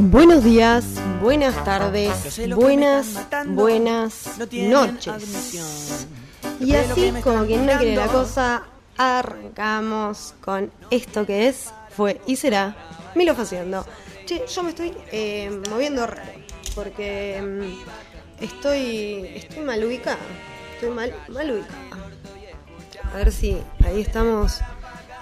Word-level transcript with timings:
Buenos 0.00 0.44
días, 0.44 0.84
buenas 1.20 1.64
tardes, 1.64 2.38
buenas, 2.54 3.18
buenas 3.48 4.38
noches. 4.52 6.06
Y 6.60 6.76
así, 6.76 7.12
como 7.24 7.44
quien 7.44 7.66
no 7.66 7.76
quiere 7.78 7.96
la 7.96 8.06
cosa, 8.06 8.62
arrancamos 8.96 10.36
con 10.40 10.70
esto 10.92 11.26
que 11.26 11.48
es, 11.48 11.72
fue 11.90 12.20
y 12.26 12.36
será 12.36 12.76
Milo 13.16 13.32
Haciendo. 13.36 13.84
Che, 14.24 14.44
yo 14.46 14.62
me 14.62 14.68
estoy 14.70 14.96
eh, 15.10 15.50
moviendo 15.68 16.06
raro, 16.06 16.30
porque 16.76 17.42
mm, 17.42 18.44
estoy, 18.44 19.32
estoy 19.34 19.64
mal 19.64 19.82
ubicada. 19.82 20.18
Estoy 20.74 20.90
mal, 20.90 21.12
mal 21.28 21.50
ubicada. 21.50 21.76
A 23.12 23.16
ver 23.16 23.32
si 23.32 23.60
ahí 23.84 24.02
estamos 24.02 24.60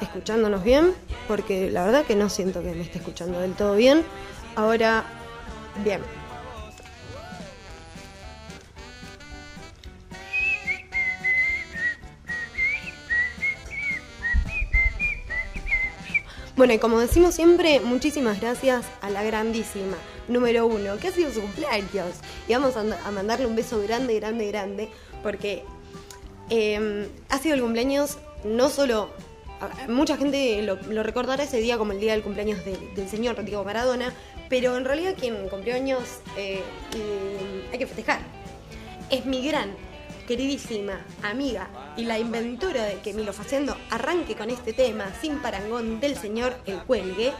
escuchándonos 0.02 0.62
bien, 0.62 0.92
porque 1.28 1.70
la 1.70 1.84
verdad 1.84 2.04
que 2.04 2.14
no 2.14 2.28
siento 2.28 2.62
que 2.62 2.72
me 2.72 2.82
esté 2.82 2.98
escuchando 2.98 3.40
del 3.40 3.54
todo 3.54 3.74
bien. 3.74 4.04
Ahora, 4.56 5.04
bien. 5.84 6.00
Bueno, 16.56 16.72
y 16.72 16.78
como 16.78 16.98
decimos 17.00 17.34
siempre, 17.34 17.80
muchísimas 17.80 18.40
gracias 18.40 18.86
a 19.02 19.10
la 19.10 19.22
grandísima 19.22 19.98
número 20.26 20.66
uno, 20.66 20.96
que 20.96 21.08
ha 21.08 21.12
sido 21.12 21.30
su 21.30 21.42
cumpleaños. 21.42 22.14
Y 22.48 22.54
vamos 22.54 22.78
a, 22.78 23.10
mandarle 23.10 23.44
un 23.44 23.56
beso 23.56 23.82
grande, 23.82 24.18
grande, 24.18 24.48
grande, 24.48 24.88
porque 25.22 25.64
eh, 26.48 27.10
ha 27.28 27.38
sido 27.38 27.56
el 27.56 27.60
cumpleaños 27.60 28.16
no 28.42 28.70
solo 28.70 29.10
mucha 29.88 30.16
gente 30.16 30.62
lo, 30.62 31.02
recordará 31.02 31.44
ese 31.44 31.58
día 31.58 31.78
como 31.78 31.92
el 31.92 32.00
día 32.00 32.12
del 32.12 32.22
cumpleaños 32.22 32.60
del 32.64 33.08
señor 33.08 33.42
Diego 33.44 33.64
Maradona, 33.64 34.12
pero 34.48 34.76
en 34.76 34.84
realidad 34.84 35.14
quien 35.18 35.48
cumplió 35.48 35.74
años 35.74 36.20
eh, 36.36 36.62
hay 37.72 37.78
que 37.78 37.86
festejar. 37.86 38.20
Es 39.10 39.24
mi 39.24 39.46
gran, 39.46 39.74
queridísima 40.26 41.04
amiga 41.22 41.68
y 41.96 42.04
la 42.04 42.18
inventora 42.18 42.84
de 42.84 43.00
que 43.00 43.14
Milo 43.14 43.32
Facendo 43.32 43.76
arranque 43.90 44.34
con 44.34 44.50
este 44.50 44.72
tema 44.72 45.06
sin 45.20 45.38
parangón 45.38 46.00
del 46.00 46.16
señor 46.16 46.56
El 46.66 46.82
Cuelgue, 46.82 47.32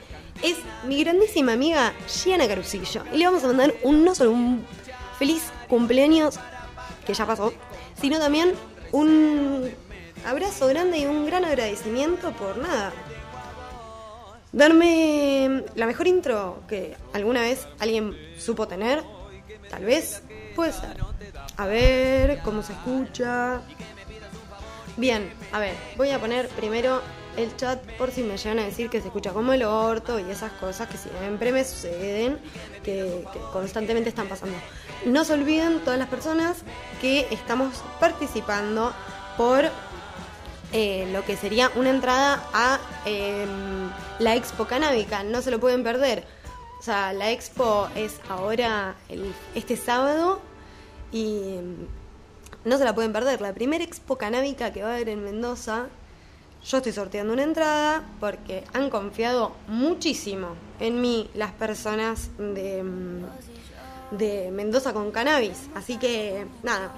es 0.42 0.56
mi 0.86 1.02
grandísima 1.02 1.52
amiga 1.52 1.92
Gianna 2.06 2.46
Carusillo. 2.46 3.02
Y 3.12 3.18
le 3.18 3.26
vamos 3.26 3.44
a 3.44 3.48
mandar 3.48 3.74
un 3.82 4.04
no 4.04 4.14
solo 4.14 4.30
un 4.30 4.64
feliz 5.18 5.42
cumpleaños, 5.68 6.38
que 7.06 7.14
ya 7.14 7.26
pasó, 7.26 7.52
sino 8.00 8.18
también 8.18 8.54
un 8.92 9.70
abrazo 10.24 10.68
grande 10.68 10.98
y 10.98 11.06
un 11.06 11.26
gran 11.26 11.44
agradecimiento 11.44 12.32
por 12.32 12.58
nada. 12.58 12.92
Darme 14.56 15.64
la 15.74 15.84
mejor 15.84 16.06
intro 16.06 16.62
que 16.66 16.96
alguna 17.12 17.42
vez 17.42 17.68
alguien 17.78 18.16
supo 18.38 18.66
tener, 18.66 19.02
tal 19.68 19.84
vez, 19.84 20.22
puede 20.54 20.72
ser. 20.72 20.96
A 21.58 21.66
ver 21.66 22.40
cómo 22.42 22.62
se 22.62 22.72
escucha. 22.72 23.60
Bien, 24.96 25.30
a 25.52 25.58
ver, 25.58 25.74
voy 25.98 26.08
a 26.08 26.18
poner 26.18 26.48
primero 26.48 27.02
el 27.36 27.54
chat 27.56 27.84
por 27.98 28.10
si 28.10 28.22
me 28.22 28.38
llegan 28.38 28.58
a 28.60 28.64
decir 28.64 28.88
que 28.88 29.02
se 29.02 29.08
escucha 29.08 29.34
como 29.34 29.52
el 29.52 29.62
orto 29.62 30.18
y 30.18 30.22
esas 30.30 30.52
cosas 30.52 30.88
que 30.88 30.96
siempre 30.96 31.52
me 31.52 31.62
suceden, 31.62 32.38
que, 32.82 33.26
que, 33.30 33.38
constantemente 33.52 34.08
están 34.08 34.26
pasando. 34.26 34.56
No 35.04 35.24
se 35.24 35.34
olviden 35.34 35.80
todas 35.80 35.98
las 35.98 36.08
personas 36.08 36.62
que 37.02 37.26
estamos 37.30 37.84
participando 38.00 38.94
por 39.36 39.70
eh, 40.72 41.08
lo 41.12 41.24
que 41.24 41.36
sería 41.36 41.70
una 41.76 41.90
entrada 41.90 42.42
a 42.52 42.80
em, 43.04 43.88
la 44.18 44.34
Expo 44.34 44.66
Canábica. 44.66 45.22
No 45.22 45.42
se 45.42 45.50
lo 45.50 45.60
pueden 45.60 45.82
perder. 45.82 46.24
O 46.78 46.82
sea, 46.82 47.12
la 47.12 47.30
Expo 47.30 47.88
es 47.94 48.20
ahora 48.28 48.96
este 49.54 49.76
sábado 49.76 50.40
y 51.12 51.56
em, 51.56 51.76
no 52.64 52.78
se 52.78 52.84
la 52.84 52.94
pueden 52.94 53.12
perder. 53.12 53.40
La 53.40 53.52
primera 53.52 53.84
Expo 53.84 54.16
Canábica 54.16 54.72
que 54.72 54.82
va 54.82 54.90
a 54.90 54.94
haber 54.94 55.08
en 55.08 55.24
Mendoza. 55.24 55.86
Yo 56.64 56.78
estoy 56.78 56.92
sorteando 56.92 57.32
una 57.32 57.44
entrada 57.44 58.04
porque 58.18 58.64
han 58.72 58.90
confiado 58.90 59.52
muchísimo 59.68 60.56
en 60.80 61.00
mí 61.00 61.30
las 61.34 61.52
personas 61.52 62.30
de, 62.38 62.78
em, 62.78 63.22
de 64.10 64.50
Mendoza 64.50 64.92
con 64.92 65.12
cannabis. 65.12 65.68
Así 65.76 65.96
que 65.96 66.46
nada, 66.64 66.92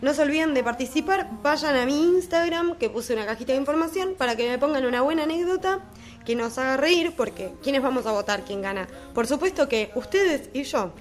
no 0.00 0.14
se 0.14 0.22
olviden 0.22 0.54
de 0.54 0.62
participar, 0.62 1.28
vayan 1.42 1.76
a 1.76 1.84
mi 1.84 2.02
Instagram, 2.02 2.76
que 2.76 2.88
puse 2.88 3.14
una 3.14 3.26
cajita 3.26 3.52
de 3.52 3.58
información, 3.58 4.14
para 4.16 4.36
que 4.36 4.48
me 4.48 4.58
pongan 4.58 4.86
una 4.86 5.02
buena 5.02 5.24
anécdota 5.24 5.80
que 6.24 6.36
nos 6.36 6.58
haga 6.58 6.76
reír, 6.76 7.14
porque 7.16 7.52
¿quiénes 7.62 7.82
vamos 7.82 8.06
a 8.06 8.12
votar 8.12 8.44
quién 8.44 8.62
gana? 8.62 8.86
Por 9.14 9.26
supuesto 9.26 9.68
que 9.68 9.90
ustedes 9.94 10.50
y 10.52 10.62
yo. 10.64 10.92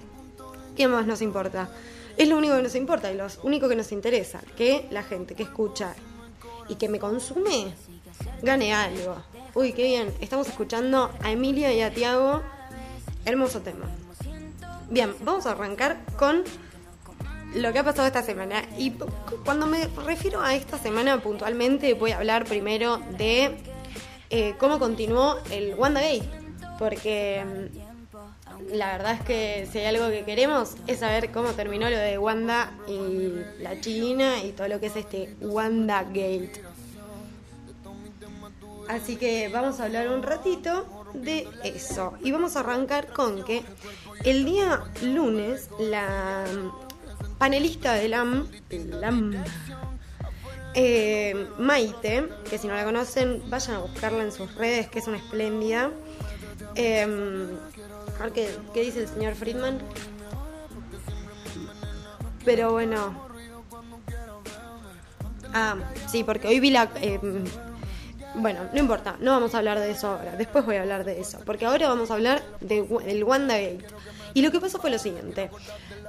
¿Qué 0.76 0.88
más 0.88 1.06
nos 1.06 1.22
importa? 1.22 1.70
Es 2.18 2.28
lo 2.28 2.38
único 2.38 2.56
que 2.56 2.64
nos 2.64 2.76
importa 2.76 3.12
y 3.12 3.18
lo 3.18 3.28
único 3.44 3.70
que 3.70 3.76
nos 3.76 3.92
interesa, 3.92 4.42
que 4.56 4.88
la 4.90 5.04
gente 5.04 5.36
que 5.36 5.44
escucha 5.44 5.94
y 6.68 6.76
que 6.76 6.90
me 6.90 7.00
consume 7.00 7.74
gane 8.42 8.74
algo. 8.74 9.18
Uy, 9.54 9.74
qué 9.74 9.84
bien. 9.84 10.14
Estamos 10.22 10.48
escuchando 10.48 11.12
a 11.22 11.32
Emilia 11.32 11.74
y 11.74 11.82
a 11.82 11.94
Tiago. 11.94 12.42
Hermoso 13.26 13.62
tema. 13.62 13.86
Bien, 14.90 15.14
vamos 15.22 15.46
a 15.46 15.52
arrancar 15.52 16.00
con 16.18 16.44
lo 17.56 17.74
que 17.74 17.80
ha 17.80 17.84
pasado 17.84 18.08
esta 18.08 18.24
semana. 18.24 18.64
Y 18.78 18.94
cuando 19.46 19.66
me 19.66 19.88
refiero 20.06 20.42
a 20.42 20.56
esta 20.56 20.78
semana 20.78 21.22
puntualmente, 21.22 21.94
voy 21.94 22.12
a 22.12 22.18
hablar 22.18 22.46
primero 22.46 22.98
de 23.18 23.58
eh, 24.30 24.56
cómo 24.58 24.80
continuó 24.80 25.38
el 25.52 25.76
WandaGate. 25.76 26.30
Porque 26.80 27.44
mm, 27.46 28.76
la 28.76 28.98
verdad 28.98 29.14
es 29.14 29.22
que 29.22 29.68
si 29.72 29.80
hay 29.80 29.86
algo 29.86 30.10
que 30.10 30.24
queremos 30.24 30.76
es 30.88 31.00
saber 31.00 31.32
cómo 31.32 31.50
terminó 31.50 31.90
lo 31.90 31.98
de 31.98 32.18
Wanda 32.18 32.72
y 32.88 33.32
la 33.62 33.80
China 33.80 34.44
y 34.44 34.52
todo 34.52 34.68
lo 34.68 34.80
que 34.80 34.88
es 34.88 34.96
este 34.96 35.36
WandaGate. 35.42 36.64
Así 38.90 39.18
que 39.18 39.50
vamos 39.50 39.80
a 39.80 39.86
hablar 39.86 40.08
un 40.10 40.24
ratito 40.24 40.86
de 41.14 41.48
eso. 41.64 42.14
Y 42.24 42.32
vamos 42.32 42.56
a 42.56 42.62
arrancar 42.62 43.12
con 43.12 43.44
que 43.44 43.64
el 44.24 44.46
día 44.46 44.84
lunes 45.02 45.70
la 45.80 46.46
panelista 47.38 47.94
de 47.94 48.08
LAM, 48.08 48.48
eh, 50.74 51.48
Maite, 51.58 52.30
que 52.50 52.58
si 52.58 52.68
no 52.68 52.76
la 52.76 52.84
conocen, 52.84 53.42
vayan 53.50 53.76
a 53.76 53.80
buscarla 53.80 54.24
en 54.24 54.32
sus 54.32 54.54
redes, 54.56 54.88
que 54.90 55.00
es 55.00 55.08
una 55.08 55.18
espléndida. 55.18 55.92
Em, 56.76 57.48
qué, 58.34 58.84
dice 58.84 59.02
el 59.02 59.08
señor 59.08 59.36
Friedman. 59.36 59.80
Pero 62.46 62.72
bueno. 62.72 63.28
Ah, 65.54 65.76
sí, 66.08 66.24
porque 66.24 66.48
hoy 66.48 66.60
vi 66.60 66.70
la... 66.70 66.90
Em, 67.02 67.44
bueno, 68.36 68.60
no 68.72 68.80
importa, 68.80 69.16
no 69.20 69.32
vamos 69.32 69.56
a 69.56 69.58
hablar 69.58 69.80
de 69.80 69.90
eso 69.90 70.10
ahora, 70.10 70.36
después 70.36 70.64
voy 70.64 70.76
a 70.76 70.82
hablar 70.82 71.04
de 71.06 71.20
eso, 71.20 71.40
porque 71.44 71.66
ahora 71.66 71.88
vamos 71.88 72.12
a 72.12 72.14
hablar 72.14 72.44
de, 72.62 72.84
del 72.84 73.24
WandaGate. 73.24 73.86
Y 74.36 74.44
lo 74.44 74.52
que 74.52 74.60
pasó 74.60 74.78
fue 74.80 74.92
lo 74.92 75.00
siguiente. 75.00 75.50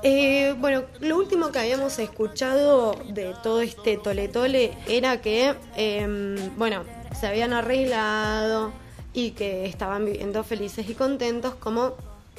Eh, 0.03 0.55
bueno, 0.59 0.85
lo 1.01 1.17
último 1.17 1.51
que 1.51 1.59
habíamos 1.59 1.99
escuchado 1.99 2.95
de 3.09 3.35
todo 3.43 3.61
este 3.61 3.97
tole 3.97 4.29
tole 4.29 4.73
era 4.87 5.21
que, 5.21 5.57
em, 5.77 6.37
bueno, 6.57 6.85
se 7.19 7.27
habían 7.27 7.53
arreglado 7.53 8.73
y 9.13 9.33
que 9.33 9.67
estaban 9.67 10.05
viviendo 10.05 10.45
felices 10.45 10.89
y 10.89 10.95
contentos 10.95 11.55
como 11.57 11.95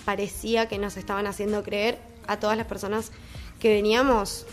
parecía 0.05 0.69
que 0.69 0.77
nos 0.77 0.95
estaban 0.95 1.27
haciendo 1.27 1.61
creer 1.61 1.97
a 2.27 2.39
todas 2.39 2.57
las 2.57 2.65
personas 2.65 3.11
que 3.59 3.73
veníamos 3.73 4.45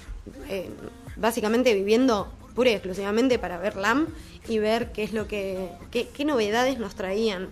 eh, 0.49 0.69
básicamente 1.15 1.75
viviendo 1.75 2.33
pura 2.57 2.71
y 2.71 2.73
exclusivamente 2.73 3.39
para 3.39 3.59
ver 3.59 3.77
LAM 3.77 4.09
y 4.49 4.59
ver 4.59 4.91
qué 4.91 5.05
es 5.05 5.13
lo 5.13 5.29
que, 5.29 5.71
qué 5.93 6.25
novedades 6.25 6.79
nos 6.81 6.97
traían. 6.97 7.51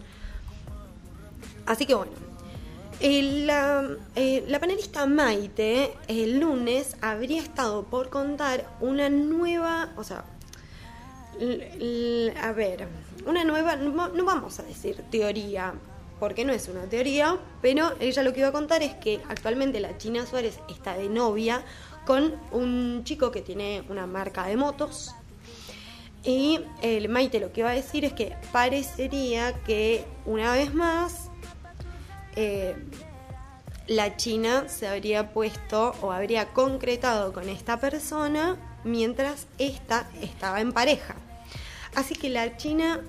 Así 1.67 1.87
que 1.87 1.95
bueno, 1.95 2.13
la, 3.01 3.89
eh, 4.15 4.45
la, 4.47 4.61
panelista 4.61 5.07
Maite 5.07 5.95
el 6.09 6.39
lunes 6.39 6.97
habría 7.01 7.43
estado 7.43 7.85
por 7.85 8.09
contar 8.09 8.69
una 8.81 9.09
nueva, 9.09 9.93
o 9.97 10.05
sea, 10.05 10.25
a 12.43 12.53
ver, 12.53 12.89
una 13.27 13.45
nueva, 13.45 13.77
no, 13.77 14.25
vamos 14.25 14.59
a 14.61 14.63
decir 14.63 15.03
teoría, 15.11 15.75
porque 16.21 16.45
no 16.45 16.53
es 16.53 16.69
una 16.69 16.85
teoría, 16.85 17.39
pero 17.61 17.93
ella 18.01 18.23
lo 18.23 18.33
que 18.33 18.41
iba 18.41 18.49
a 18.49 18.53
contar 18.53 18.83
es 18.83 18.95
que 18.95 19.21
actualmente 19.29 19.81
la 19.81 19.99
China 19.99 20.27
Suárez 20.27 20.59
está 20.69 20.97
de 20.97 21.09
novia 21.09 21.65
con 22.07 22.35
un 22.53 23.03
chico 23.05 23.31
que 23.31 23.43
tiene 23.43 23.83
una 23.89 24.07
marca 24.07 24.47
de 24.47 24.57
motos. 24.57 25.15
Y 26.23 26.61
el 26.81 27.09
Maite 27.11 27.39
lo 27.39 27.53
que 27.53 27.61
iba 27.61 27.71
a 27.71 27.75
decir 27.75 28.05
es 28.05 28.15
que 28.15 28.35
parecería 28.51 29.53
que 29.65 30.07
una 30.25 30.53
vez 30.53 30.73
más 30.73 31.24
eh, 32.37 32.77
la 33.87 34.17
China 34.17 34.65
se 34.69 34.89
habría 34.89 35.33
puesto 35.33 35.95
o 36.01 36.13
habría 36.13 36.53
concretado 36.53 37.33
con 37.33 37.49
esta 37.49 37.79
persona 37.79 38.57
mientras 38.85 39.47
esta 39.59 40.09
estaba 40.23 40.61
en 40.61 40.73
pareja. 40.73 41.17
Así 41.95 42.15
que 42.15 42.31
la 42.31 42.57
China, 42.57 43.03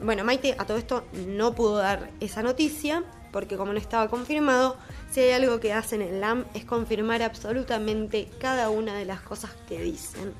bueno, 0.00 0.24
Maite 0.24 0.54
a 0.58 0.64
todo 0.64 0.78
esto 0.78 1.04
no 1.26 1.54
pudo 1.54 1.78
dar 1.78 2.10
esa 2.20 2.42
noticia 2.42 3.04
porque 3.32 3.56
como 3.56 3.72
no 3.72 3.78
estaba 3.78 4.08
confirmado, 4.08 4.76
si 5.10 5.20
hay 5.20 5.32
algo 5.32 5.60
que 5.60 5.72
hacen 5.72 6.00
en 6.00 6.20
LAM 6.20 6.46
es 6.54 6.64
confirmar 6.64 7.22
absolutamente 7.22 8.30
cada 8.40 8.70
una 8.70 8.94
de 8.94 9.04
las 9.04 9.20
cosas 9.20 9.50
que 9.68 9.80
dicen. 9.82 10.32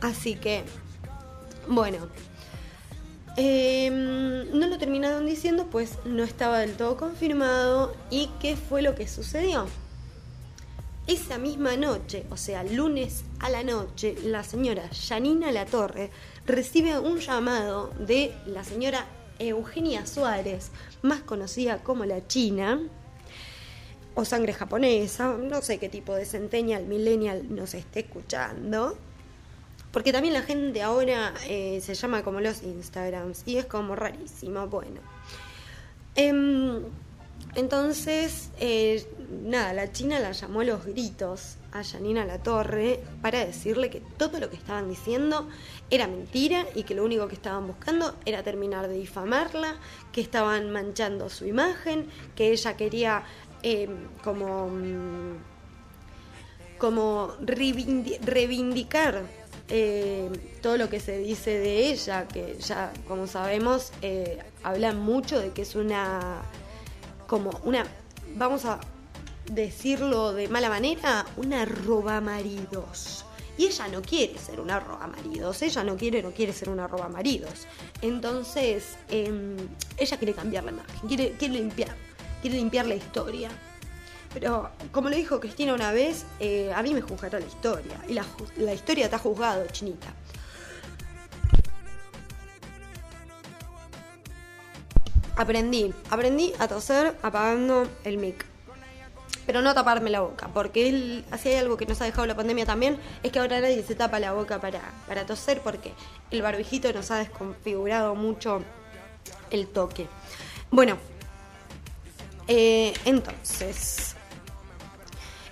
Así 0.00 0.36
que, 0.36 0.62
bueno, 1.66 2.08
em, 3.38 4.50
no 4.58 4.66
lo 4.66 4.78
terminaron 4.78 5.24
diciendo, 5.24 5.66
pues 5.70 5.98
no 6.04 6.24
estaba 6.24 6.58
del 6.58 6.74
todo 6.74 6.96
confirmado. 6.96 7.94
¿Y 8.10 8.30
qué 8.40 8.56
fue 8.56 8.82
lo 8.82 8.94
que 8.94 9.06
sucedió? 9.06 9.66
Esa 11.06 11.38
misma 11.38 11.76
noche, 11.76 12.26
o 12.30 12.36
sea, 12.36 12.64
lunes 12.64 13.24
a 13.40 13.48
la 13.48 13.62
noche, 13.62 14.16
la 14.24 14.44
señora 14.44 14.90
Janina 14.92 15.50
Latorre 15.52 16.10
recibe 16.44 16.98
un 16.98 17.18
llamado 17.20 17.90
de 17.98 18.34
la 18.44 18.62
señora 18.64 19.06
Eugenia 19.38 20.04
Suárez, 20.06 20.70
más 21.00 21.20
conocida 21.20 21.78
como 21.78 22.04
la 22.04 22.26
China, 22.26 22.80
o 24.14 24.24
sangre 24.24 24.52
japonesa, 24.52 25.36
no 25.38 25.62
sé 25.62 25.78
qué 25.78 25.88
tipo 25.88 26.14
de 26.14 26.26
centennial, 26.26 26.86
millennial 26.86 27.54
nos 27.54 27.72
esté 27.74 28.00
escuchando, 28.00 28.98
porque 29.92 30.12
también 30.12 30.34
la 30.34 30.42
gente 30.42 30.82
ahora 30.82 31.34
eh, 31.46 31.80
se 31.82 31.94
llama 31.94 32.22
como 32.22 32.40
los 32.40 32.62
Instagrams 32.62 33.42
y 33.46 33.56
es 33.56 33.66
como 33.66 33.96
rarísimo, 33.96 34.66
bueno. 34.66 35.00
Em, 36.14 36.82
entonces, 37.54 38.50
eh, 38.60 39.06
nada, 39.42 39.72
la 39.72 39.90
China 39.90 40.20
la 40.20 40.32
llamó 40.32 40.60
a 40.60 40.64
los 40.64 40.84
gritos 40.84 41.56
a 41.72 41.82
Janina 41.82 42.24
La 42.24 42.42
Torre 42.42 43.00
para 43.22 43.44
decirle 43.44 43.90
que 43.90 44.00
todo 44.16 44.38
lo 44.38 44.50
que 44.50 44.56
estaban 44.56 44.88
diciendo 44.88 45.48
era 45.90 46.06
mentira 46.06 46.66
y 46.74 46.82
que 46.82 46.94
lo 46.94 47.04
único 47.04 47.28
que 47.28 47.34
estaban 47.34 47.66
buscando 47.66 48.14
era 48.26 48.42
terminar 48.42 48.88
de 48.88 48.94
difamarla, 48.94 49.76
que 50.12 50.20
estaban 50.20 50.70
manchando 50.70 51.28
su 51.30 51.46
imagen, 51.46 52.06
que 52.36 52.52
ella 52.52 52.76
quería 52.76 53.24
eh, 53.62 53.88
como, 54.22 54.68
mm, 54.68 55.36
como 56.78 57.32
reivindicar 57.40 59.24
eh, 59.68 60.30
todo 60.62 60.76
lo 60.76 60.88
que 60.88 61.00
se 61.00 61.18
dice 61.18 61.58
de 61.58 61.90
ella, 61.90 62.26
que 62.28 62.56
ya 62.58 62.92
como 63.06 63.26
sabemos 63.26 63.92
hablan 64.62 65.00
mucho 65.00 65.38
de 65.38 65.50
que 65.50 65.62
es 65.62 65.74
una 65.74 66.42
como 67.26 67.50
una, 67.62 67.84
vamos 68.36 68.64
a 68.64 68.80
decirlo 69.52 70.32
de 70.32 70.48
mala 70.48 70.68
manera, 70.68 71.26
una 71.36 71.64
roba 71.64 72.20
maridos. 72.20 73.24
Y 73.56 73.66
ella 73.66 73.88
no 73.88 74.02
quiere 74.02 74.38
ser 74.38 74.60
una 74.60 74.78
roba 74.78 75.08
maridos, 75.08 75.60
ella 75.62 75.82
no 75.82 75.96
quiere, 75.96 76.22
no 76.22 76.30
quiere 76.30 76.52
ser 76.52 76.68
una 76.68 76.86
roba 76.86 77.08
maridos. 77.08 77.66
Entonces, 78.02 78.96
em, 79.10 79.56
ella 79.96 80.16
quiere 80.16 80.32
cambiar 80.32 80.64
la 80.64 80.70
imagen, 80.70 81.08
quiere, 81.08 81.32
quiere 81.32 81.54
limpiar, 81.54 81.94
quiere 82.40 82.56
limpiar 82.56 82.86
la 82.86 82.94
historia. 82.94 83.50
Pero 84.32 84.70
como 84.92 85.08
lo 85.08 85.16
dijo 85.16 85.40
Cristina 85.40 85.74
una 85.74 85.92
vez, 85.92 86.24
eh, 86.40 86.72
a 86.74 86.82
mí 86.82 86.94
me 86.94 87.00
juzgará 87.00 87.40
la 87.40 87.46
historia. 87.46 87.96
Y 88.08 88.12
la, 88.12 88.24
la 88.56 88.74
historia 88.74 89.06
está 89.06 89.18
juzgado, 89.18 89.66
chinita. 89.72 90.08
Aprendí, 95.36 95.94
aprendí 96.10 96.52
a 96.58 96.66
toser 96.66 97.16
apagando 97.22 97.88
el 98.04 98.18
mic. 98.18 98.44
Pero 99.46 99.62
no 99.62 99.72
taparme 99.72 100.10
la 100.10 100.20
boca, 100.20 100.48
porque 100.52 100.88
él, 100.88 101.24
así 101.30 101.48
hay 101.48 101.54
algo 101.54 101.76
que 101.76 101.86
nos 101.86 102.00
ha 102.02 102.04
dejado 102.04 102.26
la 102.26 102.36
pandemia 102.36 102.66
también, 102.66 102.98
es 103.22 103.32
que 103.32 103.38
ahora 103.38 103.60
nadie 103.60 103.82
se 103.82 103.94
tapa 103.94 104.18
la 104.18 104.32
boca 104.32 104.60
para, 104.60 104.82
para 105.06 105.24
toser 105.24 105.60
porque 105.62 105.94
el 106.30 106.42
barbijito 106.42 106.92
nos 106.92 107.10
ha 107.10 107.16
desconfigurado 107.16 108.14
mucho 108.14 108.62
el 109.50 109.68
toque. 109.68 110.06
Bueno, 110.70 110.98
eh, 112.46 112.92
entonces, 113.04 114.16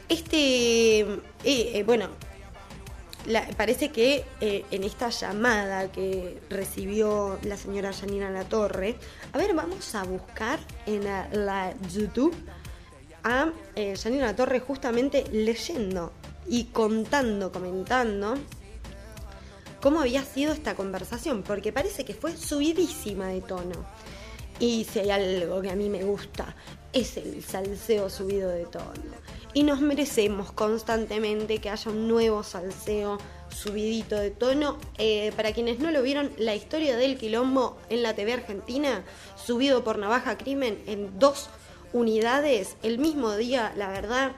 este, 0.09 1.01
eh, 1.01 1.19
eh, 1.45 1.83
bueno, 1.85 2.09
parece 3.57 3.91
que 3.91 4.25
eh, 4.41 4.65
en 4.71 4.85
esta 4.85 5.11
llamada 5.11 5.91
que 5.91 6.41
recibió 6.49 7.39
la 7.43 7.57
señora 7.57 7.93
Janina 7.93 8.31
La 8.31 8.45
Torre, 8.45 8.97
a 9.33 9.39
ver, 9.39 9.55
vamos 9.55 9.95
a 9.95 10.05
buscar 10.05 10.59
en 10.87 11.05
la, 11.05 11.75
YouTube 11.93 12.35
a 13.25 13.51
eh, 13.75 13.97
Janina 13.97 14.27
La 14.27 14.37
Torre 14.37 14.61
justamente 14.61 15.25
leyendo 15.33 16.13
y 16.47 16.65
contando, 16.65 17.51
comentando 17.51 18.35
cómo 19.83 20.01
había 20.01 20.25
sido 20.25 20.53
esta 20.53 20.75
conversación, 20.75 21.43
porque 21.43 21.73
parece 21.73 22.05
que 22.05 22.15
fue 22.15 22.37
subidísima 22.37 23.29
de 23.29 23.41
tono. 23.41 23.85
Y 24.59 24.85
si 24.85 25.01
hay 25.01 25.11
algo 25.11 25.61
que 25.61 25.71
a 25.71 25.77
mí 25.77 25.91
me 25.91 26.03
gusta, 26.05 26.55
es 26.93 27.17
el 27.17 27.43
salseo 27.43 28.09
subido 28.09 28.49
de 28.49 28.65
tono 28.67 29.27
y 29.57 29.63
nos 29.63 29.81
merecemos 29.81 30.53
constantemente 30.53 31.63
que 31.63 31.71
haya 31.71 31.91
un 31.91 32.09
nuevo 32.09 32.43
salseo 32.43 33.17
subidito 33.49 34.15
de 34.15 34.31
tono. 34.31 34.77
Eh, 34.99 35.33
para 35.35 35.53
quienes 35.55 35.79
no 35.79 35.91
lo 35.91 36.03
vieron, 36.03 36.31
la 36.37 36.55
historia 36.55 36.95
del 36.99 37.17
quilombo 37.17 37.79
en 37.89 38.03
la 38.03 38.13
TV 38.13 38.35
argentina, 38.35 39.03
subido 39.35 39.83
por 39.83 39.97
Navaja 39.97 40.37
Crimen 40.37 40.79
en 40.87 41.19
dos 41.19 41.49
unidades 41.95 42.77
el 42.83 42.99
mismo 42.99 43.35
día, 43.35 43.73
la 43.79 43.89
verdad. 43.89 44.33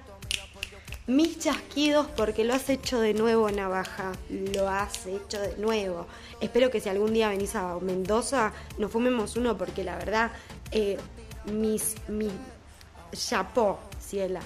Mis 1.09 1.41
chasquidos 1.41 2.07
porque 2.17 2.45
lo 2.45 2.55
has 2.55 2.71
hecho 2.71 3.01
de 3.01 3.13
nuevo, 3.13 3.51
Navaja. 3.51 4.13
Lo 4.31 4.69
has 4.69 5.05
hecho 5.07 5.41
de 5.41 5.57
nuevo. 5.57 6.07
Espero 6.41 6.71
que 6.71 6.81
si 6.81 6.91
algún 6.91 7.13
día 7.13 7.29
venís 7.29 7.57
a 7.57 7.77
Mendoza, 7.81 8.53
nos 8.79 8.93
fumemos 8.93 9.35
uno 9.35 9.59
porque 9.59 9.83
la 9.83 9.97
verdad, 9.97 10.31
eh, 10.71 10.97
mis, 11.53 11.97
mis 12.07 12.31
chapó, 13.11 13.81
Ciela 14.01 14.43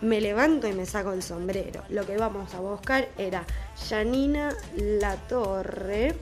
me 0.00 0.20
levanto 0.20 0.68
y 0.68 0.72
me 0.72 0.86
saco 0.86 1.12
el 1.12 1.22
sombrero. 1.22 1.82
Lo 1.88 2.06
que 2.06 2.16
vamos 2.16 2.54
a 2.54 2.60
buscar 2.60 3.08
era 3.18 3.44
Janina 3.88 4.54
La 4.76 5.16
Torre, 5.16 6.14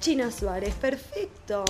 China 0.00 0.30
Suárez, 0.30 0.74
perfecto. 0.74 1.64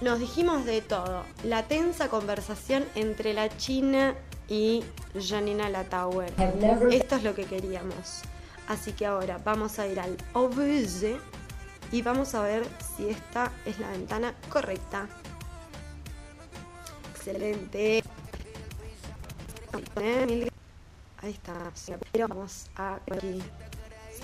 Nos 0.00 0.18
dijimos 0.18 0.64
de 0.64 0.80
todo. 0.80 1.24
La 1.44 1.64
tensa 1.68 2.08
conversación 2.08 2.84
entre 2.94 3.34
la 3.34 3.56
China 3.56 4.14
y 4.48 4.82
Janina 5.20 5.68
La 5.68 5.84
Tower. 5.84 6.32
Esto 6.90 7.16
es 7.16 7.22
lo 7.22 7.34
que 7.34 7.44
queríamos. 7.44 8.22
Así 8.68 8.92
que 8.92 9.06
ahora 9.06 9.38
vamos 9.44 9.78
a 9.78 9.86
ir 9.86 10.00
al 10.00 10.16
OBS 10.32 11.04
y 11.92 12.02
vamos 12.02 12.34
a 12.34 12.42
ver 12.42 12.64
si 12.96 13.10
esta 13.10 13.52
es 13.66 13.78
la 13.78 13.90
ventana 13.90 14.34
correcta 14.48 15.08
excelente. 17.22 18.02
Ahí 21.18 21.30
está. 21.30 21.54
Pero 22.10 22.28
vamos 22.28 22.66
a 22.76 22.96
aquí. 22.96 23.42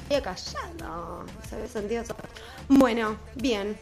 Se 0.09 1.55
había 1.55 1.69
sentido. 1.69 2.03
Bueno, 2.69 3.17
bien. 3.37 3.79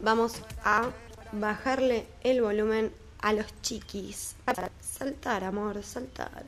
Vamos 0.00 0.42
a 0.64 0.90
bajarle 1.32 2.06
el 2.22 2.40
volumen 2.40 2.94
a 3.20 3.32
los 3.32 3.46
chiquis. 3.62 4.36
Saltar, 4.80 5.44
amor, 5.44 5.82
saltar. 5.82 6.44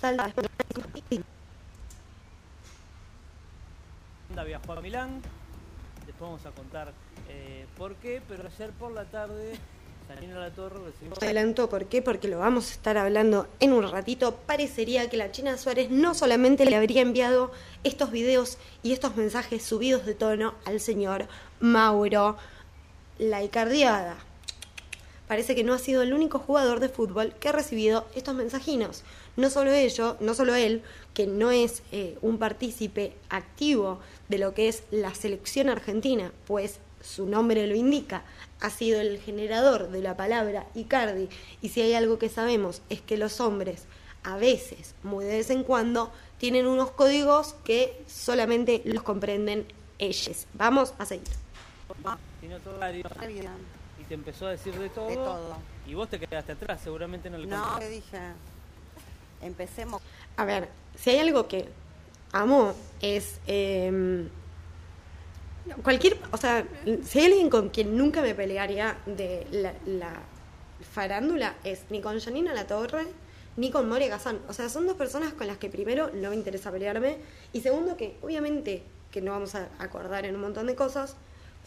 Saltar. 0.00 0.32
viajó 4.46 4.72
a 4.72 4.80
Milán. 4.80 5.20
Después 6.06 6.30
vamos 6.30 6.46
a 6.46 6.50
contar 6.50 6.92
eh, 7.28 7.66
por 7.76 7.94
qué, 7.96 8.22
pero 8.26 8.46
ayer 8.48 8.70
por 8.70 8.92
la 8.92 9.04
tarde 9.04 9.58
se 11.18 11.24
adelantó, 11.24 11.68
¿por 11.68 11.86
qué? 11.86 12.02
Porque 12.02 12.28
lo 12.28 12.38
vamos 12.38 12.68
a 12.68 12.72
estar 12.72 12.98
hablando 12.98 13.46
en 13.60 13.72
un 13.72 13.90
ratito. 13.90 14.36
Parecería 14.46 15.08
que 15.08 15.16
la 15.16 15.30
China 15.30 15.56
Suárez 15.56 15.90
no 15.90 16.14
solamente 16.14 16.64
le 16.64 16.76
habría 16.76 17.02
enviado 17.02 17.52
estos 17.84 18.10
videos 18.10 18.58
y 18.82 18.92
estos 18.92 19.16
mensajes 19.16 19.62
subidos 19.62 20.06
de 20.06 20.14
tono 20.14 20.54
al 20.64 20.80
señor 20.80 21.26
Mauro 21.60 22.36
la 23.18 23.42
Icardiada. 23.42 24.16
Parece 25.28 25.54
que 25.54 25.64
no 25.64 25.72
ha 25.72 25.78
sido 25.78 26.02
el 26.02 26.12
único 26.12 26.38
jugador 26.38 26.80
de 26.80 26.90
fútbol 26.90 27.34
que 27.40 27.48
ha 27.48 27.52
recibido 27.52 28.06
estos 28.14 28.34
mensajinos. 28.34 29.04
No 29.36 29.48
solo 29.48 29.72
ello, 29.72 30.16
no 30.20 30.34
solo 30.34 30.54
él, 30.54 30.82
que 31.14 31.26
no 31.26 31.50
es 31.50 31.82
eh, 31.92 32.18
un 32.20 32.38
partícipe 32.38 33.14
activo 33.30 34.00
de 34.28 34.38
lo 34.38 34.52
que 34.52 34.68
es 34.68 34.84
la 34.90 35.14
selección 35.14 35.70
argentina, 35.70 36.30
pues 36.46 36.78
su 37.04 37.26
nombre 37.26 37.66
lo 37.66 37.74
indica, 37.74 38.22
ha 38.60 38.70
sido 38.70 39.00
el 39.00 39.20
generador 39.20 39.90
de 39.90 40.00
la 40.00 40.16
palabra 40.16 40.66
Icardi. 40.74 41.28
Y 41.60 41.68
si 41.68 41.82
hay 41.82 41.94
algo 41.94 42.18
que 42.18 42.28
sabemos 42.28 42.82
es 42.88 43.00
que 43.00 43.16
los 43.16 43.40
hombres, 43.40 43.84
a 44.22 44.36
veces, 44.36 44.94
muy 45.02 45.24
de 45.24 45.36
vez 45.36 45.50
en 45.50 45.64
cuando, 45.64 46.10
tienen 46.38 46.66
unos 46.66 46.90
códigos 46.90 47.54
que 47.64 48.02
solamente 48.06 48.82
los 48.84 49.02
comprenden 49.02 49.66
ellos. 49.98 50.46
Vamos 50.54 50.94
a 50.98 51.04
seguir. 51.04 51.28
y 54.00 54.04
te 54.04 54.14
empezó 54.14 54.46
a 54.46 54.50
decir 54.50 54.78
de 54.78 54.88
todo, 54.88 55.56
Y 55.86 55.94
vos 55.94 56.08
te 56.08 56.18
quedaste 56.18 56.52
atrás, 56.52 56.80
seguramente 56.82 57.28
no 57.28 57.38
le 57.38 57.46
No, 57.46 57.78
le 57.78 57.88
dije. 57.90 58.18
Empecemos. 59.42 60.00
A 60.36 60.44
ver, 60.44 60.70
si 60.96 61.10
hay 61.10 61.18
algo 61.18 61.48
que 61.48 61.68
amo 62.32 62.74
es. 63.00 63.40
Em, 63.46 64.28
Cualquier, 65.82 66.18
o 66.30 66.36
sea, 66.36 66.66
si 67.04 67.18
hay 67.18 67.26
alguien 67.26 67.48
con 67.48 67.70
quien 67.70 67.96
nunca 67.96 68.20
me 68.20 68.34
pelearía 68.34 68.98
de 69.06 69.46
la, 69.50 69.72
la 69.86 70.22
farándula 70.92 71.54
es 71.64 71.84
ni 71.90 72.00
con 72.00 72.20
Janina 72.20 72.52
La 72.52 72.66
Torre 72.66 73.06
ni 73.56 73.70
con 73.70 73.88
Moria 73.88 74.08
Kazan. 74.08 74.40
O 74.48 74.52
sea, 74.52 74.68
son 74.68 74.86
dos 74.86 74.96
personas 74.96 75.32
con 75.32 75.46
las 75.46 75.58
que 75.58 75.70
primero 75.70 76.10
no 76.12 76.30
me 76.30 76.36
interesa 76.36 76.70
pelearme 76.70 77.18
y 77.52 77.60
segundo 77.60 77.96
que 77.96 78.16
obviamente 78.22 78.82
que 79.10 79.20
no 79.20 79.30
vamos 79.30 79.54
a 79.54 79.68
acordar 79.78 80.26
en 80.26 80.34
un 80.34 80.40
montón 80.40 80.66
de 80.66 80.74
cosas, 80.74 81.16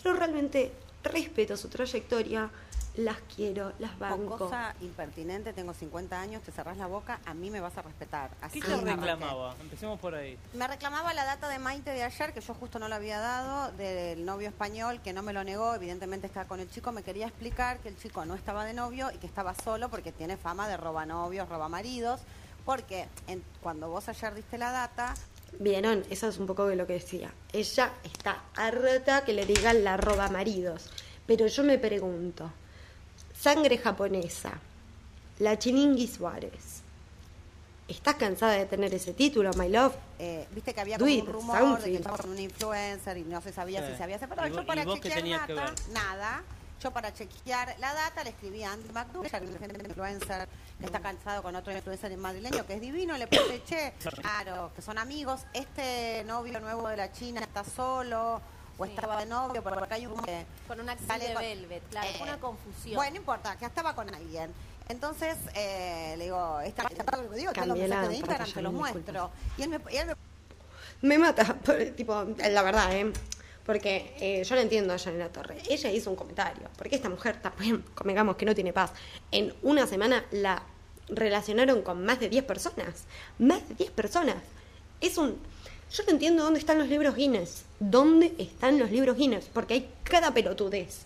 pero 0.04 0.16
realmente 0.16 0.72
respeto 1.04 1.56
su 1.56 1.70
trayectoria, 1.70 2.50
las 2.98 3.18
quiero, 3.36 3.72
las 3.80 3.92
Con 3.92 4.00
banco. 4.00 4.38
cosa 4.38 4.76
impertinente, 4.82 5.54
tengo 5.54 5.74
50 5.74 6.20
años, 6.20 6.42
te 6.44 6.52
cerrás 6.52 6.78
la 6.78 6.88
boca, 6.88 7.20
a 7.26 7.34
mí 7.34 7.50
me 7.52 7.60
vas 7.60 7.78
a 7.78 7.82
respetar. 7.84 8.32
Así 8.42 8.60
¿Qué 8.60 8.68
te 8.68 8.76
reclamaba? 8.82 9.56
Empecemos 9.62 10.00
por 10.00 10.16
ahí. 10.16 10.38
Me 10.54 10.68
reclamaba 10.68 11.14
la 11.14 11.24
data 11.24 11.48
de 11.48 11.60
Maite 11.60 11.92
de 11.92 12.04
ayer, 12.04 12.34
que 12.34 12.42
yo 12.42 12.54
justo 12.56 12.80
no 12.80 12.88
la 12.88 12.96
había 12.98 13.20
dado, 13.20 13.72
del 13.74 14.26
novio 14.26 14.50
español, 14.50 15.00
que 15.02 15.14
no 15.14 15.22
me 15.22 15.32
lo 15.32 15.44
negó, 15.44 15.76
evidentemente 15.76 16.28
estaba 16.28 16.48
con 16.48 16.60
el 16.60 16.70
chico, 16.70 16.92
me 16.92 17.04
quería 17.04 17.28
explicar 17.28 17.78
que 17.80 17.90
el 17.90 17.98
chico 17.98 18.26
no 18.26 18.34
estaba 18.36 18.66
de 18.66 18.74
novio 18.74 19.10
y 19.14 19.18
que 19.18 19.28
estaba 19.28 19.54
solo 19.54 19.90
porque 19.90 20.12
tiene 20.12 20.36
fama 20.36 20.68
de 20.68 20.78
roba 20.78 21.06
novios, 21.06 21.48
roba 21.48 21.70
maridos, 21.70 22.22
porque 22.66 23.08
en- 23.28 23.44
cuando 23.62 23.90
vos 23.90 24.10
ayer 24.10 24.34
diste 24.34 24.58
la 24.58 24.72
data, 24.72 25.14
Vieron, 25.60 26.04
eso 26.10 26.28
es 26.28 26.38
un 26.40 26.46
poco 26.46 26.68
de 26.68 26.76
lo 26.76 26.86
que 26.86 26.94
decía. 26.94 27.32
Ella 27.54 27.92
está 28.04 28.44
harta 28.56 29.24
que 29.24 29.32
le 29.34 29.46
digan 29.46 29.84
la 29.84 29.96
roba 29.96 30.28
maridos. 30.30 30.90
Pero 31.26 31.48
yo 31.48 31.64
me 31.64 31.78
pregunto, 31.78 32.52
sangre 33.40 33.78
japonesa, 33.78 34.52
la 35.40 35.58
Chiningi 35.58 36.08
Suárez, 36.08 36.82
¿estás 37.88 38.16
cansada 38.16 38.54
de 38.54 38.66
tener 38.66 38.94
ese 38.94 39.14
título, 39.14 39.52
my 39.54 39.70
love? 39.70 39.94
eh, 40.20 40.48
viste 40.52 40.74
que 40.74 40.82
había 40.82 40.98
como 40.98 41.12
un 41.14 41.26
rumor 41.28 41.80
de 41.80 41.92
que 41.92 41.98
estaba 41.98 42.18
con 42.18 42.32
un 42.32 42.40
influencer 42.40 43.18
y 43.18 43.24
no 43.24 43.40
se 43.42 43.54
sabía 43.54 43.82
Sí. 43.86 43.92
si 43.92 43.98
se 43.98 44.04
había 44.04 44.18
separado. 44.20 44.48
¿Y 44.48 44.52
Yo 44.54 44.66
para 44.66 44.86
chequear 44.86 45.28
data, 45.30 45.74
nada. 45.92 46.44
Yo 46.82 46.92
para 46.92 47.12
chequear 47.14 47.76
la 47.80 47.92
data 47.94 48.24
le 48.24 48.30
escribí 48.32 48.62
a 48.64 48.72
Andy 48.74 48.90
McDougall, 48.90 49.30
el 49.64 49.88
influencer 49.88 50.48
que 50.80 50.86
está 50.86 51.00
cansado 51.00 51.42
con 51.42 51.56
otro 51.56 51.72
influencer 51.76 52.16
madrileño 52.18 52.66
que 52.68 52.76
es 52.76 52.82
divino, 52.82 53.18
le 53.18 53.26
puse, 53.28 53.64
che, 53.66 53.94
claro, 54.22 54.72
que 54.76 54.82
son 54.84 54.98
amigos, 55.00 55.42
este 55.54 56.24
novio 56.26 56.60
nuevo 56.60 56.88
de 56.88 56.98
la 56.98 57.12
China 57.12 57.42
está 57.42 57.64
solo 57.64 58.40
o 58.78 58.86
estaba 58.86 59.20
de 59.20 59.26
novio, 59.26 59.62
porque 59.64 59.84
acá 59.84 59.96
hay 59.96 60.06
un... 60.06 60.20
que 60.22 60.46
Con 60.68 60.80
una 60.80 60.92
actriz 60.94 61.08
sale 61.08 61.28
de 61.28 61.34
con- 61.34 61.42
Velvet, 61.44 61.84
claro, 61.90 62.08
fue 62.10 62.20
Eh, 62.20 62.24
una 62.30 62.40
confusión. 62.40 62.96
Bueno, 62.96 63.12
no 63.12 63.18
importa, 63.18 63.58
que 63.58 63.66
estaba 63.66 63.96
con 63.96 64.14
alguien. 64.14 64.52
Entonces, 64.90 65.38
eh, 65.56 66.16
le 66.18 66.26
digo, 66.26 66.60
esta, 66.62 66.84
esta, 66.84 67.18
lo 67.18 67.30
que 67.30 67.36
digo, 67.38 67.52
la 67.54 67.66
mensajes 67.76 68.10
de 68.10 68.16
Instagram, 68.16 68.52
te 68.54 68.62
los 68.62 68.74
muestro. 68.74 69.32
Y 69.58 69.62
él 69.64 69.70
me, 69.70 69.80
y 69.92 69.98
él 69.98 70.08
me 70.08 70.16
Me 71.10 71.18
mata, 71.18 71.56
por- 71.66 71.84
tipo, 71.96 72.26
la 72.38 72.62
verdad, 72.64 72.94
¿eh? 72.96 73.12
Porque 73.66 74.16
eh, 74.22 74.44
yo 74.46 74.56
no 74.56 74.62
entiendo 74.62 74.94
a 74.94 74.98
Janela 74.98 75.28
Torre. 75.30 75.62
Ella 75.70 75.92
hizo 75.92 76.10
un 76.10 76.16
comentario, 76.16 76.70
porque 76.78 76.96
esta 76.96 77.10
mujer 77.10 77.42
también, 77.42 77.84
convengamos 77.96 78.38
que 78.38 78.46
no 78.46 78.56
tiene 78.56 78.72
paz. 78.72 78.92
En 79.32 79.54
una 79.62 79.86
semana 79.88 80.24
la 80.32 80.64
relacionaron 81.10 81.82
con 81.82 82.06
más 82.06 82.20
de 82.22 82.30
10 82.30 82.46
personas. 82.46 83.04
Más 83.40 83.68
de 83.68 83.76
10 83.76 83.92
personas. 83.92 84.38
Es 85.02 85.18
un... 85.18 85.38
Yo 85.92 86.04
no 86.06 86.12
entiendo 86.12 86.44
dónde 86.44 86.60
están 86.60 86.78
los 86.80 86.88
libros 86.88 87.16
Guinness. 87.16 87.64
¿Dónde 87.80 88.34
están 88.38 88.80
los 88.80 88.92
libros 88.92 89.18
Guinness? 89.18 89.50
Porque 89.54 89.76
hay 89.76 89.90
cada 90.04 90.34
pelotudez, 90.34 91.06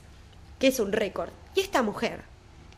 que 0.60 0.68
es 0.68 0.80
un 0.80 0.92
récord. 0.92 1.30
Y 1.56 1.60
esta 1.62 1.82
mujer 1.82 2.22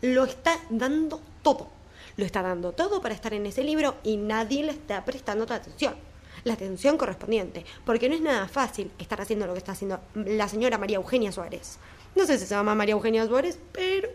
lo 0.02 0.24
está 0.24 0.60
dando 0.70 1.22
todo. 1.44 1.70
Lo 2.18 2.26
está 2.26 2.42
dando 2.42 2.72
todo 2.72 3.02
para 3.02 3.14
estar 3.14 3.34
en 3.34 3.46
ese 3.46 3.64
libro 3.64 3.96
y 4.04 4.18
nadie 4.18 4.64
le 4.64 4.72
está 4.72 5.04
prestando 5.06 5.44
otra 5.44 5.58
atención. 5.58 5.96
La 6.44 6.54
atención 6.54 6.98
correspondiente. 6.98 7.66
Porque 7.86 8.10
no 8.10 8.16
es 8.16 8.22
nada 8.22 8.48
fácil 8.48 8.92
estar 9.00 9.22
haciendo 9.22 9.48
lo 9.48 9.54
que 9.54 9.60
está 9.60 9.72
haciendo 9.72 10.00
la 10.16 10.48
señora 10.48 10.78
María 10.78 10.98
Eugenia 10.98 11.32
Suárez. 11.32 11.78
No 12.16 12.26
sé 12.26 12.38
si 12.38 12.46
se 12.46 12.56
llama 12.56 12.76
María 12.76 12.94
Eugenia 12.94 13.26
Suárez, 13.26 13.58
pero 13.72 14.10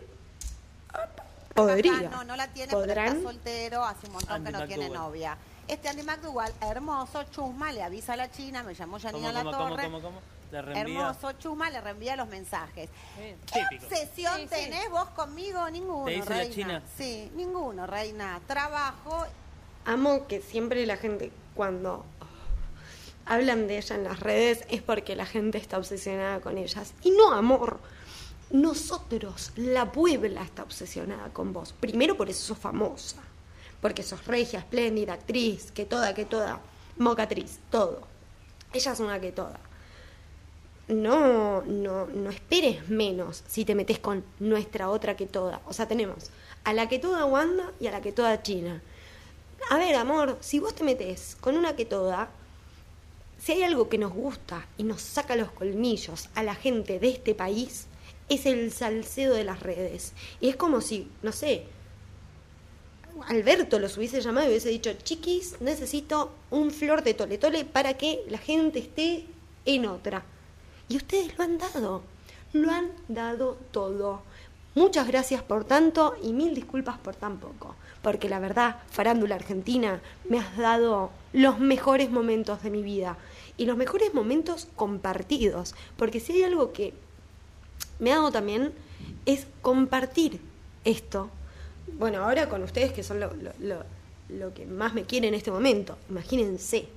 podría. 1.53 2.09
No, 2.09 2.23
no 2.23 2.35
la 2.35 2.47
tiene, 2.47 2.67
pero 2.67 2.81
¿Podrán? 2.81 3.17
está 3.17 3.29
soltero, 3.29 3.83
hace 3.83 4.07
un 4.07 4.13
montón 4.13 4.43
que 4.43 4.51
no 4.51 4.67
tiene 4.67 4.89
novia. 4.89 5.37
Este 5.69 5.87
Andy 5.87 6.01
McDougall, 6.03 6.51
hermoso, 6.61 7.23
chusma, 7.29 7.71
le 7.71 7.83
avisa 7.83 8.13
a 8.13 8.17
la 8.17 8.31
China, 8.31 8.63
me 8.63 8.73
llamó 8.73 8.99
Janina 8.99 9.27
¿Cómo, 9.31 9.31
La 9.31 9.43
cómo, 9.43 9.57
cómo, 9.57 9.69
Torre. 9.69 9.83
cómo, 9.83 10.01
cómo? 10.01 10.21
Le 10.51 10.61
reenvía. 10.63 10.99
Hermoso, 11.01 11.31
chusma, 11.33 11.69
le 11.69 11.79
reenvía 11.79 12.15
los 12.15 12.27
mensajes. 12.27 12.89
Eh, 13.19 13.37
¿Qué 13.53 13.61
típico. 13.69 13.85
obsesión 13.85 14.35
Sí, 14.35 14.41
sí. 14.43 14.47
tenés 14.49 14.89
vos 14.89 15.09
conmigo? 15.09 15.69
Ninguno, 15.69 16.05
¿Te 16.05 16.11
dice 16.13 16.29
la 16.29 16.35
reina. 16.37 16.53
China? 16.55 16.83
Sí, 16.97 17.31
ninguno, 17.35 17.85
reina. 17.85 18.41
Trabajo, 18.47 19.25
Amo 19.85 20.27
que 20.27 20.41
siempre 20.41 20.85
la 20.87 20.97
gente 20.97 21.31
cuando 21.55 22.03
hablan 23.25 23.67
de 23.67 23.77
ella 23.77 23.95
en 23.95 24.03
las 24.03 24.19
redes 24.19 24.65
es 24.69 24.81
porque 24.81 25.15
la 25.15 25.25
gente 25.25 25.57
está 25.59 25.77
obsesionada 25.77 26.41
con 26.41 26.57
ellas. 26.57 26.93
Y 27.03 27.11
no, 27.11 27.31
amor. 27.31 27.79
Nosotros, 28.49 29.51
la 29.55 29.91
Puebla 29.91 30.41
está 30.43 30.63
obsesionada 30.63 31.29
con 31.29 31.53
vos. 31.53 31.73
Primero 31.79 32.17
por 32.17 32.29
eso 32.29 32.47
sos 32.47 32.57
famosa. 32.57 33.21
Porque 33.81 34.03
sos 34.03 34.25
regia, 34.25 34.59
espléndida, 34.59 35.13
actriz, 35.13 35.71
que 35.71 35.85
toda, 35.85 36.13
que 36.13 36.25
toda. 36.25 36.61
Mocatriz, 36.97 37.59
todo. 37.69 38.01
Ella 38.73 38.91
es 38.91 38.99
una 38.99 39.19
que 39.19 39.31
toda. 39.31 39.59
No, 40.87 41.61
no, 41.61 42.07
no 42.07 42.29
esperes 42.29 42.89
menos 42.89 43.43
si 43.47 43.63
te 43.63 43.75
metes 43.75 43.99
con 43.99 44.23
nuestra 44.39 44.89
otra 44.89 45.15
que 45.15 45.27
toda. 45.27 45.61
O 45.65 45.73
sea, 45.73 45.87
tenemos 45.87 46.31
a 46.63 46.73
la 46.73 46.89
que 46.89 46.99
toda 46.99 47.25
Wanda 47.25 47.71
y 47.79 47.87
a 47.87 47.91
la 47.91 48.01
que 48.01 48.11
toda 48.11 48.41
China. 48.41 48.81
A 49.69 49.77
ver, 49.77 49.95
amor, 49.95 50.37
si 50.39 50.59
vos 50.59 50.73
te 50.73 50.83
metes 50.83 51.37
con 51.39 51.57
una 51.57 51.75
que 51.75 51.85
toda, 51.85 52.29
si 53.37 53.53
hay 53.53 53.63
algo 53.63 53.89
que 53.89 53.97
nos 53.97 54.13
gusta 54.13 54.67
y 54.77 54.83
nos 54.83 55.01
saca 55.01 55.35
los 55.35 55.51
colmillos 55.51 56.29
a 56.35 56.43
la 56.43 56.55
gente 56.55 56.99
de 56.99 57.09
este 57.09 57.35
país, 57.35 57.87
es 58.29 58.45
el 58.45 58.71
salseo 58.71 59.33
de 59.33 59.43
las 59.43 59.61
redes. 59.61 60.13
Y 60.39 60.49
es 60.49 60.55
como 60.55 60.81
si, 60.81 61.09
no 61.21 61.31
sé, 61.31 61.65
Alberto 63.27 63.79
los 63.79 63.97
hubiese 63.97 64.21
llamado 64.21 64.47
y 64.47 64.49
hubiese 64.49 64.69
dicho, 64.69 64.91
chiquis, 65.03 65.59
necesito 65.61 66.31
un 66.51 66.71
flor 66.71 67.03
de 67.03 67.13
tole 67.13 67.37
tole 67.37 67.65
para 67.65 67.95
que 67.95 68.23
la 68.29 68.37
gente 68.37 68.79
esté 68.79 69.25
en 69.65 69.85
otra. 69.85 70.23
Y 70.87 70.97
ustedes 70.97 71.37
lo 71.37 71.43
han 71.43 71.57
dado, 71.57 72.01
lo 72.53 72.71
han 72.71 72.91
dado 73.07 73.57
todo. 73.71 74.23
Muchas 74.75 75.07
gracias 75.07 75.41
por 75.41 75.65
tanto 75.65 76.15
y 76.23 76.33
mil 76.33 76.55
disculpas 76.55 76.97
por 76.97 77.15
tan 77.15 77.37
poco. 77.37 77.75
Porque 78.01 78.29
la 78.29 78.39
verdad, 78.39 78.77
Farándula 78.89 79.35
Argentina, 79.35 80.01
me 80.29 80.39
has 80.39 80.57
dado 80.57 81.11
los 81.33 81.59
mejores 81.59 82.11
momentos 82.11 82.63
de 82.63 82.69
mi 82.69 82.81
vida. 82.81 83.17
Y 83.57 83.65
los 83.65 83.77
mejores 83.77 84.13
momentos 84.13 84.67
compartidos. 84.75 85.75
Porque 85.97 86.19
si 86.19 86.33
hay 86.33 86.43
algo 86.43 86.71
que 86.71 86.93
me 87.99 88.13
hago 88.13 88.31
también 88.31 88.71
es 89.25 89.47
compartir 89.61 90.39
esto. 90.85 91.29
Bueno, 91.97 92.23
ahora 92.23 92.49
con 92.49 92.63
ustedes 92.63 92.91
que 92.91 93.03
son 93.03 93.19
lo, 93.19 94.53
que 94.53 94.65
más 94.65 94.93
me 94.93 95.03
quieren 95.03 95.29
en 95.29 95.35
este 95.35 95.51
momento, 95.51 95.97
imagínense. 96.09 96.87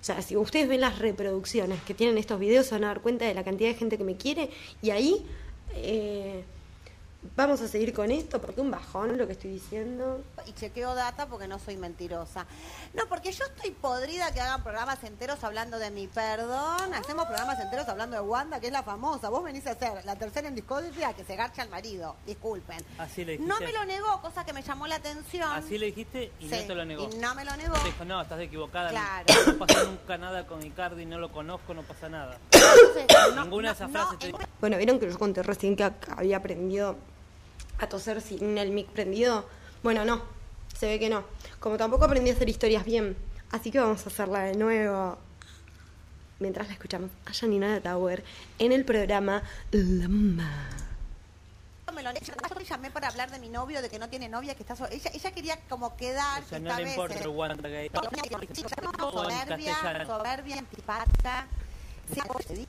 O 0.00 0.04
sea, 0.04 0.20
si 0.20 0.36
ustedes 0.36 0.68
ven 0.68 0.80
las 0.80 0.98
reproducciones 0.98 1.80
que 1.82 1.94
tienen 1.94 2.18
estos 2.18 2.40
videos, 2.40 2.66
se 2.66 2.74
van 2.74 2.84
a 2.84 2.88
dar 2.88 3.00
cuenta 3.00 3.24
de 3.24 3.34
la 3.34 3.44
cantidad 3.44 3.70
de 3.70 3.76
gente 3.76 3.96
que 3.96 4.04
me 4.04 4.16
quiere. 4.16 4.50
Y 4.82 4.90
ahí 4.90 5.24
eh, 5.74 6.42
vamos 7.36 7.60
a 7.60 7.68
seguir 7.68 7.92
con 7.92 8.10
esto, 8.10 8.40
porque 8.40 8.60
un 8.60 8.70
bajón 8.70 9.16
lo 9.16 9.26
que 9.26 9.32
estoy 9.32 9.50
diciendo. 9.52 10.22
y 10.46 10.52
chequeo 10.52 10.94
data 10.94 11.26
porque 11.26 11.46
no 11.48 11.58
soy 11.58 11.76
mentirosa. 11.76 12.46
No, 12.94 13.06
porque 13.08 13.32
yo 13.32 13.44
estoy 13.44 13.70
podrida 13.70 14.32
que 14.32 14.40
hagan 14.40 14.62
programas 14.62 15.02
enteros 15.04 15.42
hablando 15.44 15.78
de 15.78 15.90
mi 15.90 16.06
perdón. 16.08 16.92
Hacemos 16.94 17.26
programas 17.26 17.58
enteros 17.60 17.88
hablando 17.88 18.16
de 18.16 18.22
Wanda, 18.22 18.60
que 18.60 18.66
es 18.66 18.72
la 18.72 18.82
famosa. 18.82 19.28
Vos 19.28 19.42
venís 19.44 19.66
a 19.66 19.70
hacer 19.72 20.04
la 20.04 20.16
tercera 20.16 20.48
en 20.48 20.54
discordia 20.54 21.12
que 21.14 21.24
se 21.24 21.36
garcha 21.36 21.62
al 21.62 21.68
marido. 21.70 22.16
Disculpen. 22.26 22.78
Así 22.98 23.24
le 23.24 23.32
dijiste. 23.32 23.48
No 23.52 23.60
me 23.60 23.72
lo 23.72 23.84
negó, 23.84 24.20
cosa 24.20 24.44
que 24.44 24.52
me 24.52 24.62
llamó 24.62 24.86
la 24.86 24.96
atención. 24.96 25.50
Así 25.52 25.78
le 25.78 25.86
dijiste 25.86 26.32
y 26.40 26.48
Sí, 26.48 26.56
no 26.60 26.66
te 26.66 26.74
lo 26.74 26.84
negó. 26.84 27.08
Y 27.12 27.16
no 27.16 27.34
me 27.34 27.44
lo 27.44 27.56
negó. 27.56 27.74
Te 27.74 27.84
dijo, 27.84 28.04
no, 28.04 28.20
estás 28.20 28.40
equivocada. 28.40 28.90
Claro. 28.90 29.24
No 29.46 29.58
pasa 29.66 29.84
nunca 29.84 30.18
nada 30.18 30.46
con 30.46 30.64
Icardi, 30.64 31.06
no 31.06 31.18
lo 31.18 31.30
conozco, 31.32 31.72
no 31.72 31.82
pasa 31.82 32.08
nada. 32.08 32.38
Entonces, 32.50 33.06
no- 33.36 33.42
Ninguna 33.44 33.68
de 33.68 33.74
esas 33.74 33.90
no, 33.90 33.98
frases 34.00 34.18
te. 34.18 34.46
Bueno, 34.60 34.76
vieron 34.76 34.98
que 34.98 35.08
yo 35.10 35.18
conté 35.18 35.42
recién 35.42 35.76
que 35.76 35.90
había 36.16 36.36
aprendido 36.36 36.96
a 37.82 37.88
toser 37.88 38.20
sin 38.20 38.56
el 38.58 38.70
mic 38.70 38.88
prendido. 38.88 39.44
Bueno, 39.82 40.04
no, 40.04 40.22
se 40.78 40.86
ve 40.86 40.98
que 40.98 41.08
no. 41.08 41.24
Como 41.60 41.76
tampoco 41.76 42.04
aprendí 42.04 42.30
a 42.30 42.34
hacer 42.34 42.48
historias 42.48 42.84
bien, 42.84 43.16
así 43.50 43.70
que 43.70 43.80
vamos 43.80 44.04
a 44.06 44.08
hacerla 44.08 44.40
de 44.44 44.54
nuevo. 44.56 45.18
Mientras 46.38 46.66
la 46.68 46.72
escuchamos 46.74 47.10
a 47.26 47.32
Janina 47.32 47.72
de 47.72 47.80
Tower 47.80 48.24
en 48.58 48.72
el 48.72 48.84
programa 48.84 49.42
Lama. 49.70 50.68
me 51.94 52.02
lo 52.02 52.10
llamé 52.68 52.90
para 52.90 53.08
hablar 53.08 53.30
de 53.30 53.38
mi 53.38 53.48
novio, 53.48 53.82
de 53.82 53.90
que 53.90 53.98
no 53.98 54.08
tiene 54.08 54.28
novia, 54.28 54.54
que 54.54 54.62
está 54.62 54.74
so- 54.74 54.88
ella, 54.90 55.10
ella 55.12 55.30
quería 55.32 55.58
como 55.68 55.94
quedar 55.96 56.42
O 56.42 56.46
sea, 56.48 56.58
esta 56.58 56.70
no 56.70 56.76
le 56.78 56.84
vez, 56.84 56.92
importa 56.94 57.14
eh, 57.16 57.90
soberbia, 58.98 60.06
soberbia, 60.06 60.58
antipática. 60.58 61.46
Sí, 62.12 62.66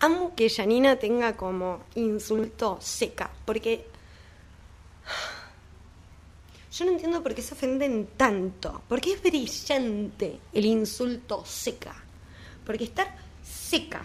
Amo 0.00 0.34
que 0.34 0.50
Janina 0.50 0.96
tenga 0.96 1.36
como 1.36 1.80
insulto 1.94 2.78
seca, 2.80 3.30
porque 3.44 3.86
yo 6.72 6.84
no 6.84 6.92
entiendo 6.92 7.22
por 7.22 7.34
qué 7.34 7.42
se 7.42 7.54
ofenden 7.54 8.08
tanto, 8.16 8.82
porque 8.88 9.12
es 9.14 9.22
brillante 9.22 10.38
el 10.52 10.66
insulto 10.66 11.42
seca, 11.46 11.94
porque 12.64 12.84
estar 12.84 13.16
seca 13.42 14.04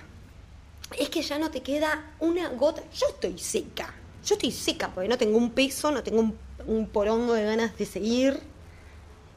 es 0.97 1.09
que 1.09 1.21
ya 1.21 1.37
no 1.37 1.51
te 1.51 1.61
queda 1.61 2.13
una 2.19 2.49
gota. 2.49 2.81
Yo 2.93 3.07
estoy 3.07 3.37
seca. 3.37 3.93
Yo 4.25 4.35
estoy 4.35 4.51
seca 4.51 4.89
porque 4.89 5.09
no 5.09 5.17
tengo 5.17 5.37
un 5.37 5.51
peso, 5.51 5.91
no 5.91 6.03
tengo 6.03 6.31
un, 6.65 6.87
porongo 6.87 7.33
de 7.33 7.43
ganas 7.43 7.77
de 7.77 7.85
seguir. 7.85 8.39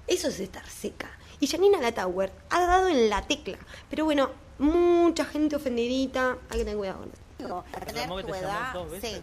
Eso 0.06 0.28
es 0.28 0.40
estar 0.40 0.66
seca. 0.68 1.10
Y 1.40 1.46
Janina 1.46 1.80
La 1.80 1.92
Tower 1.92 2.32
ha 2.50 2.60
dado 2.66 2.88
en 2.88 3.08
la 3.08 3.22
tecla. 3.22 3.58
Pero 3.88 4.04
bueno, 4.04 4.30
mucha 4.58 5.24
gente 5.24 5.56
ofendidita. 5.56 6.38
Hay 6.50 6.58
que 6.58 6.64
tener 6.64 6.76
cuidado 6.76 7.00
con 7.00 7.08
eso. 7.08 7.64
Tener 7.86 8.08
tu 8.08 9.00
sí. 9.00 9.16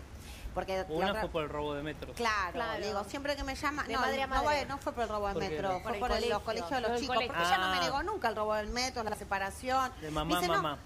Porque 0.54 0.84
Una 0.90 1.10
otra- 1.10 1.22
fue 1.22 1.30
por 1.30 1.44
el 1.44 1.50
robo 1.50 1.74
de 1.74 1.82
metros. 1.84 2.16
Claro, 2.16 2.52
Claro. 2.54 2.86
digo, 2.86 3.04
siempre 3.06 3.36
que 3.36 3.44
me 3.44 3.56
llama, 3.56 3.84
De 3.84 3.94
no, 3.94 4.00
madre 4.02 4.22
a 4.22 4.28
no, 4.28 4.44
madre. 4.44 4.66
no 4.66 4.78
fue 4.80 4.92
por 4.94 5.04
el 5.04 5.10
robo 5.10 5.28
del 5.28 5.34
¿Por 5.36 5.44
qué? 5.44 5.50
metro, 5.50 5.70
Por 5.70 5.82
fue 5.82 5.84
por 5.84 5.94
el- 5.94 6.00
colegio, 6.16 6.30
los 6.36 6.42
colegios 6.44 6.70
de 6.72 6.82
los 6.82 7.00
chicos, 7.00 7.16
colegio. 7.16 7.34
porque 7.36 7.48
ella 7.48 7.58
no 7.58 7.70
me 7.72 7.80
negó 7.80 8.04
nunca 8.04 8.28
el 8.30 8.36
robo 8.36 8.54
del 8.56 8.68
metro, 8.68 9.04
la 9.04 9.16
separación. 9.16 9.92
De 10.02 10.12
mamá, 10.12 10.36
dice, 10.36 10.48
no, 10.48 10.54
mamá. 10.56 10.78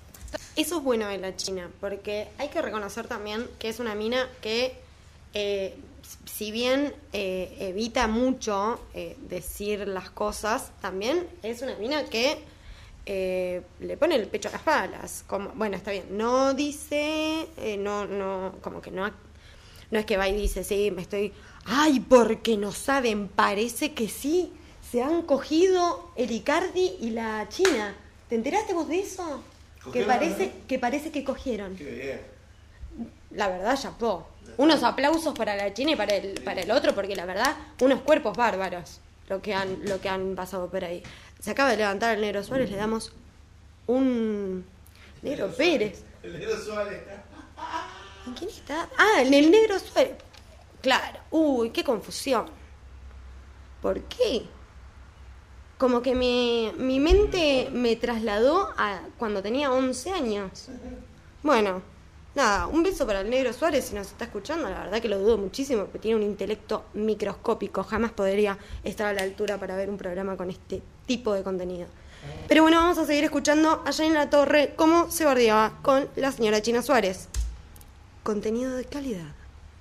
Eso 0.55 0.77
es 0.77 0.83
bueno 0.83 1.07
de 1.07 1.17
la 1.17 1.35
China, 1.35 1.69
porque 1.81 2.29
hay 2.37 2.49
que 2.49 2.61
reconocer 2.61 3.07
también 3.07 3.49
que 3.59 3.69
es 3.69 3.79
una 3.79 3.95
mina 3.95 4.27
que, 4.41 4.79
eh, 5.33 5.77
si 6.25 6.51
bien 6.51 6.93
eh, 7.13 7.55
evita 7.59 8.07
mucho 8.07 8.79
eh, 8.93 9.17
decir 9.21 9.87
las 9.87 10.09
cosas, 10.11 10.71
también 10.81 11.27
es 11.41 11.61
una 11.61 11.75
mina 11.75 12.05
que 12.05 12.43
eh, 13.07 13.63
le 13.81 13.97
pone 13.97 14.15
el 14.15 14.27
pecho 14.27 14.49
a 14.49 14.53
las 14.53 14.65
balas. 14.65 15.23
Como, 15.27 15.49
bueno, 15.49 15.77
está 15.77 15.91
bien, 15.91 16.17
no 16.17 16.53
dice, 16.53 17.47
eh, 17.57 17.77
no, 17.77 18.05
no, 18.07 18.55
como 18.61 18.81
que 18.81 18.89
no, 18.91 19.09
no 19.95 19.99
es 19.99 20.05
que 20.05 20.17
va 20.17 20.27
y 20.27 20.35
dice, 20.35 20.63
sí, 20.63 20.91
me 20.91 21.01
estoy, 21.01 21.33
ay, 21.65 21.99
porque 22.01 22.57
no 22.57 22.71
saben, 22.71 23.27
parece 23.27 23.93
que 23.93 24.07
sí, 24.09 24.51
se 24.91 25.01
han 25.01 25.23
cogido 25.23 26.11
el 26.15 26.31
Icardi 26.31 26.97
y 26.99 27.11
la 27.11 27.47
China. 27.49 27.95
¿Te 28.29 28.35
enteraste 28.35 28.73
vos 28.73 28.87
de 28.87 28.99
eso? 28.99 29.41
Que 29.91 30.03
parece, 30.03 30.47
¿no? 30.47 30.67
que 30.67 30.79
parece 30.79 31.11
que 31.11 31.23
cogieron. 31.23 31.75
Qué 31.75 31.85
bien. 31.85 32.21
La 33.31 33.47
verdad, 33.47 33.79
chapó. 33.81 34.27
Unos 34.57 34.83
aplausos 34.83 35.33
para 35.33 35.55
la 35.55 35.73
China 35.73 35.91
y 35.91 35.95
para 35.95 36.15
el, 36.15 36.41
para 36.41 36.61
el 36.61 36.71
otro, 36.71 36.93
porque 36.93 37.15
la 37.15 37.25
verdad, 37.25 37.55
unos 37.79 38.01
cuerpos 38.01 38.35
bárbaros 38.35 38.99
lo 39.29 39.41
que 39.41 39.53
han, 39.53 39.79
lo 39.85 39.99
que 40.01 40.09
han 40.09 40.35
pasado 40.35 40.69
por 40.69 40.83
ahí. 40.83 41.03
Se 41.39 41.51
acaba 41.51 41.71
de 41.71 41.77
levantar 41.77 42.15
el 42.15 42.21
negro 42.21 42.43
Suárez, 42.43 42.69
le 42.69 42.77
damos 42.77 43.13
un 43.87 44.65
negro 45.21 45.51
Pérez. 45.55 46.03
El 46.21 46.33
negro 46.33 46.57
Suárez. 46.57 47.01
¿En 48.25 48.33
quién 48.33 48.49
está? 48.49 48.89
Ah, 48.97 49.21
en 49.21 49.33
el 49.33 49.51
negro 49.51 49.77
Suárez. 49.79 50.15
Claro. 50.81 51.19
Uy, 51.31 51.69
qué 51.69 51.83
confusión. 51.83 52.45
¿Por 53.81 54.01
qué? 54.03 54.45
Como 55.77 56.01
que 56.01 56.15
mi, 56.15 56.71
mi 56.77 56.99
mente 56.99 57.69
me 57.71 57.95
trasladó 57.95 58.69
a 58.77 59.01
cuando 59.17 59.41
tenía 59.41 59.71
11 59.71 60.11
años. 60.11 60.69
Bueno, 61.43 61.81
nada, 62.33 62.67
un 62.67 62.81
beso 62.81 63.05
para 63.05 63.21
el 63.21 63.29
negro 63.29 63.51
Suárez 63.53 63.85
si 63.85 63.95
nos 63.95 64.07
está 64.07 64.25
escuchando. 64.25 64.69
La 64.69 64.85
verdad 64.85 65.01
que 65.01 65.09
lo 65.09 65.19
dudo 65.19 65.37
muchísimo 65.37 65.83
porque 65.83 65.99
tiene 65.99 66.17
un 66.17 66.23
intelecto 66.23 66.85
microscópico. 66.93 67.83
Jamás 67.83 68.11
podría 68.11 68.57
estar 68.83 69.07
a 69.07 69.13
la 69.13 69.21
altura 69.21 69.59
para 69.59 69.75
ver 69.75 69.89
un 69.89 69.97
programa 69.97 70.37
con 70.37 70.49
este 70.49 70.81
tipo 71.05 71.33
de 71.33 71.43
contenido. 71.43 71.87
Pero 72.47 72.63
bueno, 72.63 72.77
vamos 72.77 72.97
a 72.97 73.05
seguir 73.05 73.23
escuchando 73.23 73.83
en 73.99 74.13
la 74.13 74.29
torre 74.29 74.73
cómo 74.75 75.11
se 75.11 75.25
bardeaba 75.25 75.79
con 75.81 76.07
la 76.15 76.31
señora 76.31 76.61
China 76.61 76.81
Suárez. 76.81 77.27
Contenido 78.25 78.75
de 78.75 78.85
calidad. 78.85 79.27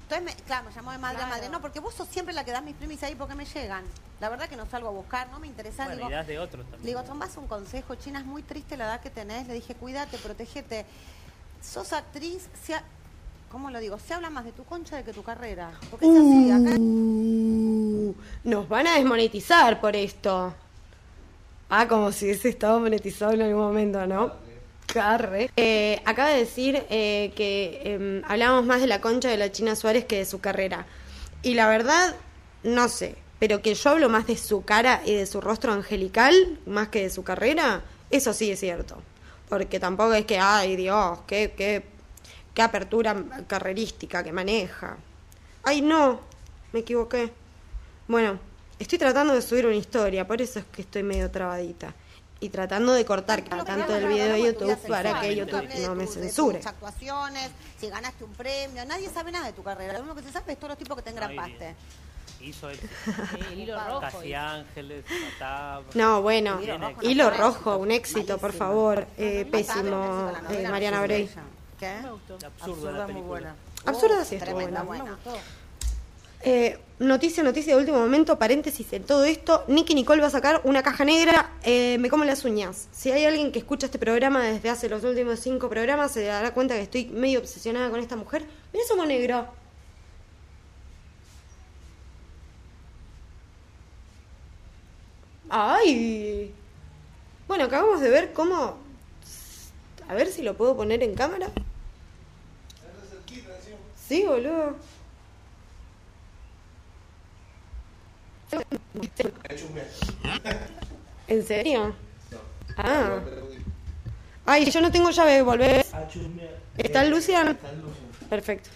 Entonces, 0.02 0.22
me, 0.36 0.42
claro, 0.44 0.68
me 0.68 0.74
llamó 0.74 0.92
de 0.92 0.98
madre 0.98 1.22
a 1.22 1.26
madre. 1.26 1.48
No, 1.48 1.62
porque 1.62 1.80
vos 1.80 1.94
sos 1.94 2.06
siempre 2.08 2.34
la 2.34 2.44
que 2.44 2.52
das 2.52 2.62
mis 2.62 2.74
primis 2.74 3.02
ahí 3.02 3.14
porque 3.14 3.34
me 3.34 3.46
llegan. 3.46 3.82
La 4.20 4.28
verdad 4.28 4.50
que 4.50 4.56
no 4.56 4.66
salgo 4.66 4.88
a 4.88 4.90
buscar, 4.90 5.30
no 5.30 5.40
me 5.40 5.46
interesa. 5.46 5.86
Bueno, 5.86 5.96
digo, 5.96 6.10
y 6.10 6.12
das 6.12 6.26
de 6.26 6.38
otros 6.38 6.62
también. 6.64 6.82
Le 6.82 6.88
digo, 6.88 7.02
tomás 7.04 7.34
un 7.38 7.46
consejo, 7.46 7.94
China, 7.94 8.18
es 8.20 8.26
muy 8.26 8.42
triste 8.42 8.76
la 8.76 8.84
edad 8.84 9.00
que 9.00 9.08
tenés. 9.08 9.48
Le 9.48 9.54
dije, 9.54 9.74
cuídate, 9.74 10.18
protégete. 10.18 10.84
Sos 11.62 11.94
actriz, 11.94 12.46
se 12.62 12.74
ha- 12.74 12.84
¿cómo 13.50 13.70
lo 13.70 13.78
digo? 13.80 13.98
Se 13.98 14.12
habla 14.12 14.28
más 14.28 14.44
de 14.44 14.52
tu 14.52 14.64
concha 14.64 14.96
de 14.96 15.04
que 15.04 15.14
tu 15.14 15.22
carrera. 15.22 15.70
Porque 15.90 16.04
es 16.06 16.12
así, 16.14 16.50
acá 16.50 16.76
Uh, 16.78 18.14
nos 18.44 18.68
van 18.68 18.86
a 18.86 18.96
desmonetizar 18.96 19.80
por 19.80 19.96
esto. 19.96 20.52
Ah, 21.70 21.88
como 21.88 22.12
si 22.12 22.26
hubiese 22.26 22.50
estado 22.50 22.78
monetizado 22.78 23.32
en 23.32 23.40
algún 23.40 23.62
momento, 23.62 24.06
¿no? 24.06 24.43
Carre. 24.86 25.50
Eh, 25.56 26.00
acaba 26.04 26.30
de 26.30 26.38
decir 26.38 26.84
eh, 26.90 27.32
que 27.36 27.80
eh, 27.84 28.22
hablábamos 28.26 28.66
más 28.66 28.80
de 28.80 28.86
la 28.86 29.00
concha 29.00 29.28
de 29.28 29.36
la 29.36 29.50
China 29.50 29.76
Suárez 29.76 30.04
que 30.04 30.18
de 30.18 30.24
su 30.24 30.40
carrera. 30.40 30.86
Y 31.42 31.54
la 31.54 31.68
verdad, 31.68 32.14
no 32.62 32.88
sé. 32.88 33.16
Pero 33.38 33.60
que 33.60 33.74
yo 33.74 33.90
hablo 33.90 34.08
más 34.08 34.26
de 34.26 34.36
su 34.36 34.64
cara 34.64 35.02
y 35.04 35.14
de 35.14 35.26
su 35.26 35.40
rostro 35.40 35.72
angelical, 35.72 36.58
más 36.66 36.88
que 36.88 37.02
de 37.02 37.10
su 37.10 37.24
carrera, 37.24 37.82
eso 38.10 38.32
sí 38.32 38.50
es 38.50 38.60
cierto. 38.60 39.02
Porque 39.48 39.80
tampoco 39.80 40.14
es 40.14 40.24
que, 40.24 40.38
ay 40.38 40.76
Dios, 40.76 41.18
qué, 41.26 41.52
qué, 41.56 41.84
qué 42.54 42.62
apertura 42.62 43.16
carrerística 43.46 44.22
que 44.22 44.32
maneja. 44.32 44.96
Ay, 45.64 45.82
no, 45.82 46.20
me 46.72 46.80
equivoqué. 46.80 47.32
Bueno, 48.06 48.38
estoy 48.78 48.98
tratando 48.98 49.34
de 49.34 49.42
subir 49.42 49.66
una 49.66 49.74
historia, 49.74 50.26
por 50.26 50.40
eso 50.40 50.60
es 50.60 50.64
que 50.66 50.82
estoy 50.82 51.02
medio 51.02 51.30
trabadita. 51.30 51.94
Y 52.40 52.48
tratando 52.50 52.92
de 52.92 53.04
cortar 53.04 53.42
cada 53.44 53.64
tanto 53.64 53.94
hablar 53.94 54.08
video 54.08 54.32
de 54.32 54.42
YouTube 54.42 54.78
para 54.88 55.20
que. 55.20 55.34
YouTube 55.36 55.68
no 55.86 55.94
me 55.94 56.06
censure. 56.06 56.60
actuaciones, 56.64 57.50
si 57.78 57.88
ganaste 57.88 58.24
un 58.24 58.32
premio, 58.32 58.84
nadie 58.84 59.08
sabe 59.08 59.32
nada 59.32 59.46
de 59.46 59.52
tu 59.52 59.62
carrera. 59.62 59.94
Lo 59.94 60.00
único 60.00 60.16
que 60.16 60.22
se 60.22 60.32
sabe 60.32 60.52
es 60.52 60.58
todos 60.58 60.70
los 60.70 60.78
tipos 60.78 60.96
que 60.96 61.02
te 61.02 61.10
engrapaste. 61.10 61.74
Hizo 62.40 62.68
el 62.68 62.78
El 63.50 63.60
hilo 63.60 63.80
rojo. 63.82 64.00
Casi 64.00 64.34
Ángeles. 64.34 65.04
No, 65.94 66.20
bueno, 66.20 66.60
Hilo 67.00 67.30
rojo, 67.30 67.78
un 67.78 67.90
éxito, 67.90 68.36
por 68.38 68.52
favor. 68.52 69.06
Eh, 69.16 69.46
pésimo, 69.50 70.30
eh, 70.50 70.68
Mariana 70.68 71.04
ella. 71.04 71.42
¿Qué? 71.78 71.94
Absurda 72.60 73.06
muy 73.08 73.22
buena. 73.22 73.54
Absurda 73.86 74.20
Uh, 74.20 74.24
sí 74.24 74.36
estuvo 74.36 74.52
buena. 74.54 75.18
Eh, 76.46 76.78
noticia, 76.98 77.42
noticia 77.42 77.74
de 77.74 77.80
último 77.80 77.98
momento, 77.98 78.38
paréntesis 78.38 78.92
en 78.92 79.04
todo 79.04 79.24
esto. 79.24 79.64
Nicky 79.66 79.94
Nicole 79.94 80.20
va 80.20 80.26
a 80.28 80.30
sacar 80.30 80.60
una 80.64 80.82
caja 80.82 81.04
negra, 81.04 81.50
eh, 81.62 81.96
me 81.98 82.10
como 82.10 82.24
las 82.24 82.44
uñas. 82.44 82.88
Si 82.92 83.10
hay 83.10 83.24
alguien 83.24 83.50
que 83.50 83.58
escucha 83.58 83.86
este 83.86 83.98
programa 83.98 84.42
desde 84.44 84.68
hace 84.68 84.90
los 84.90 85.02
últimos 85.04 85.40
cinco 85.40 85.70
programas, 85.70 86.12
se 86.12 86.22
dará 86.24 86.52
cuenta 86.52 86.74
que 86.74 86.82
estoy 86.82 87.06
medio 87.06 87.40
obsesionada 87.40 87.88
con 87.88 87.98
esta 88.00 88.16
mujer. 88.16 88.44
Mira 88.74 88.84
ese 88.84 89.06
negro. 89.06 89.48
¡Ay! 95.48 96.52
Bueno, 97.48 97.64
acabamos 97.64 98.00
de 98.00 98.10
ver 98.10 98.32
cómo... 98.34 98.76
A 100.08 100.14
ver 100.14 100.26
si 100.28 100.42
lo 100.42 100.56
puedo 100.56 100.76
poner 100.76 101.02
en 101.02 101.14
cámara. 101.14 101.48
Sí, 104.06 104.24
boludo. 104.26 104.76
¿En 111.28 111.46
serio? 111.46 111.94
Ah. 112.76 113.20
Ay, 114.46 114.70
yo 114.70 114.80
no 114.80 114.90
tengo 114.90 115.10
llave, 115.10 115.42
volver. 115.42 115.86
¿Está 116.76 117.02
el 117.02 117.10
Lucian? 117.10 117.58
Perfecto. 118.28 118.70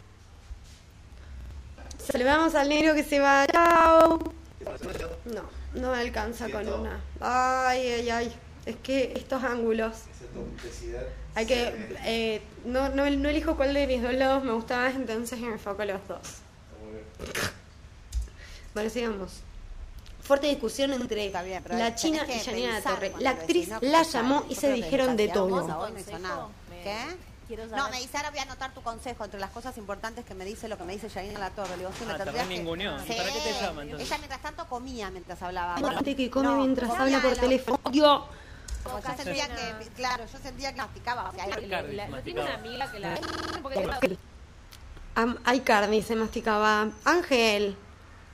Saludamos 2.10 2.54
al 2.54 2.68
negro 2.68 2.94
que 2.94 3.04
se 3.04 3.18
va. 3.18 3.46
Chao. 3.52 4.18
No, 5.26 5.42
no 5.74 5.90
me 5.92 5.98
alcanza 5.98 6.48
con 6.50 6.66
una. 6.66 7.00
Ay, 7.20 7.86
ay, 7.88 8.10
ay. 8.10 8.32
Es 8.64 8.76
que 8.76 9.12
estos 9.14 9.42
ángulos. 9.44 9.94
Hay 11.34 11.46
que. 11.46 11.94
eh, 12.04 12.42
no, 12.64 12.88
no, 12.90 13.08
no 13.10 13.28
elijo 13.28 13.56
cuál 13.56 13.74
de 13.74 13.86
mis 13.86 14.02
dos 14.02 14.14
lados 14.14 14.44
me 14.44 14.52
gusta 14.52 14.76
más, 14.76 14.94
entonces 14.94 15.38
me 15.38 15.48
enfoco 15.48 15.84
los 15.84 16.06
dos. 16.08 16.20
Bueno, 18.74 18.90
sigamos. 18.90 19.42
Fuerte 20.28 20.46
discusión 20.46 20.92
entre 20.92 21.30
la 21.30 21.94
China 21.94 22.26
que 22.26 22.36
y 22.36 22.40
Janina 22.40 22.68
La 22.68 22.74
pensar 22.74 22.94
Torre. 22.96 23.12
La 23.18 23.30
actriz 23.30 23.68
decís, 23.70 23.82
no 23.82 23.88
la 23.90 24.02
llamó 24.02 24.44
y 24.50 24.54
se 24.56 24.70
dijeron 24.74 25.16
de 25.16 25.28
todo. 25.28 25.48
cosa, 25.48 25.78
hoy 25.78 25.92
no 25.92 25.98
hizo 26.00 26.18
nada. 26.18 26.48
Me- 26.68 26.82
¿Qué? 26.82 27.56
No, 27.74 27.88
me 27.88 27.98
dice, 27.98 28.18
ahora 28.18 28.28
voy 28.28 28.38
a 28.40 28.42
anotar 28.42 28.74
tu 28.74 28.82
consejo 28.82 29.24
entre 29.24 29.40
las 29.40 29.48
cosas 29.48 29.78
importantes 29.78 30.26
que 30.26 30.34
me 30.34 30.44
dice 30.44 30.68
lo 30.68 30.76
que 30.76 30.84
me 30.84 30.92
dice 30.92 31.08
Janina 31.08 31.38
La 31.38 31.48
Torre. 31.48 31.70
Le 31.70 31.76
digo, 31.78 31.90
sí, 31.98 32.04
me 32.04 32.12
Ah, 32.12 32.18
te 32.18 32.24
tendrías 32.24 32.46
que... 32.46 32.50
reninguneó. 32.52 32.96
¿Y 32.98 33.06
Sí. 33.06 33.14
para 33.16 33.32
qué 33.32 33.40
te 33.40 33.52
llama, 33.54 33.82
entonces? 33.84 34.06
Ella 34.06 34.18
mientras 34.18 34.42
tanto 34.42 34.66
comía 34.68 35.10
mientras 35.10 35.42
hablaba. 35.42 35.76
Gente 35.78 36.14
que 36.16 36.28
come 36.30 36.46
No, 36.46 36.56
mientras 36.58 36.90
comía 36.90 37.04
habla 37.04 37.20
por 37.22 37.34
la- 37.34 37.40
teléfono. 37.40 37.80
Yo. 37.90 38.28
Sentía 39.16 39.48
que, 39.48 39.86
claro, 39.96 40.24
yo 40.30 40.38
sentía 40.38 40.72
que 40.74 40.76
masticaba. 40.82 41.30
O 41.30 41.32
sea, 41.32 41.46
Ricardo, 41.56 41.88
La- 41.88 42.06
la- 42.06 42.08
¿No 42.08 42.22
tiene 42.22 42.40
una 42.42 42.50
masticaba. 42.50 42.68
amiga 42.68 42.92
que 42.92 42.98
la... 43.00 43.14
Porque 43.62 44.18
Am- 45.14 45.38
Ay, 45.46 45.60
carne, 45.60 46.02
se 46.02 46.16
masticaba. 46.16 46.90
Ángel. 47.06 47.76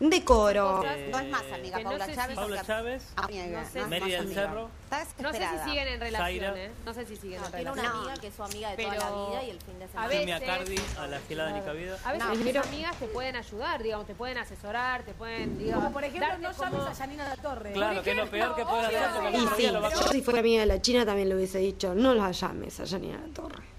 Decoro. 0.01 0.83
Eh, 0.85 1.09
no 1.11 1.19
es 1.21 1.29
más 1.31 1.43
amiga 1.53 1.79
que 1.79 1.85
no 1.85 1.91
Paula 1.91 2.05
sé 2.07 2.11
si- 2.13 2.17
Chávez. 2.19 2.37
Paula 2.37 2.57
porque- 2.57 2.67
Chávez, 2.67 3.03
Amiga, 3.17 3.47
No 3.47 3.69
sé 3.69 3.79
no 3.79 3.85
es 3.85 3.91
Mary 3.91 4.01
más 4.01 4.11
del. 4.11 4.35
Cerro. 4.35 4.71
Está 4.85 4.99
no 4.99 5.05
sé 5.05 5.15
desesperada. 5.39 5.65
si 5.65 5.71
siguen 5.71 5.89
en 5.89 6.01
relación, 6.01 6.27
Zaira. 6.29 6.55
¿eh? 6.65 6.71
No 6.85 6.95
sé 6.95 7.07
si 7.07 7.17
siguen 7.17 7.41
No, 7.41 7.47
en 7.47 7.53
tiene 7.53 7.71
relación. 7.71 7.87
una 7.87 7.95
No. 7.95 8.01
amiga 8.09 8.21
que 8.21 8.27
es 8.29 8.35
su 8.35 8.43
amiga 8.45 8.71
de 8.71 8.77
toda 8.77 8.89
Pero- 8.91 9.01
la 9.05 9.31
vida 9.31 9.43
y 9.45 9.51
el 9.51 9.61
fin 9.61 9.79
de 9.79 9.85
A 9.85 9.89
semana. 9.89 10.09
ver, 10.09 10.19
Jimmy 10.19 10.33
veces- 10.33 10.49
Acardi, 10.49 10.77
a 10.99 11.07
la 11.07 11.21
gelada 11.21 11.53
de 11.53 11.61
Nicavida. 11.61 11.99
A 12.05 12.13
veces 12.13 12.27
No. 12.29 12.35
tus 12.35 12.43
Pero- 12.43 12.63
amigas 12.63 12.97
te 12.99 13.07
pueden 13.07 13.37
ayudar, 13.37 13.83
digamos, 13.83 14.07
te 14.07 14.15
pueden 14.15 14.39
asesorar, 14.39 15.03
te 15.05 15.15
pueden, 15.15 15.59
digamos, 15.59 15.85
Como 15.85 15.95
por 15.95 16.05
ejemplo, 16.05 16.27
darte 16.29 16.43
no 16.43 16.53
llames 16.53 16.71
como- 16.81 16.83
a 16.91 16.95
Janina 16.95 17.29
La 17.29 17.37
Torre. 17.37 17.73
Claro, 17.73 18.03
que 18.03 18.11
es 18.11 18.17
lo 18.17 18.31
peor 18.31 18.55
que 18.57 18.65
puede 18.65 18.87
hacer 18.87 19.11
porque 19.15 19.29
el 19.29 19.35
Y 19.35 19.39
otro 19.45 19.57
sí, 19.57 19.63
día 19.63 19.73
lo 19.73 19.81
va 19.81 19.89
a 19.89 19.91
yo 19.91 20.03
si 20.09 20.23
fuera 20.23 20.41
amiga 20.41 20.61
de 20.61 20.67
la 20.67 20.83
China 20.83 21.07
también 21.07 21.29
le 21.29 21.37
hubiese 21.37 21.59
dicho, 21.59 21.95
no 21.95 22.15
la 22.15 22.31
llames 22.33 22.81
a 22.81 22.87
Janina 22.87 23.19
La 23.27 23.33
Torre. 23.33 23.74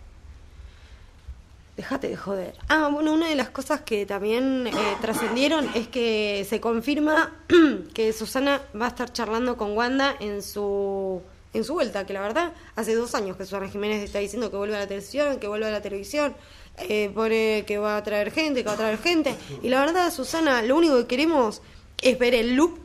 Dejate 1.77 2.07
de 2.07 2.15
joder. 2.15 2.55
Ah, 2.69 2.89
bueno, 2.91 3.13
una 3.13 3.27
de 3.27 3.35
las 3.35 3.49
cosas 3.49 3.81
que 3.81 4.05
también 4.05 4.67
eh, 4.67 4.71
trascendieron 5.01 5.69
es 5.75 5.89
que 5.89 6.45
se 6.49 6.61
confirma 6.61 7.35
que 7.93 8.13
Susana 8.13 8.61
va 8.79 8.85
a 8.85 8.89
estar 8.89 9.11
charlando 9.11 9.57
con 9.57 9.75
Wanda 9.75 10.15
en 10.19 10.41
su 10.41 11.21
en 11.53 11.63
su 11.63 11.73
vuelta, 11.73 12.05
que 12.05 12.13
la 12.13 12.21
verdad 12.21 12.53
hace 12.75 12.95
dos 12.95 13.15
años 13.15 13.37
que 13.37 13.45
Susana 13.45 13.69
Jiménez 13.69 14.03
está 14.03 14.19
diciendo 14.19 14.51
que 14.51 14.57
vuelve 14.57 14.75
a 14.75 14.79
la 14.79 14.87
televisión, 14.87 15.39
que 15.39 15.47
vuelve 15.47 15.67
a 15.67 15.71
la 15.71 15.81
televisión, 15.81 16.35
eh, 16.77 17.09
pone 17.13 17.63
que 17.65 17.77
va 17.77 17.97
a 17.97 18.03
traer 18.03 18.31
gente, 18.31 18.61
que 18.61 18.67
va 18.67 18.73
a 18.73 18.77
traer 18.77 18.97
gente. 18.97 19.35
Y 19.63 19.69
la 19.69 19.79
verdad, 19.79 20.11
Susana, 20.11 20.61
lo 20.61 20.75
único 20.75 20.97
que 20.97 21.07
queremos 21.07 21.61
es 22.01 22.19
ver 22.19 22.35
el 22.35 22.55
loop, 22.55 22.77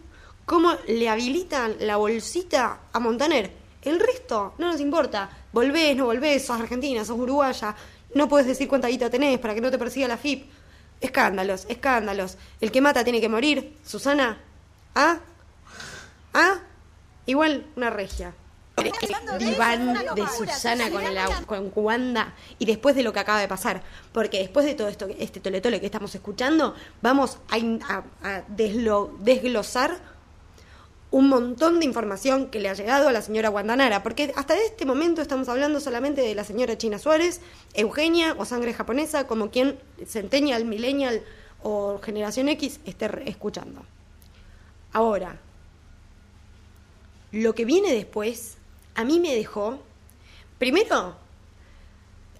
cómo 0.47 0.73
le 0.87 1.09
habilitan 1.09 1.77
la 1.81 1.97
bolsita 1.97 2.81
a 2.93 3.01
Montaner. 3.01 3.51
El 3.83 3.99
resto 3.99 4.55
no 4.59 4.71
nos 4.71 4.81
importa. 4.81 5.31
Volvés, 5.53 5.97
no 5.97 6.05
volvés, 6.05 6.45
sos 6.45 6.61
argentina, 6.61 7.05
sos 7.05 7.19
uruguaya, 7.19 7.75
no 8.15 8.29
puedes 8.29 8.47
decir 8.47 8.69
cuánta 8.69 8.89
guita 8.89 9.11
tenés 9.11 9.39
para 9.39 9.55
que 9.55 9.61
no 9.61 9.71
te 9.71 9.79
persiga 9.79 10.09
la 10.09 10.17
FIP. 10.17 10.51
Escándalos, 11.01 11.67
escándalos. 11.69 12.37
El 12.61 12.71
que 12.71 12.81
mata 12.81 13.03
tiene 13.05 13.21
que 13.21 13.29
morir. 13.29 13.77
Susana, 13.87 14.39
¿ah? 14.95 15.19
¿Ah? 16.35 16.59
Igual 17.27 17.67
una 17.77 17.91
regia. 17.91 18.35
Diván 19.39 19.95
de 20.15 20.27
Susana 20.29 20.91
con, 20.91 21.15
la, 21.15 21.27
con 21.47 21.73
Wanda 21.75 22.35
y 22.59 22.65
después 22.65 22.95
de 22.95 23.03
lo 23.03 23.13
que 23.13 23.21
acaba 23.21 23.39
de 23.41 23.49
pasar. 23.49 23.83
Porque 24.13 24.39
después 24.39 24.65
de 24.65 24.75
todo 24.75 24.89
esto, 24.89 25.07
este 25.19 25.41
tole 25.41 25.61
tole 25.61 25.81
que 25.81 25.87
estamos 25.87 26.15
escuchando, 26.15 26.75
vamos 27.03 27.39
a- 27.51 28.03
a 28.23 28.47
deslo- 28.49 29.17
desglosar 29.19 29.99
un 31.11 31.29
montón 31.29 31.81
de 31.81 31.87
información 31.87 32.49
que 32.51 32.61
le 32.61 32.69
ha 32.69 32.75
llegado 32.75 33.09
a 33.09 33.13
la 33.13 33.23
señora 33.23 33.49
Guandanara, 33.49 34.03
porque 34.03 34.33
hasta 34.37 34.57
este 34.57 34.87
momento 34.87 35.21
estamos 35.21 35.49
hablando 35.49 35.81
solamente 35.81 36.21
de 36.21 36.35
la 36.35 36.45
señora 36.45 36.79
China 36.79 36.99
Suárez, 36.99 37.41
Eugenia 37.75 38.37
o 38.39 38.45
sangre 38.45 38.73
japonesa, 38.73 39.27
como 39.27 39.51
quien 39.51 39.79
centennial, 40.07 40.65
millennial 40.65 41.23
o 41.63 41.99
generación 42.03 42.49
X 42.49 42.81
esté 42.85 43.11
escuchando. 43.29 43.85
Ahora, 44.93 45.39
lo 47.33 47.55
que 47.55 47.65
viene 47.65 47.93
después, 47.93 48.57
a 48.95 49.05
mí 49.05 49.19
me 49.19 49.35
dejó, 49.35 49.81
primero, 50.59 51.17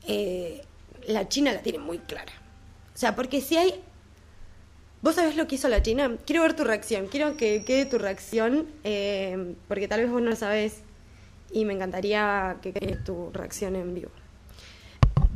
eh, 0.07 0.63
la 1.07 1.29
China 1.29 1.53
la 1.53 1.63
tiene 1.63 1.79
muy 1.79 1.99
clara. 1.99 2.33
O 2.95 2.99
sea, 2.99 3.17
porque 3.17 3.41
si 3.41 3.57
hay 3.57 3.83
¿Vos 5.03 5.15
sabés 5.15 5.37
lo 5.37 5.47
que 5.47 5.55
hizo 5.55 5.69
la 5.69 5.83
China? 5.83 6.17
Quiero 6.27 6.43
ver 6.43 6.55
tu 6.55 6.63
reacción, 6.63 7.07
quiero 7.07 7.37
que 7.37 7.65
quede 7.65 7.87
tu 7.87 7.97
reacción, 7.97 8.67
eh, 8.85 9.55
porque 9.67 9.89
tal 9.89 10.03
vez 10.03 10.11
vos 10.11 10.21
no 10.21 10.31
lo 10.31 10.37
sabés 10.37 10.81
y 11.51 11.65
me 11.65 11.73
encantaría 11.73 12.57
que 12.61 12.73
quede 12.73 12.97
tu 12.97 13.31
reacción 13.33 13.77
en 13.77 13.95
vivo. 13.95 14.11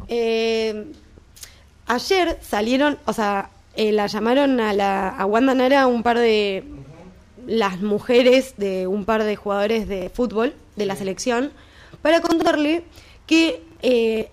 Eh, 0.09 0.93
ayer 1.87 2.39
salieron, 2.43 2.99
o 3.07 3.15
sea, 3.15 3.49
eh, 3.77 3.91
la 3.93 4.07
llamaron 4.07 4.61
a, 4.61 4.75
la, 4.75 5.09
a 5.09 5.25
Wanda 5.25 5.55
Nara 5.55 5.87
un 5.87 6.03
par 6.03 6.19
de 6.19 6.65
las 7.47 7.81
mujeres 7.81 8.55
de 8.57 8.87
un 8.87 9.05
par 9.05 9.25
de 9.25 9.37
jugadores 9.37 9.89
de 9.89 10.11
fútbol 10.11 10.55
de 10.77 10.87
la 10.87 10.97
selección 10.97 11.53
para 12.03 12.21
contarle 12.21 12.85
que 13.27 13.63
eh, 13.83 14.29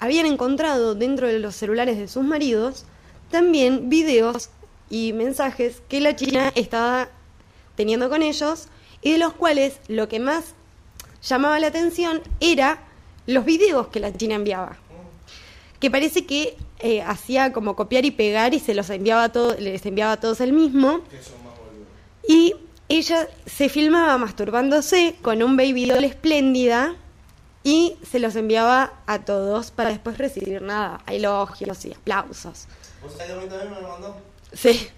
habían 0.00 0.26
encontrado 0.26 0.94
dentro 0.94 1.28
de 1.28 1.38
los 1.38 1.54
celulares 1.54 1.98
de 1.98 2.08
sus 2.08 2.24
maridos 2.24 2.84
también 3.30 3.88
videos 3.88 4.50
y 4.92 5.12
mensajes 5.14 5.82
que 5.88 6.00
la 6.00 6.14
China 6.14 6.52
estaba 6.54 7.08
teniendo 7.74 8.10
con 8.10 8.22
ellos 8.22 8.68
y 9.00 9.12
de 9.12 9.18
los 9.18 9.32
cuales 9.32 9.80
lo 9.88 10.06
que 10.06 10.20
más 10.20 10.54
llamaba 11.22 11.58
la 11.58 11.68
atención 11.68 12.20
era 12.40 12.78
los 13.26 13.44
videos 13.44 13.88
que 13.88 14.00
la 14.00 14.12
China 14.12 14.34
enviaba 14.34 14.78
que 15.82 15.90
parece 15.90 16.26
que 16.26 16.56
eh, 16.78 17.02
hacía 17.02 17.52
como 17.52 17.74
copiar 17.74 18.04
y 18.04 18.12
pegar 18.12 18.54
y 18.54 18.60
se 18.60 18.72
los 18.72 18.88
enviaba 18.88 19.24
a 19.24 19.32
todos, 19.32 19.58
les 19.58 19.84
enviaba 19.84 20.12
a 20.12 20.16
todos 20.20 20.40
el 20.40 20.52
mismo. 20.52 21.00
Y 22.28 22.54
ella 22.88 23.28
se 23.46 23.68
filmaba 23.68 24.16
masturbándose 24.16 25.16
con 25.22 25.42
un 25.42 25.56
baby 25.56 25.86
doll 25.86 26.04
espléndida 26.04 26.94
y 27.64 27.96
se 28.08 28.20
los 28.20 28.36
enviaba 28.36 28.92
a 29.06 29.24
todos 29.24 29.72
para 29.72 29.88
después 29.88 30.18
recibir 30.18 30.62
nada, 30.62 31.00
elogios 31.08 31.84
y 31.84 31.92
aplausos. 31.92 32.68
¿Vos 33.02 33.14
sabés 33.18 33.32
que 33.32 33.46
también 33.48 33.70
me 33.72 33.80
lo 33.80 33.88
mandó? 33.88 34.31
Sí, 34.54 34.88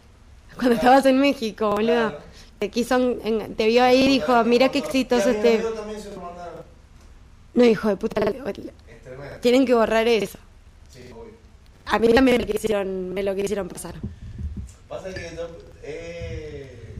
cuando 0.57 0.75
estabas 0.75 1.07
en 1.07 1.19
México, 1.19 1.71
boludo. 1.71 2.11
Claro. 2.11 2.19
Te 2.59 2.71
quiso, 2.71 2.97
en- 2.97 3.55
te 3.57 3.67
vio 3.67 3.83
ahí 3.85 4.05
y 4.05 4.09
dijo, 4.09 4.43
mira 4.45 4.71
qué 4.71 4.79
exitoso 4.79 5.29
este. 5.31 5.55
amigo 5.55 5.71
también 5.71 6.01
se 6.01 6.11
lo 6.14 6.21
mandaron. 6.21 6.62
No, 7.55 7.64
hijo 7.64 7.88
de 7.88 7.97
puta, 7.97 8.21
tremendo. 8.21 8.62
tienen 9.40 9.67
que 9.67 9.75
borrar 9.75 10.07
eso. 10.09 10.38
Sí, 10.93 11.01
obvio. 11.12 11.33
A 11.87 11.99
mí 11.99 12.12
también 12.12 12.38
me 12.38 12.45
lo 12.45 12.53
quisieron, 12.53 13.12
me 13.12 13.23
lo 13.23 13.35
quisieron 13.35 13.69
pasar. 13.69 13.95
Pasa 14.88 15.12
que 15.12 15.33
yo, 15.37 15.49
eh, 15.83 16.95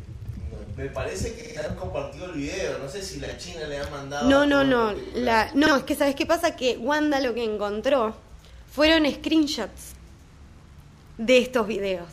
me 0.77 0.87
parece 0.87 1.35
que 1.35 1.59
han 1.59 1.75
compartido 1.77 2.27
el 2.27 2.33
video. 2.33 2.79
No 2.79 2.89
sé 2.89 3.03
si 3.03 3.21
la 3.21 3.37
China 3.39 3.67
le 3.67 3.79
ha 3.79 3.89
mandado. 3.91 4.29
No, 4.29 4.45
no, 4.47 4.65
no. 4.65 4.93
La, 5.15 5.51
no, 5.55 5.77
es 5.77 5.85
que 5.85 5.95
¿sabes 5.95 6.15
qué 6.15 6.27
pasa? 6.27 6.57
Que 6.57 6.77
Wanda 6.77 7.21
lo 7.21 7.33
que 7.35 7.45
encontró 7.45 8.15
fueron 8.73 9.11
screenshots 9.11 9.93
de 11.17 11.39
estos 11.39 11.67
videos. 11.67 12.09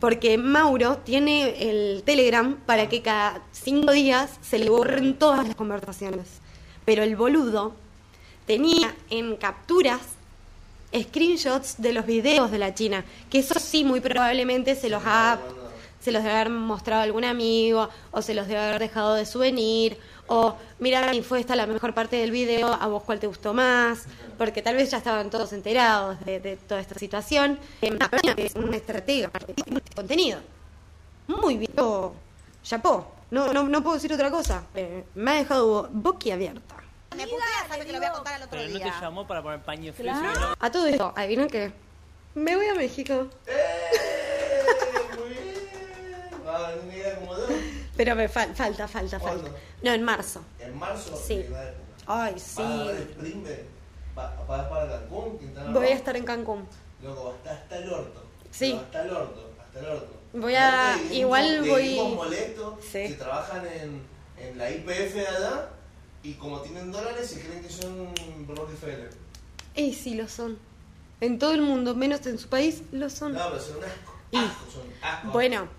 Porque 0.00 0.38
Mauro 0.38 0.96
tiene 0.98 1.70
el 1.70 2.02
Telegram 2.02 2.56
para 2.66 2.88
que 2.88 3.02
cada 3.02 3.42
cinco 3.52 3.92
días 3.92 4.38
se 4.40 4.58
le 4.58 4.70
borren 4.70 5.18
todas 5.18 5.46
las 5.46 5.54
conversaciones. 5.54 6.26
Pero 6.84 7.02
el 7.02 7.16
boludo 7.16 7.74
tenía 8.46 8.94
en 9.10 9.36
capturas 9.36 10.00
screenshots 10.98 11.80
de 11.80 11.92
los 11.92 12.06
videos 12.06 12.50
de 12.50 12.58
la 12.58 12.74
China, 12.74 13.04
que 13.30 13.40
eso 13.40 13.60
sí 13.60 13.84
muy 13.84 14.00
probablemente 14.00 14.74
se 14.74 14.88
los 14.88 15.02
ha 15.04 15.38
se 16.00 16.12
los 16.12 16.22
debe 16.22 16.34
haber 16.34 16.50
mostrado 16.50 17.02
algún 17.02 17.24
amigo 17.24 17.90
o 18.10 18.22
se 18.22 18.32
los 18.34 18.48
debe 18.48 18.60
haber 18.60 18.80
dejado 18.80 19.14
de 19.14 19.26
souvenir 19.26 19.98
o 20.32 20.54
mira 20.78 21.12
y 21.12 21.22
fue 21.22 21.40
esta 21.40 21.56
la 21.56 21.66
mejor 21.66 21.92
parte 21.92 22.14
del 22.16 22.30
video, 22.30 22.68
a 22.72 22.86
vos 22.86 23.02
cuál 23.02 23.18
te 23.18 23.26
gustó 23.26 23.52
más, 23.52 24.04
porque 24.38 24.62
tal 24.62 24.76
vez 24.76 24.88
ya 24.88 24.98
estaban 24.98 25.28
todos 25.28 25.52
enterados 25.52 26.24
de, 26.24 26.38
de 26.38 26.56
toda 26.56 26.80
esta 26.80 26.96
situación. 26.96 27.58
Eh, 27.82 27.90
una 27.90 28.08
persona 28.08 28.36
que 28.36 28.46
es 28.46 28.54
una 28.54 28.76
estratega 28.76 29.28
de 29.46 29.80
contenido. 29.94 30.38
Muy 31.26 31.56
bien. 31.56 31.72
Oh, 31.78 32.12
Chapó. 32.62 33.12
No, 33.32 33.52
no, 33.52 33.64
no 33.64 33.82
puedo 33.82 33.96
decir 33.96 34.12
otra 34.12 34.30
cosa. 34.30 34.64
Eh, 34.74 35.04
me 35.16 35.32
ha 35.32 35.34
dejado 35.34 35.88
boquiabierta. 35.92 36.76
Me 37.16 37.24
putea, 37.24 37.68
sabe 37.68 37.84
que 37.84 37.92
lo 37.92 37.98
voy 37.98 38.06
a 38.06 38.12
contar 38.12 38.34
al 38.34 38.42
otro 38.42 38.50
Pero 38.52 38.70
no 38.70 38.78
te 38.78 38.84
día. 38.84 39.00
llamó 39.00 39.26
para 39.26 39.42
poner 39.42 39.60
paño 39.62 39.92
frío. 39.92 40.12
Claro. 40.12 40.54
A 40.60 40.70
todo 40.70 40.86
esto, 40.86 41.12
adivina 41.16 41.48
qué. 41.48 41.72
Me 42.34 42.54
voy 42.54 42.66
a 42.68 42.74
México. 42.76 43.26
¡Eh! 43.48 43.56
Muy 45.18 45.28
bien. 45.30 46.46
Va 46.46 46.68
a 46.68 46.74
venir 46.76 47.06
a. 47.06 47.79
Pero 48.00 48.16
me 48.16 48.30
fal- 48.30 48.54
falta, 48.54 48.88
falta, 48.88 49.20
falta. 49.20 49.42
¿Cuándo? 49.42 49.58
No, 49.82 49.92
en 49.92 50.02
marzo. 50.02 50.40
En 50.58 50.78
marzo. 50.78 51.14
Sí. 51.22 51.44
Ay, 52.06 52.32
¿Vas 52.32 52.42
sí. 52.42 52.62
¿Vas 54.16 54.66
para 54.68 54.88
Cancún? 54.88 55.38
Quintana 55.38 55.70
Voy 55.70 55.86
a 55.88 55.94
estar 55.94 56.16
en 56.16 56.24
Cancún. 56.24 56.66
Loco, 57.02 57.34
hasta, 57.36 57.52
hasta 57.52 57.76
el 57.76 57.92
orto. 57.92 58.22
Sí. 58.50 58.72
Hasta 58.72 59.02
el 59.02 59.10
orto, 59.10 59.50
hasta 59.60 59.80
el 59.80 59.84
orto. 59.84 60.16
Voy 60.32 60.54
a- 60.54 60.96
gringos- 60.96 61.12
igual 61.14 61.62
de 61.62 61.68
voy- 61.70 62.14
molestos 62.14 62.74
Sí. 62.90 63.08
que 63.08 63.14
trabajan 63.18 63.66
en, 63.66 64.02
en 64.38 64.56
la 64.56 64.70
IPF 64.70 65.14
de 65.16 65.26
allá 65.26 65.68
y 66.22 66.32
como 66.34 66.62
tienen 66.62 66.90
dólares 66.90 67.28
se 67.28 67.40
creen 67.42 67.60
que 67.62 67.68
son 67.68 68.14
Rockefeller. 68.48 69.10
Y 69.74 69.92
sí 69.92 70.14
lo 70.14 70.26
son. 70.26 70.58
En 71.20 71.38
todo 71.38 71.52
el 71.52 71.60
mundo, 71.60 71.94
menos 71.94 72.26
en 72.26 72.38
su 72.38 72.48
país, 72.48 72.82
lo 72.92 73.10
son. 73.10 73.34
No, 73.34 73.50
pero 73.50 73.62
son 73.62 73.76
un 73.76 73.84
asco. 73.84 74.14
Asco, 74.32 74.70
son 74.72 74.86
asco. 75.02 75.32
Bueno. 75.32 75.78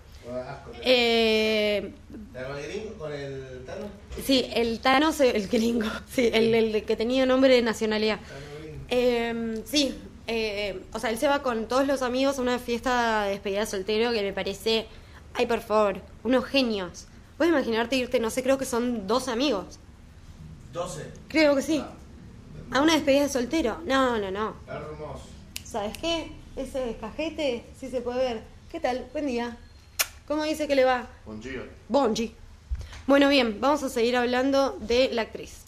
Eh, 0.84 1.94
¿La 2.34 2.48
con 2.48 2.58
el 2.58 2.68
gringo? 2.68 2.94
¿Con 2.98 3.12
el 3.14 3.64
Tano? 3.66 3.88
sí, 4.24 4.46
el 4.54 4.80
Thanos, 4.80 5.20
el 5.20 5.48
gringo, 5.48 5.88
sí, 6.12 6.30
el, 6.34 6.54
el 6.54 6.84
que 6.86 6.96
tenía 6.96 7.26
nombre 7.26 7.56
de 7.56 7.62
nacionalidad. 7.62 8.20
Eh, 8.90 9.62
sí, 9.66 9.98
eh, 10.28 10.82
o 10.94 11.00
sea, 11.00 11.10
él 11.10 11.18
se 11.18 11.28
va 11.28 11.42
con 11.42 11.68
todos 11.68 11.88
los 11.88 12.02
amigos 12.02 12.38
a 12.38 12.42
una 12.42 12.60
fiesta 12.60 13.24
de 13.24 13.32
despedida 13.32 13.62
de 13.62 13.66
soltero 13.66 14.12
que 14.12 14.22
me 14.22 14.34
parece, 14.34 14.86
ay, 15.34 15.46
por 15.46 15.62
favor, 15.62 16.02
unos 16.24 16.46
genios. 16.46 17.08
Puedes 17.38 17.52
imaginarte 17.54 17.96
irte, 17.96 18.20
no 18.20 18.30
sé, 18.30 18.44
creo 18.44 18.58
que 18.58 18.66
son 18.66 19.08
dos 19.08 19.28
amigos. 19.28 19.80
12. 20.74 21.06
Creo 21.28 21.56
que 21.56 21.62
sí. 21.62 21.84
A 22.72 22.82
una 22.82 22.94
despedida 22.94 23.24
de 23.24 23.30
soltero. 23.30 23.80
No, 23.86 24.18
no, 24.20 24.32
no. 24.32 24.56
Hermoso. 24.68 25.22
¿Sabes 25.66 25.98
qué? 25.98 26.32
Ese 26.56 26.96
cajete 27.00 27.66
sí 27.80 27.90
se 27.90 28.02
puede 28.02 28.20
ver. 28.20 28.44
¿Qué 28.72 28.80
tal? 28.80 29.08
Buen 29.12 29.26
día. 29.26 29.58
¿Cómo 30.32 30.46
dice 30.46 30.66
que 30.66 30.78
le 30.78 30.86
va? 30.86 31.10
Día. 31.42 31.68
Bonji. 31.90 32.34
Bueno, 33.06 33.28
bien, 33.28 33.60
vamos 33.60 33.84
a 33.84 33.90
seguir 33.90 34.16
hablando 34.16 34.78
de 34.80 35.10
la 35.12 35.24
actriz. 35.24 35.61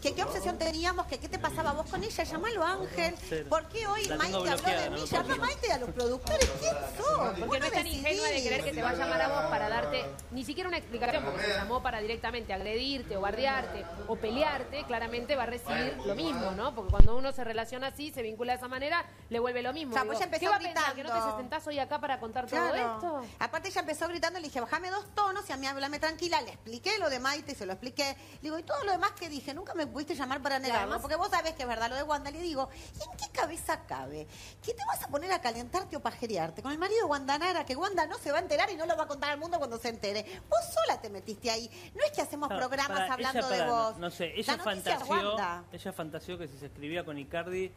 Que 0.00 0.14
qué 0.14 0.22
obsesión 0.22 0.58
teníamos, 0.58 1.06
que 1.06 1.18
qué 1.18 1.28
te 1.28 1.38
pasaba 1.38 1.72
vos 1.72 1.90
con 1.90 2.02
ella, 2.04 2.24
llamalo 2.24 2.64
Ángel. 2.64 3.14
¿Por 3.48 3.68
qué 3.68 3.86
hoy 3.86 4.08
Maite 4.16 4.50
habló 4.50 4.80
de 4.80 4.90
mí? 4.90 5.04
Llama 5.06 5.36
Maite 5.36 5.72
a 5.72 5.78
los 5.78 5.90
productores, 5.90 6.48
¿quién 6.60 6.74
sos? 6.96 7.38
Porque 7.40 7.60
no 7.60 7.66
es 7.66 7.72
tan 7.72 7.86
ingenuo 7.86 8.24
de 8.24 8.42
creer 8.42 8.64
que 8.64 8.72
te 8.72 8.82
va 8.82 8.90
a 8.90 8.94
llamar 8.94 9.22
a 9.22 9.28
vos 9.28 9.50
para 9.50 9.68
darte 9.68 10.04
ni 10.30 10.44
siquiera 10.44 10.68
una 10.68 10.78
explicación, 10.78 11.24
porque 11.24 11.42
se 11.42 11.54
llamó 11.54 11.82
para 11.82 12.00
directamente 12.00 12.52
agredirte 12.52 13.16
o 13.16 13.20
bardearte 13.20 13.84
o 14.06 14.16
pelearte, 14.16 14.84
claramente 14.84 15.34
va 15.36 15.44
a 15.44 15.46
recibir 15.46 15.96
lo 16.04 16.14
mismo, 16.14 16.52
¿no? 16.52 16.74
Porque 16.74 16.90
cuando 16.92 17.16
uno 17.16 17.32
se 17.32 17.42
relaciona 17.42 17.88
así, 17.88 18.12
se 18.12 18.22
vincula 18.22 18.52
de 18.52 18.58
esa 18.58 18.68
manera, 18.68 19.04
le 19.30 19.40
vuelve 19.40 19.62
lo 19.62 19.72
mismo. 19.72 19.92
O 19.92 19.94
sea, 19.94 20.04
pues 20.04 20.18
ella 20.18 20.26
empezó 20.26 20.38
¿Qué 20.40 20.48
va 20.48 20.56
a 20.56 20.58
pensar? 20.60 20.94
¿Que 20.94 21.02
no 21.02 21.12
te 21.12 21.36
sentás 21.36 21.66
hoy 21.66 21.78
acá 21.78 22.00
para 22.00 22.20
contar 22.20 22.46
Claro. 22.46 22.98
todo 23.00 23.20
esto? 23.20 23.34
Aparte 23.40 23.68
ella 23.68 23.80
empezó 23.80 24.06
gritando, 24.06 24.38
le 24.38 24.46
dije, 24.46 24.60
bájame 24.60 24.90
dos 24.90 25.06
tonos 25.14 25.48
y 25.48 25.52
a 25.52 25.56
mí 25.56 25.66
háblame 25.66 25.98
tranquila. 25.98 26.40
Le 26.42 26.50
expliqué 26.50 26.98
lo 26.98 27.10
de 27.10 27.18
Maite 27.18 27.52
y 27.52 27.54
se 27.56 27.66
lo 27.66 27.72
expliqué. 27.72 28.16
Le 28.34 28.40
digo, 28.42 28.58
y 28.58 28.62
todo 28.62 28.82
lo 28.84 28.92
demás 28.92 29.12
que 29.12 29.28
dije, 29.28 29.47
nunca 29.54 29.74
me 29.74 29.86
pudiste 29.86 30.14
llamar 30.14 30.40
para 30.42 30.58
negarlo. 30.58 30.82
además- 30.82 31.00
porque 31.00 31.16
vos 31.16 31.28
sabés 31.30 31.54
que 31.54 31.62
es 31.62 31.68
verdad 31.68 31.88
lo 31.90 31.96
de 31.96 32.02
Wanda. 32.02 32.30
Le 32.30 32.40
digo, 32.40 32.68
¿y 32.98 33.02
en 33.10 33.16
qué 33.16 33.28
cabeza 33.32 33.80
cabe? 33.86 34.26
¿Que 34.62 34.74
te 34.74 34.84
vas 34.86 35.02
a 35.02 35.08
poner 35.08 35.32
a 35.32 35.40
calentarte 35.40 35.96
o 35.96 36.00
pajerearte 36.00 36.62
con 36.62 36.72
el 36.72 36.78
marido 36.78 37.00
de 37.00 37.04
Wanda 37.06 37.38
Nara? 37.38 37.64
Que 37.64 37.76
Wanda 37.76 38.06
no 38.06 38.18
se 38.18 38.30
va 38.32 38.38
a 38.38 38.40
enterar 38.40 38.70
y 38.70 38.76
no 38.76 38.86
lo 38.86 38.96
va 38.96 39.04
a 39.04 39.08
contar 39.08 39.30
al 39.30 39.38
mundo 39.38 39.58
cuando 39.58 39.78
se 39.78 39.88
entere. 39.88 40.24
Vos 40.48 40.60
sola 40.74 41.00
te 41.00 41.10
metiste 41.10 41.50
ahí. 41.50 41.68
No 41.94 42.04
es 42.04 42.12
que 42.12 42.22
hacemos 42.22 42.48
programas 42.48 43.10
hablando 43.10 43.46
ella, 43.48 43.64
de 43.64 43.70
vos. 43.70 43.92
No, 43.94 43.98
no 43.98 44.10
sé, 44.10 44.26
La 44.28 44.32
ella 44.34 44.58
fantaseó, 44.58 45.36
ella 45.72 45.92
fantaseó 45.92 46.38
que 46.38 46.48
si 46.48 46.58
se 46.58 46.66
escribía 46.66 47.04
con 47.04 47.18
Icardi, 47.18 47.72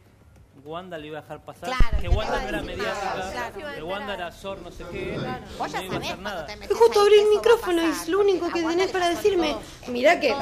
Wanda 0.64 0.96
le 0.96 1.08
iba 1.08 1.18
a 1.18 1.22
dejar 1.22 1.44
pasar. 1.44 1.68
Claro, 1.68 1.98
que 2.00 2.08
Wanda 2.08 2.42
no 2.42 2.48
era 2.48 2.62
mediática, 2.62 3.14
nada, 3.16 3.50
claro. 3.52 3.74
que 3.74 3.82
Wanda 3.82 4.14
era 4.14 4.32
Sor, 4.32 4.58
no 4.60 4.70
sé 4.70 4.84
qué. 4.92 5.18
Vos 5.58 5.72
ya 5.72 5.80
no 5.80 5.86
iba 5.86 5.96
a 5.96 6.00
sabés 6.02 6.18
nada. 6.18 6.46
te 6.46 6.56
metes 6.56 6.76
Justo 6.76 7.00
abrí 7.00 7.14
el 7.14 7.28
micrófono 7.28 7.82
y 7.82 7.90
es 7.90 8.08
lo 8.08 8.20
único 8.20 8.48
que 8.52 8.62
tenés 8.62 8.90
para 8.90 9.08
decirme. 9.08 9.56
Mirá 9.88 10.20
que 10.20 10.34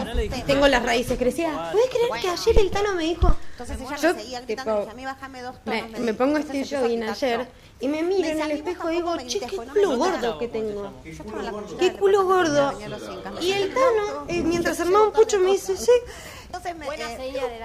tengo 0.46 0.68
las 0.68 0.82
raíces 0.82 1.18
crecidas. 1.18 1.72
¿Puedes 1.72 1.88
creer 1.90 2.20
que 2.20 2.28
ayer 2.28 2.58
el 2.58 2.70
Tano 2.70 2.94
me 2.94 3.04
dijo... 3.04 3.34
Entonces 3.52 3.80
ella 3.80 3.96
Yo, 3.96 4.14
me 4.14 4.20
seguía 4.22 4.40
gritando, 4.40 4.78
tipo, 4.80 4.90
a 4.90 4.94
mí 4.94 5.04
bájame 5.04 5.42
dos 5.42 5.64
tonos. 5.64 5.82
Me, 5.82 5.88
me 5.88 5.98
me 5.98 6.06
dijo. 6.12 6.16
pongo 6.16 6.38
este 6.38 6.64
jogging 6.64 7.02
ayer 7.04 7.48
y 7.80 7.88
me 7.88 8.02
miro 8.02 8.28
en 8.28 8.40
el 8.40 8.50
espejo 8.52 8.90
y 8.90 8.96
digo, 8.96 9.16
che, 9.26 9.40
qué 9.40 9.56
culo 9.56 9.96
gordo 9.96 10.38
que 10.38 10.48
¿cómo 10.48 10.92
se 11.02 11.42
tengo. 11.48 11.78
¿Qué 11.78 11.92
culo 11.92 12.24
gordo? 12.24 12.72
Y 13.40 13.52
el 13.52 13.74
Tano, 13.74 14.26
eh, 14.28 14.42
mientras 14.42 14.80
armaba 14.80 15.12
Pucho, 15.12 15.38
me 15.38 15.52
dice, 15.52 15.76
sí, 15.76 15.92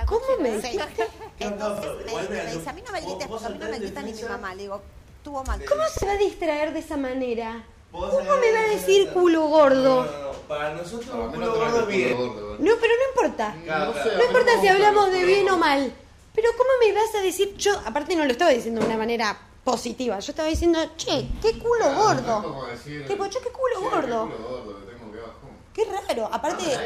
¿cómo 0.06 0.22
me 0.42 0.52
dijiste? 0.58 1.08
Entonces 1.40 1.92
No, 2.08 2.16
me, 2.16 2.30
me 2.30 2.52
dice, 2.54 2.70
a 2.70 2.74
mí 2.74 2.82
no 2.86 2.92
me 2.92 3.02
grites 3.02 3.28
porque 3.28 3.46
a 3.46 3.50
mí 3.50 3.58
no 3.60 3.70
me 3.70 3.80
grita 3.80 4.02
ni 4.02 4.14
mi 4.14 4.24
mamá. 4.24 4.56
Le 4.56 4.62
digo, 4.64 4.82
tuvo 5.24 5.44
mal. 5.44 5.64
¿Cómo 5.66 5.84
se 5.94 6.06
va 6.06 6.14
a 6.14 6.18
distraer 6.18 6.74
de 6.74 6.80
esa 6.80 6.98
manera? 6.98 7.64
¿Cómo 7.92 8.12
me 8.42 8.52
va 8.52 8.60
a 8.60 8.70
decir 8.70 9.10
culo 9.12 9.42
No, 9.42 9.48
gordo? 9.48 10.04
no, 10.06 10.22
no, 10.24 10.32
Para 10.48 10.74
nosotros 10.74 11.10
culo 11.32 11.46
no 11.46 11.54
te 11.54 11.60
gordo 11.60 11.66
es 11.66 11.72
culo 11.74 11.86
bien. 11.88 12.18
gordo. 12.18 12.56
No, 12.60 12.72
pero 12.82 12.94
no 12.94 13.08
importa. 13.10 13.56
Claro, 13.64 13.86
No 13.86 13.94
claro. 13.94 14.18
No 14.18 14.24
importa 14.26 14.62
si 14.62 14.68
hablamos 14.68 15.06
de 15.12 15.16
culo 15.20 15.28
bien 15.28 15.50
o 15.50 15.58
mal. 15.58 15.94
Pero 16.34 16.50
¿cómo 16.58 16.70
me 16.82 16.92
vas 16.94 17.16
a 17.16 17.22
decir? 17.22 17.56
Yo, 17.56 17.72
aparte 17.86 18.16
no 18.16 18.26
lo 18.26 18.32
estaba 18.32 18.52
diciendo 18.52 18.82
de 18.82 18.88
una 18.88 18.98
manera 18.98 19.38
positiva. 19.64 20.20
Yo 20.20 20.32
estaba 20.32 20.50
diciendo, 20.50 20.80
che, 20.98 21.28
qué 21.42 21.58
culo 21.58 21.90
no 21.92 21.96
gordo. 22.04 22.44
como 22.44 22.66
decir, 22.66 23.06
Tipo, 23.08 23.28
che, 23.28 23.40
qué 23.40 23.50
culo 23.50 23.76
che, 23.80 23.84
gordo. 23.96 24.28
Qué 24.30 24.36
culo 24.36 24.50
gordo, 24.50 24.80
que 24.86 24.94
tengo 24.94 25.12
que. 25.12 25.20
Qué 25.74 25.92
raro. 25.92 26.30
Aparte, 26.34 26.64
Ah, 26.76 26.84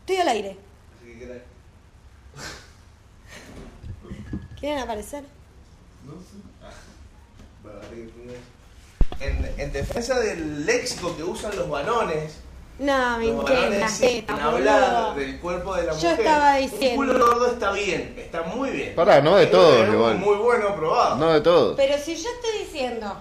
estoy 0.00 0.16
al 0.16 0.28
aire. 0.28 0.56
Así 0.96 1.18
que. 1.18 1.42
¿Quieren 4.64 4.82
aparecer? 4.82 5.24
No 6.06 6.14
sé. 6.14 6.38
En, 9.20 9.54
en 9.58 9.72
defensa 9.72 10.18
del 10.18 10.64
léxico 10.64 11.14
que 11.16 11.22
usan 11.22 11.54
los 11.54 11.68
varones, 11.68 12.36
No, 12.78 13.18
me 13.18 13.88
sin 13.88 14.28
hablar 14.30 15.14
del 15.14 15.38
cuerpo 15.38 15.74
de 15.76 15.82
la 15.84 15.92
Yo 15.92 16.08
mujer, 16.10 16.20
estaba 16.26 16.54
un 16.56 16.62
diciendo. 16.62 16.96
culo 16.96 17.26
gordo 17.26 17.46
está 17.52 17.72
bien, 17.72 18.14
está 18.16 18.42
muy 18.42 18.70
bien. 18.70 18.94
Pará, 18.94 19.20
no 19.20 19.36
de 19.36 19.44
algo 19.46 19.92
igual. 19.92 20.18
Muy 20.18 20.36
bueno 20.36 20.74
probado. 20.74 21.16
No 21.16 21.32
de 21.32 21.40
todo. 21.42 21.76
Pero 21.76 21.96
si 21.98 22.16
yo 22.16 22.28
estoy 22.30 22.60
diciendo, 22.64 23.14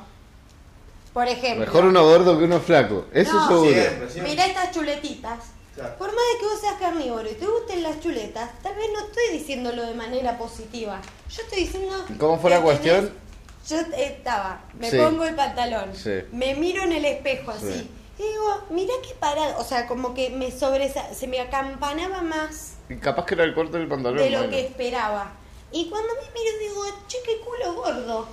por 1.14 1.28
ejemplo, 1.28 1.66
Mejor 1.66 1.86
uno 1.86 2.04
gordo 2.04 2.38
que 2.40 2.46
uno 2.46 2.60
flaco. 2.62 3.06
Eso 3.14 3.34
No. 3.34 3.48
seguro. 3.50 3.72
Siempre, 3.72 4.10
siempre. 4.10 4.32
mira 4.32 4.46
estas 4.46 4.72
chuletitas. 4.72 5.40
Claro. 5.76 5.96
Por 5.98 6.08
más 6.08 6.16
de 6.34 6.40
que 6.40 6.46
vos 6.46 6.60
seas 6.62 6.76
carnívoro 6.80 7.30
y 7.30 7.34
te 7.34 7.48
gusten 7.48 7.82
las 7.82 8.00
chuletas, 8.00 8.52
tal 8.62 8.76
vez 8.76 8.86
no 8.94 9.00
estoy 9.08 9.30
diciéndolo 9.40 9.84
de 9.86 9.96
manera 9.96 10.38
positiva. 10.38 11.02
Yo 11.30 11.42
estoy 11.42 11.60
diciendo. 11.62 12.06
¿Cómo 12.20 12.38
fue 12.40 12.52
la 12.52 12.62
cuestión? 12.62 13.06
tenés- 13.10 13.70
Yo 13.70 13.78
estaba, 13.96 14.62
me 14.78 14.92
Sí. 14.92 14.98
pongo 14.98 15.24
el 15.24 15.36
pantalón, 15.36 15.96
Sí. 15.96 16.12
me 16.34 16.54
miro 16.56 16.84
en 16.84 16.92
el 16.92 17.06
espejo 17.06 17.52
así. 17.52 17.72
Sí. 17.74 17.92
Y 18.20 18.24
digo, 18.24 18.62
mira 18.70 18.94
qué 19.08 19.16
parado. 19.16 19.58
O 19.60 19.64
sea, 19.64 19.88
como 19.88 20.14
que 20.14 20.30
me 20.30 20.52
sobresa 20.52 21.14
se 21.16 21.26
me 21.28 21.40
acampanaba 21.40 22.22
más 22.22 22.74
Y 22.90 22.98
capaz 22.98 23.26
que 23.26 23.34
era 23.36 23.44
el 23.46 23.56
corte 23.56 23.78
del 23.80 23.88
pantalón. 23.88 24.18
de 24.20 24.30
lo 24.30 24.38
bueno. 24.40 24.52
que 24.52 24.66
esperaba. 24.68 25.32
Y 25.72 25.90
cuando 25.90 26.10
me 26.14 26.22
miro 26.40 26.58
digo, 26.60 26.84
che, 27.08 27.18
qué 27.26 27.40
culo 27.40 27.74
gordo. 27.74 28.28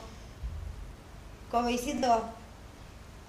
Como 1.50 1.68
diciendo, 1.68 2.24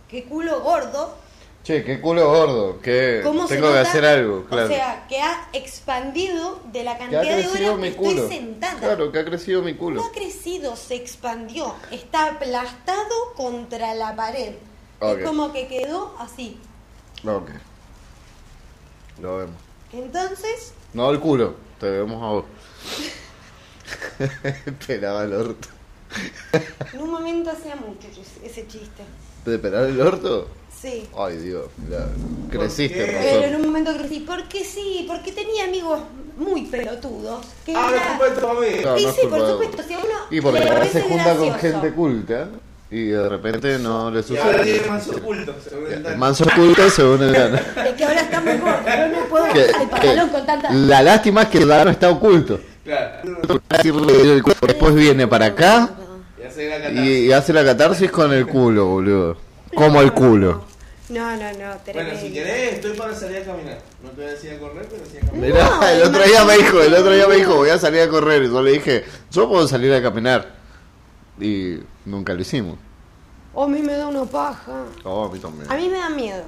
qué 0.10 0.26
culo 0.26 0.62
gordo. 0.62 1.16
Che, 1.64 1.84
qué 1.84 2.02
culo 2.02 2.28
gordo. 2.28 2.82
Que 2.82 3.22
¿Cómo 3.24 3.48
se 3.48 3.56
tengo 3.56 3.72
que 3.72 3.78
hacer 3.80 4.04
algo, 4.04 4.46
claro. 4.46 4.66
O 4.66 4.70
sea, 4.70 5.06
que 5.08 5.22
ha 5.22 5.48
expandido 5.54 6.60
de 6.72 6.84
la 6.84 6.98
cantidad 6.98 7.22
de 7.22 7.48
horas 7.48 7.80
que 7.80 7.96
culo. 7.96 8.10
estoy 8.24 8.30
sentada. 8.38 8.80
Claro, 8.80 9.12
que 9.12 9.20
ha 9.20 9.26
crecido 9.26 9.62
mi 9.62 9.76
culo. 9.76 10.02
No 10.02 10.08
ha 10.08 10.12
crecido, 10.12 10.76
se 10.76 10.96
expandió. 10.96 11.76
Está 11.92 12.30
aplastado 12.32 13.34
contra 13.36 13.94
la 13.94 14.16
pared. 14.16 14.56
Es 15.02 15.26
como 15.26 15.52
que 15.54 15.68
quedó 15.68 16.16
así. 16.20 16.58
Ok. 17.26 17.50
Lo 19.22 19.38
vemos. 19.38 19.56
Entonces, 19.94 20.74
No 20.94 21.12
el 21.12 21.20
culo, 21.20 21.56
te 21.80 21.90
vemos 21.90 22.24
a 22.24 22.26
vos. 22.28 22.46
Esperaba 24.66 25.24
el 25.24 25.34
orto. 25.34 25.68
en 26.94 27.02
un 27.02 27.12
momento 27.12 27.52
hacía 27.52 27.76
mucho 27.76 28.08
ese- 28.10 28.46
ese 28.46 28.68
chiste. 28.68 29.04
¿De 29.46 29.56
esperar 29.56 29.86
el 29.86 30.02
orto? 30.02 30.48
Sí. 30.82 31.08
Ay, 31.16 31.38
Dios, 31.38 31.66
mirá, 31.78 32.08
creciste, 32.50 33.06
razón. 33.06 33.22
Pero 33.22 33.44
en 33.44 33.56
un 33.58 33.62
momento 33.68 33.96
crecí. 33.98 34.22
Porque 34.28 34.64
sí, 34.66 35.06
porque 35.08 35.32
tenía 35.32 35.66
amigos 35.66 36.00
muy 36.38 36.64
pelotudos. 36.64 37.46
Que 37.66 37.76
Ah, 37.76 37.88
era- 37.94 38.02
no 38.04 38.10
culpa 38.18 38.26
de 38.34 38.42
tu 38.42 38.48
amigo. 38.48 38.90
No, 38.90 38.98
y 38.98 39.04
no 39.04 39.10
es 39.10 39.16
sí, 39.16 39.22
culpa 39.22 39.38
por 39.38 39.46
de 39.46 39.52
supuesto, 39.54 39.84
si 39.88 39.94
a 39.94 39.98
uno 40.00 40.08
Y 40.32 40.42
porque 40.42 40.60
le 40.60 40.66
capaz 40.66 40.80
parece 40.80 41.02
se 41.02 41.08
junta 41.08 41.24
con 41.36 41.48
gracioso, 41.50 41.60
gente 41.60 41.94
culta 41.96 42.48
y 42.90 43.06
de 43.06 43.30
repente 43.30 43.78
no 43.80 44.10
le 44.12 44.22
Y 44.28 44.38
ahora 44.38 44.52
sucede. 44.58 44.64
tiene 44.74 44.88
más 44.88 45.08
oculto, 45.10 45.56
según 45.70 45.92
el 45.94 46.04
Tano. 46.04 46.18
manso 46.18 46.46
culto 46.56 46.90
según 46.90 47.24
el 47.24 47.32
Dano. 47.34 47.58
Es 47.58 47.94
que 47.96 48.04
ahora 48.04 48.22
está 48.22 48.42
gordo, 48.42 48.66
yo 48.86 49.20
no 49.20 49.26
puedo 49.30 49.54
Que- 49.54 49.66
el 49.66 49.90
pantalón 49.90 50.30
con 50.30 50.46
tanta... 50.48 50.68
que 50.70 50.74
La 50.74 51.02
lástima 51.04 51.42
es 51.44 51.48
que 51.50 51.58
el 51.60 51.68
Dano 51.68 51.92
está 51.92 52.10
oculto. 52.10 52.60
Claro. 52.84 53.30
Después 54.66 54.96
viene 54.96 55.28
para 55.28 55.46
acá 55.46 55.90
Y 56.42 56.44
hace 56.48 56.68
la 56.70 56.78
y, 56.78 56.82
catarsis. 56.82 57.06
y 57.20 57.32
hace 57.32 57.54
la 57.54 57.64
catarsis 57.64 58.12
con 58.12 58.34
el 58.34 58.48
culo, 58.48 58.88
boludo. 58.88 59.38
Como 59.76 60.02
el 60.02 60.12
culo. 60.12 60.71
No, 61.12 61.30
no, 61.36 61.52
no, 61.54 61.78
tremendo. 61.84 62.12
Bueno, 62.14 62.20
si 62.20 62.32
querés, 62.34 62.74
estoy 62.76 62.94
para 62.98 63.14
salir 63.14 63.38
a 63.38 63.44
caminar. 63.46 63.80
No 64.02 64.10
te 64.12 64.16
voy 64.22 64.26
a 64.26 64.34
decir 64.34 64.52
a 64.54 64.60
correr, 64.60 64.88
pero 64.90 65.04
sí 65.06 65.18
a 65.18 65.26
caminar. 65.28 65.50
Mirá, 65.52 65.70
No, 65.70 65.88
el 65.88 66.04
otro 66.04 66.24
día 66.24 66.46
me 66.46 66.58
dijo, 66.58 66.82
el 66.82 66.94
otro 66.94 67.12
día 67.12 67.28
me 67.28 67.36
dijo, 67.36 67.56
voy 67.56 67.70
a 67.70 67.78
salir 67.78 68.02
a 68.02 68.10
correr. 68.10 68.44
Y 68.44 68.48
yo 68.48 68.62
le 68.62 68.72
dije, 68.72 69.04
yo 69.32 69.50
puedo 69.50 69.68
salir 69.68 69.94
a 69.94 70.02
caminar. 70.02 70.48
Y 71.40 71.80
nunca 72.06 72.34
lo 72.34 72.42
hicimos. 72.42 72.78
Oh, 73.54 73.66
a 73.66 73.68
mí 73.68 73.82
me 73.82 73.94
da 73.94 74.08
una 74.08 74.24
paja. 74.26 74.84
Oh, 75.04 75.26
a 75.26 75.32
mí 75.32 75.40
también. 75.40 75.70
A 75.70 75.76
mí 75.76 75.90
me 75.90 75.98
da 75.98 76.10
miedo. 76.10 76.44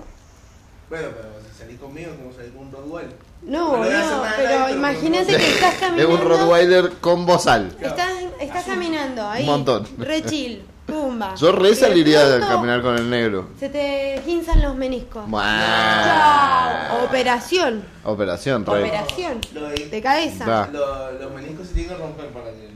Bueno, 0.89 1.09
pero 1.15 1.29
si 1.51 1.59
salís 1.59 1.79
conmigo, 1.79 2.11
como 2.15 2.33
salir 2.33 2.53
con 2.53 2.67
un 2.67 2.71
Rottweiler. 2.71 3.15
No, 3.41 3.77
No 3.77 4.23
pero 4.37 4.69
imagínate 4.69 5.35
que 5.35 5.53
estás 5.55 5.73
Es 5.73 5.79
caminando... 5.81 6.13
un 6.13 6.21
Rottweiler 6.21 6.91
con 7.01 7.25
bozal. 7.25 7.75
Estás, 7.81 8.11
estás 8.39 8.63
caminando 8.63 9.27
ahí. 9.27 9.41
Un 9.43 9.47
montón. 9.49 9.87
Re 9.97 10.23
chill. 10.23 10.63
Pumba. 10.93 11.35
Yo 11.35 11.51
re 11.51 11.69
de 11.69 11.75
saliría 11.75 12.27
pronto 12.27 12.47
caminar 12.47 12.81
con 12.83 12.95
el 12.97 13.09
negro. 13.09 13.49
Se 13.59 13.69
te 13.69 14.21
guinzan 14.25 14.61
los 14.61 14.75
meniscos. 14.75 15.27
Buah. 15.27 16.03
Chao. 16.05 17.05
Operación. 17.05 17.83
Operación, 18.03 18.65
rey. 18.65 18.83
Operación. 18.83 19.41
De- 19.51 19.85
De 19.89 20.01
cabeza. 20.01 20.45
Da. 20.45 20.69
Lo- 20.71 21.11
los 21.19 21.33
meniscos 21.33 21.67
se 21.67 21.73
tienen 21.73 21.95
que 21.95 21.97
romper 22.01 22.27
para 22.27 22.45
que 22.51 22.69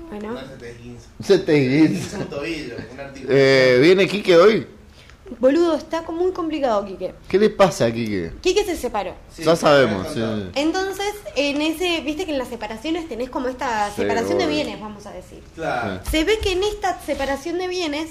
no, 0.00 0.08
Bueno. 0.08 0.32
no 0.32 0.40
se 0.40 0.56
te 0.56 0.70
esguince. 0.70 1.06
Se 1.22 1.38
te 1.38 1.52
guinza. 1.54 2.18
un 2.18 2.24
tobillo, 2.26 2.74
un 2.92 3.00
artículo. 3.00 3.34
Eh, 3.36 3.78
¿Viene 3.82 4.08
Quique 4.08 4.36
hoy? 4.36 4.66
Boludo, 5.38 5.74
está 5.74 6.04
como 6.04 6.22
muy 6.22 6.32
complicado, 6.32 6.84
Quique. 6.84 7.14
¿Qué 7.28 7.38
le 7.38 7.50
pasa 7.50 7.86
a 7.86 7.92
Quique? 7.92 8.32
Quique 8.40 8.64
se 8.64 8.76
separó. 8.76 9.14
Sí, 9.30 9.42
ya 9.44 9.56
sabemos, 9.56 10.08
sí. 10.12 10.20
Entonces, 10.54 11.14
en 11.36 11.60
ese, 11.62 12.00
viste 12.00 12.24
que 12.24 12.32
en 12.32 12.38
las 12.38 12.48
separaciones 12.48 13.08
tenés 13.08 13.30
como 13.30 13.48
esta 13.48 13.88
Sí, 13.90 14.02
separación 14.02 14.38
de 14.38 14.46
bienes, 14.46 14.80
vamos 14.80 15.06
a 15.06 15.12
decir. 15.12 15.42
Claro. 15.54 16.00
Se 16.10 16.24
ve 16.24 16.38
que 16.38 16.52
en 16.52 16.62
esta 16.62 17.00
separación 17.00 17.58
de 17.58 17.68
bienes, 17.68 18.10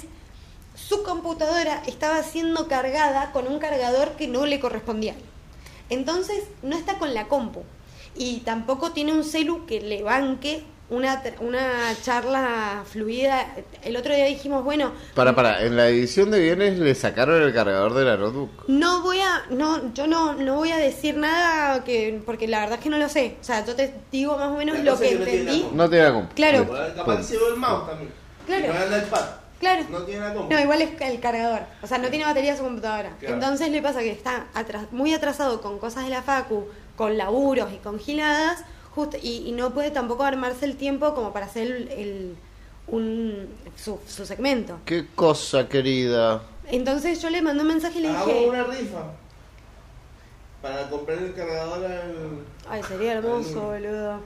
su 0.76 1.04
computadora 1.04 1.84
estaba 1.88 2.24
siendo 2.24 2.68
cargada 2.68 3.32
con 3.32 3.48
un 3.48 3.60
cargador 3.60 4.12
que 4.12 4.28
no 4.28 4.46
le 4.46 4.60
correspondía. 4.60 5.16
Entonces, 5.90 6.44
no 6.64 6.76
está 6.76 6.98
con 6.98 7.14
la 7.14 7.28
compu. 7.28 7.64
Y 8.16 8.40
tampoco 8.42 8.92
tiene 8.92 9.14
un 9.14 9.24
celu 9.24 9.66
que 9.66 9.82
le 9.82 10.04
banque 10.04 10.64
una, 10.92 11.24
tr- 11.24 11.40
una 11.40 11.60
charla 12.04 12.84
fluida. 12.86 13.48
El 13.84 13.96
otro 13.98 14.14
día 14.14 14.26
dijimos, 14.26 14.64
bueno, 14.64 14.92
Para, 15.16 15.34
para, 15.34 15.64
en 15.64 15.76
la 15.76 15.88
edición 15.88 16.30
de 16.32 16.40
bienes 16.40 16.78
le 16.78 16.94
sacaron 16.94 17.42
el 17.42 17.54
cargador 17.54 17.94
de 17.96 18.06
la 18.06 18.18
notebook. 18.18 18.52
no 18.68 19.02
voy 19.02 19.20
a, 19.22 19.42
no, 19.50 19.94
yo 19.94 20.06
no, 20.06 20.34
no 20.34 20.56
voy 20.56 20.72
a 20.72 20.78
decir 20.78 21.18
nada 21.18 21.84
que, 21.84 22.22
porque 22.26 22.48
la 22.48 22.60
verdad 22.60 22.78
es 22.78 22.84
que 22.84 22.90
no 22.90 22.98
lo 23.00 23.10
sé. 23.10 23.38
O 23.42 23.44
sea, 23.44 23.66
yo 23.66 23.76
te 23.76 23.94
digo 24.12 24.38
más 24.38 24.50
o 24.50 24.56
menos 24.58 24.78
La 24.78 24.84
lo 24.84 25.00
que 25.00 25.06
es 25.06 25.12
que 25.14 25.18
no 25.20 25.26
tiene 25.26 25.40
entendí. 25.42 25.68
No 25.74 25.90
te 25.90 25.96
da 25.98 26.14
comp. 26.14 26.34
Claro. 26.34 26.68
Capaz 26.96 27.18
que 27.18 27.24
se 27.24 27.38
ve 27.38 27.44
el 27.54 27.56
mouse 27.56 27.88
también. 27.90 28.12
Claro. 28.46 28.66
Y 28.66 28.68
no 28.68 28.74
anda 28.74 28.96
el 28.98 29.04
pad. 29.06 29.26
Claro. 29.60 29.84
No 29.92 30.00
tiene 30.00 30.20
nada 30.22 30.34
como. 30.34 30.50
No, 30.50 30.60
igual 30.60 30.82
es 30.82 30.90
el 31.02 31.20
cargador. 31.20 31.62
O 31.84 31.88
sea, 31.88 32.00
no 32.00 32.10
tiene 32.10 32.26
batería 32.26 32.58
su 32.58 32.64
computadora. 32.64 33.12
Claro. 33.20 33.36
Entonces 33.36 33.70
le 33.70 33.82
pasa 33.82 34.00
que 34.00 34.12
está 34.12 34.48
atras- 34.56 34.92
muy 34.92 35.14
atrasado 35.14 35.62
con 35.62 35.78
cosas 35.80 36.04
de 36.04 36.10
la 36.10 36.22
Facu, 36.24 36.68
con 36.96 37.18
laburos 37.18 37.72
y 37.72 37.78
con 37.78 38.00
giladas, 38.00 38.64
justo, 38.96 39.18
y, 39.22 39.44
y 39.48 39.52
no 39.54 39.74
puede 39.74 39.92
tampoco 39.92 40.24
armarse 40.24 40.66
el 40.66 40.76
tiempo 40.78 41.14
como 41.14 41.34
para 41.34 41.46
hacer 41.46 41.68
el, 41.72 41.88
el- 41.90 42.36
un, 42.88 43.48
su, 43.78 44.00
su 44.08 44.26
segmento. 44.26 44.78
Qué 44.86 45.06
cosa, 45.16 45.70
querida. 45.70 46.42
Entonces 46.68 47.22
yo 47.22 47.30
le 47.30 47.42
mandé 47.42 47.62
un 47.62 47.70
mensaje 47.70 48.00
y 48.00 48.02
le 48.02 48.10
dije, 48.10 48.46
una 48.50 48.64
rifa. 48.66 49.04
Para 50.62 50.90
comprar 50.90 51.18
el 51.20 51.34
cargador 51.34 51.84
al. 51.86 52.16
ay, 52.70 52.84
sería 52.84 53.14
hermoso, 53.14 53.62
boludo. 53.62 54.20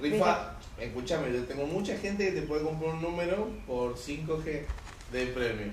Rifa. 0.00 0.54
Escúchame, 0.78 1.32
yo 1.32 1.44
tengo 1.44 1.66
mucha 1.66 1.96
gente 1.96 2.26
que 2.32 2.40
te 2.40 2.46
puede 2.46 2.62
comprar 2.64 2.94
un 2.94 3.02
número 3.02 3.48
por 3.66 3.94
5G 3.96 4.62
de 5.12 5.26
premio. 5.26 5.72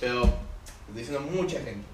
Pero, 0.00 0.22
estoy 0.24 0.94
diciendo 0.96 1.20
mucha 1.20 1.58
gente. 1.60 1.86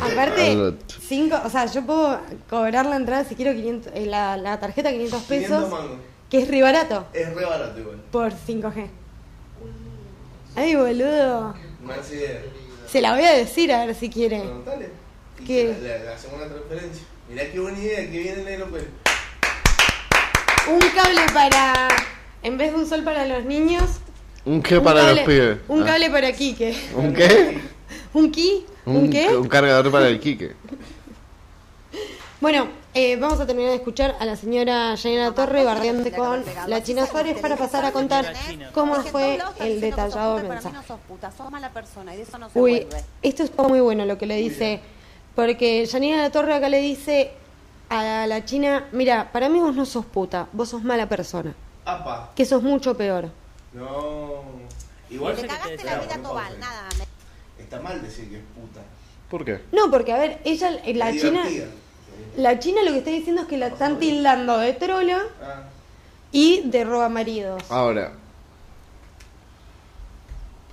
Aparte, 0.00 0.74
cinco, 1.06 1.36
o 1.44 1.50
sea, 1.50 1.66
yo 1.66 1.84
puedo 1.84 2.20
cobrar 2.48 2.86
la 2.86 2.96
entrada 2.96 3.24
si 3.24 3.34
quiero 3.34 3.52
500, 3.52 3.92
eh, 3.94 4.06
la, 4.06 4.36
la 4.36 4.58
tarjeta 4.60 4.90
500 4.90 5.22
pesos, 5.24 5.48
500 5.64 5.70
mangos. 5.70 5.98
que 6.30 6.38
es 6.42 6.48
re 6.48 6.62
barato, 6.62 7.06
Es 7.12 7.34
re 7.34 7.44
barato 7.44 7.78
igual. 7.80 7.96
por 8.10 8.32
5G. 8.32 8.88
Ay, 10.54 10.74
boludo. 10.74 11.54
Se 12.90 13.00
la 13.00 13.14
voy 13.14 13.24
a 13.24 13.32
decir 13.32 13.72
a 13.72 13.84
ver 13.86 13.94
si 13.94 14.08
quiere. 14.08 14.40
Preguntale. 14.40 14.90
¿Qué? 15.38 15.44
que 15.44 15.64
Le, 15.82 15.98
le 16.00 16.08
hacemos 16.08 16.36
una 16.36 16.46
transferencia. 16.48 17.02
Mirá 17.28 17.50
qué 17.50 17.60
buena 17.60 17.78
idea, 17.78 18.10
que 18.10 18.18
viene 18.18 18.42
negro 18.42 18.66
pues. 18.70 18.84
Un 20.68 20.78
cable 20.94 21.20
para. 21.34 21.88
En 22.42 22.56
vez 22.58 22.72
de 22.72 22.78
un 22.78 22.86
sol 22.88 23.02
para 23.04 23.26
los 23.26 23.44
niños. 23.44 23.84
¿Un 24.44 24.62
qué 24.62 24.78
un 24.78 24.84
para 24.84 25.00
cable- 25.02 25.14
los 25.16 25.24
pibes? 25.24 25.58
Un 25.68 25.82
Ah. 25.82 25.86
cable 25.86 26.10
para 26.10 26.32
Quique. 26.32 26.76
¿Un 26.94 27.12
qué? 27.12 27.58
¿Un 28.14 28.30
ki? 28.30 28.64
¿Un, 28.86 29.10
qué? 29.10 29.36
un 29.36 29.48
cargador 29.48 29.90
para 29.90 30.08
el 30.08 30.20
Quique. 30.20 30.54
Bueno, 32.38 32.68
eh, 32.92 33.16
vamos 33.16 33.40
a 33.40 33.46
terminar 33.46 33.70
de 33.70 33.76
escuchar 33.76 34.14
a 34.20 34.26
la 34.26 34.36
señora 34.36 34.94
Janina 34.98 35.34
Torre 35.34 35.64
bardeante 35.64 36.12
con 36.12 36.44
la 36.66 36.82
China 36.82 37.06
Suárez 37.06 37.40
para 37.40 37.56
pasar 37.56 37.86
a 37.86 37.92
contar 37.92 38.30
cómo 38.74 38.96
fue 38.96 39.38
el 39.58 39.80
detallado 39.80 40.34
Para 40.34 40.42
mí 40.42 40.48
mensaje. 40.50 40.76
no 40.76 40.82
sos 40.82 41.00
puta, 41.08 41.32
sos 41.32 41.50
mala 41.50 41.70
persona 41.70 42.12
y 42.12 42.18
de 42.18 42.22
eso 42.24 42.36
no 42.36 42.50
se 42.50 42.60
Uy, 42.60 42.86
esto 43.22 43.42
está 43.42 43.62
muy 43.62 43.80
bueno 43.80 44.04
lo 44.04 44.18
que 44.18 44.26
le 44.26 44.36
dice, 44.36 44.80
porque 45.34 45.88
Janina 45.90 46.18
La 46.18 46.30
Torre 46.30 46.52
acá 46.52 46.68
le 46.68 46.80
dice 46.82 47.32
a 47.88 48.26
la 48.26 48.44
China, 48.44 48.86
mira, 48.92 49.32
para 49.32 49.48
mí 49.48 49.58
vos 49.58 49.74
no 49.74 49.86
sos 49.86 50.04
puta, 50.04 50.46
vos 50.52 50.68
sos 50.68 50.84
mala 50.84 51.08
persona, 51.08 51.54
Apa. 51.86 52.32
que 52.36 52.44
sos 52.44 52.62
mucho 52.62 52.98
peor. 52.98 53.30
No. 53.72 54.42
Igual 55.08 55.36
te 55.36 55.46
cagaste 55.46 55.84
la 55.84 56.00
vida 56.00 56.14
a 56.14 56.50
nada. 56.58 56.88
Está 57.66 57.80
mal 57.80 58.00
decir 58.00 58.28
que 58.30 58.36
es 58.36 58.42
puta. 58.54 58.80
¿Por 59.30 59.44
qué? 59.44 59.60
No, 59.72 59.90
porque 59.90 60.12
a 60.12 60.18
ver, 60.18 60.38
ella, 60.44 60.70
la 60.94 61.10
Es 61.10 61.20
China, 61.20 61.42
divertida. 61.46 61.66
la 62.36 62.58
China 62.60 62.82
lo 62.84 62.92
que 62.92 62.98
está 62.98 63.10
diciendo 63.10 63.42
es 63.42 63.48
que 63.48 63.56
la 63.58 63.66
están 63.66 63.98
tildando 63.98 64.58
de 64.58 64.72
trola 64.74 65.22
Ah. 65.42 65.62
y 66.30 66.62
de 66.70 66.84
roba 66.84 67.08
maridos. 67.08 67.60
Ahora, 67.68 68.12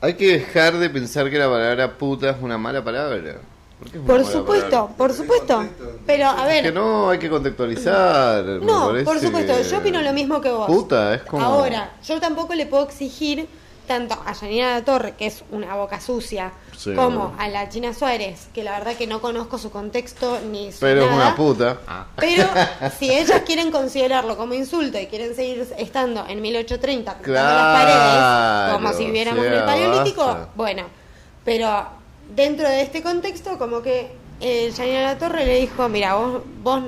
hay 0.01 0.13
que 0.15 0.34
dejar 0.39 0.77
de 0.77 0.89
pensar 0.89 1.29
que 1.29 1.38
la 1.39 1.49
palabra 1.49 1.97
puta 1.97 2.29
es 2.32 2.38
una 2.41 2.58
mala 2.58 2.84
palabra. 2.84 3.38
¿Por 3.79 3.89
qué 3.91 3.97
es 3.97 4.03
una 4.03 4.08
Por 4.08 4.21
mala 4.21 4.32
supuesto, 4.32 4.69
palabra? 4.69 4.95
por 4.97 5.13
supuesto. 5.13 5.65
Pero 6.06 6.29
a 6.29 6.36
Es 6.53 6.62
que 6.62 6.62
ver, 6.63 6.73
no, 6.73 7.10
hay 7.10 7.17
que 7.19 7.29
contextualizar. 7.29 8.43
no, 8.45 8.93
por 9.03 9.19
supuesto, 9.19 9.56
que 9.56 9.63
yo 9.63 9.77
opino 9.79 10.01
lo 10.01 10.13
mismo 10.13 10.41
que 10.41 10.51
vos. 10.51 10.67
Puta, 10.67 11.15
es 11.15 11.21
como. 11.23 11.43
Ahora, 11.43 11.93
yo 12.06 12.19
tampoco 12.19 12.53
le 12.53 12.65
puedo 12.65 12.84
exigir 12.84 13.47
tanto 13.87 14.15
a 14.25 14.33
Janina 14.33 14.71
La 14.71 14.83
Torre, 14.85 15.13
que 15.17 15.25
es 15.27 15.43
una 15.51 15.75
boca 15.75 15.99
sucia, 16.01 16.51
Sí, 16.77 16.93
como 16.95 17.29
bueno. 17.29 17.35
a 17.39 17.47
la 17.49 17.69
China 17.69 17.93
Suárez, 17.93 18.47
que 18.53 18.63
la 18.63 18.77
verdad 18.79 18.95
que 18.95 19.07
no 19.07 19.21
conozco 19.21 19.57
su 19.57 19.69
contexto 19.71 20.39
ni 20.51 20.71
su 20.71 20.79
Pero 20.79 21.05
es 21.05 21.11
una 21.11 21.35
puta. 21.35 21.77
Pero 22.17 22.47
si 22.99 23.11
ellas 23.11 23.41
quieren 23.45 23.71
considerarlo 23.71 24.35
como 24.37 24.53
insulto 24.53 24.99
y 24.99 25.07
quieren 25.07 25.35
seguir 25.35 25.67
estando 25.77 26.25
en 26.27 26.41
1830 26.41 27.13
pintando 27.19 27.33
las 27.53 27.79
paredes 27.79 28.73
como 28.73 28.79
Claro, 28.89 28.97
si 28.97 29.05
viviéramos 29.05 29.45
en 29.45 29.53
el 29.53 29.63
paleolítico, 29.63 30.25
basta. 30.25 30.49
bueno, 30.55 30.83
pero 31.45 31.85
dentro 32.35 32.67
de 32.67 32.81
este 32.81 33.01
contexto 33.03 33.57
como 33.57 33.81
que 33.81 34.11
eh, 34.41 34.73
Janina 34.75 35.03
La 35.03 35.17
Torre 35.17 35.45
le 35.45 35.59
dijo, 35.59 35.87
mira, 35.89 36.15
vos, 36.15 36.41
vos 36.63 36.81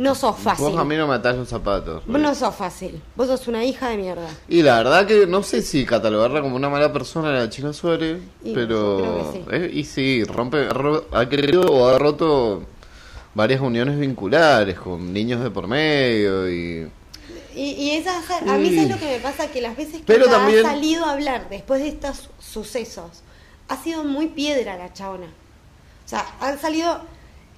no 0.00 0.14
sos 0.14 0.36
fácil. 0.38 0.64
Vos 0.64 0.78
a 0.78 0.84
mí 0.84 0.96
no 0.96 1.06
me 1.06 1.14
atás 1.14 1.36
los 1.36 1.48
zapatos. 1.48 2.02
Vos 2.06 2.20
no 2.20 2.34
sos 2.34 2.54
fácil. 2.54 3.02
Vos 3.16 3.26
sos 3.28 3.46
una 3.48 3.62
hija 3.64 3.90
de 3.90 3.98
mierda. 3.98 4.28
Y 4.48 4.62
la 4.62 4.78
verdad 4.78 5.06
que 5.06 5.26
no 5.26 5.42
sé 5.42 5.60
si 5.62 5.84
catalogarla 5.84 6.40
como 6.40 6.56
una 6.56 6.70
mala 6.70 6.90
persona 6.92 7.30
la 7.32 7.50
China 7.50 7.72
Suárez, 7.74 8.18
Y 8.42 8.54
pero... 8.54 8.98
yo 8.98 9.32
creo 9.44 9.44
que 9.60 9.66
eh, 9.66 9.70
y 9.74 9.84
sí, 9.84 10.24
rompe, 10.24 10.68
ro- 10.70 11.04
ha 11.12 11.28
querido 11.28 11.62
o 11.70 11.86
ha 11.86 11.98
roto 11.98 12.62
varias 13.34 13.60
uniones 13.60 13.98
vinculares 13.98 14.78
con 14.78 15.12
niños 15.12 15.42
de 15.42 15.50
por 15.50 15.66
medio 15.66 16.50
y... 16.50 16.88
Y, 17.54 17.72
y 17.72 17.90
esa, 17.96 18.16
a 18.48 18.56
mí 18.56 18.78
es 18.78 18.88
lo 18.88 18.96
que 18.96 19.06
me 19.06 19.18
pasa, 19.18 19.48
que 19.50 19.60
las 19.60 19.76
veces 19.76 19.96
que 19.96 20.02
Pero 20.06 20.26
también- 20.28 20.64
ha 20.64 20.70
salido 20.70 21.04
a 21.04 21.12
hablar 21.12 21.48
después 21.50 21.82
de 21.82 21.88
estos 21.88 22.30
sucesos, 22.38 23.22
ha 23.68 23.76
sido 23.82 24.04
muy 24.04 24.28
piedra 24.28 24.76
la 24.76 24.92
chabona. 24.92 25.26
O 25.26 26.08
sea, 26.08 26.24
han 26.40 26.58
salido... 26.58 27.00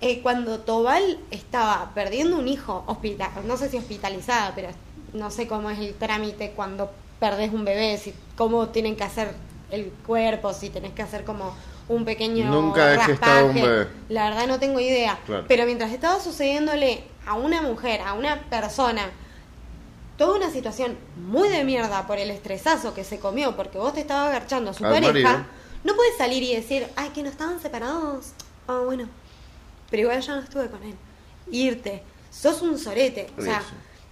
eh, 0.03 0.21
cuando 0.21 0.61
Tobal 0.61 1.19
estaba 1.31 1.93
perdiendo 1.95 2.37
un 2.37 2.49
hijo, 2.49 2.85
hospital, 2.87 3.31
no 3.47 3.57
sé 3.57 3.71
si 3.71 3.79
hospitalizada, 3.79 4.53
pero 4.55 4.69
no 5.15 5.31
sé 5.31 5.47
cómo 5.47 5.71
es 5.71 5.79
el 5.79 5.95
trámite 5.95 6.51
cuando 6.51 6.91
perdés 7.21 7.53
un 7.53 7.65
bebé, 7.65 7.97
si, 7.99 8.13
cómo 8.37 8.69
tienen 8.69 8.97
que 8.97 9.05
hacer 9.05 9.33
el 9.71 9.87
cuerpo, 10.07 10.53
si 10.53 10.71
tenés 10.71 10.93
que 10.93 11.03
hacer 11.03 11.25
como 11.25 11.55
un 11.89 12.05
pequeño 12.05 12.51
Nunca 12.51 12.95
he 12.95 12.99
gestado 12.99 13.47
un 13.47 13.55
raspaje. 13.55 13.69
bebé. 13.69 13.89
La 14.09 14.29
verdad 14.29 14.47
no 14.47 14.59
tengo 14.59 14.81
idea. 14.81 15.19
Claro. 15.25 15.45
Pero 15.49 15.65
mientras 15.67 15.93
estaba 15.93 16.21
sucediéndole 16.21 17.05
a 17.27 17.35
una 17.35 17.63
mujer, 17.63 18.01
a 18.03 18.13
una 18.15 18.41
persona, 18.51 19.11
toda 20.17 20.37
una 20.37 20.51
situación 20.51 20.97
muy 21.17 21.49
de 21.49 21.65
mierda 21.65 22.07
por 22.07 22.19
el 22.19 22.31
estresazo 22.31 22.93
que 22.95 23.05
se 23.05 23.19
comió, 23.19 23.57
porque 23.57 23.79
vos 23.79 23.95
te 23.95 24.01
estabas 24.01 24.29
agarchando 24.29 24.71
a 24.71 24.75
su 24.75 24.85
Al 24.85 24.93
pareja, 24.93 25.13
marido. 25.13 25.45
no 25.85 25.95
puedes 25.95 26.17
salir 26.17 26.43
y 26.43 26.55
decir, 26.55 26.87
ay, 26.97 27.11
que 27.11 27.23
no 27.23 27.29
estaban 27.31 27.61
separados. 27.61 28.33
Ah, 28.69 28.81
bueno. 28.85 29.07
Pero 29.93 30.03
igual 30.03 30.21
yo 30.21 30.35
no 30.35 30.43
estuve 30.43 30.67
con 30.69 30.83
él. 30.83 30.97
Irte. 31.53 32.03
Sos 32.33 32.63
un 32.63 32.79
sorete. 32.79 33.29
O 33.39 33.43
sea, 33.43 33.63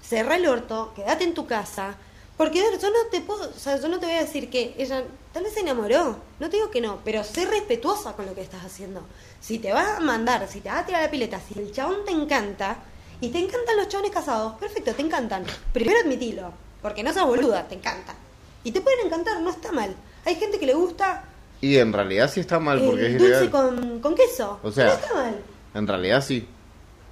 cerrá 0.03 0.37
el 0.37 0.47
orto, 0.47 0.93
quédate 0.95 1.25
en 1.25 1.35
tu 1.35 1.47
casa. 1.47 1.95
Porque 2.37 2.61
a 2.61 2.71
ver, 2.71 2.79
yo 2.81 2.89
no 2.91 2.99
te 3.11 3.21
puedo, 3.21 3.49
o 3.51 3.59
sea, 3.59 3.77
yo 3.81 3.89
no 3.89 3.99
te 3.99 4.07
voy 4.07 4.15
a 4.15 4.21
decir 4.21 4.49
que 4.51 4.75
ella 4.79 5.03
tal 5.33 5.43
vez 5.43 5.53
se 5.55 5.61
enamoró. 5.61 6.17
No 6.39 6.49
te 6.49 6.57
digo 6.59 6.71
que 6.71 6.81
no, 6.81 7.01
pero 7.05 7.25
sé 7.25 7.45
respetuosa 7.47 8.13
con 8.15 8.27
lo 8.27 8.35
que 8.35 8.43
estás 8.43 8.65
haciendo. 8.65 9.03
Si 9.41 9.59
te 9.59 9.73
vas 9.73 9.97
a 9.99 10.01
mandar, 10.01 10.47
si 10.49 10.61
te 10.61 10.69
vas 10.69 10.83
a 10.83 10.87
tirar 10.87 11.03
la 11.03 11.11
pileta, 11.11 11.41
si 11.41 11.59
el 11.59 11.73
chabón 11.73 12.05
te 12.07 12.13
encanta, 12.13 12.77
y 13.23 13.29
te 13.29 13.39
encantan 13.39 13.77
los 13.77 13.89
chabones 13.89 14.11
casados, 14.13 14.55
perfecto, 14.59 14.95
te 14.95 15.03
encantan. 15.03 15.45
Primero 15.75 15.99
admitilo, 16.01 16.53
porque 16.81 17.03
no 17.03 17.13
seas 17.13 17.27
boluda, 17.27 17.69
te 17.69 17.75
encantan. 17.75 18.17
Y 18.65 18.73
te 18.73 18.81
pueden 18.81 19.07
encantar, 19.07 19.41
no 19.41 19.51
está 19.51 19.73
mal. 19.73 19.95
Hay 20.25 20.37
gente 20.37 20.59
que 20.59 20.67
le 20.67 20.75
gusta 20.75 21.25
Y 21.63 21.77
en 21.77 21.93
realidad 21.93 22.31
sí 22.33 22.41
está 22.41 22.59
mal 22.59 22.81
porque 22.83 23.01
el 23.07 23.13
es 23.17 23.19
dulce 23.19 23.45
ilegal. 23.45 23.51
con, 23.51 24.01
con 24.01 24.15
queso. 24.15 24.59
O 24.63 24.71
sea- 24.73 24.87
no 24.87 24.93
está 24.93 25.15
mal. 25.15 25.43
En 25.75 25.87
realidad 25.87 26.23
sí, 26.23 26.47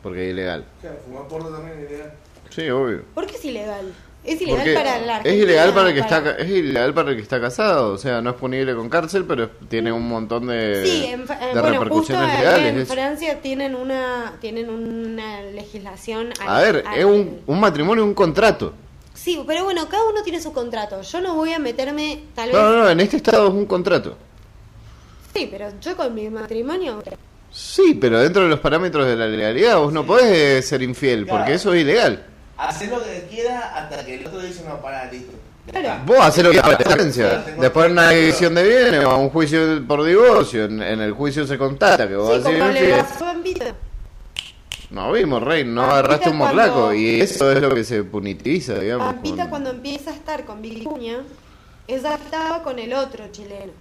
porque 0.03 0.27
es 0.27 0.33
ilegal. 0.33 0.65
Claro, 0.81 0.99
fumar 1.07 1.29
porro 1.29 1.49
también 1.51 1.79
es 1.79 1.91
ilegal. 1.91 2.13
Sí, 2.51 2.69
obvio. 2.71 3.03
¿Por 3.15 3.27
qué 3.27 3.37
es 3.37 3.45
ilegal? 3.45 3.93
Es 4.25 4.41
ilegal 4.43 4.57
Porque 4.59 4.75
para 4.75 4.99
la 5.01 5.19
es 5.21 5.35
ilegal 5.35 5.73
para 5.73 5.89
el 5.91 5.95
que 5.95 6.03
para- 6.03 6.19
está 6.19 6.43
es 6.43 6.51
ilegal 6.51 6.93
para 6.93 7.11
el 7.11 7.17
que 7.17 7.23
está 7.23 7.41
casado, 7.41 7.93
o 7.93 7.99
sea, 7.99 8.21
no 8.21 8.31
es 8.31 8.37
punible 8.37 8.75
con 8.75 8.89
cárcel, 8.91 9.25
pero 9.25 9.49
tiene 9.69 9.93
un 9.93 10.07
montón 10.09 10.49
de, 10.49 10.83
Sí, 10.85 11.05
en, 11.07 11.25
de 11.25 11.33
eh, 11.35 11.37
bueno, 11.53 11.55
justo 11.55 11.71
repercusiones 11.85 12.31
ahí 12.31 12.39
legales. 12.41 12.75
en. 12.77 12.87
Francia 12.87 13.41
tienen 13.41 13.75
una 13.77 14.35
tienen 14.41 14.69
una 14.71 15.43
legislación. 15.43 16.33
al- 16.41 16.49
A 16.49 16.61
ver, 16.61 16.85
al- 16.87 16.99
es 16.99 17.05
un, 17.05 17.41
un 17.47 17.61
matrimonio, 17.61 18.05
un 18.05 18.13
contrato. 18.13 18.75
Sí, 19.15 19.43
pero 19.47 19.65
bueno, 19.65 19.89
cada 19.89 20.05
uno 20.11 20.23
tiene 20.23 20.41
su 20.43 20.53
contrato. 20.53 21.01
Yo 21.01 21.21
no 21.21 21.35
voy 21.37 21.53
a 21.53 21.59
meterme, 21.61 22.25
tal 22.35 22.51
vez. 22.51 22.57
No, 22.61 22.71
no, 22.71 22.77
no, 22.85 22.91
en 22.91 23.01
este 23.01 23.17
estado 23.19 23.47
es 23.49 23.55
un 23.55 23.67
contrato. 23.67 24.17
Sí, 25.35 25.49
pero 25.51 25.69
yo 25.81 25.97
con 25.97 26.15
mi 26.15 26.29
matrimonio. 26.29 27.03
Sí, 27.51 27.97
pero 28.01 28.21
dentro 28.21 28.43
de 28.43 28.49
los 28.49 28.61
parámetros 28.61 29.07
de 29.07 29.17
la 29.17 29.27
legalidad 29.27 29.79
vos 29.79 29.93
no 29.93 30.05
podés 30.07 30.67
ser 30.69 30.83
infiel, 30.83 31.25
Claro. 31.25 31.39
porque 31.39 31.55
eso 31.55 31.73
es 31.75 31.83
ilegal. 31.83 32.25
Hacer 32.57 32.89
lo 32.91 33.03
que 33.03 33.27
quiera 33.31 33.75
hasta 33.77 34.05
que 34.05 34.17
el 34.17 34.27
otro 34.27 34.41
dice 34.41 34.65
no, 34.69 34.81
para, 34.81 35.11
listo. 35.11 35.33
Claro. 35.71 36.03
Vos 36.07 36.19
haces 36.21 36.45
lo 36.45 36.51
que 36.51 36.61
quieras, 36.61 37.59
Después 37.61 37.87
en 37.87 37.93
una 37.93 38.11
división 38.11 38.55
de 38.55 38.63
bienes 38.67 39.05
o 39.05 39.11
a 39.11 39.17
un 39.17 39.29
juicio 39.31 39.87
por 39.87 40.03
divorcio, 40.03 40.65
en, 40.65 40.83
en 40.83 41.01
el 41.01 41.13
juicio 41.13 41.47
se 41.47 41.59
constata 41.59 42.09
que 42.09 42.17
vos 42.17 42.29
Sí, 42.31 42.35
has 42.39 42.45
sido 42.47 42.59
como 42.59 42.73
le 42.73 42.81
infiel. 42.81 43.01
pasó 43.01 43.25
a 43.25 43.33
Bambito. 43.35 43.65
no 44.91 45.13
vimos, 45.13 45.43
Rey, 45.43 45.65
no 45.65 45.83
Pampita 45.83 45.99
agarraste 45.99 46.31
un 46.31 46.39
cuando- 46.39 46.57
morlaco. 46.63 46.95
Y 46.95 47.21
eso 47.21 47.53
es 47.53 47.61
lo 47.61 47.75
que 47.75 47.85
se 47.85 48.03
punitiza, 48.05 48.75
digamos. 48.79 49.07
Pampita 49.13 49.37
con- 49.43 49.51
cuando 49.51 49.71
empieza 49.71 50.11
a 50.11 50.15
estar 50.15 50.45
con 50.47 50.63
Vicuña, 50.63 51.19
ella 51.87 52.15
estaba 52.15 52.63
con 52.63 52.79
el 52.79 52.95
otro 52.95 53.27
chileno. 53.31 53.73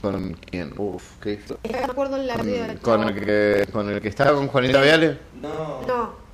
¿Con 0.00 0.34
quién? 0.50 0.72
Uf, 0.76 1.02
¿qué 1.20 1.34
Es 1.34 1.44
que 1.44 1.72
no 1.72 1.78
me 1.78 1.84
acuerdo 1.84 2.16
apellido 2.16 2.66
del 2.66 2.78
con, 2.80 3.00
chabón. 3.00 3.16
el 3.16 3.24
que, 3.24 3.72
con 3.72 3.90
el 3.90 4.00
que 4.00 4.08
estaba 4.08 4.32
con 4.32 4.48
Juanita 4.48 4.80
Viale. 4.80 5.18
No. 5.40 5.82
No. 5.86 6.26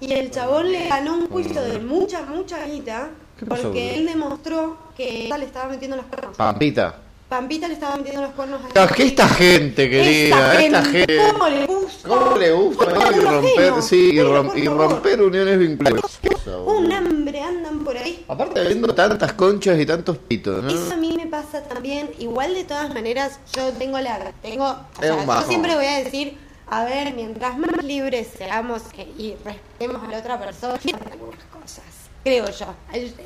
Y 0.00 0.12
el 0.12 0.30
chabón 0.30 0.70
le 0.70 0.88
ganó 0.88 1.16
un 1.16 1.28
juicio 1.28 1.60
de 1.62 1.78
mucha, 1.80 2.22
mucha 2.22 2.64
guita 2.66 3.10
¿Qué 3.38 3.46
pasó, 3.46 3.64
porque 3.64 3.96
él 3.96 4.06
demostró 4.06 4.78
que 4.96 5.28
le 5.36 5.44
estaba 5.44 5.68
metiendo 5.70 5.96
los 5.96 6.06
cuernos. 6.06 6.36
Pampita. 6.36 7.02
Pampita 7.28 7.68
le 7.68 7.74
estaba 7.74 7.96
metiendo 7.96 8.22
los 8.22 8.30
cuernos 8.32 8.62
a 8.64 8.68
Esta, 8.68 8.84
esta 9.02 9.28
gente, 9.28 9.90
querida, 9.90 10.62
esta 10.62 10.82
gente. 10.84 11.18
¿Cómo 11.30 11.48
le 11.48 11.66
gusta? 11.66 12.08
¿Cómo 12.08 12.36
le 12.38 12.52
gusta 12.52 12.86
no? 12.86 13.12
y 13.16 13.20
romper, 13.20 13.82
sí, 13.82 14.10
y, 14.14 14.18
rom- 14.20 14.56
y 14.56 14.66
romper 14.66 15.20
uniones 15.22 15.58
vinculadas? 15.58 16.20
Un 16.64 16.90
hambre 16.90 17.42
andan 17.42 17.84
por 17.84 17.98
ahí. 17.98 18.24
Aparte 18.28 18.62
viendo 18.64 18.94
tantas 18.94 19.34
conchas 19.34 19.78
y 19.78 19.84
tantos 19.84 20.16
pitos, 20.16 20.64
¿no? 20.64 20.70
Eso 20.70 20.94
a 20.94 20.96
mí 20.96 21.12
me 21.14 21.26
pasa 21.26 21.62
también. 21.64 22.10
Igual 22.18 22.54
de 22.54 22.64
todas 22.64 22.94
maneras, 22.94 23.38
yo 23.54 23.72
tengo 23.72 23.98
la. 24.00 24.32
tengo 24.40 24.64
o 24.64 25.00
sea, 25.00 25.24
Yo 25.42 25.46
siempre 25.46 25.74
voy 25.74 25.84
a 25.84 25.98
decir, 26.02 26.38
a 26.66 26.84
ver, 26.84 27.12
mientras 27.12 27.58
más 27.58 27.84
libres 27.84 28.28
seamos 28.38 28.80
y 29.18 29.34
respetemos 29.44 30.02
a 30.02 30.10
la 30.10 30.18
otra 30.18 30.38
persona, 30.38 30.78
algunas 31.12 31.44
cosas. 31.52 31.84
Creo 32.24 32.46
yo. 32.50 32.74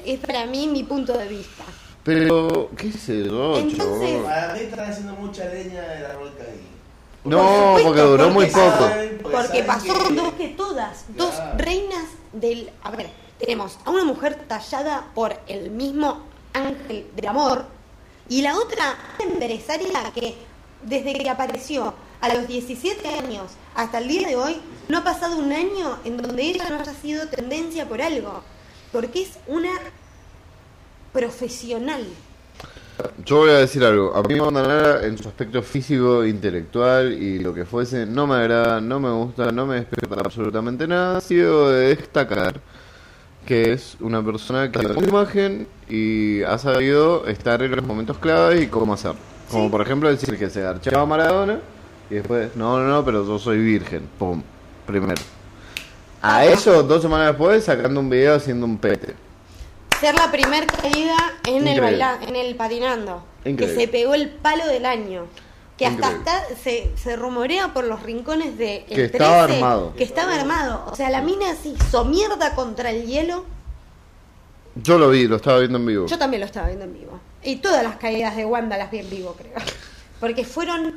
Es 0.04 0.18
para 0.18 0.44
mí 0.46 0.66
mi 0.66 0.82
punto 0.82 1.12
de 1.16 1.28
vista. 1.28 1.62
Pero, 2.04 2.70
¿qué 2.76 2.90
sé 2.92 3.24
yo, 3.24 3.56
Entonces- 3.58 3.76
chabón? 3.78 4.24
Para 4.24 4.54
mí 4.54 4.60
están 4.60 4.90
haciendo 4.90 5.12
mucha 5.14 5.44
leña 5.46 5.82
del 5.82 6.04
árbol 6.06 6.32
caído. 6.36 6.72
No, 7.24 7.38
supuesto, 7.38 7.88
porque 7.88 8.00
duró 8.02 8.30
muy 8.30 8.46
poco. 8.46 8.60
saben- 8.88 9.18
Porque 9.22 9.62
pasó 9.62 10.08
que- 10.08 10.14
dos 10.14 10.32
que 10.34 10.48
todas, 10.48 11.04
dos 11.16 11.32
reinas 11.56 12.04
del... 12.32 12.70
A 12.82 12.90
ver, 12.90 13.08
tenemos 13.38 13.78
a 13.84 13.90
una 13.90 14.04
mujer 14.04 14.44
tallada 14.48 15.06
por 15.14 15.36
el 15.46 15.70
mismo 15.70 16.22
ángel 16.52 17.06
del 17.14 17.28
amor 17.28 17.66
y 18.28 18.42
la 18.42 18.56
otra 18.56 18.96
empresaria 19.20 20.12
que 20.12 20.34
desde 20.82 21.14
que 21.14 21.30
apareció 21.30 21.94
a 22.20 22.28
los 22.34 22.48
17 22.48 23.08
años 23.08 23.52
hasta 23.76 23.98
el 23.98 24.08
día 24.08 24.26
de 24.28 24.34
hoy 24.36 24.60
no 24.88 24.98
ha 24.98 25.04
pasado 25.04 25.36
un 25.36 25.52
año 25.52 25.98
en 26.04 26.16
donde 26.16 26.42
ella 26.42 26.68
no 26.68 26.80
haya 26.80 26.92
sido 26.94 27.28
tendencia 27.28 27.88
por 27.88 28.02
algo. 28.02 28.42
Porque 28.90 29.22
es 29.22 29.38
una 29.46 29.70
profesional. 31.12 32.04
Yo 33.24 33.38
voy 33.38 33.50
a 33.50 33.58
decir 33.58 33.84
algo. 33.84 34.14
A 34.14 34.22
mí 34.22 34.34
en 34.34 35.18
su 35.18 35.28
aspecto 35.28 35.62
físico, 35.62 36.24
intelectual 36.24 37.12
y 37.12 37.38
lo 37.38 37.52
que 37.54 37.64
fuese, 37.64 38.06
no 38.06 38.26
me 38.26 38.36
agrada, 38.36 38.80
no 38.80 39.00
me 39.00 39.10
gusta, 39.10 39.50
no 39.50 39.66
me 39.66 39.76
despierta 39.76 40.20
absolutamente 40.20 40.86
nada. 40.86 41.20
Sí 41.20 41.36
debo 41.36 41.68
de 41.70 41.88
destacar 41.96 42.60
que 43.46 43.72
es 43.72 43.96
una 44.00 44.24
persona 44.24 44.70
que 44.70 44.78
tiene 44.78 44.94
una 44.94 45.08
imagen 45.08 45.66
y 45.88 46.42
ha 46.42 46.58
sabido 46.58 47.26
estar 47.26 47.62
en 47.62 47.74
los 47.74 47.84
momentos 47.84 48.18
claves 48.18 48.62
y 48.62 48.66
cómo 48.68 48.94
hacer. 48.94 49.14
Como 49.50 49.70
por 49.70 49.82
ejemplo 49.82 50.08
decir 50.08 50.38
que 50.38 50.48
se 50.48 50.64
archaba 50.64 51.02
a 51.02 51.06
Maradona 51.06 51.58
y 52.08 52.16
después, 52.16 52.54
no, 52.56 52.78
no, 52.78 52.86
no, 52.88 53.04
pero 53.04 53.26
yo 53.26 53.38
soy 53.38 53.58
virgen. 53.58 54.08
Pum, 54.18 54.42
primero. 54.86 55.20
A 56.20 56.44
eso, 56.46 56.82
dos 56.84 57.02
semanas 57.02 57.28
después, 57.28 57.64
sacando 57.64 57.98
un 58.00 58.08
video 58.08 58.36
haciendo 58.36 58.64
un 58.64 58.78
pete. 58.78 59.14
Ser 60.02 60.16
la 60.16 60.32
primer 60.32 60.66
caída 60.66 61.16
en 61.46 61.68
el 61.68 61.80
baila, 61.80 62.18
en 62.26 62.34
el 62.34 62.56
patinando. 62.56 63.22
Increíble. 63.44 63.66
Que 63.68 63.80
se 63.80 63.86
pegó 63.86 64.14
el 64.14 64.30
palo 64.30 64.66
del 64.66 64.84
año. 64.84 65.28
Que 65.78 65.86
hasta, 65.86 66.08
hasta 66.08 66.42
se, 66.60 66.90
se 66.96 67.14
rumorea 67.14 67.72
por 67.72 67.84
los 67.84 68.02
rincones 68.02 68.58
de 68.58 68.78
el 68.88 68.96
Que 68.96 69.04
estaba 69.04 69.44
13, 69.44 69.58
armado. 69.62 69.94
Que 69.94 70.02
estaba 70.02 70.34
armado. 70.34 70.86
O 70.90 70.96
sea, 70.96 71.08
la 71.08 71.22
mina 71.22 71.54
se 71.54 71.68
hizo 71.68 72.04
mierda 72.04 72.56
contra 72.56 72.90
el 72.90 73.06
hielo. 73.06 73.44
Yo 74.74 74.98
lo 74.98 75.08
vi, 75.08 75.28
lo 75.28 75.36
estaba 75.36 75.60
viendo 75.60 75.78
en 75.78 75.86
vivo. 75.86 76.06
Yo 76.08 76.18
también 76.18 76.40
lo 76.40 76.46
estaba 76.46 76.66
viendo 76.66 76.84
en 76.84 76.94
vivo. 76.94 77.20
Y 77.44 77.56
todas 77.56 77.84
las 77.84 77.94
caídas 77.94 78.34
de 78.34 78.44
Wanda 78.44 78.76
las 78.76 78.90
vi 78.90 78.98
en 78.98 79.08
vivo, 79.08 79.36
creo. 79.38 79.54
Porque 80.22 80.44
fueron. 80.44 80.94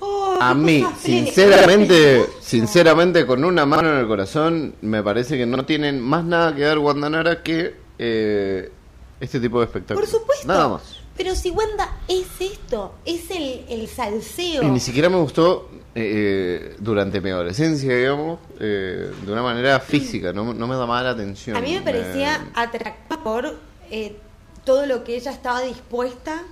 Oh, 0.00 0.36
A 0.40 0.52
mí, 0.52 0.84
sinceramente, 1.00 2.26
sinceramente, 2.40 3.24
con 3.24 3.44
una 3.44 3.64
mano 3.66 3.92
en 3.92 3.98
el 4.00 4.08
corazón, 4.08 4.74
me 4.82 5.00
parece 5.00 5.38
que 5.38 5.46
no 5.46 5.64
tienen 5.64 6.00
más 6.00 6.24
nada 6.24 6.52
que 6.56 6.62
dar 6.62 6.80
Guandanara 6.80 7.40
que 7.44 7.76
eh, 7.96 8.72
este 9.20 9.38
tipo 9.38 9.60
de 9.60 9.66
espectáculos. 9.66 10.10
Por 10.10 10.20
supuesto. 10.20 10.48
Nada 10.48 10.68
más. 10.70 10.82
Pero 11.16 11.36
si 11.36 11.50
Wanda 11.50 11.98
es 12.08 12.26
esto, 12.40 12.94
es 13.04 13.30
el, 13.30 13.64
el 13.68 13.86
salseo. 13.86 14.64
Y 14.64 14.66
ni 14.66 14.80
siquiera 14.80 15.08
me 15.08 15.18
gustó 15.18 15.68
eh, 15.94 16.74
durante 16.80 17.20
mi 17.20 17.30
adolescencia, 17.30 17.96
digamos, 17.96 18.40
eh, 18.58 19.12
de 19.24 19.32
una 19.32 19.42
manera 19.42 19.78
física, 19.78 20.32
no, 20.32 20.52
no 20.52 20.66
me 20.66 20.74
llamaba 20.74 21.04
la 21.04 21.10
atención. 21.10 21.56
A 21.56 21.60
mí 21.60 21.74
me 21.74 21.82
parecía 21.82 22.34
Eh, 22.38 22.50
atractiva 22.56 23.22
por 23.22 23.54
eh, 23.88 24.16
todo 24.64 24.84
lo 24.86 25.04
que 25.04 25.14
ella 25.14 25.30
estaba 25.30 25.60
dispuesta 25.60 26.42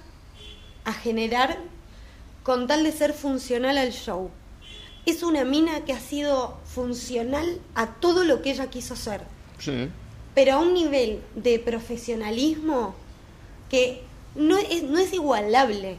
a 0.86 0.92
generar 0.94 1.58
con 2.42 2.66
tal 2.66 2.84
de 2.84 2.92
ser 2.92 3.12
funcional 3.12 3.76
al 3.76 3.90
show. 3.92 4.30
Es 5.04 5.22
una 5.22 5.44
mina 5.44 5.84
que 5.84 5.92
ha 5.92 6.00
sido 6.00 6.58
funcional 6.64 7.60
a 7.74 7.86
todo 7.94 8.24
lo 8.24 8.40
que 8.40 8.50
ella 8.52 8.68
quiso 8.70 8.96
ser, 8.96 9.20
sí. 9.58 9.88
pero 10.34 10.54
a 10.54 10.58
un 10.60 10.72
nivel 10.74 11.20
de 11.34 11.58
profesionalismo 11.58 12.94
que 13.68 14.02
no 14.34 14.56
es, 14.58 14.82
no 14.84 14.98
es 14.98 15.12
igualable. 15.12 15.98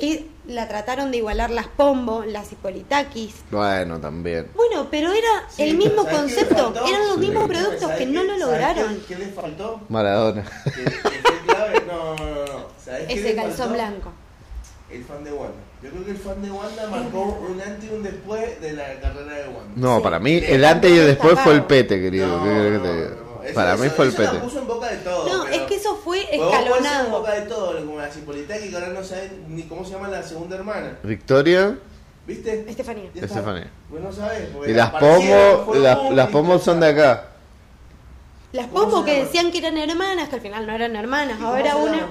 Y 0.00 0.26
la 0.46 0.68
trataron 0.68 1.10
de 1.10 1.16
igualar 1.16 1.50
las 1.50 1.66
Pombo, 1.66 2.22
las 2.24 2.52
Hipolitakis. 2.52 3.34
Bueno, 3.50 3.98
también. 3.98 4.48
Bueno, 4.54 4.86
pero 4.88 5.10
era 5.12 5.48
Sí, 5.50 5.62
el 5.64 5.76
mismo 5.76 6.04
¿sabes 6.04 6.34
qué 6.36 6.44
concepto, 6.46 6.86
eran 6.86 7.08
los 7.08 7.14
Sí. 7.14 7.20
mismos 7.20 7.42
¿Sabes 7.48 7.58
productos 7.58 7.90
que 7.90 7.98
qué- 7.98 8.06
no 8.06 8.22
lo 8.22 8.38
lograron. 8.38 8.94
¿Qué, 9.08 9.14
qué 9.16 9.24
le 9.24 9.26
faltó? 9.32 9.80
Maradona. 9.88 10.44
Fue 10.44 10.72
clave. 11.46 11.82
No, 11.88 12.14
no, 12.14 12.24
no. 12.24 12.44
no. 12.44 12.66
¿Sabes 12.84 13.08
qué 13.08 13.14
Ese 13.14 13.34
calzón 13.34 13.56
faltó? 13.56 13.74
blanco. 13.74 14.12
El 14.90 15.04
fan 15.04 15.22
de 15.22 15.32
Wanda. 15.32 15.54
Yo 15.82 15.90
creo 15.90 16.04
que 16.04 16.10
el 16.12 16.16
fan 16.16 16.40
de 16.42 16.50
Wanda 16.50 16.86
marcó 16.90 17.22
un 17.50 17.60
antes 17.60 17.90
y 17.90 17.94
un 17.94 18.02
después 18.02 18.60
de 18.60 18.72
la 18.72 18.98
carrera 19.00 19.34
de 19.36 19.44
Wanda. 19.48 19.72
No, 19.76 19.96
Sí. 19.98 20.02
para 20.02 20.18
mí 20.18 20.40
el 20.46 20.64
antes 20.64 20.90
y 20.90 20.98
el 20.98 21.06
después 21.06 21.38
fue 21.40 21.52
el 21.54 21.64
pete, 21.64 22.00
querido. 22.00 22.40
Para 23.54 23.76
mí 23.76 23.88
fue 23.88 24.06
el 24.06 24.12
pete. 24.12 24.38
puso 24.38 24.58
en 24.60 24.66
boca 24.66 24.88
de 24.88 24.96
todo. 24.98 25.28
No, 25.28 25.46
es 25.48 25.60
que 25.62 25.74
eso 25.76 25.96
fue 25.96 26.20
ser 26.20 26.34
en 26.34 26.42
escalonado. 26.42 27.10
boca 27.10 27.34
de 27.34 27.42
todo, 27.42 27.78
como 27.84 27.98
la 27.98 28.10
que 28.68 28.74
ahora 28.74 28.88
no 28.88 29.04
saben 29.04 29.44
ni 29.48 29.62
cómo 29.64 29.84
se 29.84 29.92
llama 29.92 30.08
la 30.08 30.22
segunda 30.22 30.56
hermana. 30.56 30.98
Victoria 31.02 31.76
¿Viste? 32.26 32.64
Estefanía. 32.68 33.10
Estefanía. 33.14 33.70
Vos 33.88 34.00
no 34.00 34.12
sabés. 34.12 34.48
porque 34.52 34.70
y 34.70 34.74
las 34.74 34.90
pomos, 34.90 35.78
las, 36.12 36.26
pomos 36.28 36.62
son 36.62 36.78
de 36.80 36.88
acá. 36.88 37.28
Las 38.52 38.66
¿Cómo 38.66 38.82
Pombo 38.84 38.98
se 39.00 39.04
que 39.06 39.24
decían 39.24 39.50
que 39.50 39.58
eran 39.58 39.78
hermanas, 39.78 40.28
que 40.28 40.34
al 40.36 40.40
final 40.42 40.66
no 40.66 40.74
eran 40.74 40.94
hermanas, 40.96 41.36
¿Y 41.38 41.42
cómo 41.42 41.54
ahora 41.54 41.76
una. 41.76 42.06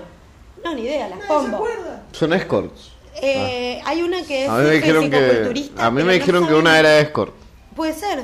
No, 0.67 0.75
ni 0.75 0.81
idea, 0.81 1.07
las 1.09 1.19
Pombo. 1.27 1.65
Son 2.11 2.33
escorts. 2.33 2.91
Eh, 3.21 3.81
Hay 3.85 4.01
una 4.03 4.21
que 4.23 4.43
es 4.45 4.49
A 4.49 4.57
mí 4.57 4.63
me 4.65 4.71
dijeron 4.75 5.09
que 5.09 5.17
fisicoculturista, 5.17 5.85
a 5.85 5.89
mí 5.91 5.95
pero 5.95 6.05
me 6.07 6.13
no 6.13 6.19
dijeron 6.19 6.43
que 6.43 6.49
saben- 6.49 6.61
una 6.61 6.79
era 6.79 6.99
escort. 6.99 7.33
Puede 7.75 7.93
ser. 7.93 8.23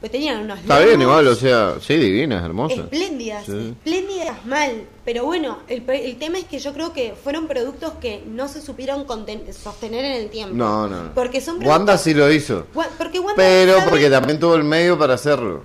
Pues 0.00 0.12
tenían 0.12 0.42
unos 0.42 0.58
Está 0.58 0.78
bien 0.80 0.90
lomos 1.00 1.04
igual, 1.06 1.26
o 1.28 1.34
sea, 1.34 1.74
sí, 1.80 1.96
divinas, 1.96 2.44
hermosas. 2.44 2.80
Espléndidas, 2.80 3.46
Sí. 3.46 3.74
espléndidas 3.78 4.44
mal. 4.44 4.82
Pero 5.06 5.24
bueno, 5.24 5.58
el, 5.68 5.80
pe- 5.82 6.06
el 6.10 6.16
tema 6.18 6.36
es 6.38 6.44
que 6.44 6.58
yo 6.58 6.74
creo 6.74 6.92
que 6.92 7.14
fueron 7.24 7.46
productos 7.48 7.92
que 8.00 8.22
no 8.26 8.46
se 8.48 8.60
supieron 8.60 9.06
conten- 9.06 9.50
sostener 9.52 10.04
en 10.04 10.12
el 10.12 10.28
tiempo. 10.28 10.54
No, 10.54 10.86
no. 10.86 11.14
Porque 11.14 11.40
son 11.40 11.56
Wanda 11.64 11.94
productos- 11.94 12.02
sí 12.02 12.12
lo 12.14 12.30
hizo. 12.30 12.66
Gua- 12.74 12.88
Porque 12.98 13.20
Wanda 13.20 13.36
Pero 13.36 13.78
sabe- 13.78 13.88
porque 13.90 14.10
también 14.10 14.38
tuvo 14.38 14.54
el 14.56 14.64
medio 14.64 14.98
para 14.98 15.14
hacerlo. 15.14 15.62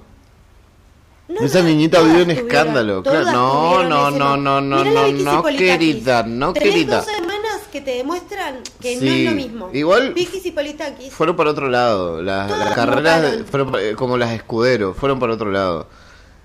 No, 1.32 1.46
Esa 1.46 1.62
niñita 1.62 2.02
vivió 2.02 2.24
un 2.24 2.32
escándalo, 2.32 3.02
claro. 3.04 3.32
No, 3.32 3.84
no, 3.84 4.12
no, 4.12 4.38
no, 4.38 4.62
no, 4.62 4.84
Mirá 4.84 5.02
no, 5.08 5.12
no, 5.12 5.44
querida, 5.44 6.24
no, 6.24 6.54
Tenés 6.54 6.70
querida. 6.74 6.98
dos 6.98 7.08
hermanas 7.08 7.62
que 7.72 7.82
te 7.82 7.92
demuestran 7.92 8.60
que 8.82 8.98
no 8.98 9.12
es 9.12 9.26
lo 9.26 9.32
mismo. 9.32 9.70
igual- 9.74 10.14
Vicky 10.14 10.40
Zipolitakis. 10.42 11.14
Fueron 11.14 11.36
por 11.36 11.48
otro 11.48 11.70
lado. 11.70 12.22
Las, 12.22 12.52
carreras 12.76 13.22
de- 13.22 13.44
fueron 13.46 13.74
eh, 13.80 13.94
como 13.96 14.18
las 14.18 14.32
escuderos, 14.32 14.98
fueron 14.98 15.20
por 15.20 15.30
otro 15.30 15.52
lado. 15.52 15.88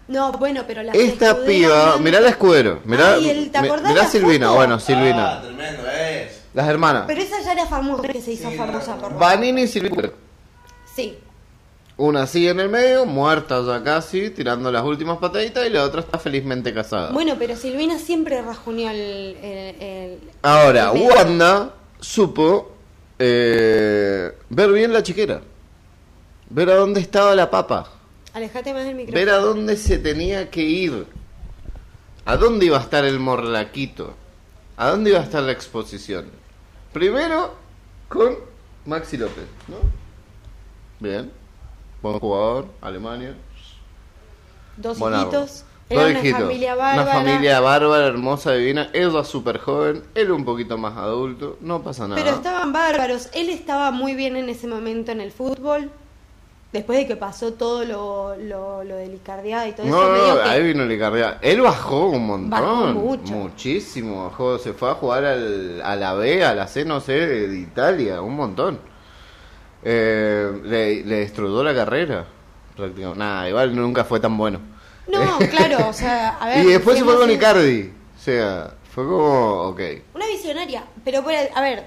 No, 0.09 0.30
bueno, 0.32 0.62
pero 0.68 0.84
la 0.84 0.93
Esta 0.93 1.45
piba, 1.45 1.97
mirá 1.99 2.20
la 2.20 2.28
escudero, 2.28 2.78
mirá, 2.84 3.14
Ay, 3.14 3.28
el- 3.28 3.51
¿te 3.51 3.61
mi- 3.61 3.66
acordás 3.66 3.91
mirá 3.91 4.03
la 4.05 4.09
Silvina, 4.09 4.47
foto? 4.47 4.57
bueno, 4.59 4.74
Ah, 4.76 4.80
Silvina. 4.80 5.43
tremendo 5.43 5.82
es. 5.91 6.43
Las 6.55 6.68
hermanas. 6.68 7.05
Pero 7.09 7.20
esa 7.20 7.41
ya 7.43 7.53
era 7.53 7.66
famosa 7.66 8.07
que 8.09 8.22
se 8.22 8.32
hizo 8.32 8.49
Sí, 8.51 8.57
famosa 8.57 8.97
por 8.97 9.18
Vanini 9.18 9.62
y 9.62 9.66
Silvina. 9.68 10.11
Sí. 10.95 11.18
Una 11.99 12.27
sigue 12.27 12.51
en 12.51 12.61
el 12.61 12.69
medio, 12.69 13.07
muerta 13.07 13.63
ya 13.67 13.83
casi, 13.83 14.29
tirando 14.31 14.71
las 14.71 14.85
últimas 14.85 15.17
pataditas, 15.17 15.67
y 15.67 15.71
la 15.71 15.83
otra 15.85 16.01
está 16.01 16.19
felizmente 16.19 16.75
casada. 16.75 17.11
Bueno, 17.13 17.37
pero 17.39 17.57
Silvina 17.57 17.99
siempre 17.99 18.43
rajuneó 18.43 18.91
el... 18.91 19.37
el- 19.43 19.83
el- 19.83 20.19
Ahora, 20.43 20.93
el. 20.95 21.01
Wanda 21.03 21.75
supo 21.99 22.73
eh, 23.19 24.31
ver 24.51 24.73
bien 24.73 24.93
la 24.93 25.03
chiquera. 25.03 25.41
Ver 26.51 26.69
a 26.71 26.75
dónde 26.77 27.01
estaba 27.01 27.35
la 27.35 27.51
papa. 27.51 27.91
Alejate 28.35 28.75
más 28.75 28.85
del 28.85 28.95
micrófono. 28.95 29.19
Ver 29.19 29.31
a 29.31 29.39
dónde 29.39 29.77
se 29.79 29.97
tenía 29.97 30.51
que 30.51 30.61
ir. 30.63 31.07
¿A 32.27 32.37
dónde 32.37 32.67
iba 32.67 32.77
a 32.77 32.83
estar 32.83 33.07
el 33.07 33.19
morlaquito? 33.19 34.13
¿A 34.77 34.91
dónde 34.91 35.11
iba 35.11 35.21
a 35.21 35.23
estar 35.23 35.43
la 35.43 35.53
exposición? 35.53 36.27
Primero 36.93 37.55
con 38.11 38.37
Maxi 38.85 39.17
López, 39.17 39.45
¿no? 39.69 39.77
Bien. 41.01 41.31
Buen 42.07 42.21
jugador, 42.21 42.67
Alemania. 42.81 43.35
Dos 44.77 44.99
Buen 44.99 45.15
hijitos. 45.15 45.65
Era 45.89 46.03
Dos 46.03 46.11
una 46.11 46.19
hijitos. 46.21 46.41
familia 46.41 46.75
bárbara. 46.75 47.03
Una 47.03 47.13
familia 47.13 47.61
bárbara, 47.61 48.07
hermosa, 48.07 48.53
divina. 48.53 48.91
Ella 48.93 49.25
súper 49.25 49.59
joven, 49.59 50.03
él 50.15 50.31
un 50.33 50.45
poquito 50.45 50.79
más 50.79 50.97
adulto. 50.97 51.59
No 51.61 51.83
pasa 51.83 52.09
nada. 52.09 52.21
Pero 52.23 52.37
estaban 52.37 52.73
bárbaros. 52.73 53.29
Él 53.35 53.51
estaba 53.51 53.91
muy 53.91 54.15
bien 54.15 54.37
en 54.37 54.49
ese 54.49 54.67
momento 54.67 55.13
en 55.13 55.21
el 55.21 55.33
fútbol. 55.33 55.91
Después 56.73 56.99
de 56.99 57.07
que 57.07 57.17
pasó 57.17 57.55
todo 57.55 57.85
lo, 57.85 58.37
lo, 58.37 58.85
lo 58.85 58.97
de 58.97 59.07
Licardiada 59.07 59.67
y 59.69 59.73
todo 59.73 59.87
No, 59.87 60.03
eso, 60.03 60.35
no, 60.35 60.35
no, 60.35 60.51
ahí 60.51 60.63
vino 60.63 60.85
Licardia. 60.85 61.39
Él 61.41 61.61
bajó 61.61 62.09
un 62.09 62.27
montón. 62.27 62.51
Bajó 62.51 62.87
mucho. 62.89 63.33
Muchísimo. 63.33 64.25
Bajó. 64.25 64.59
Se 64.59 64.73
fue 64.75 64.91
a 64.91 64.95
jugar 64.95 65.25
al, 65.25 65.81
a 65.83 65.97
la 65.97 66.15
B, 66.15 66.45
a 66.45 66.55
la 66.55 66.67
C, 66.67 66.85
no 66.85 67.01
sé, 67.01 67.13
de 67.15 67.59
Italia. 67.59 68.21
Un 68.21 68.37
montón. 68.37 68.79
Eh, 69.89 70.51
le, 70.64 71.05
le 71.05 71.16
destruyó 71.20 71.62
la 71.62 71.72
carrera. 71.72 72.26
Prácticamente. 72.74 73.20
Nada, 73.20 73.49
igual 73.49 73.76
nunca 73.76 74.05
fue 74.05 74.18
tan 74.18 74.37
bueno. 74.37 74.59
No, 75.07 75.39
claro, 75.51 75.89
o 75.89 75.93
sea, 75.93 76.30
a 76.41 76.49
ver. 76.49 76.64
y 76.64 76.72
después 76.72 76.99
se 76.99 77.05
fue 77.05 77.16
con 77.16 77.30
Icardi. 77.30 77.93
O 78.16 78.20
sea, 78.20 78.74
fue 78.93 79.05
como. 79.05 79.62
Ok. 79.68 79.80
Una 80.12 80.26
visionaria. 80.26 80.82
Pero, 81.05 81.22
por 81.22 81.32
a 81.32 81.61
ver. 81.61 81.84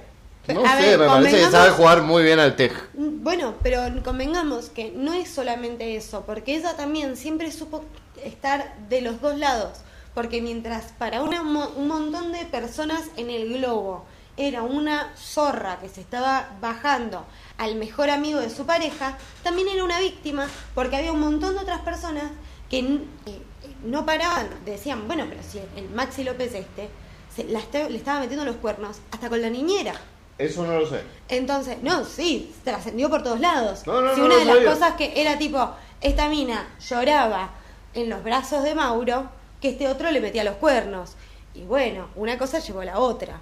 No 0.47 0.65
a 0.65 0.77
sé, 0.77 0.81
ver, 0.81 0.99
me 0.99 1.05
parece 1.07 1.37
que 1.39 1.51
sabe 1.51 1.71
jugar 1.71 2.01
muy 2.03 2.23
bien 2.23 2.39
al 2.39 2.55
Tej. 2.55 2.71
Bueno, 2.93 3.55
pero 3.61 3.81
convengamos 4.01 4.69
que 4.69 4.93
no 4.95 5.13
es 5.13 5.29
solamente 5.29 5.97
eso, 5.97 6.23
porque 6.25 6.55
ella 6.55 6.77
también 6.77 7.17
siempre 7.17 7.51
supo 7.51 7.83
estar 8.23 8.75
de 8.87 9.01
los 9.01 9.21
dos 9.21 9.37
lados, 9.37 9.81
porque 10.15 10.41
mientras 10.41 10.93
para 10.97 11.21
una 11.21 11.41
un 11.41 11.87
montón 11.87 12.31
de 12.31 12.45
personas 12.45 13.01
en 13.17 13.29
el 13.29 13.53
globo 13.53 14.05
era 14.39 14.63
una 14.63 15.13
zorra 15.17 15.79
que 15.79 15.89
se 15.89 15.99
estaba 16.01 16.49
bajando 16.61 17.25
al 17.57 17.75
mejor 17.75 18.09
amigo 18.09 18.39
de 18.39 18.49
su 18.49 18.65
pareja, 18.65 19.17
también 19.43 19.67
era 19.67 19.83
una 19.83 19.99
víctima, 19.99 20.47
porque 20.73 20.95
había 20.95 21.11
un 21.11 21.19
montón 21.19 21.53
de 21.55 21.59
otras 21.61 21.81
personas 21.81 22.23
que 22.69 22.79
que 23.25 23.41
no 23.83 24.05
paraban, 24.05 24.47
decían, 24.65 25.07
bueno, 25.07 25.25
pero 25.29 25.41
si 25.43 25.59
el 25.75 25.89
Maxi 25.89 26.23
López 26.23 26.53
este 26.55 26.89
se 27.35 27.43
la 27.43 27.59
está- 27.59 27.89
le 27.89 27.97
estaba 27.97 28.19
metiendo 28.21 28.45
los 28.45 28.55
cuernos 28.57 28.97
hasta 29.11 29.27
con 29.29 29.41
la 29.41 29.49
niñera. 29.49 29.93
Eso 30.37 30.65
no 30.65 30.79
lo 30.79 30.87
sé. 30.87 31.01
Entonces, 31.27 31.77
no, 31.83 32.05
sí, 32.05 32.53
trascendió 32.63 33.09
por 33.09 33.23
todos 33.23 33.39
lados. 33.41 33.85
No, 33.85 34.01
no, 34.01 34.13
si 34.15 34.21
no, 34.21 34.25
una 34.27 34.35
no 34.35 34.39
de 34.39 34.45
las 34.45 34.55
sabía. 34.55 34.71
cosas 34.71 34.93
que 34.93 35.21
era 35.21 35.37
tipo, 35.37 35.69
esta 35.99 36.29
mina 36.29 36.65
lloraba 36.89 37.49
en 37.93 38.09
los 38.09 38.23
brazos 38.23 38.63
de 38.63 38.73
Mauro, 38.73 39.29
que 39.59 39.69
este 39.69 39.87
otro 39.89 40.09
le 40.11 40.21
metía 40.21 40.43
los 40.45 40.55
cuernos. 40.55 41.13
Y 41.53 41.63
bueno, 41.63 42.07
una 42.15 42.37
cosa 42.37 42.59
llevó 42.59 42.81
a 42.81 42.85
la 42.85 42.99
otra. 42.99 43.41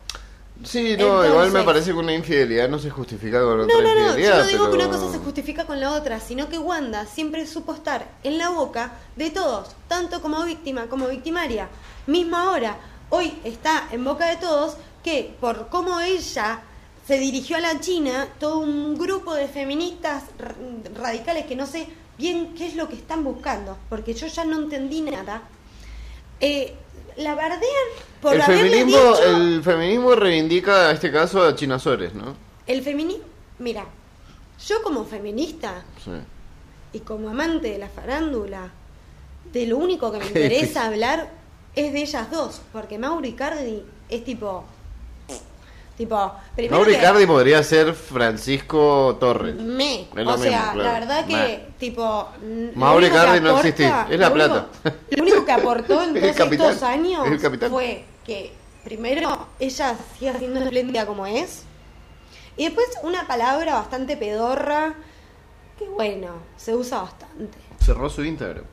Sí, 0.63 0.95
no, 0.97 1.25
igual 1.25 1.51
me 1.51 1.63
parece 1.63 1.91
que 1.91 1.97
una 1.97 2.13
infidelidad 2.13 2.67
no 2.67 2.79
se 2.79 2.89
justifica 2.89 3.41
con 3.41 3.59
otra 3.61 3.75
No, 3.75 3.81
no, 3.81 3.89
no, 3.89 3.95
yo 3.95 4.07
infidelidad. 4.09 4.43
no 4.43 4.47
digo 4.47 4.69
que 4.69 4.75
una 4.75 4.89
cosa 4.89 5.11
se 5.11 5.19
justifica 5.19 5.65
con 5.65 5.79
la 5.79 5.91
otra, 5.93 6.19
sino 6.19 6.49
que 6.49 6.57
Wanda 6.57 7.05
siempre 7.05 7.45
supo 7.45 7.73
estar 7.73 8.07
en 8.23 8.37
la 8.37 8.49
boca 8.49 8.93
de 9.15 9.29
todos, 9.29 9.69
tanto 9.87 10.21
como 10.21 10.43
víctima 10.43 10.87
como 10.87 11.07
victimaria. 11.07 11.69
Mismo 12.07 12.37
ahora, 12.37 12.77
hoy 13.09 13.33
está 13.43 13.87
en 13.91 14.03
boca 14.03 14.27
de 14.27 14.37
todos 14.37 14.77
que 15.03 15.35
por 15.39 15.69
cómo 15.69 15.99
ella 15.99 16.61
se 17.07 17.19
dirigió 17.19 17.57
a 17.57 17.61
la 17.61 17.79
China, 17.79 18.27
todo 18.39 18.59
un 18.59 18.97
grupo 18.97 19.33
de 19.33 19.47
feministas 19.47 20.23
radicales 20.95 21.45
que 21.45 21.55
no 21.55 21.65
sé 21.65 21.87
bien 22.17 22.53
qué 22.55 22.67
es 22.67 22.75
lo 22.75 22.89
que 22.89 22.95
están 22.95 23.23
buscando, 23.23 23.77
porque 23.89 24.13
yo 24.13 24.27
ya 24.27 24.43
no 24.43 24.57
entendí 24.57 25.01
nada. 25.01 25.43
Eh, 26.39 26.75
la 27.15 27.33
bardean 27.35 27.61
por 28.21 28.35
el 28.35 28.41
feminismo, 28.43 28.97
dicho... 28.97 29.23
el 29.23 29.63
feminismo 29.63 30.15
reivindica 30.15 30.89
en 30.89 30.95
este 30.95 31.11
caso 31.11 31.43
a 31.43 31.55
China 31.55 31.77
¿no? 32.13 32.35
El 32.65 32.81
feminismo, 32.81 33.23
mira, 33.59 33.85
yo 34.65 34.81
como 34.83 35.05
feminista 35.05 35.83
Sí. 36.03 36.11
y 36.93 36.99
como 36.99 37.29
amante 37.29 37.69
de 37.69 37.77
la 37.77 37.89
farándula, 37.89 38.71
de 39.53 39.67
lo 39.67 39.77
único 39.77 40.11
que 40.11 40.19
me 40.19 40.25
interesa 40.27 40.85
hablar 40.85 41.29
es 41.75 41.93
de 41.93 42.01
ellas 42.01 42.31
dos, 42.31 42.61
porque 42.73 42.97
Mauro 42.97 43.25
Icardi 43.27 43.83
es 44.09 44.23
tipo, 44.23 44.65
tipo, 45.97 46.31
primero 46.55 46.75
Mauro 46.85 47.17
que 47.17 47.27
podría 47.27 47.63
ser 47.63 47.93
Francisco 47.93 49.17
Torres. 49.19 49.55
me, 49.55 50.07
o 50.25 50.37
sea, 50.37 50.71
claro. 50.71 50.83
la 50.83 50.91
verdad 50.99 51.25
que 51.25 51.33
Me. 51.33 51.65
tipo, 51.79 52.29
Mauro 52.75 52.99
que 53.01 53.07
Icardi 53.07 53.41
no 53.41 53.57
existe, 53.57 53.85
es 54.09 54.19
la 54.19 54.29
lo 54.29 54.35
único- 54.35 54.53
plata. 54.55 54.67
Lo 55.09 55.23
único 55.23 55.45
que 55.45 55.51
aportó 55.51 56.03
en 56.03 56.13
todos 56.21 56.35
capitán, 56.35 56.69
estos 56.71 56.83
años 56.83 57.27
fue 57.69 58.05
que 58.25 58.53
primero 58.83 59.47
ella 59.59 59.95
sigue 60.17 60.37
siendo 60.37 60.59
espléndida 60.61 61.05
como 61.05 61.25
es. 61.25 61.63
Y 62.55 62.65
después 62.65 62.87
una 63.03 63.27
palabra 63.27 63.73
bastante 63.73 64.17
pedorra, 64.17 64.93
que 65.77 65.85
bueno, 65.89 66.29
se 66.57 66.75
usa 66.75 67.01
bastante. 67.01 67.57
Cerró 67.79 68.09
su 68.09 68.23
Instagram. 68.23 68.63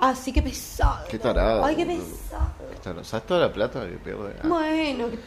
Ah, 0.00 0.14
sí, 0.14 0.32
qué 0.32 0.42
pesado. 0.42 1.04
Qué 1.08 1.18
tarado. 1.18 1.64
Ay, 1.64 1.74
qué 1.76 1.86
pesado. 1.86 2.52
Qué 2.70 2.76
tarado. 2.82 3.04
¿Sabes 3.04 3.26
toda 3.26 3.40
la 3.46 3.52
plata 3.52 3.80
que 3.88 3.96
pierde? 3.96 4.34
Ah. 4.42 4.46
Bueno, 4.48 5.10
que- 5.10 5.18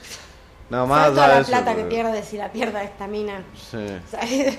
No, 0.71 0.87
¿sabes 0.87 0.89
más 0.89 1.09
toda 1.09 1.27
la 1.27 1.39
eso, 1.39 1.47
plata 1.49 1.75
que 1.75 1.83
pierde 1.83 2.23
si 2.23 2.37
la 2.37 2.49
pierde 2.49 2.81
esta 2.81 3.05
mina? 3.05 3.43
Sí. 3.53 3.85
¿Sabes? 4.09 4.57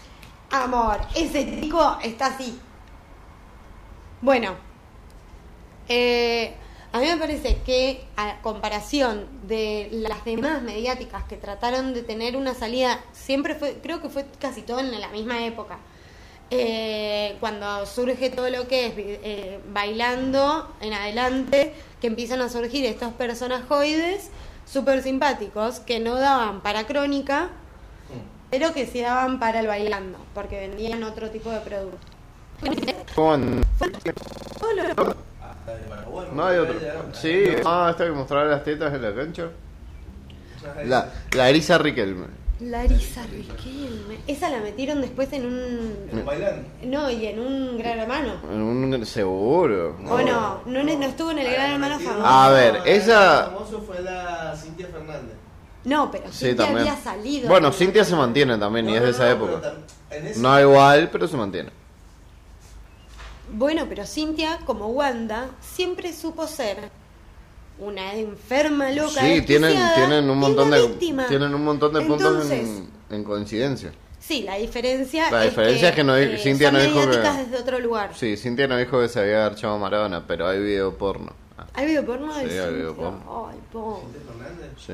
Amor, 0.50 0.98
ese 1.14 1.60
chico 1.60 1.98
está 2.02 2.28
así. 2.28 2.58
Bueno, 4.22 4.54
eh, 5.86 6.54
a 6.92 6.98
mí 6.98 7.06
me 7.08 7.18
parece 7.18 7.58
que 7.58 8.06
a 8.16 8.40
comparación 8.40 9.26
de 9.42 9.90
las 9.92 10.24
demás 10.24 10.62
mediáticas 10.62 11.24
que 11.24 11.36
trataron 11.36 11.92
de 11.92 12.02
tener 12.04 12.38
una 12.38 12.54
salida, 12.54 12.98
siempre 13.12 13.54
fue, 13.54 13.80
creo 13.82 14.00
que 14.00 14.08
fue 14.08 14.24
casi 14.40 14.62
todo 14.62 14.80
en 14.80 14.98
la 14.98 15.08
misma 15.08 15.44
época. 15.44 15.78
Eh, 16.50 17.36
cuando 17.38 17.84
surge 17.84 18.30
todo 18.30 18.48
lo 18.48 18.66
que 18.66 18.86
es 18.86 18.92
eh, 18.96 19.60
bailando 19.68 20.74
en 20.80 20.94
adelante, 20.94 21.74
que 22.00 22.06
empiezan 22.06 22.40
a 22.40 22.48
surgir 22.48 22.86
estos 22.86 23.12
personajoides 23.12 24.30
súper 24.70 25.02
simpáticos 25.02 25.80
que 25.80 26.00
no 26.00 26.14
daban 26.16 26.60
para 26.60 26.86
crónica, 26.86 27.48
pero 28.50 28.72
que 28.72 28.86
sí 28.86 29.00
daban 29.00 29.38
para 29.38 29.60
el 29.60 29.66
bailando, 29.66 30.18
porque 30.34 30.60
vendían 30.68 31.02
otro 31.04 31.30
tipo 31.30 31.50
de 31.50 31.60
producto. 31.60 31.98
¿Cómo 33.14 33.32
an- 33.32 33.64
Todo 34.58 34.72
lo- 34.74 34.82
Hasta 34.82 35.74
de 35.74 35.82
Paraguay, 35.88 36.28
No 36.32 36.46
hay 36.46 36.58
otro. 36.58 36.74
Sí, 37.12 37.44
ah, 37.64 37.88
está 37.90 38.04
que 38.04 38.10
mostrar 38.12 38.46
las 38.46 38.62
tetas 38.64 38.92
en 38.92 39.02
la 39.02 39.14
cancha. 39.14 39.48
La, 40.84 41.08
la 41.32 41.48
Erisa 41.48 41.78
Riquelme. 41.78 42.26
Larisa 42.60 43.22
Riquelme. 43.26 44.18
Esa 44.26 44.50
la 44.50 44.60
metieron 44.60 45.00
después 45.00 45.32
en 45.32 45.46
un. 45.46 46.08
¿En 46.12 46.24
bailando? 46.26 46.68
No, 46.82 47.10
y 47.10 47.26
en 47.26 47.38
un 47.40 47.78
gran 47.78 47.98
hermano. 47.98 48.34
En 48.50 48.60
un 48.60 49.06
seguro. 49.06 49.96
O 50.08 50.18
no, 50.20 50.60
no, 50.66 50.82
no 50.82 51.04
estuvo 51.06 51.30
en 51.30 51.38
el 51.38 51.50
gran 51.52 51.72
hermano 51.72 51.98
famoso. 51.98 52.26
A 52.26 52.50
ver, 52.50 52.82
esa- 52.84 53.46
famoso 53.52 53.80
fue 53.82 54.02
la 54.02 54.54
Cintia 54.56 54.86
Fernández. 54.88 55.34
No, 55.84 56.10
pero 56.10 56.30
Sí, 56.30 56.46
Cintia 56.48 56.66
también. 56.66 56.88
había 56.88 57.02
salido. 57.02 57.48
Bueno, 57.48 57.72
Cintia 57.72 58.04
se 58.04 58.14
mantiene 58.14 58.58
también 58.58 58.86
y 58.88 58.92
No, 58.92 58.96
es 58.96 59.02
de 59.02 59.06
no, 59.08 59.14
esa 59.14 59.24
no, 59.24 59.30
época. 59.30 59.68
tam- 59.72 60.14
ese- 60.26 60.40
No 60.40 60.60
igual, 60.60 61.08
pero 61.10 61.26
se 61.26 61.36
mantiene. 61.36 61.70
Bueno, 63.52 63.86
pero 63.88 64.06
Cintia, 64.06 64.58
como 64.66 64.88
Wanda, 64.88 65.48
siempre 65.60 66.12
supo 66.12 66.46
ser 66.46 66.90
una 67.80 68.14
enferma 68.14 68.90
loca. 68.90 69.20
Sí, 69.20 69.42
tienen, 69.42 69.76
tienen 69.94 70.28
un 70.30 70.38
montón 70.38 70.68
una 70.68 70.76
de 70.76 70.86
víctima. 70.88 71.26
tienen 71.26 71.54
un 71.54 71.64
montón 71.64 71.92
de 71.92 72.00
puntos 72.02 72.26
Entonces, 72.44 72.60
en, 72.68 72.90
en 73.16 73.24
coincidencia. 73.24 73.92
Sí, 74.18 74.42
la 74.42 74.56
diferencia, 74.56 75.30
La 75.30 75.42
diferencia 75.42 75.88
es 75.88 75.94
que 75.94 76.04
no 76.04 76.14
di- 76.14 76.24
eh, 76.34 76.38
Cintia 76.38 76.70
son 76.70 76.78
no 76.78 76.84
dijo 76.84 77.10
que- 77.10 77.16
desde 77.16 77.56
otro 77.58 77.78
lugar. 77.80 78.10
Sí, 78.14 78.36
Cintia 78.36 78.68
no 78.68 78.76
dijo 78.76 79.00
que 79.00 79.08
se 79.08 79.18
había 79.20 79.46
archado 79.46 79.78
Maradona, 79.78 80.26
pero 80.26 80.46
hay 80.46 80.60
video 80.60 80.96
porno. 80.96 81.32
Ah, 81.58 81.66
¿Hay 81.74 81.86
video 81.86 82.04
porno 82.04 82.32
Sí, 82.34 82.40
hay 82.40 82.74
video 82.74 82.94
porno. 82.94 83.48
Ay, 83.50 83.58
sí. 84.76 84.92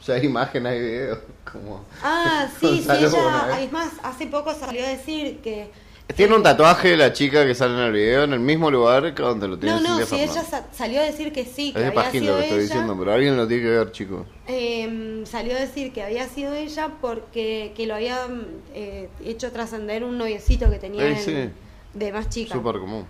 O 0.00 0.02
sea, 0.02 0.14
hay 0.16 0.26
imagen, 0.26 0.66
hay 0.66 0.80
video. 0.80 1.20
Como... 1.50 1.84
Ah, 2.02 2.48
sí, 2.60 2.82
sí, 2.82 2.88
ella, 2.90 3.58
es 3.60 3.72
más, 3.72 3.90
hace 4.02 4.26
poco 4.26 4.54
salió 4.54 4.84
a 4.84 4.88
decir 4.88 5.38
que... 5.40 5.70
Tiene 6.16 6.34
un 6.34 6.42
tatuaje 6.42 6.88
de 6.88 6.96
la 6.96 7.12
chica 7.12 7.44
que 7.46 7.54
sale 7.54 7.74
en 7.74 7.80
el 7.80 7.92
video 7.92 8.24
en 8.24 8.32
el 8.32 8.40
mismo 8.40 8.70
lugar 8.70 9.14
que 9.14 9.22
donde 9.22 9.46
lo 9.46 9.58
tiene 9.58 9.80
No, 9.80 9.98
no, 10.00 10.06
si 10.06 10.16
ella 10.16 10.42
sa- 10.42 10.66
salió 10.72 11.00
a 11.00 11.04
decir 11.04 11.32
que 11.32 11.44
sí, 11.44 11.72
que 11.72 11.78
Es 11.78 11.84
de 11.94 11.98
había 12.00 12.10
sido 12.10 12.32
lo 12.32 12.38
que 12.38 12.44
estoy 12.44 12.58
ella, 12.58 12.62
diciendo, 12.66 12.96
pero 12.98 13.12
alguien 13.12 13.36
lo 13.36 13.46
tiene 13.46 13.62
que 13.62 13.68
ver, 13.68 13.92
chicos. 13.92 14.26
eh, 14.48 15.22
salió 15.26 15.54
a 15.56 15.60
decir 15.60 15.92
que 15.92 16.02
había 16.02 16.26
sido 16.26 16.54
ella 16.54 16.88
porque 17.00 17.72
que 17.76 17.86
lo 17.86 17.94
había 17.94 18.26
eh, 18.74 19.08
hecho 19.24 19.52
trascender 19.52 20.02
un 20.02 20.16
noviecito 20.18 20.70
que 20.70 20.78
tenía 20.78 21.04
Eh, 21.04 21.10
en- 21.12 21.18
sí. 21.18 21.50
de 21.94 22.12
más 22.12 22.28
chica. 22.30 22.54
Súper 22.54 22.78
común. 22.80 23.04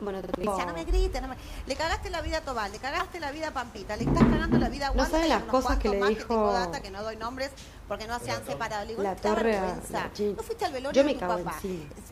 Bueno, 0.00 0.20
no 0.66 0.72
me 0.74 0.84
grites, 0.84 1.22
no 1.22 1.28
me... 1.28 1.36
le 1.66 1.74
cagaste 1.76 2.10
la 2.10 2.20
vida 2.20 2.38
a 2.38 2.40
Tobal, 2.42 2.70
le 2.70 2.78
cagaste 2.78 3.18
la 3.18 3.32
vida 3.32 3.48
a 3.48 3.50
Pampita, 3.52 3.96
le 3.96 4.04
estás 4.04 4.24
cagando 4.24 4.58
la 4.58 4.68
vida 4.68 4.88
a 4.88 4.90
No 4.90 4.96
Wanda 5.02 5.10
saben 5.10 5.28
y 5.28 5.32
a 5.32 5.38
las 5.38 5.48
cosas 5.48 5.78
que 5.78 5.88
le 5.88 5.96
dijo- 6.06 6.26
tengo 6.28 6.52
data, 6.52 6.82
que 6.82 6.90
no 6.90 7.02
doy 7.02 7.16
nombres 7.16 7.50
porque 7.88 8.06
no 8.06 8.18
se 8.18 8.30
han 8.30 8.44
separado. 8.44 8.82
Le 8.84 8.90
digo, 8.90 9.02
La 9.02 9.14
"No 9.14 9.20
torre 9.20 9.56
a- 9.56 9.62
vergüenza. 9.62 10.04
a 10.04 10.10
Gin. 10.14 10.36
No 10.36 10.42
fuiste 10.42 10.64
al 10.66 10.72
velorio 10.72 11.02
Yo 11.02 11.06
de 11.06 11.06
me 11.06 11.14
tu 11.14 11.20
cago 11.20 11.42
papá. 11.44 11.58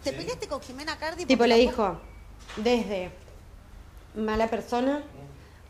Te 0.02 0.12
peleaste 0.12 0.48
con 0.48 0.60
Jimena 0.62 0.96
Cardi 0.98 1.26
Tipo 1.26 1.42
le 1.44 1.48
la- 1.48 1.56
dijo, 1.56 2.00
desde 2.56 3.10
mala 4.14 4.48
persona 4.48 5.02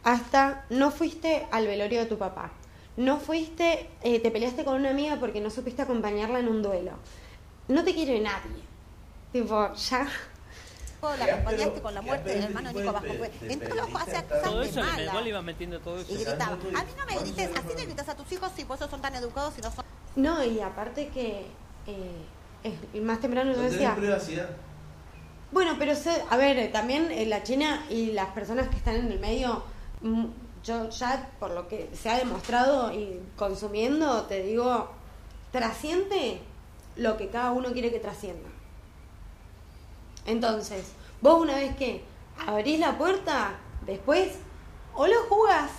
hasta 0.05 0.67
no 0.71 0.91
fuiste 0.91 1.47
al 1.51 1.67
velorio 1.67 2.01
de 2.01 2.07
tu 2.07 2.19
papá. 2.19 2.51
no 2.97 3.19
fuiste, 3.19 3.91
eh, 4.03 4.21
te 4.21 4.31
peleaste 4.31 4.65
con 4.65 4.77
una 4.77 4.91
amiga 4.91 5.17
porque 5.19 5.41
no 5.41 5.51
supiste 5.51 5.83
acompañarla 5.83 6.39
en 6.39 6.47
un 6.47 6.63
duelo. 6.63 6.93
No 7.67 7.83
te 7.83 7.93
quiere 7.93 8.21
nadie. 8.21 8.63
Tipo, 9.33 9.75
ya. 9.75 10.07
La 11.19 11.25
acompañaste 11.25 11.81
con 11.83 11.95
la 11.95 12.03
muerte 12.03 12.31
del 12.35 12.45
hermano 12.45 12.73
Nico 12.73 12.93
Vasco. 12.93 13.09
te- 13.09 13.53
En 13.53 13.59
te 13.61 13.67
todos 13.67 13.91
los 13.91 14.03
hacía 14.03 14.23
cosas 14.23 14.97
de 14.97 15.07
mala. 15.07 15.29
iba 15.29 15.43
metiendo 15.43 15.81
todo 15.81 15.99
eso. 15.99 16.13
Y 16.13 16.17
gritaba, 16.25 16.53
a 16.53 16.57
mí 16.57 16.91
no 16.97 17.07
me 17.07 17.19
grites, 17.21 17.51
así 17.57 17.77
le 17.77 17.85
gritas 17.87 18.09
a 18.09 18.17
tus 18.17 18.31
hijos, 18.33 18.51
por 18.67 18.77
eso 18.77 18.89
son 18.89 19.01
tan 19.03 19.15
educados 19.15 19.55
y 19.59 19.61
no 19.63 19.71
son... 19.71 19.85
No, 20.17 20.45
y 20.45 20.61
aparte 20.61 21.09
que 21.09 21.47
eh, 21.87 23.01
más 23.01 23.21
temprano 23.21 23.53
yo 23.53 23.61
decía, 23.63 23.95
privacidad. 23.97 24.49
bueno, 25.53 25.77
pero 25.79 25.95
se- 25.95 26.23
a 26.31 26.37
ver, 26.37 26.71
también 26.73 27.11
eh, 27.11 27.27
la 27.27 27.43
China 27.43 27.85
y 27.91 28.13
las 28.13 28.29
personas 28.31 28.69
que 28.69 28.77
están 28.77 28.97
en 28.97 29.13
el 29.13 29.19
medio, 29.21 29.63
mm, 30.03 30.25
yo 30.65 30.89
ya 30.91 31.31
por 31.39 31.51
lo 31.51 31.69
que 31.69 31.91
se 31.95 32.09
ha 32.09 32.17
demostrado 32.19 32.93
y 32.93 33.21
consumiendo, 33.37 34.23
te 34.23 34.43
digo, 34.43 34.91
trasciende 35.53 36.41
lo 36.97 37.17
que 37.17 37.29
cada 37.29 37.53
uno 37.53 37.73
quiere 37.73 37.91
que 37.91 37.99
trascienda. 37.99 38.49
Entonces, 40.27 40.93
vos 41.21 41.41
una 41.41 41.57
vez 41.57 41.77
que 41.77 42.05
abrís 42.47 42.79
la 42.79 42.97
puerta, 42.99 43.59
después 43.87 44.33
o 44.95 45.07
lo 45.07 45.23
jugás 45.29 45.71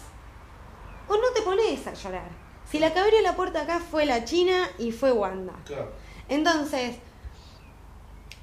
o 1.08 1.16
no 1.16 1.32
te 1.36 1.42
pones 1.42 1.86
a 1.88 1.94
llorar. 1.94 2.30
Si 2.70 2.80
la 2.80 2.94
que 2.94 3.00
abrió 3.00 3.22
la 3.22 3.36
puerta 3.36 3.62
acá 3.62 3.80
fue 3.80 4.06
la 4.06 4.26
China 4.26 4.68
y 4.78 4.92
fue 4.92 5.12
Wanda. 5.12 5.54
Claro. 5.66 5.92
Entonces, 6.28 6.98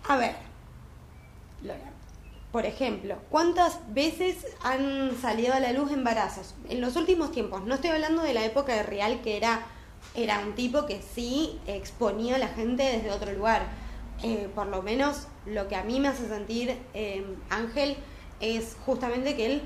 a 0.08 0.16
ver, 0.16 0.36
Lola, 1.62 1.92
por 2.52 2.66
ejemplo, 2.66 3.16
¿cuántas 3.30 3.80
veces 3.92 4.46
han 4.62 5.16
salido 5.20 5.54
a 5.54 5.60
la 5.60 5.72
luz 5.72 5.90
embarazos? 5.90 6.54
En 6.68 6.80
los 6.80 6.96
últimos 6.96 7.32
tiempos, 7.32 7.64
no 7.64 7.74
estoy 7.74 7.90
hablando 7.90 8.22
de 8.22 8.34
la 8.34 8.44
época 8.44 8.74
de 8.74 8.82
Real, 8.82 9.22
que 9.22 9.36
era, 9.36 9.66
era 10.14 10.40
un 10.40 10.54
tipo 10.54 10.86
que 10.86 11.02
sí 11.02 11.58
exponía 11.66 12.36
a 12.36 12.38
la 12.38 12.48
gente 12.48 12.82
desde 12.82 13.10
otro 13.10 13.32
lugar. 13.32 13.66
Eh, 14.22 14.48
por 14.54 14.66
lo 14.68 14.82
menos 14.82 15.26
lo 15.46 15.66
que 15.68 15.74
a 15.76 15.82
mí 15.82 15.98
me 15.98 16.08
hace 16.08 16.28
sentir 16.28 16.78
eh, 16.94 17.24
Ángel 17.50 17.96
es 18.40 18.76
justamente 18.86 19.34
que 19.36 19.46
él 19.46 19.62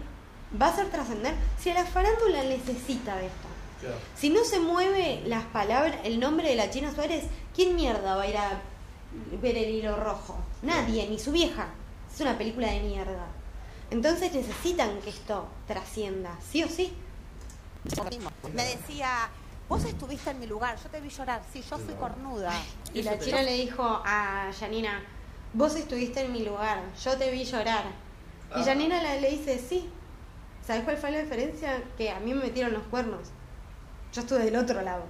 va 0.60 0.66
a 0.66 0.70
hacer 0.70 0.90
trascender. 0.90 1.34
Si 1.58 1.70
a 1.70 1.74
la 1.74 1.84
farándula 1.84 2.42
necesita 2.44 3.16
de 3.16 3.26
esto, 3.26 3.48
Claro. 3.80 3.96
si 4.16 4.30
no 4.30 4.42
se 4.44 4.58
mueve 4.58 5.22
las 5.26 5.44
palabras, 5.46 5.96
el 6.04 6.18
nombre 6.18 6.48
de 6.48 6.56
la 6.56 6.70
China 6.70 6.94
Suárez, 6.94 7.24
¿quién 7.54 7.76
mierda 7.76 8.16
va 8.16 8.22
a 8.22 8.28
ir 8.28 8.36
a 8.38 8.62
ver 9.42 9.58
el 9.58 9.68
hilo 9.70 9.96
rojo? 9.96 10.36
Nadie, 10.62 11.06
ni 11.08 11.18
su 11.18 11.32
vieja. 11.32 11.68
Es 12.12 12.20
una 12.22 12.38
película 12.38 12.70
de 12.70 12.80
mierda. 12.80 13.26
Entonces 13.90 14.32
necesitan 14.32 14.98
que 15.02 15.10
esto 15.10 15.46
trascienda, 15.66 16.38
sí 16.50 16.64
o 16.64 16.68
sí. 16.68 16.94
Me 18.54 18.64
decía, 18.64 19.28
vos 19.68 19.84
estuviste 19.84 20.30
en 20.30 20.40
mi 20.40 20.46
lugar, 20.46 20.76
yo 20.82 20.88
te 20.88 21.00
vi 21.00 21.08
llorar, 21.08 21.42
sí, 21.52 21.62
yo 21.68 21.78
fui 21.78 21.94
cornuda. 21.94 22.52
Y 22.94 23.02
la 23.02 23.18
China 23.18 23.42
le 23.42 23.52
dijo 23.54 23.82
a 24.04 24.50
Janina, 24.58 25.02
vos 25.52 25.74
estuviste 25.74 26.20
en 26.24 26.32
mi 26.32 26.44
lugar, 26.44 26.80
yo 27.02 27.16
te 27.16 27.30
vi 27.30 27.44
llorar. 27.44 27.84
Y 28.56 28.60
Ah. 28.60 28.64
Janina 28.64 29.02
le, 29.02 29.20
le 29.20 29.30
dice, 29.30 29.58
sí. 29.58 29.90
¿Sabes 30.64 30.82
cuál 30.84 30.96
fue 30.96 31.10
la 31.12 31.18
diferencia? 31.20 31.82
Que 31.96 32.10
a 32.10 32.18
mí 32.20 32.34
me 32.34 32.42
metieron 32.44 32.72
los 32.72 32.82
cuernos. 32.84 33.28
Yo 34.12 34.20
estuve 34.22 34.40
del 34.44 34.56
otro 34.56 34.80
lado. 34.82 35.04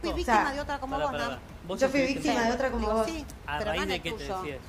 Fui 0.00 0.12
víctima 0.12 0.44
sea, 0.46 0.52
de 0.54 0.60
otra 0.60 0.78
como 0.80 0.98
vos, 0.98 1.80
Yo 1.80 1.88
fui 1.88 2.02
víctima 2.06 2.42
de 2.44 2.52
otra 2.52 2.70
como 2.70 2.86
Digo, 2.88 2.98
vos. 2.98 3.06
sí, 3.06 3.24
¿A 3.46 3.58
pero 3.58 3.70
no 3.72 3.76
raíz 3.78 3.82
en 3.82 3.88
de 3.88 3.94
el 3.96 4.02
qué 4.02 4.12
te 4.12 4.16
tuyo. 4.24 4.42
decías? 4.42 4.60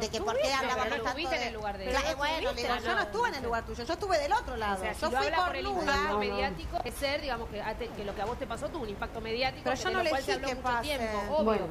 De 0.00 0.08
que 0.08 0.20
por 0.20 0.34
qué 0.36 0.48
pero 0.60 0.72
no 0.74 0.76
tanto 0.88 1.06
estuviste 1.06 1.34
de... 1.36 1.42
en 1.42 1.48
el 1.48 1.54
lugar 1.54 1.76
de 1.78 1.84
Claro, 1.90 2.06
ella. 2.06 2.16
bueno, 2.16 2.52
digo, 2.54 2.68
no, 2.68 2.80
yo 2.80 2.94
no 2.94 3.02
estuve 3.02 3.28
en 3.28 3.34
el 3.34 3.42
lugar 3.44 3.66
tuyo, 3.66 3.84
yo 3.84 3.92
estuve 3.92 4.18
del 4.18 4.32
otro 4.32 4.56
lado. 4.56 4.74
O 4.76 4.80
sea, 4.80 4.94
si 4.94 5.00
yo 5.02 5.10
fui 5.10 5.26
por 5.30 5.56
el 5.56 5.66
impacto 5.66 5.92
No, 5.92 6.08
no. 6.12 6.18
mediático, 6.18 6.78
es 6.84 6.94
ser, 6.94 7.20
digamos, 7.20 7.48
que, 7.50 7.62
ate- 7.62 7.88
que 7.90 8.04
lo 8.04 8.14
que 8.14 8.22
a 8.22 8.24
vos 8.24 8.38
te 8.38 8.46
pasó 8.46 8.68
tuvo 8.68 8.82
un 8.84 8.88
impacto 8.88 9.20
mediático, 9.20 9.64
Pero 9.64 9.76
yo 9.76 9.84
no 9.84 9.90
se 10.20 10.32
habló 10.32 10.48
que 10.48 10.56
pase. 10.56 10.82
tiempo, 10.82 11.18
obvio. 11.30 11.44
Bueno, 11.44 11.66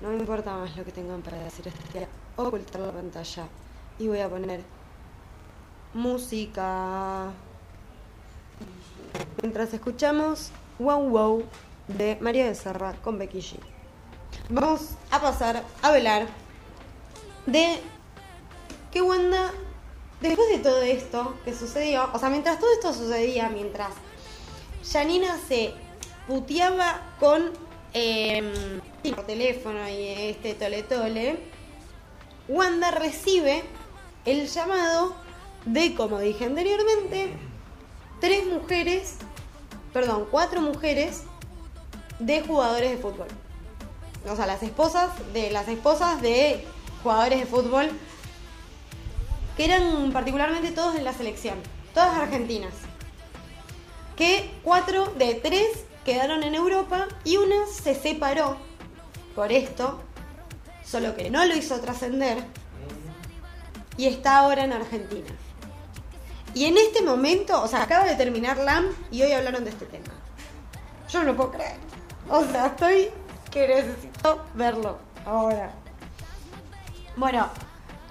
no 0.00 0.08
me 0.08 0.16
importa 0.16 0.52
más 0.54 0.76
lo 0.76 0.84
que 0.84 0.92
tengan 0.92 1.22
para 1.22 1.38
decir. 1.38 1.72
Voy 1.94 2.02
a 2.02 2.48
ocultar 2.48 2.80
la 2.80 2.92
pantalla 2.92 3.44
y 3.98 4.08
voy 4.08 4.20
a 4.20 4.28
poner 4.28 4.60
música. 5.94 7.30
Mientras 9.40 9.72
escuchamos 9.72 10.50
Wow 10.78 11.08
Wow 11.10 11.44
de 11.88 12.16
María 12.20 12.44
Becerra 12.44 12.94
con 13.02 13.18
Becky 13.18 13.38
G. 13.40 13.56
Vamos 14.48 14.96
a 15.10 15.20
pasar 15.20 15.62
a 15.82 15.88
hablar 15.88 16.26
de 17.46 17.80
que 18.90 19.02
Wanda, 19.02 19.52
después 20.20 20.48
de 20.50 20.58
todo 20.58 20.82
esto 20.82 21.34
que 21.44 21.54
sucedió, 21.54 22.10
o 22.12 22.18
sea, 22.18 22.28
mientras 22.28 22.58
todo 22.58 22.72
esto 22.72 22.92
sucedía, 22.92 23.48
mientras 23.48 23.90
Janina 24.90 25.38
se 25.48 25.74
puteaba 26.26 27.00
con 27.18 27.52
eh, 27.94 28.80
por 29.14 29.26
teléfono 29.26 29.88
y 29.88 30.06
este 30.08 30.54
tole 30.54 30.82
tole, 30.82 31.38
Wanda 32.48 32.90
recibe 32.90 33.62
el 34.24 34.46
llamado 34.48 35.14
de, 35.64 35.94
como 35.94 36.18
dije 36.18 36.44
anteriormente, 36.44 37.32
tres 38.20 38.46
mujeres, 38.46 39.16
perdón, 39.92 40.26
cuatro 40.30 40.60
mujeres 40.60 41.22
de 42.18 42.42
jugadores 42.42 42.92
de 42.92 42.98
fútbol. 42.98 43.28
O 44.28 44.36
sea, 44.36 44.46
las 44.46 44.62
esposas 44.62 45.10
de 45.32 45.50
las 45.50 45.68
esposas 45.68 46.22
de 46.22 46.64
jugadores 47.02 47.40
de 47.40 47.46
fútbol 47.46 47.90
que 49.56 49.64
eran 49.64 50.12
particularmente 50.12 50.70
todos 50.70 50.96
en 50.96 51.04
la 51.04 51.12
selección, 51.12 51.56
todas 51.94 52.16
argentinas. 52.16 52.72
Que 54.16 54.50
cuatro 54.62 55.12
de 55.18 55.34
tres 55.34 55.84
quedaron 56.04 56.42
en 56.42 56.54
Europa 56.54 57.08
y 57.24 57.36
una 57.36 57.66
se 57.66 57.94
separó 57.94 58.56
por 59.34 59.52
esto, 59.52 60.00
solo 60.84 61.14
que 61.16 61.30
no 61.30 61.44
lo 61.44 61.56
hizo 61.56 61.80
trascender 61.80 62.44
y 63.96 64.06
está 64.06 64.38
ahora 64.38 64.64
en 64.64 64.72
Argentina. 64.72 65.30
Y 66.54 66.66
en 66.66 66.76
este 66.76 67.02
momento, 67.02 67.62
o 67.62 67.68
sea, 67.68 67.82
acaba 67.82 68.04
de 68.04 68.14
terminar 68.14 68.58
LAM 68.58 68.86
y 69.10 69.22
hoy 69.22 69.32
hablaron 69.32 69.64
de 69.64 69.70
este 69.70 69.86
tema. 69.86 70.12
Yo 71.08 71.24
no 71.24 71.34
puedo 71.34 71.52
creer. 71.52 71.76
O 72.28 72.44
sea, 72.44 72.66
estoy 72.66 73.10
que 73.50 73.68
necesito 73.68 74.44
verlo 74.54 74.98
ahora. 75.24 75.72
Bueno, 77.16 77.46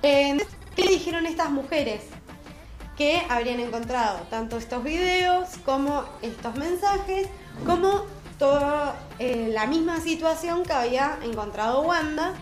eh, 0.03 0.37
¿qué 0.75 0.83
dijeron 0.83 1.25
estas 1.25 1.49
mujeres? 1.49 2.01
Que 2.97 3.23
habrían 3.29 3.59
encontrado 3.59 4.19
tanto 4.29 4.57
estos 4.57 4.83
videos 4.83 5.49
como 5.65 6.03
estos 6.21 6.55
mensajes, 6.55 7.27
como 7.65 8.05
toda 8.37 8.95
eh, 9.17 9.49
la 9.53 9.65
misma 9.65 9.99
situación 10.01 10.63
que 10.63 10.73
había 10.73 11.17
encontrado 11.23 11.81
Wanda, 11.81 12.33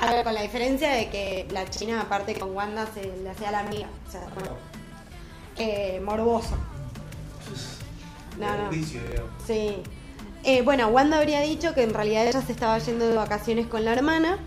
ahora 0.00 0.24
con 0.24 0.34
la 0.34 0.42
diferencia 0.42 0.90
de 0.90 1.10
que 1.10 1.46
la 1.50 1.68
China, 1.70 2.00
aparte 2.00 2.34
con 2.38 2.54
Wanda, 2.56 2.86
se 2.92 3.04
le 3.16 3.30
hacía 3.30 3.52
la 3.52 3.60
amiga. 3.60 3.88
O 4.08 4.10
sea, 4.10 4.22
eh, 5.56 6.00
morboso. 6.04 6.56
No, 8.38 8.46
no. 8.56 8.72
Sí. 9.46 9.82
Eh, 10.42 10.62
bueno, 10.62 10.88
Wanda 10.88 11.18
habría 11.18 11.40
dicho 11.40 11.72
que 11.72 11.84
en 11.84 11.94
realidad 11.94 12.26
ella 12.26 12.42
se 12.42 12.52
estaba 12.52 12.78
yendo 12.78 13.08
de 13.08 13.14
vacaciones 13.14 13.66
con 13.68 13.84
la 13.84 13.92
hermana 13.92 14.38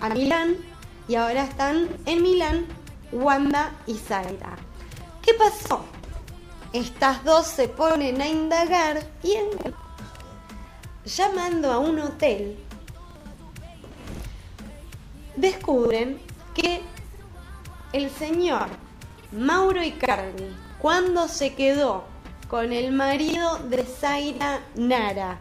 a 0.00 0.08
Milán 0.10 0.56
y 1.08 1.14
ahora 1.14 1.44
están 1.44 1.88
en 2.06 2.22
Milán 2.22 2.66
Wanda 3.12 3.72
y 3.86 3.94
Zaira. 3.94 4.56
¿Qué 5.22 5.32
pasó? 5.34 5.80
Estas 6.72 7.24
dos 7.24 7.46
se 7.46 7.66
ponen 7.68 8.20
a 8.20 8.28
indagar 8.28 9.02
y 9.22 9.32
en- 9.32 9.74
llamando 11.06 11.72
a 11.72 11.78
un 11.78 11.98
hotel 11.98 12.58
descubren 15.36 16.20
que 16.54 16.82
el 17.92 18.10
señor 18.10 18.66
Mauro 19.32 19.82
Icardi, 19.82 20.44
cuando 20.78 21.28
se 21.28 21.54
quedó 21.54 22.04
con 22.48 22.72
el 22.72 22.92
marido 22.92 23.58
de 23.58 23.84
Zaira 23.84 24.60
Nara 24.74 25.38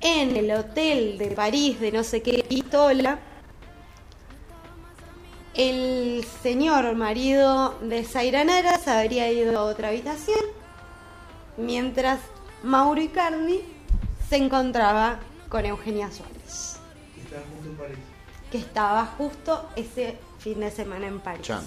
en 0.00 0.36
el 0.36 0.50
hotel 0.52 1.18
de 1.18 1.30
París 1.32 1.80
de 1.80 1.90
no 1.92 2.04
sé 2.04 2.22
qué 2.22 2.44
pistola, 2.48 3.18
el 5.58 6.24
señor 6.40 6.94
marido 6.94 7.76
de 7.82 8.04
Zaira 8.04 8.44
Nara 8.44 8.78
se 8.78 8.90
habría 8.90 9.30
ido 9.32 9.58
a 9.58 9.64
otra 9.64 9.88
habitación, 9.88 10.38
mientras 11.56 12.20
Mauro 12.62 13.00
Icardi 13.00 13.64
se 14.30 14.36
encontraba 14.36 15.18
con 15.48 15.66
Eugenia 15.66 16.10
Suárez, 16.12 16.76
Está 17.20 17.42
junto 17.50 17.70
en 17.70 17.76
París. 17.76 17.98
que 18.52 18.58
estaba 18.58 19.04
justo 19.04 19.68
ese 19.74 20.16
fin 20.38 20.60
de 20.60 20.70
semana 20.70 21.08
en 21.08 21.18
París. 21.18 21.42
Chan. 21.42 21.66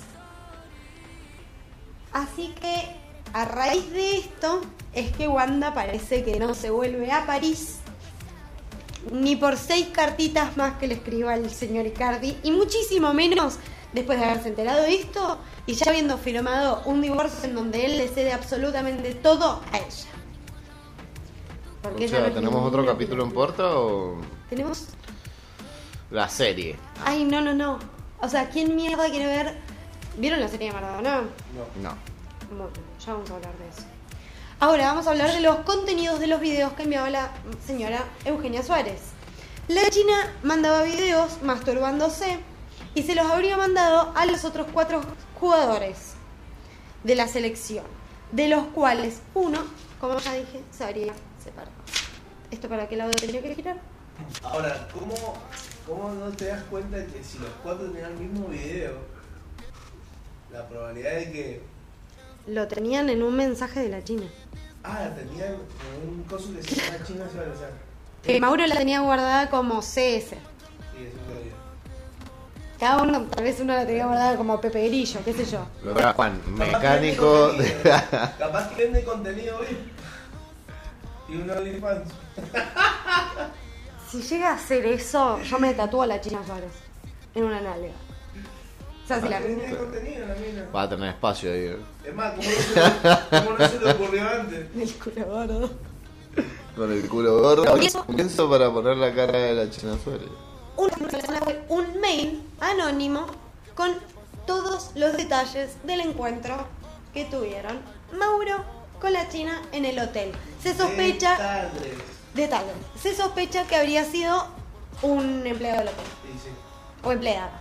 Así 2.13 2.55
que 2.61 2.95
a 3.33 3.43
raíz 3.43 3.91
de 3.91 4.19
esto 4.19 4.61
es 4.93 5.11
que 5.11 5.27
Wanda 5.27 5.73
parece 5.73 6.23
que 6.23 6.39
no 6.39 6.53
se 6.53 6.69
vuelve 6.69 7.11
a 7.11 7.25
París 7.25 7.79
ni 9.11 9.35
por 9.35 9.57
seis 9.57 9.87
cartitas 9.91 10.55
más 10.55 10.77
que 10.77 10.87
le 10.87 10.93
escriba 10.93 11.33
el 11.33 11.49
señor 11.49 11.87
Icardi 11.87 12.37
y 12.43 12.51
muchísimo 12.51 13.13
menos 13.13 13.57
después 13.93 14.19
de 14.19 14.25
haberse 14.25 14.49
enterado 14.49 14.81
de 14.83 14.95
esto 14.95 15.37
y 15.65 15.73
ya 15.73 15.89
habiendo 15.89 16.17
firmado 16.17 16.81
un 16.85 17.01
divorcio 17.01 17.43
en 17.49 17.55
donde 17.55 17.85
él 17.85 17.97
le 17.97 18.07
cede 18.07 18.31
absolutamente 18.33 19.13
todo 19.15 19.61
a 19.71 19.77
ella. 19.77 20.09
Porque 21.81 22.03
O 22.03 22.07
ella 22.07 22.09
sea, 22.09 22.19
no 22.21 22.27
es 22.27 22.33
¿tenemos 22.35 22.67
otro 22.67 22.85
capítulo 22.85 23.23
en 23.23 23.31
puerta 23.31 23.63
o 23.75 24.17
Tenemos. 24.49 24.85
la 26.11 26.29
serie? 26.29 26.77
Ay, 27.03 27.23
no, 27.23 27.41
no, 27.41 27.53
no. 27.53 27.79
O 28.21 28.29
sea, 28.29 28.49
¿quién 28.49 28.75
mierda 28.75 29.09
quiere 29.09 29.25
ver? 29.25 29.57
¿Vieron 30.17 30.39
la 30.39 30.47
serie 30.47 30.67
de 30.67 30.73
Maradona? 30.73 31.21
No. 31.81 31.95
Bueno, 32.49 32.69
ya 33.03 33.13
vamos 33.13 33.31
a 33.31 33.35
hablar 33.35 33.53
de 33.57 33.67
eso. 33.69 33.87
Ahora 34.59 34.85
vamos 34.87 35.07
a 35.07 35.11
hablar 35.11 35.31
de 35.33 35.39
los 35.41 35.55
contenidos 35.61 36.19
de 36.19 36.27
los 36.27 36.39
videos 36.39 36.73
que 36.73 36.83
enviaba 36.83 37.09
la 37.09 37.31
señora 37.65 38.03
Eugenia 38.25 38.61
Suárez. 38.61 38.99
La 39.67 39.89
china 39.89 40.31
mandaba 40.43 40.83
videos 40.83 41.41
masturbándose 41.41 42.39
y 42.93 43.03
se 43.03 43.15
los 43.15 43.25
habría 43.25 43.57
mandado 43.57 44.11
a 44.15 44.25
los 44.25 44.43
otros 44.45 44.67
cuatro 44.73 45.01
jugadores 45.39 46.13
de 47.03 47.15
la 47.15 47.27
selección, 47.27 47.85
de 48.31 48.47
los 48.47 48.65
cuales 48.67 49.21
uno, 49.33 49.59
como 49.99 50.19
ya 50.19 50.33
dije, 50.33 50.63
se 50.71 50.83
habría 50.83 51.13
separado. 51.43 51.75
¿Esto 52.51 52.67
para 52.67 52.87
qué 52.87 52.97
lado 52.97 53.11
tenía 53.11 53.41
que 53.41 53.55
girar? 53.55 53.77
Ahora, 54.43 54.87
¿cómo, 54.93 55.15
¿cómo 55.87 56.13
no 56.13 56.31
te 56.31 56.45
das 56.45 56.63
cuenta 56.65 56.97
que 57.05 57.23
si 57.23 57.39
los 57.39 57.49
cuatro 57.63 57.89
tenían 57.89 58.11
el 58.11 58.17
mismo 58.17 58.47
video, 58.47 58.97
la 60.51 60.67
probabilidad 60.67 61.15
de 61.15 61.31
que. 61.31 61.61
Lo 62.47 62.67
tenían 62.67 63.09
en 63.09 63.23
un 63.23 63.35
mensaje 63.35 63.79
de 63.79 63.89
la 63.89 64.03
china. 64.03 64.25
Ah, 64.83 65.09
tenían 65.15 65.55
como 65.55 66.11
un 66.11 66.23
coso 66.23 66.53
que 66.53 66.63
se 66.63 66.75
llama 66.75 67.03
China 67.05 67.29
Suárez, 67.31 67.53
o 67.55 67.59
sea. 67.59 67.69
Que 68.23 68.39
Mauro 68.39 68.65
la 68.67 68.75
tenía 68.75 68.99
guardada 68.99 69.49
como 69.49 69.79
CS. 69.79 69.93
Sí, 69.93 70.05
eso 70.27 71.17
lo 71.29 71.41
vi. 71.41 71.50
Cada 72.81 73.03
uno, 73.03 73.21
tal 73.27 73.43
vez 73.43 73.59
uno 73.59 73.73
la 73.75 73.85
tenía 73.85 74.07
guardada 74.07 74.35
como 74.35 74.59
Pepe 74.59 74.87
Grillo, 74.87 75.19
qué 75.23 75.33
sé 75.33 75.45
yo. 75.45 75.65
Lo 75.83 75.97
era 75.97 76.13
Juan, 76.13 76.41
Capaz 76.41 76.65
que 76.65 76.75
mecánico. 76.77 77.47
vende 77.49 77.63
de- 77.63 77.73
contenido. 77.73 78.31
Capaz 78.39 78.67
que 78.69 78.83
vende 78.83 79.03
contenido 79.03 79.57
hoy. 79.59 79.77
Y 81.29 81.35
un 81.35 81.49
OnlyFans. 81.49 82.09
Si 84.09 84.21
llega 84.23 84.49
a 84.49 84.55
hacer 84.55 84.85
eso, 84.87 85.39
yo 85.43 85.59
me 85.59 85.73
tatúo 85.75 86.01
a 86.01 86.07
la 86.07 86.19
China 86.19 86.41
Suárez 86.45 86.71
en 87.35 87.43
una 87.43 87.61
nalga. 87.61 87.91
O 89.03 89.07
sea, 89.07 89.21
si 89.21 89.29
la 89.29 89.39
contenido 89.39 90.25
mina. 90.41 90.65
Va 90.75 90.81
a 90.81 90.89
tener 90.89 91.09
espacio 91.09 91.51
ahí. 91.51 91.59
eh. 91.65 91.77
Es 92.03 92.15
más, 92.15 92.33
¿cómo 92.33 92.47
no 92.47 92.49
se, 92.51 93.45
cómo 93.45 93.57
no 93.59 93.67
se 93.67 93.79
le 93.79 93.91
ocurrió 93.91 94.27
antes? 94.27 94.65
El 94.75 94.93
culo 94.95 95.25
gordo. 95.27 95.69
Con 96.75 96.91
el 96.91 97.07
culo 97.09 97.41
gordo. 97.41 97.77
Y 97.77 97.85
eso- 97.85 98.05
Pienso 98.07 98.49
para 98.49 98.71
poner 98.71 98.97
la 98.97 99.13
cara 99.13 99.37
de 99.37 99.53
la 99.53 99.69
China 99.69 99.95
Suárez. 100.03 100.27
Una 100.81 101.07
persona 101.09 101.39
fue 101.41 101.63
un 101.69 101.99
mail 102.01 102.43
anónimo 102.59 103.27
con 103.75 103.93
todos 104.47 104.91
los 104.95 105.15
detalles 105.15 105.75
del 105.83 106.01
encuentro 106.01 106.55
que 107.13 107.25
tuvieron 107.25 107.79
Mauro 108.17 108.63
con 108.99 109.13
la 109.13 109.29
China 109.29 109.61
en 109.73 109.85
el 109.85 109.99
hotel. 109.99 110.31
Se 110.63 110.73
sospecha, 110.73 111.33
Detalles. 111.33 111.97
detalles, 112.33 112.73
se 112.99 113.15
sospecha 113.15 113.65
que 113.67 113.75
habría 113.75 114.05
sido 114.05 114.47
un 115.03 115.45
empleado 115.45 115.79
del 115.79 115.87
hotel. 115.89 116.05
Sí, 116.23 116.39
sí. 116.45 116.49
O 117.03 117.11
empleada. 117.11 117.51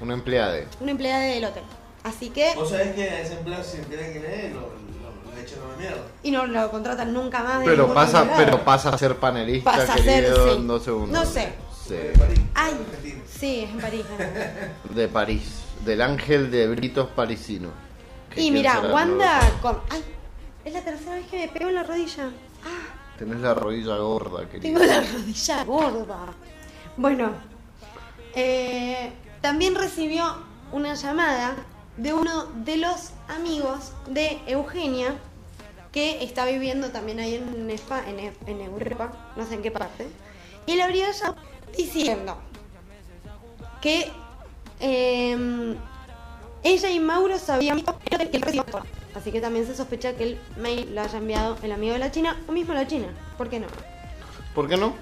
Una 0.00 0.14
empleada. 0.14 0.60
Una 0.80 0.90
empleada 0.92 1.24
del 1.24 1.44
hotel. 1.44 1.64
Así 2.04 2.30
que. 2.30 2.54
Vos 2.54 2.70
sabés 2.70 2.94
que 2.94 3.10
a 3.10 3.20
ese 3.22 3.34
empleado 3.34 3.64
si 3.64 3.70
se 3.72 3.78
entera 3.82 4.06
quién 4.10 4.24
es, 4.24 4.52
lo, 4.54 4.60
lo, 4.60 4.66
lo 4.68 5.40
echan 5.40 5.58
a 5.66 5.72
la 5.72 5.76
mierda. 5.76 6.02
Y 6.22 6.30
no 6.30 6.46
lo 6.46 6.70
contratan 6.70 7.12
nunca 7.12 7.42
más. 7.42 7.60
de 7.60 7.66
Pero 7.66 7.92
pasa, 7.92 8.22
lugar. 8.22 8.36
pero 8.36 8.64
pasa 8.64 8.90
a 8.90 8.98
ser 8.98 9.16
panelista, 9.16 9.70
Pasa 9.72 9.94
a 9.94 9.98
ser, 9.98 10.24
querido, 10.24 10.44
sí. 10.48 10.56
en 10.56 10.66
dos 10.68 10.84
segundos. 10.84 11.10
No 11.10 11.26
sé. 11.30 11.52
París, 11.96 12.40
Ay, 12.54 12.74
sí, 13.28 13.60
es 13.60 13.70
en 13.70 13.80
París. 13.80 14.04
De 14.94 15.08
París. 15.08 15.42
Del 15.84 16.02
ángel 16.02 16.50
de 16.50 16.68
Britos 16.68 17.08
parisino. 17.10 17.70
¿Qué 18.34 18.42
Y 18.42 18.50
mira? 18.50 18.80
Wanda. 18.92 19.40
Es 20.64 20.72
la 20.74 20.82
tercera 20.82 21.14
vez 21.14 21.26
que 21.26 21.38
me 21.38 21.48
pego 21.48 21.68
en 21.70 21.74
la 21.76 21.82
rodilla. 21.82 22.30
Tenés 23.18 23.40
la 23.40 23.54
rodilla 23.54 23.96
gorda, 23.96 24.48
querido. 24.48 24.78
Tengo 24.78 24.84
la 24.92 25.00
rodilla 25.00 25.64
gorda. 25.64 26.18
Bueno, 26.96 27.32
eh, 28.34 29.10
también 29.40 29.74
recibió 29.74 30.36
una 30.72 30.94
llamada 30.94 31.56
de 31.96 32.12
uno 32.14 32.44
de 32.64 32.76
los 32.76 33.10
amigos 33.28 33.92
de 34.08 34.38
Eugenia 34.46 35.14
que 35.92 36.22
está 36.22 36.44
viviendo 36.44 36.90
también 36.90 37.18
ahí 37.20 37.34
en, 37.34 37.68
Espa- 37.68 38.06
en, 38.06 38.20
E- 38.20 38.32
en 38.46 38.60
Europa, 38.60 39.32
no 39.36 39.44
sé 39.46 39.54
en 39.54 39.62
qué 39.62 39.70
parte, 39.70 40.06
y 40.66 40.76
le 40.76 40.82
habría 40.84 41.10
llamado 41.10 41.40
diciendo 41.76 42.36
que 43.80 44.10
eh, 44.80 45.76
ella 46.62 46.90
y 46.90 47.00
Mauro 47.00 47.38
sabían 47.38 47.78
el 48.10 48.30
que 48.30 48.36
él 48.36 48.42
recibió. 48.42 48.64
Así 49.14 49.32
que 49.32 49.40
también 49.40 49.66
se 49.66 49.74
sospecha 49.74 50.14
que 50.14 50.22
el 50.24 50.40
mail 50.56 50.94
lo 50.94 51.00
haya 51.02 51.18
enviado 51.18 51.56
el 51.62 51.72
amigo 51.72 51.94
de 51.94 51.98
la 51.98 52.10
China 52.12 52.38
o 52.48 52.52
mismo 52.52 52.74
la 52.74 52.86
China. 52.86 53.08
¿Por 53.36 53.48
qué 53.48 53.58
no? 53.60 53.66
¿Por 54.54 54.68
qué 54.68 54.76
no? 54.76 54.94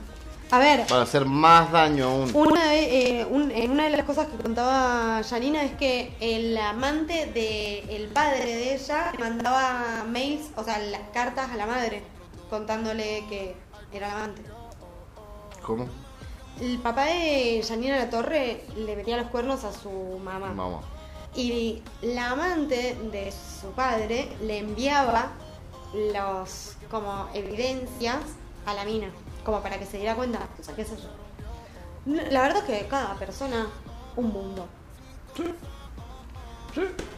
A 0.51 0.59
ver, 0.59 0.87
Para 0.87 1.03
hacer 1.03 1.27
más 1.27 1.71
daño 1.71 2.07
aún. 2.07 2.31
una 2.35 2.71
de, 2.71 3.21
eh, 3.21 3.27
un- 3.27 3.51
eh, 3.51 3.69
una 3.69 3.85
de 3.85 3.91
las 3.91 4.05
cosas 4.07 4.29
que 4.29 4.37
contaba 4.43 5.23
Janina 5.23 5.63
es 5.63 5.73
que 5.73 6.15
el 6.21 6.57
amante 6.57 7.27
del 7.27 8.07
padre 8.09 8.47
de 8.57 8.75
ella 8.75 9.13
mandaba 9.19 10.05
mails, 10.09 10.47
o 10.57 10.65
sea, 10.65 10.79
las 10.79 11.03
cartas 11.13 11.51
a 11.51 11.57
la 11.57 11.67
madre, 11.67 12.03
contándole 12.49 13.25
que 13.29 13.57
era 13.93 14.09
el 14.09 14.15
amante. 14.15 14.43
¿Cómo? 15.63 15.87
El 16.61 16.79
papá 16.79 17.05
de 17.05 17.65
Janina 17.67 17.97
La 17.97 18.11
Torre 18.11 18.65
le 18.77 18.97
metía 18.97 19.17
los 19.17 19.29
cuernos 19.29 19.63
a 19.65 19.73
su 19.73 19.91
mamá. 20.23 20.55
Y 21.35 21.83
la 22.03 22.33
amante 22.33 22.97
de 23.13 23.33
su 23.33 23.69
padre 23.73 24.37
le 24.43 24.59
enviaba 24.59 25.31
los 25.95 26.77
como 26.91 27.29
evidencias 27.33 28.17
a 28.67 28.75
la 28.75 28.85
mina, 28.85 29.09
como 29.45 29.63
para 29.63 29.79
que 29.79 29.87
se 29.87 29.99
diera 29.99 30.17
cuenta, 30.17 30.49
o 30.59 30.63
sea, 30.63 30.75
qué 30.75 30.85
sé 30.85 30.97
yo. 30.97 31.09
La 32.31 32.43
verdad 32.43 32.59
es 32.59 32.65
que 32.65 32.89
cada 32.89 33.15
persona 33.15 33.69
un 34.17 34.33
mundo. 34.33 34.67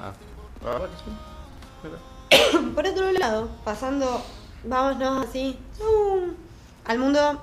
Ah, 0.00 0.12
la 0.62 0.70
verdad 0.70 0.88
que 0.90 0.96
sí. 0.96 1.10
Mira. 1.82 2.72
Por 2.74 2.86
otro 2.86 3.12
lado, 3.12 3.48
pasando, 3.64 4.22
vámonos 4.64 5.26
así, 5.26 5.58
zoom, 5.76 6.34
al 6.84 6.98
mundo 6.98 7.40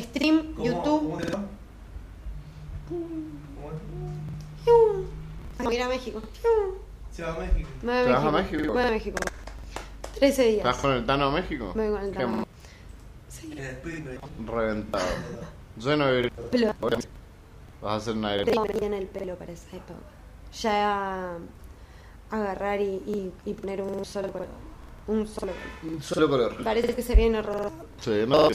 stream, 0.00 0.54
¿Cómo, 0.54 0.64
YouTube, 0.64 1.00
¿Cómo 1.00 1.18
te 1.18 1.30
va? 1.30 1.44
¿Cómo 2.88 3.06
es? 3.70 4.64
¡fium! 4.64 5.04
Voy 5.58 5.74
a 5.74 5.78
ir 5.78 5.82
a 5.82 5.88
México. 5.88 6.22
Se 7.12 7.22
va 7.22 7.34
a 7.34 7.38
México. 7.38 7.68
Me 7.82 7.92
voy 7.92 8.04
¿Te 8.04 8.12
vas 8.12 8.24
a 8.24 8.30
México? 8.30 8.72
Voy 8.72 8.82
a 8.82 8.90
México. 8.90 9.18
13 10.18 10.42
días. 10.44 10.58
¿Estás 10.58 10.76
con 10.76 10.92
el 10.92 11.06
Tano 11.06 11.26
a 11.26 11.30
México? 11.30 11.72
Me 11.74 11.88
voy 11.88 11.98
con 11.98 12.08
el 12.08 12.14
Tano. 12.14 12.46
Spirit. 13.28 14.20
Reventado. 14.46 15.04
Yo 15.76 15.96
no 15.96 16.14
iré. 16.14 16.32
Pero 16.50 16.74
Vas 17.82 17.92
a 17.92 17.96
hacer 17.96 18.14
una 18.14 18.42
tengo 18.44 18.66
en 18.80 18.94
el 18.94 19.06
pelo 19.06 19.36
para 19.36 19.52
esa 19.52 19.76
época. 19.76 20.00
Ya 20.60 21.36
agarrar 22.30 22.80
y, 22.80 22.84
y, 23.06 23.32
y 23.44 23.54
poner 23.54 23.82
un 23.82 24.04
solo 24.04 24.32
color. 24.32 24.48
Un 25.06 25.26
solo 25.26 25.52
color. 25.52 25.94
Un 25.94 26.02
solo 26.02 26.28
color. 26.28 26.64
Parece 26.64 26.94
que 26.94 27.02
se 27.02 27.14
viene 27.14 27.38
horror. 27.38 27.70
Sí, 28.00 28.24
no. 28.26 28.48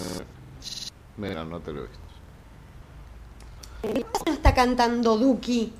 Mira, 1.22 1.46
no 1.46 1.60
te 1.60 1.72
lo 1.72 1.82
he 1.82 1.88
visto. 1.88 2.00
¿Por 3.82 3.94
qué 3.94 4.06
no 4.26 4.34
está 4.34 4.54
cantando 4.56 5.18
Duki? 5.18 5.72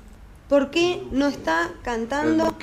¿Por 0.48 0.70
qué 0.70 1.02
no 1.10 1.26
está 1.26 1.72
cantando? 1.82 2.54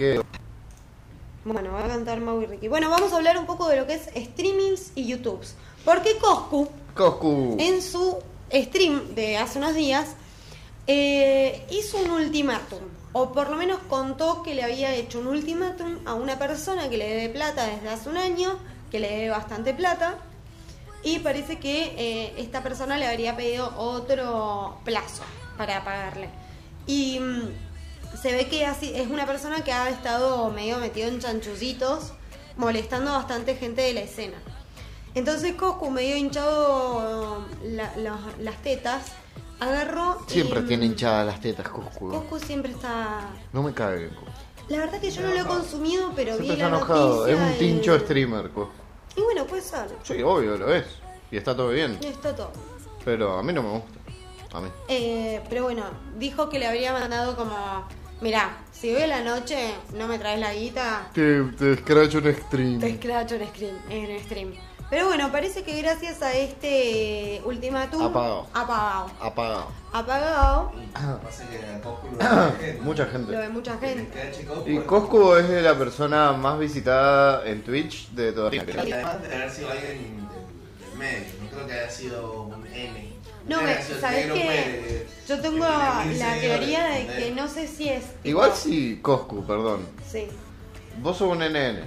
Bueno, 1.44 1.74
va 1.74 1.84
a 1.84 1.88
cantar 1.88 2.22
Mau 2.22 2.42
y 2.42 2.46
Ricky. 2.46 2.70
Bueno, 2.70 2.90
vamos 2.90 3.12
a 3.12 3.18
hablar 3.18 3.38
un 3.38 3.46
poco 3.46 3.68
de 3.68 3.76
lo 3.76 3.86
que 3.86 3.96
es 3.96 4.04
streamings 4.16 4.94
y 4.96 5.08
YouTubes. 5.08 5.56
Porque 5.84 6.18
Coscu, 6.20 6.70
Coscu. 6.96 7.58
en 7.60 7.82
su 7.82 8.18
stream 8.50 9.14
de 9.14 9.38
hace 9.38 9.58
unos 9.58 9.76
días, 9.76 10.16
eh, 10.88 11.66
hizo 11.72 11.98
un 11.98 12.12
ultimátum. 12.12 12.80
O 13.12 13.34
por 13.34 13.50
lo 13.50 13.58
menos 13.58 13.80
contó 13.90 14.42
que 14.42 14.54
le 14.56 14.64
había 14.64 14.94
hecho 14.96 15.20
un 15.20 15.28
ultimátum 15.28 15.98
a 16.06 16.14
una 16.14 16.40
persona 16.40 16.90
que 16.90 16.98
le 16.98 17.10
debe 17.10 17.30
plata 17.34 17.66
desde 17.66 17.90
hace 17.90 18.08
un 18.08 18.18
año, 18.18 18.58
que 18.90 19.00
le 19.00 19.10
debe 19.10 19.30
bastante 19.32 19.74
plata. 19.74 20.18
Y 21.04 21.20
parece 21.20 21.60
que 21.60 21.94
eh, 21.98 22.34
esta 22.38 22.62
persona 22.64 22.98
le 22.98 23.08
habría 23.08 23.36
pedido 23.38 23.74
otro 23.78 24.78
plazo 24.84 25.24
para 25.58 25.84
pagarle. 25.84 26.30
Y 26.88 27.20
mm, 27.20 28.18
se 28.22 28.34
ve 28.34 28.48
que 28.48 28.66
así 28.66 28.92
es 28.96 29.08
una 29.10 29.26
persona 29.26 29.64
que 29.64 29.72
ha 29.72 29.90
estado 29.90 30.50
medio 30.50 30.78
metido 30.80 31.08
en 31.08 31.20
chanchullitos, 31.20 32.12
molestando 32.58 33.12
a 33.12 33.18
bastante 33.18 33.56
gente 33.56 33.82
de 33.82 33.94
la 33.94 34.02
escena. 34.02 34.38
Entonces 35.16 35.54
Coscu, 35.56 35.90
medio 35.90 36.18
hinchado 36.18 37.46
la- 37.64 37.96
los- 37.98 38.38
las 38.40 38.62
tetas, 38.62 39.04
agarró. 39.60 40.18
Siempre 40.28 40.62
mm, 40.62 40.68
tiene 40.68 40.86
hinchadas 40.86 41.26
las 41.26 41.40
tetas, 41.40 41.70
Coscu. 41.70 42.10
Coscu 42.12 42.40
siempre 42.40 42.72
está. 42.74 43.30
No 43.54 43.64
me 43.64 43.74
cague, 43.74 44.10
Coscu. 44.10 44.26
La 44.68 44.78
verdad 44.78 45.00
que 45.02 45.10
yo 45.10 45.22
no 45.24 45.30
lo 45.30 45.40
he 45.42 45.46
consumido, 45.46 46.12
pero 46.16 46.34
Siempre 46.36 46.56
vi 46.56 46.62
está 46.62 46.70
la 46.70 46.78
enojado. 46.78 47.26
Es 47.26 47.40
noticia 47.40 47.54
un 47.54 47.58
tincho 47.60 47.96
y- 47.96 48.00
streamer, 48.02 48.50
Coscu. 48.52 48.72
Y 49.20 49.22
bueno, 49.24 49.46
puede 49.46 49.62
ser. 49.62 49.90
Sí, 50.04 50.22
obvio, 50.24 50.58
lo 50.58 50.74
es. 50.74 50.86
Y 51.30 51.38
está 51.38 51.56
todo 51.56 51.70
bien. 51.70 51.98
Está 52.02 52.34
todo. 52.36 52.52
Pero 53.04 53.38
a 53.38 53.44
mí 53.44 53.52
no 53.52 53.62
me 53.64 53.70
gusta. 53.72 54.00
A 54.54 54.62
mí. 54.62 54.70
Eh, 54.88 55.42
pero 55.50 55.64
bueno, 55.64 55.84
dijo 56.18 56.50
que 56.50 56.58
le 56.58 56.68
habría 56.68 56.94
mandado 56.94 57.36
como, 57.36 57.86
mirá, 58.22 58.58
si 58.72 58.96
hoy 58.96 59.02
a 59.04 59.08
la 59.08 59.22
noche 59.22 59.74
no 59.94 60.08
me 60.08 60.18
traes 60.18 60.40
la 60.40 60.54
guita, 60.54 61.10
Te, 61.14 61.44
te 61.58 61.76
scratch 61.78 62.16
un 62.16 62.24
te 62.24 62.34
stream. 62.34 62.84
escracho 62.84 63.36
en 63.36 63.48
stream, 63.48 63.76
en 63.90 64.20
stream. 64.24 64.54
Pero 64.90 65.06
bueno, 65.08 65.32
parece 65.32 65.62
que 65.64 65.80
gracias 65.82 66.22
a 66.24 66.34
este 66.34 67.42
ultimátum 67.46 68.02
Apagado. 68.02 68.48
apagado, 68.54 69.12
Apagado. 69.22 69.68
apagado, 69.94 70.72
Pasa 71.24 71.44
que 71.48 71.80
Coscu 71.82 72.08
lo 72.12 72.18
ve 72.60 72.80
mucha 72.82 73.06
gente. 73.06 73.32
Lo 73.32 73.38
gente. 73.38 73.38
ve 73.38 73.50
mucha 73.50 73.78
gente. 73.78 74.32
Que 74.34 74.46
Coscu 74.46 74.70
Y 74.70 74.78
es- 74.78 74.84
Coscu 74.86 75.34
es 75.36 75.50
la 75.64 75.78
persona 75.78 76.32
más 76.34 76.58
visitada 76.58 77.46
en 77.48 77.62
Twitch 77.64 78.10
de 78.12 78.32
toda 78.32 78.54
Y 78.56 78.60
Argentina. 78.60 78.96
además 78.96 79.22
de 79.22 79.36
haber 79.36 79.52
sido 79.52 79.70
alguien 79.72 79.98
del, 79.98 80.98
medio, 80.98 81.28
no 81.44 81.50
creo 81.52 81.68
que 81.68 81.74
haya 81.74 81.90
sido 81.90 82.44
un 82.44 82.66
N. 82.68 83.10
No, 83.48 83.60
que 83.60 83.82
¿sabes? 84.00 84.26
Pérez, 84.28 85.08
Yo 85.28 85.36
que 85.38 85.42
tengo 85.42 85.60
la 85.68 86.38
teoría 86.42 86.86
de 86.86 87.08
que 87.08 87.32
no 87.36 87.48
sé 87.48 87.68
si 87.68 87.90
es. 87.90 88.04
Igual 88.24 88.54
si 88.56 88.98
Coscu, 89.02 89.46
perdón. 89.46 89.88
Sí. 90.12 90.28
Vos 91.02 91.18
sos 91.18 91.30
un 91.30 91.40
NN. 91.44 91.80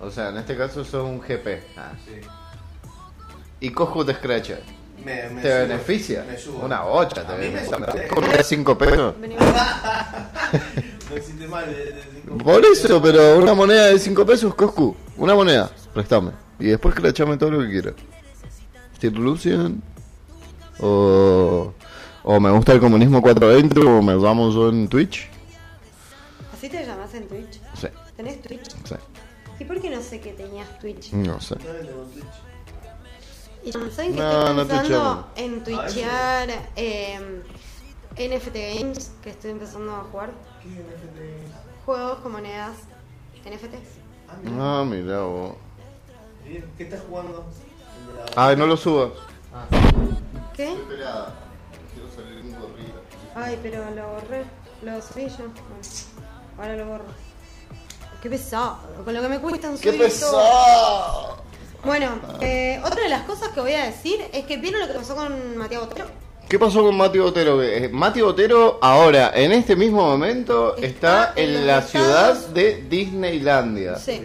O 0.00 0.10
sea, 0.10 0.30
en 0.30 0.38
este 0.38 0.56
caso 0.56 0.84
sos 0.84 1.04
un 1.04 1.20
GP. 1.20 1.62
Ah. 1.76 1.92
Sí. 2.04 2.20
Y 3.64 3.70
Coscu 3.70 4.04
te 4.04 4.12
escracha. 4.12 4.58
Me, 5.02 5.28
me 5.30 5.40
¿Te 5.40 5.52
ayuda, 5.52 5.66
beneficia? 5.68 6.24
Me 6.26 6.34
ayuda. 6.34 6.64
Una 6.64 6.80
bocha 6.82 7.26
te 7.26 7.34
beneficia. 7.34 7.76
ayuda. 7.76 8.08
¿Cómo 8.08 8.26
te 8.28 8.36
da 8.36 8.42
5 8.42 8.78
pesos? 8.78 9.14
No 11.10 11.16
existe 11.16 11.48
mal 11.48 11.66
de, 11.66 11.72
de 11.92 12.02
cinco 12.02 12.38
Por 12.44 12.64
eso, 12.64 13.00
pero 13.02 13.38
una 13.38 13.54
moneda 13.54 13.86
de 13.86 13.98
5 13.98 14.26
pesos, 14.26 14.54
Coscu. 14.54 14.94
Una 15.16 15.34
moneda, 15.34 15.70
préstame. 15.94 16.32
Y 16.58 16.66
después 16.66 16.94
crachame 16.94 17.38
todo 17.38 17.52
lo 17.52 17.60
que 17.60 17.70
quieras. 17.70 17.94
Steve 18.96 19.18
Lucian. 19.18 19.82
O, 20.80 21.72
o 22.22 22.40
me 22.40 22.50
gusta 22.50 22.72
el 22.72 22.80
comunismo 22.80 23.22
420, 23.22 23.80
como 23.80 24.02
me 24.02 24.14
llamo 24.14 24.50
yo 24.50 24.68
en 24.68 24.88
Twitch. 24.88 25.28
¿Así 26.52 26.68
te 26.68 26.84
llamas 26.84 27.14
en 27.14 27.28
Twitch? 27.28 27.60
Sí, 27.80 27.86
¿Tenés 28.16 28.42
Twitch? 28.42 28.68
sí. 28.84 28.94
¿Y 29.60 29.64
por 29.64 29.80
qué 29.80 29.88
no 29.88 30.02
sé 30.02 30.20
que 30.20 30.32
tenías 30.32 30.66
Twitch? 30.80 31.12
No 31.12 31.40
sé. 31.40 31.54
Y 33.64 33.72
¿saben 33.72 34.14
que 34.14 34.20
No, 34.20 34.62
estoy 34.62 34.66
pensando 34.66 35.28
en 35.36 35.64
twitchear 35.64 36.48
eh, 36.76 37.42
NFT 38.12 38.54
Games, 38.54 39.12
que 39.22 39.30
estoy 39.30 39.52
empezando 39.52 39.94
a 39.94 40.04
jugar? 40.04 40.30
¿Qué 40.62 40.68
NFT? 40.68 41.84
Juegos 41.86 42.18
con 42.18 42.32
monedas 42.32 42.76
NFT. 43.44 43.74
Ah, 44.58 44.84
mira. 44.86 45.20
Vos. 45.22 45.54
¿Qué 46.44 46.84
estás 46.84 47.00
jugando? 47.08 47.44
Ay, 48.36 48.56
no 48.56 48.66
lo 48.66 48.76
subas. 48.76 49.10
Ah, 49.52 49.66
¿Qué? 50.54 50.76
peleada. 50.88 51.34
Quiero 51.92 52.10
salir 52.14 52.44
un 52.44 52.60
gorrito. 52.60 53.00
Ay, 53.34 53.58
pero 53.62 53.90
lo 53.90 54.08
borré. 54.08 54.44
Lo 54.82 55.02
subí 55.02 55.28
yo. 55.28 55.48
Bueno, 56.56 56.72
ahora 56.72 56.76
lo 56.76 56.86
borro. 56.86 57.04
Qué 58.22 58.30
pesado. 58.30 58.78
Con 59.04 59.14
lo 59.14 59.20
que 59.20 59.28
me 59.28 59.38
cuestan 59.38 59.78
¡Qué 59.78 59.92
subir 59.92 60.20
todo. 60.20 61.33
Bueno, 61.84 62.08
eh, 62.40 62.80
otra 62.84 63.02
de 63.02 63.08
las 63.08 63.22
cosas 63.22 63.48
que 63.50 63.60
voy 63.60 63.72
a 63.72 63.84
decir 63.84 64.20
es 64.32 64.44
que 64.46 64.56
vieron 64.56 64.80
lo 64.80 64.86
que 64.88 64.94
pasó 64.94 65.14
con 65.14 65.56
Matías 65.56 65.80
Botero. 65.82 66.06
¿Qué 66.48 66.58
pasó 66.58 66.82
con 66.82 66.96
Mati 66.96 67.18
Botero? 67.18 67.62
Eh, 67.62 67.88
Mati 67.90 68.20
Botero 68.20 68.78
ahora, 68.82 69.32
en 69.34 69.52
este 69.52 69.76
mismo 69.76 70.02
momento, 70.02 70.76
está, 70.76 71.30
Está 71.30 71.32
en 71.36 71.66
la 71.66 71.82
ciudad 71.82 72.34
de 72.48 72.82
Disneylandia. 72.88 73.96
Sí. 73.96 74.20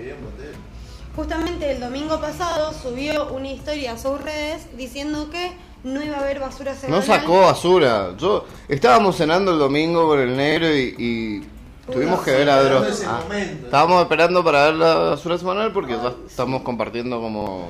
Justamente 1.15 1.71
el 1.71 1.79
domingo 1.79 2.19
pasado 2.21 2.73
subió 2.73 3.29
una 3.29 3.49
historia 3.49 3.93
a 3.93 3.97
sus 3.97 4.21
redes 4.21 4.67
diciendo 4.77 5.29
que 5.29 5.51
no 5.83 6.03
iba 6.03 6.17
a 6.17 6.21
haber 6.21 6.39
basura 6.39 6.73
No 6.73 6.79
semanal. 6.79 7.03
sacó 7.03 7.41
basura. 7.41 8.09
Yo 8.17 8.45
estábamos 8.67 9.15
cenando 9.17 9.51
el 9.53 9.59
domingo 9.59 10.07
con 10.07 10.19
el 10.19 10.35
negro 10.35 10.67
y, 10.73 10.95
y 10.97 11.47
tuvimos 11.91 12.21
que 12.21 12.31
ver 12.31 12.49
a 12.49 12.63
Dross. 12.63 12.87
ese 12.87 13.05
Ah, 13.05 13.19
momento. 13.23 13.65
estábamos 13.65 14.01
esperando 14.01 14.43
para 14.43 14.65
ver 14.65 14.75
la 14.75 14.95
basura 14.95 15.37
semanal 15.37 15.71
porque 15.73 15.93
ya 15.93 16.13
estamos 16.27 16.61
compartiendo 16.63 17.19
como. 17.21 17.69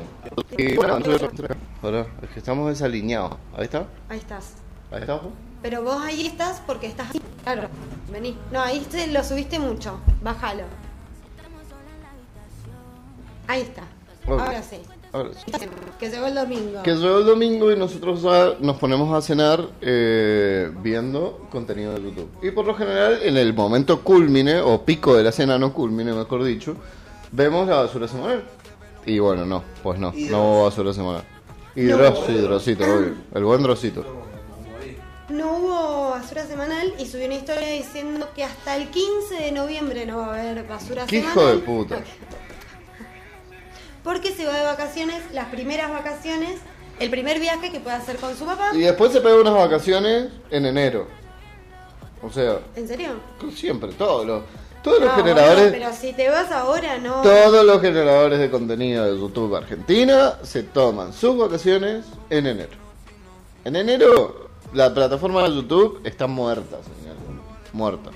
Es 0.57 2.29
que 2.33 2.39
estamos 2.39 2.69
desalineados. 2.69 3.33
Ahí 3.57 3.65
está. 3.65 3.85
Ahí 4.09 4.19
estás. 4.19 4.53
Ahí 4.91 5.01
está. 5.01 5.15
ojo. 5.15 5.31
Pero 5.61 5.83
vos 5.83 6.01
ahí 6.01 6.25
estás 6.27 6.61
porque 6.65 6.87
estás... 6.87 7.07
Claro, 7.43 7.67
vení. 8.11 8.37
No, 8.51 8.61
ahí 8.61 8.79
te 8.89 9.07
lo 9.07 9.23
subiste 9.23 9.59
mucho. 9.59 9.99
Bájalo. 10.21 10.63
Ahí 13.47 13.61
está. 13.61 13.83
Ahora 14.27 14.61
sí. 14.61 14.79
Ahora. 15.11 15.29
Que 15.99 16.09
llegó 16.09 16.27
el 16.27 16.35
domingo. 16.35 16.83
Que 16.83 16.93
llegó 16.93 17.17
el 17.19 17.25
domingo 17.25 17.71
y 17.71 17.75
nosotros 17.77 18.21
ya 18.21 18.53
nos 18.59 18.77
ponemos 18.77 19.11
a 19.13 19.21
cenar 19.21 19.67
eh, 19.81 20.71
viendo 20.81 21.47
contenido 21.51 21.93
de 21.93 22.01
YouTube. 22.03 22.29
Y 22.43 22.51
por 22.51 22.65
lo 22.65 22.75
general, 22.75 23.19
en 23.23 23.37
el 23.37 23.53
momento 23.53 24.01
culmine, 24.01 24.59
o 24.61 24.85
pico 24.85 25.15
de 25.15 25.23
la 25.23 25.31
cena, 25.31 25.57
no 25.57 25.73
culmine, 25.73 26.13
mejor 26.13 26.43
dicho, 26.43 26.75
vemos 27.31 27.67
la 27.67 27.77
basura 27.77 28.07
semanal. 28.07 28.43
Y 29.05 29.17
bueno, 29.17 29.45
no, 29.45 29.63
pues 29.81 29.99
no, 29.99 30.13
Y 30.15 30.25
no 30.25 30.43
hubo 30.43 30.63
basura 30.65 30.93
semanal. 30.93 31.23
Y 31.75 31.83
No. 31.83 31.97
Dross, 31.97 32.25
sí, 32.27 32.33
Drosito, 32.33 32.83
obvio. 32.83 33.13
El 33.33 33.43
buen 33.43 33.61
morir. 33.61 33.93
No 35.29 35.57
hubo 35.57 36.09
basura 36.11 36.45
semanal 36.45 36.93
y 36.99 37.05
subió 37.05 37.25
una 37.25 37.35
historia 37.35 37.67
diciendo 37.69 38.27
que 38.35 38.43
hasta 38.43 38.75
el 38.75 38.89
15 38.89 39.35
de 39.35 39.51
noviembre 39.51 40.05
no 40.05 40.17
va 40.17 40.35
a 40.35 40.39
haber 40.41 40.67
basura 40.67 41.05
¡Qué 41.05 41.21
semanal. 41.21 41.37
hijo 41.37 41.47
de 41.47 41.57
puta! 41.59 42.03
Porque 44.03 44.31
se 44.33 44.45
va 44.45 44.53
de 44.57 44.65
vacaciones, 44.65 45.21
las 45.33 45.47
primeras 45.47 45.91
vacaciones, 45.91 46.59
el 46.99 47.09
primer 47.09 47.39
viaje 47.39 47.71
que 47.71 47.79
puede 47.79 47.95
hacer 47.97 48.17
con 48.17 48.35
su 48.35 48.45
papá. 48.45 48.71
Y 48.73 48.79
después 48.79 49.11
se 49.11 49.21
pega 49.21 49.35
unas 49.39 49.53
vacaciones 49.53 50.29
en 50.51 50.65
enero. 50.65 51.07
O 52.21 52.31
sea, 52.31 52.59
¿En 52.75 52.87
serio? 52.87 53.19
siempre, 53.55 53.91
todos 53.93 54.25
los, 54.25 54.43
todos 54.83 54.99
los 54.99 55.09
No, 55.09 55.15
generadores... 55.15 55.71
pero 55.71 55.93
si 55.93 56.11
te 56.13 56.29
vas 56.29 56.51
ahora, 56.51 56.97
no. 56.97 57.21
Todos 57.21 57.65
los 57.65 57.81
generadores 57.81 58.39
de 58.39 58.49
contenido 58.49 59.05
de 59.05 59.17
YouTube 59.19 59.55
Argentina 59.55 60.35
se 60.43 60.63
toman 60.63 61.13
sus 61.13 61.37
vacaciones 61.37 62.05
en 62.29 62.47
enero. 62.47 62.77
En 63.63 63.75
enero 63.75 64.49
la 64.73 64.93
plataforma 64.93 65.43
de 65.43 65.55
YouTube 65.55 66.01
está 66.03 66.27
muerta, 66.27 66.77
señor. 66.83 67.15
Muerta. 67.73 68.11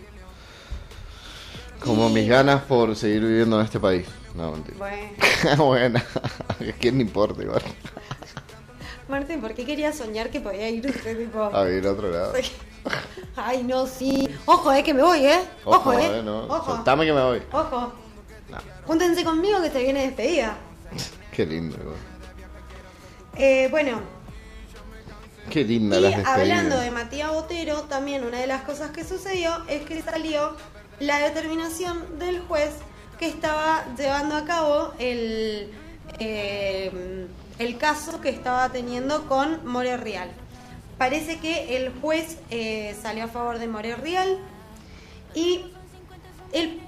Como 1.83 2.09
mis 2.09 2.27
ganas 2.27 2.61
por 2.63 2.95
seguir 2.95 3.21
viviendo 3.21 3.59
en 3.59 3.65
este 3.65 3.79
país. 3.79 4.05
No, 4.35 4.51
mentira. 4.51 4.77
Bueno. 4.77 5.09
bueno, 5.65 5.99
¿a 5.99 6.73
quién 6.79 6.97
le 6.97 7.03
importa 7.03 7.41
igual? 7.41 7.61
Martín, 9.07 9.41
¿por 9.41 9.53
qué 9.53 9.65
querías 9.65 9.97
soñar 9.97 10.29
que 10.29 10.39
podía 10.39 10.69
ir 10.69 10.87
usted 10.87 11.17
tipo? 11.17 11.43
A 11.43 11.63
vivir 11.65 11.85
a 11.85 11.91
otro 11.91 12.09
lado. 12.09 12.33
Ay, 13.35 13.63
no, 13.63 13.85
sí. 13.85 14.27
Ojo, 14.45 14.71
eh, 14.71 14.83
que 14.83 14.93
me 14.93 15.03
voy, 15.03 15.25
eh. 15.25 15.39
Ojo, 15.65 15.89
Ojo, 15.89 15.99
eh. 15.99 16.21
no. 16.23 16.45
Ojo. 16.45 16.75
Soltame 16.75 17.05
que 17.05 17.13
me 17.13 17.21
voy. 17.23 17.41
Ojo. 17.51 17.93
No. 18.49 18.57
Júntense 18.85 19.23
conmigo 19.23 19.61
que 19.61 19.69
se 19.69 19.83
viene 19.83 20.03
despedida. 20.03 20.57
Qué 21.31 21.45
lindo, 21.45 21.75
igual. 21.79 21.97
Eh, 23.35 23.67
bueno, 23.71 23.99
Qué 25.49 25.63
linda 25.63 25.97
y 25.97 26.01
las 26.01 26.15
despedidas. 26.15 26.39
hablando 26.39 26.79
de 26.79 26.91
Matías 26.91 27.31
Botero, 27.31 27.81
también 27.83 28.23
una 28.23 28.39
de 28.39 28.47
las 28.47 28.63
cosas 28.63 28.91
que 28.91 29.03
sucedió 29.03 29.51
es 29.67 29.83
que 29.83 30.01
salió 30.01 30.55
la 30.99 31.17
determinación 31.19 32.19
del 32.19 32.39
juez 32.41 32.71
que 33.23 33.29
estaba 33.29 33.85
llevando 33.97 34.35
a 34.35 34.43
cabo 34.43 34.91
el, 34.99 35.71
eh, 36.19 37.25
el 37.57 37.77
caso 37.77 38.19
que 38.19 38.27
estaba 38.27 38.67
teniendo 38.67 39.27
con 39.29 39.65
More 39.65 39.95
Real. 39.95 40.29
Parece 40.97 41.39
que 41.39 41.77
el 41.77 41.93
juez 42.01 42.37
eh, 42.49 42.93
salió 43.01 43.23
a 43.23 43.27
favor 43.29 43.59
de 43.59 43.67
More 43.69 43.95
Real 43.95 44.39
y 45.33 45.61
el 46.51 46.81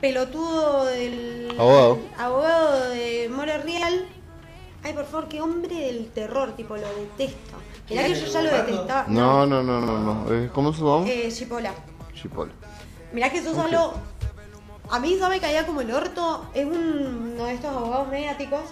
pelotudo 0.00 0.84
del 0.84 1.56
Abogado. 1.58 1.98
abogado 2.16 2.90
de 2.90 3.28
More 3.28 3.58
Real. 3.58 4.06
Ay, 4.84 4.92
por 4.92 5.06
favor, 5.06 5.28
qué 5.28 5.40
hombre 5.40 5.74
del 5.74 6.08
terror, 6.10 6.54
tipo, 6.54 6.76
lo 6.76 6.86
detesto. 6.94 7.56
Mirá 7.88 8.04
que 8.04 8.14
yo 8.14 8.26
ya 8.26 8.42
lo 8.42 8.50
detestaba. 8.52 9.04
No, 9.08 9.44
no, 9.44 9.60
no, 9.64 9.80
no, 9.80 9.98
no. 9.98 10.32
Eh, 10.32 10.50
¿Cómo 10.54 10.72
se 10.72 10.82
llama? 10.82 11.04
Eh, 11.08 11.28
Chipola. 11.32 11.74
Chipola. 12.14 12.52
Mirá 13.12 13.28
que 13.28 13.42
yo 13.42 13.52
ya 13.52 13.66
lo. 13.66 14.19
A 14.90 14.98
mí 14.98 15.16
ya 15.18 15.28
me 15.28 15.40
caía 15.40 15.66
como 15.66 15.80
el 15.80 15.90
orto. 15.92 16.46
Es 16.54 16.66
un- 16.66 17.32
uno 17.34 17.44
de 17.44 17.54
estos 17.54 17.70
abogados 17.70 18.08
mediáticos 18.08 18.62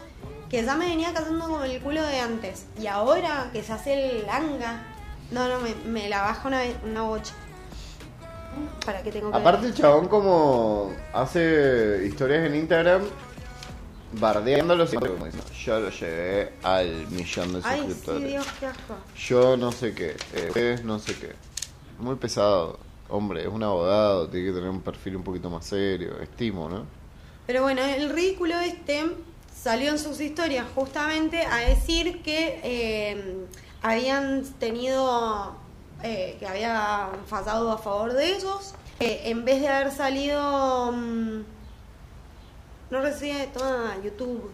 que 0.50 0.64
ya 0.64 0.74
me 0.76 0.86
venía 0.88 1.12
cazando 1.12 1.46
como 1.46 1.62
el 1.62 1.80
culo 1.80 2.02
de 2.02 2.20
antes. 2.20 2.66
Y 2.80 2.86
ahora 2.86 3.50
que 3.52 3.62
se 3.62 3.72
hace 3.72 4.18
el 4.20 4.26
langa. 4.26 4.82
No, 5.30 5.46
no, 5.48 5.60
me, 5.60 5.74
me 5.90 6.08
la 6.08 6.22
baja 6.22 6.48
una, 6.48 6.62
una 6.84 7.02
bocha. 7.02 7.34
¿Para 8.84 9.02
qué 9.02 9.12
tengo 9.12 9.30
que 9.30 9.36
Aparte 9.38 9.66
el 9.66 9.74
chabón 9.74 10.08
como 10.08 10.92
hace 11.12 12.04
historias 12.06 12.46
en 12.46 12.56
Instagram 12.56 13.02
bardeándolos 14.12 14.88
siempre 14.88 15.10
como 15.12 15.26
diciendo, 15.26 15.50
yo 15.52 15.80
lo 15.80 15.90
llevé 15.90 16.52
al 16.62 17.06
millón 17.08 17.52
de 17.52 17.60
Ay, 17.62 17.80
sí, 17.80 17.86
suscriptores. 17.88 18.28
Dios, 18.30 18.46
qué 18.58 18.66
asco. 18.66 18.94
Yo 19.16 19.56
no 19.58 19.70
sé 19.70 19.94
qué, 19.94 20.16
eh, 20.32 20.46
ustedes 20.48 20.82
no 20.84 20.98
sé 20.98 21.14
qué. 21.14 21.34
Muy 21.98 22.16
pesado. 22.16 22.78
Hombre, 23.10 23.42
es 23.42 23.48
un 23.48 23.62
abogado, 23.62 24.28
tiene 24.28 24.48
que 24.48 24.52
tener 24.52 24.68
un 24.68 24.82
perfil 24.82 25.16
un 25.16 25.22
poquito 25.22 25.48
más 25.48 25.64
serio, 25.64 26.20
estimo, 26.20 26.68
¿no? 26.68 26.84
Pero 27.46 27.62
bueno, 27.62 27.80
el 27.82 28.10
ridículo 28.10 28.58
este 28.60 29.06
salió 29.54 29.90
en 29.90 29.98
sus 29.98 30.20
historias 30.20 30.66
justamente 30.74 31.42
a 31.42 31.56
decir 31.56 32.22
que 32.22 32.60
eh, 32.62 33.46
habían 33.80 34.44
tenido, 34.58 35.56
eh, 36.02 36.36
que 36.38 36.46
había 36.46 37.08
fallado 37.26 37.72
a 37.72 37.78
favor 37.78 38.12
de 38.12 38.36
ellos, 38.36 38.74
en 39.00 39.44
vez 39.44 39.60
de 39.60 39.68
haber 39.68 39.92
salido, 39.92 40.92
mm, 40.92 41.42
no 42.90 43.00
recibe, 43.00 43.48
toma 43.52 43.96
YouTube. 44.04 44.50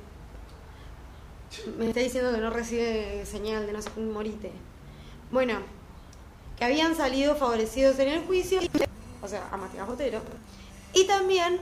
Me 1.78 1.88
está 1.88 2.00
diciendo 2.00 2.32
que 2.32 2.38
no 2.38 2.50
recibe 2.50 3.24
señal 3.26 3.66
de 3.66 3.72
no 3.72 3.82
sé 3.82 3.90
morite. 4.00 4.52
Bueno, 5.30 5.58
habían 6.64 6.96
salido 6.96 7.36
favorecidos 7.36 7.98
en 7.98 8.08
el 8.08 8.24
juicio, 8.24 8.60
o 9.22 9.28
sea, 9.28 9.48
a 9.50 9.56
Matías 9.56 9.86
Botero. 9.86 10.20
Y 10.92 11.06
también 11.06 11.60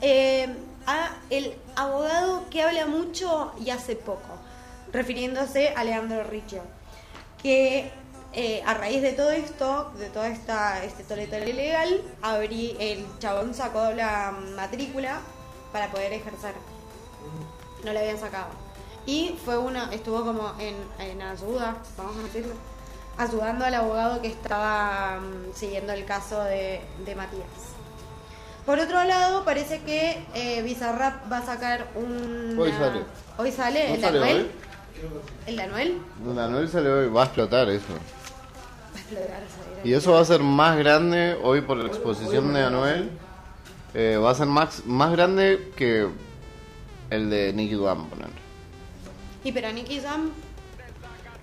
eh, 0.00 0.48
a 0.86 1.16
el 1.30 1.54
abogado 1.76 2.44
que 2.50 2.62
habla 2.62 2.86
mucho 2.86 3.52
y 3.58 3.70
hace 3.70 3.96
poco, 3.96 4.38
refiriéndose 4.92 5.70
a 5.70 5.84
Leandro 5.84 6.24
Riccio, 6.24 6.62
que 7.42 7.90
eh, 8.32 8.62
a 8.66 8.74
raíz 8.74 9.00
de 9.00 9.12
todo 9.12 9.30
esto, 9.30 9.92
de 9.98 10.10
toda 10.10 10.28
esta 10.28 10.84
este 10.84 11.04
toletero 11.04 11.48
ilegal, 11.48 12.02
abrí, 12.20 12.76
el 12.80 13.06
chabón 13.18 13.54
sacó 13.54 13.92
la 13.92 14.34
matrícula 14.56 15.20
para 15.72 15.90
poder 15.90 16.12
ejercer. 16.12 16.54
No 17.84 17.92
la 17.92 18.00
habían 18.00 18.18
sacado. 18.18 18.48
Y 19.06 19.38
fue 19.44 19.58
una, 19.58 19.92
estuvo 19.92 20.24
como 20.24 20.52
en, 20.58 20.74
en 20.98 21.22
ayuda, 21.22 21.76
vamos 21.96 22.16
a 22.16 22.22
decirlo, 22.22 22.54
ayudando 23.16 23.64
al 23.64 23.74
abogado 23.74 24.20
que 24.20 24.28
estaba 24.28 25.20
mm, 25.20 25.54
siguiendo 25.54 25.92
el 25.92 26.04
caso 26.04 26.42
de, 26.44 26.80
de 27.04 27.14
Matías. 27.14 27.74
Por 28.66 28.78
otro 28.78 29.04
lado, 29.04 29.44
parece 29.44 29.82
que 29.82 30.24
eh, 30.34 30.62
Bizarrap 30.62 31.30
va 31.30 31.38
a 31.38 31.46
sacar 31.46 31.86
un... 31.94 32.56
Hoy 32.58 32.72
sale. 32.72 33.00
Hoy 33.36 33.52
sale, 33.52 33.88
¿No 33.88 33.94
el 33.94 34.00
de 34.00 34.06
sale 34.06 34.18
Anuel. 34.18 34.36
hoy? 34.38 34.50
El 35.46 35.56
de 35.56 35.62
Anuel. 35.62 35.98
Anuel 36.38 36.68
sale 36.68 36.90
hoy, 36.90 37.08
va 37.08 37.22
a 37.22 37.24
explotar 37.26 37.68
eso. 37.68 37.92
Va 37.92 38.96
a 38.96 39.00
explotar. 39.00 39.42
Y 39.84 39.92
eso 39.92 40.12
va 40.12 40.20
a 40.20 40.24
ser 40.24 40.40
más 40.40 40.78
grande 40.78 41.38
hoy 41.42 41.60
por 41.60 41.76
la 41.76 41.86
exposición 41.88 42.54
de 42.54 42.62
Anuel. 42.62 43.10
Eh, 43.92 44.16
va 44.16 44.30
a 44.30 44.34
ser 44.34 44.46
más, 44.46 44.86
más 44.86 45.12
grande 45.12 45.70
que 45.76 46.08
el 47.10 47.28
de 47.28 47.52
Nicky 47.52 47.76
Jam, 47.76 48.08
poner. 48.08 48.28
Y 49.44 49.52
pero 49.52 49.70
Nicky 49.72 50.00
Jam, 50.00 50.30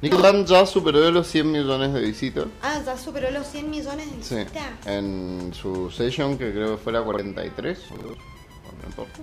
Nicky 0.01 0.17
Jam 0.17 0.45
ya 0.45 0.65
superó 0.65 1.11
los 1.11 1.27
100 1.27 1.51
millones 1.51 1.93
de 1.93 2.01
visitas. 2.01 2.45
ah, 2.63 2.79
ya 2.85 2.97
superó 2.97 3.29
los 3.31 3.45
100 3.47 3.69
millones 3.69 4.05
de 4.17 4.23
Sí. 4.23 4.35
visitas. 4.35 4.63
En 4.87 5.51
su 5.53 5.91
session, 5.91 6.37
que 6.37 6.51
creo 6.51 6.71
que 6.77 6.83
fue 6.83 6.91
la 6.93 7.01
43. 7.03 7.79
o 7.91 7.95
no 7.97 8.87
importa. 8.87 9.19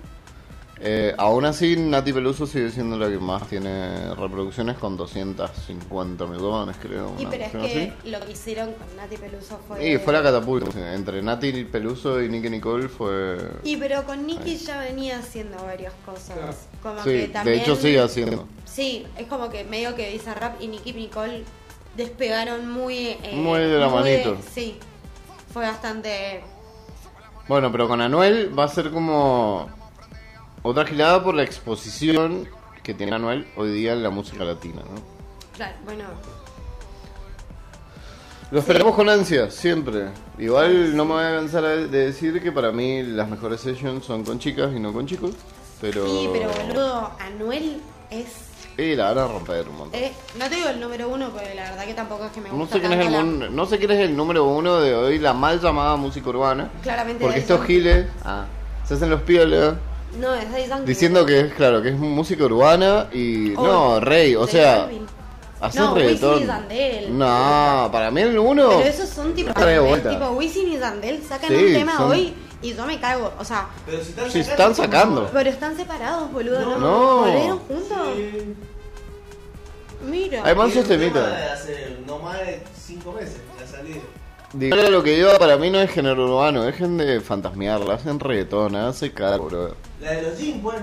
Eh, 0.81 1.13
aún 1.17 1.43
así, 1.43 1.75
Nati 1.75 2.13
Peluso 2.13 2.47
sigue 2.47 2.71
siendo 2.71 2.97
la 2.97 3.09
que 3.09 3.17
más 3.17 3.45
tiene 3.49 4.15
reproducciones 4.15 4.77
con 4.77 4.95
250 4.95 6.25
millones, 6.25 6.77
creo. 6.81 7.13
Y 7.19 7.25
pero 7.25 7.43
es 7.43 7.51
que 7.51 7.57
así. 7.57 8.09
lo 8.09 8.19
que 8.21 8.31
hicieron 8.31 8.71
con 8.73 8.95
Nati 8.95 9.17
Peluso 9.17 9.59
fue... 9.67 9.85
Y 9.89 9.97
fue 9.97 10.13
la 10.13 10.23
catapulta. 10.23 10.93
Entre 10.95 11.21
Nati 11.21 11.65
Peluso 11.65 12.21
y 12.21 12.29
Nicky 12.29 12.49
Nicole 12.49 12.87
fue. 12.87 13.37
Y 13.63 13.75
pero 13.75 14.05
con 14.05 14.25
Nicky 14.25 14.55
ya 14.55 14.79
venía 14.79 15.19
haciendo 15.19 15.57
varias 15.65 15.93
cosas. 16.05 16.67
Como 16.81 16.99
Sí, 17.03 17.09
que 17.09 17.17
de 17.17 17.27
también... 17.27 17.59
hecho 17.59 17.75
sigue 17.75 17.99
haciendo. 17.99 18.47
Sí, 18.63 19.05
es 19.17 19.27
como 19.27 19.49
que 19.49 19.65
medio 19.65 19.95
que 19.95 20.11
Bizarrap 20.11 20.61
y 20.61 20.67
Nicky 20.69 20.93
Nicole 20.93 21.43
despegaron 21.97 22.71
muy... 22.71 23.17
eh, 23.23 23.33
Muy 23.35 23.59
de 23.59 23.79
la 23.79 23.89
manito. 23.89 24.37
sí, 24.53 24.77
fue 25.51 25.63
bastante... 25.63 26.41
Bueno, 27.49 27.71
pero 27.71 27.87
con 27.87 27.99
Anuel 27.99 28.57
va 28.57 28.65
a 28.65 28.67
ser 28.69 28.91
como 28.91 29.67
otra 30.63 30.85
gilada 30.85 31.23
por 31.23 31.35
la 31.35 31.43
exposición 31.43 32.47
que 32.83 32.93
tiene 32.93 33.15
Anuel 33.15 33.47
hoy 33.55 33.71
día 33.71 33.93
en 33.93 34.03
la 34.03 34.09
música 34.09 34.43
latina, 34.43 34.81
¿no? 34.81 35.01
Claro, 35.55 35.75
bueno, 35.85 36.03
Lo 38.51 38.59
esperamos 38.59 38.95
con 38.95 39.09
ansia, 39.09 39.51
siempre. 39.51 40.07
Igual 40.39 40.95
no 40.95 41.05
me 41.05 41.13
voy 41.13 41.23
a 41.23 41.35
cansar 41.35 41.63
de 41.63 41.87
de 41.87 42.05
decir 42.07 42.41
que 42.41 42.51
para 42.51 42.71
mí 42.71 43.03
las 43.03 43.29
mejores 43.29 43.61
sessions 43.61 44.03
son 44.05 44.23
con 44.23 44.39
chicas 44.39 44.71
y 44.75 44.79
no 44.79 44.91
con 44.91 45.05
chicos. 45.05 45.31
Pero. 45.81 46.05
sí, 46.05 46.29
pero 46.33 46.49
boludo, 46.67 47.11
Anuel 47.19 47.79
es... 48.09 48.47
Y 48.77 48.95
la 48.95 49.13
van 49.13 49.17
a 49.19 49.27
romper 49.27 49.67
un 49.67 49.77
montón. 49.77 49.99
eh, 49.99 50.13
no 50.37 50.47
te 50.49 50.55
digo 50.55 50.69
el 50.69 50.79
número 50.79 51.09
uno, 51.09 51.29
porque 51.31 51.53
la 51.53 51.63
verdad 51.69 51.85
que 51.85 51.93
tampoco 51.93 52.25
es 52.25 52.31
que 52.31 52.39
me 52.41 52.49
No 52.49 52.55
gusta 52.55 52.75
sé, 52.75 52.79
quién 52.81 52.93
es 52.93 53.05
el 53.05 53.11
la- 53.11 53.23
no 53.49 53.65
sé 53.65 53.77
quién 53.77 53.91
es 53.91 53.99
el 53.99 54.15
número 54.15 54.45
uno 54.45 54.77
de 54.79 54.95
hoy, 54.95 55.19
la 55.19 55.33
mal 55.33 55.59
llamada 55.61 55.95
música 55.97 56.29
urbana. 56.29 56.69
Claramente 56.81 57.21
Porque 57.21 57.39
estos 57.39 57.65
giles 57.65 58.07
ah, 58.23 58.45
se 58.85 58.93
hacen 58.93 59.09
los 59.09 59.21
piolas 59.23 59.75
No, 60.17 60.33
es 60.33 60.49
Daddy 60.51 60.67
Yankee. 60.67 60.85
diciendo 60.87 61.25
que 61.25 61.39
es, 61.41 61.53
claro, 61.53 61.81
que 61.81 61.89
es 61.89 61.95
música 61.97 62.43
urbana 62.45 63.07
y. 63.13 63.53
O 63.55 63.63
no, 63.63 63.99
rey, 63.99 64.35
o 64.35 64.47
sea. 64.47 64.89
Hacer 65.61 65.81
No, 65.81 65.93
reggaetón. 65.93 66.33
Wisin 66.35 66.43
y 66.43 66.47
Yandel. 66.47 67.17
No, 67.17 67.89
para 67.91 68.09
mí 68.11 68.21
el 68.21 68.39
uno. 68.39 68.69
Pero 68.69 68.81
esos 68.89 69.09
son 69.09 69.33
tipo, 69.33 69.49
Está 69.49 69.65
de 69.65 69.79
vuelta. 69.79 70.09
tipo 70.09 70.29
Wisin 70.31 70.71
y 70.71 70.77
Zandel 70.77 71.21
sacan 71.21 71.49
Sí, 71.49 71.55
un 71.55 71.73
tema 71.73 71.97
son- 71.97 72.11
hoy 72.11 72.33
y 72.61 72.73
yo 72.73 72.85
me 72.85 72.97
cago. 72.99 73.33
O 73.37 73.43
sea, 73.43 73.67
Pero 73.85 74.01
si 74.01 74.09
están 74.11 74.31
Si 74.31 74.39
están 74.39 74.73
sacando. 74.75 75.29
pero 75.33 75.49
están 75.49 75.75
separados, 75.75 76.31
boludo. 76.31 76.61
¿No? 76.61 76.77
No. 76.77 77.15
¿Volvieron 77.25 77.59
juntos? 77.59 77.97
Sí. 78.15 78.55
Mira. 80.09 80.43
Hay 80.45 80.55
más 80.55 80.73
un 80.73 80.83
tema 80.85 81.27
de 81.27 81.43
hace 81.49 81.97
no 82.07 82.19
más 82.19 82.37
de 82.39 82.63
5 82.81 83.11
meses 83.11 83.37
la 83.59 83.67
salida. 83.67 83.99
Dígale 84.53 84.89
lo 84.89 85.03
que 85.03 85.19
yo 85.19 85.37
para 85.37 85.57
mí 85.57 85.69
no 85.69 85.79
es 85.79 85.91
género 85.91 86.25
urbano, 86.25 86.63
dejen 86.63 86.97
de 86.97 87.21
fantasmearla, 87.21 87.93
hacen 87.95 88.19
reggaetón, 88.19 88.75
hace 88.75 89.13
cara, 89.13 89.37
bro. 89.37 89.75
La 90.01 90.11
de 90.11 90.21
los 90.23 90.37
jeans, 90.39 90.61
pues. 90.63 90.77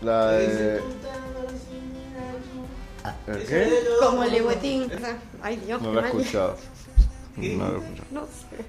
La 0.00 0.26
de. 0.28 0.78
"Tú 0.78 0.84
tan 1.02 1.12
así, 1.46 3.30
¿El 3.30 3.46
qué? 3.46 3.84
Como 4.00 4.24
Leguetín. 4.24 4.90
Ay, 5.42 5.56
Dios, 5.56 5.82
No 5.82 5.92
lo 5.92 6.00
he 6.00 6.06
escuchado. 6.06 6.56
No 7.36 7.68
lo 7.68 7.76
he 7.76 7.78
escuchado. 7.82 8.06
No 8.10 8.20
sé. 8.26 8.64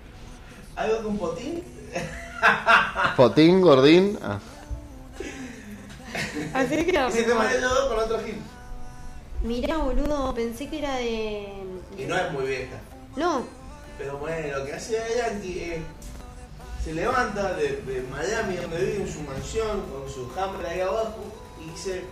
¿Algo 0.76 1.04
con 1.04 1.18
potín? 1.18 1.64
Potín, 3.18 3.62
gordín. 3.62 4.18
Ah. 4.24 4.40
Así 6.54 6.86
que 6.86 6.94
mal. 6.94 7.14
de 7.14 7.62
los 7.62 7.70
dos 7.74 7.88
con 7.90 8.00
otro 8.00 8.26
jean. 8.26 8.38
Mirá, 9.44 9.78
boludo, 9.78 10.34
pensé 10.34 10.70
que 10.70 10.80
era 10.80 10.96
de. 10.98 11.48
Y 11.98 12.06
no 12.06 12.16
es 12.18 12.32
muy 12.32 12.46
vieja. 12.46 12.76
No, 13.16 13.44
Pero 13.98 14.18
bueno, 14.18 14.58
lo 14.60 14.66
que 14.66 14.74
hace 14.74 14.98
Yankee 15.18 15.64
es. 15.74 15.82
Se 16.84 16.94
levanta 16.94 17.54
de, 17.54 17.78
de 17.78 18.02
Miami, 18.12 18.58
donde 18.58 18.78
vive 18.78 19.04
en 19.04 19.14
su 19.14 19.22
mansión, 19.22 19.82
con 19.90 20.10
su 20.10 20.30
hambre 20.40 20.68
ahí 20.68 20.82
abajo, 20.82 21.24
y 21.64 21.70
dice. 21.70 22.04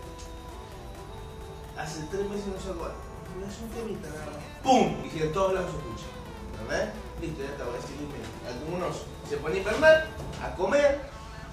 Hace 1.78 2.02
tres 2.12 2.30
meses 2.30 2.46
no 2.48 2.60
saco 2.60 2.86
algo. 2.86 3.02
No 3.40 3.48
es 3.48 3.60
un 3.62 3.70
temita 3.70 4.08
nada 4.10 4.26
más. 4.28 4.36
¡Pum! 4.64 4.96
Y 5.06 5.10
que 5.10 5.26
todos 5.28 5.54
lados 5.54 5.72
se 5.72 5.78
escuchan. 5.78 6.68
¿Verdad? 6.70 6.94
Listo, 7.22 7.42
ya 7.44 7.50
está, 7.50 7.64
voy 7.66 7.76
a 7.78 7.82
seguir 7.82 8.08
Algunos 8.48 8.98
se 9.30 9.38
pone 9.38 9.56
a 9.56 9.58
enfermar, 9.60 10.06
a 10.44 10.56
comer, 10.56 11.00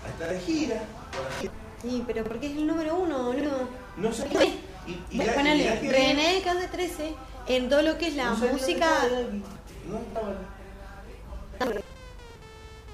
a 0.04 0.08
estar 0.08 0.28
de 0.30 0.40
gira. 0.40 0.82
sí, 1.82 2.04
pero 2.06 2.24
porque 2.24 2.46
es 2.46 2.52
el 2.56 2.66
número 2.66 2.96
uno, 2.96 3.24
boludo. 3.24 3.68
No 3.96 4.12
sé. 4.12 4.26
Y, 4.86 4.90
y, 4.92 5.04
y 5.10 5.18
Yankee- 5.18 5.90
René 5.90 6.42
Cande 6.42 6.68
13 6.68 7.14
en 7.48 7.68
todo 7.68 7.82
lo 7.82 7.98
que 7.98 8.08
es 8.08 8.14
la 8.16 8.30
no 8.30 8.36
música. 8.36 8.86
estaba 9.04 9.08
Yankee. 9.08 9.42
No 9.88 9.98
estaba. 9.98 10.34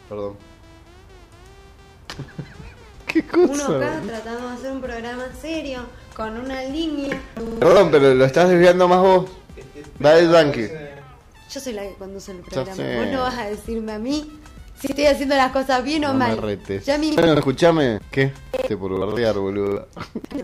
Perdón. 0.08 0.36
¿Qué 3.06 3.22
cosa? 3.26 3.52
Uno 3.52 3.64
acá 3.76 4.00
tratando 4.06 4.48
de 4.48 4.54
hacer 4.54 4.72
un 4.72 4.80
programa 4.80 5.24
serio, 5.40 5.80
con 6.16 6.36
una 6.38 6.62
línea. 6.64 7.20
Perdón, 7.60 7.90
pero 7.90 8.14
lo 8.14 8.24
estás 8.24 8.48
desviando 8.48 8.88
más 8.88 9.00
vos. 9.00 9.30
Daddy 9.98 10.30
Yankee. 10.32 10.68
Yo 11.50 11.60
soy 11.60 11.72
la 11.74 11.82
que 11.82 11.94
conduce 11.94 12.32
el 12.32 12.38
programa. 12.38 12.82
Vos 12.96 13.06
no 13.12 13.20
vas 13.20 13.38
a 13.38 13.46
decirme 13.46 13.92
a 13.92 13.98
mí 13.98 14.28
si 14.80 14.88
estoy 14.88 15.06
haciendo 15.06 15.36
las 15.36 15.52
cosas 15.52 15.84
bien 15.84 16.04
o 16.04 16.08
No 16.08 16.14
me 16.14 16.18
mal. 16.28 16.38
retes. 16.38 16.84
Ya 16.84 16.98
mi... 16.98 17.12
Bueno, 17.14 17.34
escuchame. 17.34 18.00
¿Qué? 18.10 18.32
Te 18.66 18.76
por 18.76 18.98
bardear, 18.98 19.38
boludo. 19.38 19.86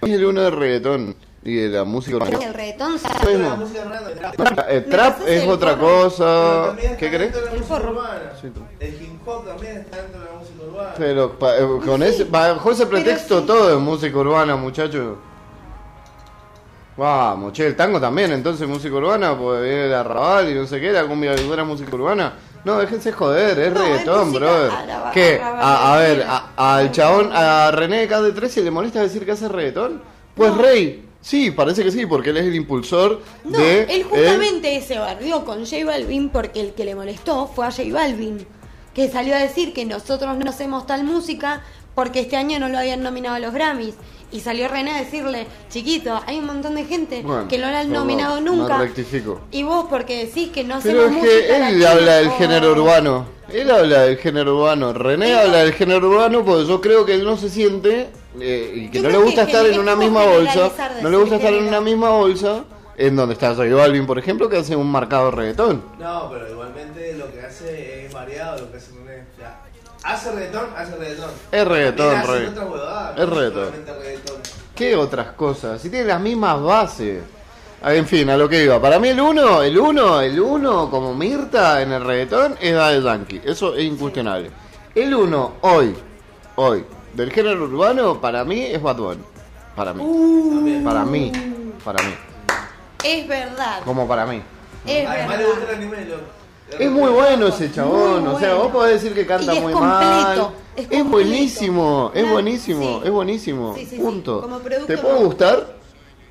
Es 0.02 0.10
el 0.10 0.24
uno 0.24 0.42
de 0.42 0.50
reggaetón 0.50 1.16
y 1.42 1.54
de 1.56 1.68
la 1.68 1.84
música 1.84 2.16
urbana. 2.16 2.38
El 2.38 2.52
reggaetón 2.54 2.96
Bueno. 3.22 3.48
La 3.48 3.54
música 3.56 3.80
urbana. 3.86 4.62
El 4.68 4.84
trap 4.86 5.20
es 5.26 5.42
el 5.42 5.48
otra 5.50 5.76
cosa. 5.78 6.76
¿Qué 6.78 6.86
está 6.86 6.96
crees? 6.98 7.20
dentro 7.20 7.40
de 7.40 7.46
la 7.46 7.52
El 7.52 7.58
música 7.60 7.74
forro. 7.76 8.02
El 8.80 8.94
hip 9.02 9.28
hop 9.28 9.46
también 9.46 9.76
está 9.78 9.96
dentro 10.02 10.20
de 10.20 10.26
la 10.26 10.32
música 10.38 10.62
urbana. 10.68 10.94
Pero 10.98 11.38
pa- 11.38 11.56
eh, 11.56 11.66
con 11.86 12.00
Sí. 12.02 12.08
ese, 12.08 12.24
bajo 12.24 12.70
ese 12.70 12.86
pretexto 12.86 13.40
sí. 13.40 13.46
todo 13.46 13.72
es 13.74 13.78
música 13.80 14.16
urbana, 14.18 14.56
muchachos. 14.56 15.16
Vamos, 16.96 17.52
che, 17.54 17.66
el 17.66 17.76
tango 17.76 17.98
también, 17.98 18.30
entonces 18.32 18.68
música 18.68 18.94
urbana, 18.96 19.34
pues 19.38 19.62
viene 19.62 19.86
el 19.86 19.94
arrabal 19.94 20.50
y 20.50 20.54
no 20.54 20.66
sé 20.66 20.80
qué, 20.80 20.92
la 20.92 21.06
cumbia 21.06 21.34
música 21.64 21.94
urbana. 21.96 22.34
No, 22.64 22.76
déjense 22.78 23.10
joder, 23.12 23.58
es 23.58 23.72
No, 23.72 23.80
es 23.80 23.88
reggaetón, 23.88 24.28
música 24.28 24.44
brother. 24.46 24.70
¿Qué? 25.14 25.40
A, 25.42 25.94
a 25.94 25.96
ver, 25.98 26.26
a- 26.28 26.76
al 26.76 26.90
chabón, 26.92 27.30
a 27.32 27.70
René 27.70 28.00
de 28.00 28.08
Cade 28.08 28.32
13 28.32 28.60
le 28.62 28.70
molesta 28.70 29.00
decir 29.00 29.24
que 29.24 29.32
hace 29.32 29.48
reggaetón. 29.48 30.02
Pues 30.34 30.54
rey, 30.58 31.08
sí, 31.20 31.50
parece 31.50 31.84
que 31.84 31.90
sí, 31.90 32.06
porque 32.06 32.30
él 32.30 32.38
es 32.38 32.46
el 32.46 32.54
impulsor 32.54 33.22
No, 33.44 33.58
de... 33.58 33.82
él 33.84 34.04
justamente 34.04 34.80
se 34.82 34.98
barrió 34.98 35.44
con 35.44 35.64
J 35.64 35.84
Balvin 35.84 36.28
porque 36.30 36.60
el 36.60 36.74
que 36.74 36.84
le 36.84 36.94
molestó 36.94 37.46
fue 37.46 37.66
a 37.66 37.70
J 37.70 37.84
Balvin, 37.92 38.46
que 38.94 39.08
salió 39.08 39.34
a 39.34 39.38
decir 39.38 39.72
que 39.72 39.84
nosotros 39.84 40.36
no 40.36 40.50
hacemos 40.50 40.86
tal 40.86 41.04
música 41.04 41.62
porque 41.94 42.20
este 42.20 42.36
año 42.36 42.58
no 42.58 42.68
lo 42.68 42.78
habían 42.78 43.02
nominado 43.02 43.36
a 43.36 43.40
los 43.40 43.52
Grammys. 43.52 43.94
Y 44.32 44.40
salió 44.40 44.68
René 44.68 44.92
a 44.92 44.98
decirle, 45.02 45.46
chiquito, 45.70 46.20
hay 46.26 46.38
un 46.38 46.46
montón 46.46 46.74
de 46.76 46.84
gente 46.84 47.22
Bueno, 47.22 47.48
que 47.48 47.58
no 47.58 47.68
lo 47.70 47.76
han 47.76 47.88
perdón, 47.88 47.92
nominado 48.06 48.40
no 48.40 48.54
nunca. 48.54 48.78
rectifico. 48.78 49.40
Y 49.50 49.62
vos 49.64 49.86
porque 49.90 50.26
decís 50.26 50.50
que 50.50 50.62
no 50.64 50.78
Pero 50.82 51.06
hacemos 51.06 51.16
es 51.24 51.28
que 51.28 51.54
él 51.56 51.60
latina 51.62 51.90
habla 51.90 52.14
del 52.16 52.28
o- 52.28 52.36
género 52.36 52.72
urbano. 52.72 53.26
Él 53.52 53.70
habla 53.70 54.02
del 54.02 54.16
género 54.18 54.56
urbano. 54.56 54.92
René 54.92 55.34
habla 55.34 55.58
del 55.64 55.72
género 55.72 56.08
urbano 56.08 56.44
porque 56.44 56.66
yo 56.66 56.80
creo 56.80 57.04
que 57.04 57.14
él 57.14 57.24
no 57.24 57.36
se 57.36 57.48
siente 57.50 58.08
eh, 58.40 58.72
y 58.76 58.88
que 58.90 58.98
Yo 58.98 59.02
no 59.04 59.10
le 59.10 59.18
gusta 59.18 59.44
que 59.44 59.50
estar 59.52 59.66
en 59.66 59.80
una 59.80 59.96
misma 59.96 60.24
bolsa, 60.24 60.70
no 61.02 61.10
le 61.10 61.16
gusta 61.16 61.36
estar 61.36 61.52
en 61.52 61.64
una 61.64 61.80
misma 61.80 62.10
bolsa 62.10 62.62
en 62.96 63.16
donde 63.16 63.32
está 63.32 63.54
J 63.56 63.74
Balvin, 63.74 64.06
por 64.06 64.18
ejemplo, 64.20 64.48
que 64.48 64.58
hace 64.58 64.76
un 64.76 64.88
marcado 64.88 65.30
reggaetón. 65.32 65.82
No, 65.98 66.28
pero 66.30 66.48
igualmente 66.48 67.14
lo 67.14 67.32
que 67.32 67.40
hace 67.40 67.99
es 67.99 67.99
hace 70.02 70.32
reggaetón, 70.32 70.66
hace 70.76 70.96
reggaetón. 70.96 71.30
Es 71.52 71.66
reggaetón, 71.66 72.16
hace 72.16 72.26
re- 72.38 72.48
otras 72.48 72.68
huevadas, 72.68 73.12
es 73.18 73.26
no 73.28 73.34
reggaetón. 73.34 73.72
¿Qué 74.74 74.96
otras 74.96 75.32
cosas? 75.32 75.80
Si 75.80 75.90
tiene 75.90 76.06
las 76.06 76.20
mismas 76.20 76.62
bases. 76.62 77.22
Ah, 77.82 77.94
En 77.94 78.06
fin, 78.06 78.28
a 78.28 78.36
lo 78.36 78.46
que 78.48 78.62
iba. 78.64 78.80
Para 78.80 78.98
mí 78.98 79.08
el 79.08 79.20
uno, 79.20 79.62
el 79.62 79.78
uno, 79.78 80.20
el 80.20 80.38
uno 80.38 80.90
como 80.90 81.14
Mirta 81.14 81.80
en 81.80 81.92
el 81.92 82.04
reggaetón 82.04 82.56
es 82.60 82.74
Daddy 82.74 83.02
Yankee. 83.02 83.40
Eso 83.44 83.74
es 83.74 83.84
incuestionable. 83.84 84.50
El 84.94 85.14
uno 85.14 85.54
hoy, 85.62 85.94
hoy, 86.56 86.84
del 87.14 87.32
género 87.32 87.64
urbano, 87.64 88.20
para 88.20 88.44
mí 88.44 88.60
es 88.66 88.82
Bad 88.82 88.96
Bunny. 88.96 89.22
Para 89.74 89.94
mí. 89.94 90.02
También. 90.04 90.84
Para 90.84 91.04
mí. 91.04 91.32
Para 91.84 92.02
mí. 92.02 92.14
Es 93.02 93.26
verdad. 93.26 93.80
Como 93.84 94.06
para 94.06 94.26
mí. 94.26 94.42
Es 94.86 95.08
Además 95.08 95.38
le 95.38 95.44
gusta 95.46 95.60
el 95.60 95.66
verdad. 95.66 95.98
anime. 96.00 96.14
Es 96.78 96.90
muy 96.90 97.10
bueno 97.10 97.48
ese 97.48 97.70
chabón, 97.72 98.26
o 98.26 98.38
sea, 98.38 98.54
vos 98.54 98.68
podés 98.72 99.02
decir 99.02 99.14
que 99.14 99.26
canta 99.26 99.52
muy 99.54 99.72
completo, 99.72 100.52
mal. 100.76 100.86
es 100.88 101.04
buenísimo, 101.04 102.10
es 102.14 102.30
buenísimo, 102.30 102.82
sí. 102.82 103.06
es 103.06 103.10
buenísimo. 103.10 103.74
Sí, 103.74 103.80
sí, 103.86 103.96
sí. 103.96 104.02
Punto. 104.02 104.40
Como 104.42 104.58
producto 104.60 104.86
¿Te 104.86 104.98
puede 104.98 105.24
gustar? 105.24 105.74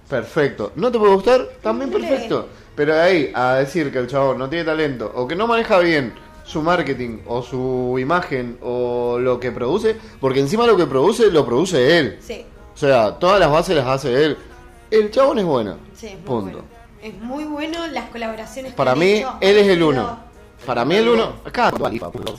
Perfecto. 0.09 0.71
¿No 0.75 0.91
te 0.91 0.97
puede 0.97 1.13
gustar? 1.13 1.47
También 1.61 1.91
perfecto. 1.91 2.47
Pero 2.75 2.95
de 2.95 3.01
ahí 3.01 3.31
a 3.35 3.55
decir 3.55 3.91
que 3.91 3.99
el 3.99 4.07
chabón 4.07 4.37
no 4.39 4.49
tiene 4.49 4.65
talento 4.65 5.11
o 5.13 5.27
que 5.27 5.35
no 5.35 5.45
maneja 5.45 5.77
bien 5.79 6.13
su 6.45 6.61
marketing 6.63 7.19
o 7.27 7.43
su 7.43 7.97
imagen 7.99 8.57
o 8.61 9.19
lo 9.19 9.39
que 9.39 9.51
produce, 9.51 9.95
porque 10.19 10.39
encima 10.39 10.65
lo 10.65 10.75
que 10.77 10.85
produce 10.87 11.29
lo 11.29 11.45
produce 11.45 11.99
él. 11.99 12.17
Sí, 12.21 12.43
O 12.73 12.77
sea, 12.77 13.19
todas 13.19 13.39
las 13.39 13.51
bases 13.51 13.75
las 13.75 13.85
hace 13.85 14.25
él. 14.25 14.37
El 14.89 15.11
chabón 15.11 15.37
es 15.39 15.45
bueno. 15.45 15.77
sí, 15.93 16.07
es 16.07 16.13
muy 16.15 16.23
Punto. 16.23 16.51
bueno. 16.63 16.79
Es 17.01 17.13
muy 17.21 17.45
bueno 17.45 17.87
las 17.87 18.09
colaboraciones 18.09 18.73
Para 18.73 18.93
mí, 18.93 19.19
hecho 19.19 19.37
él 19.39 19.57
es 19.57 19.67
el 19.67 19.83
uno. 19.83 20.19
Para 20.66 20.86
mí 20.86 20.95
el 20.95 21.07
uno. 21.10 21.34
Acá. 21.45 21.72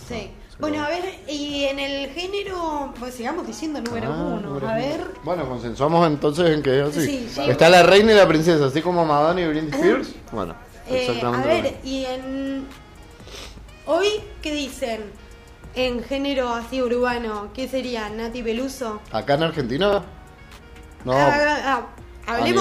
Sí. 0.09 0.31
Bueno, 0.59 0.85
a 0.85 0.89
ver, 0.89 1.21
y 1.27 1.65
en 1.65 1.79
el 1.79 2.11
género, 2.11 2.93
pues 2.99 3.15
sigamos 3.15 3.47
diciendo 3.47 3.81
número 3.81 4.09
Ah, 4.13 4.17
uno. 4.17 4.41
número 4.41 4.69
A 4.69 4.73
uno. 4.73 4.79
ver, 4.81 5.07
Bueno, 5.25 5.49
consensuamos 5.49 6.07
entonces 6.07 6.51
en 6.51 6.63
que 6.63 6.81
es 6.81 6.89
así. 6.89 7.07
Sí, 7.07 7.31
sí. 7.35 7.41
Está 7.51 7.71
la 7.71 7.83
reina 7.83 8.13
y 8.13 8.17
la 8.17 8.29
princesa, 8.29 8.67
así 8.67 8.83
como 8.83 9.07
Madonna 9.07 9.41
y 9.41 9.47
Britney 9.49 9.71
Spears. 9.71 10.11
Bueno, 10.33 10.55
eh, 10.87 10.93
a 10.93 10.97
exactamente. 10.99 11.49
lo 11.49 11.55
ver, 11.55 11.63
mismo. 11.65 11.79
y 11.85 12.05
en. 12.05 12.67
Hoy, 13.87 14.09
¿qué 14.43 14.53
dicen? 14.53 15.05
En 15.75 16.03
género 16.05 16.51
así 16.53 16.83
urbano, 16.83 17.49
¿qué 17.55 17.67
sería? 17.67 18.11
¿Nati 18.11 18.43
Peluso? 18.43 19.01
Acá 19.13 19.35
en 19.35 19.45
Argentina. 19.45 20.03
No. 21.07 21.13
Ah, 21.13 21.33
ah, 21.65 21.87
ah, 22.27 22.35
a 22.35 22.41
nivel- 22.41 22.55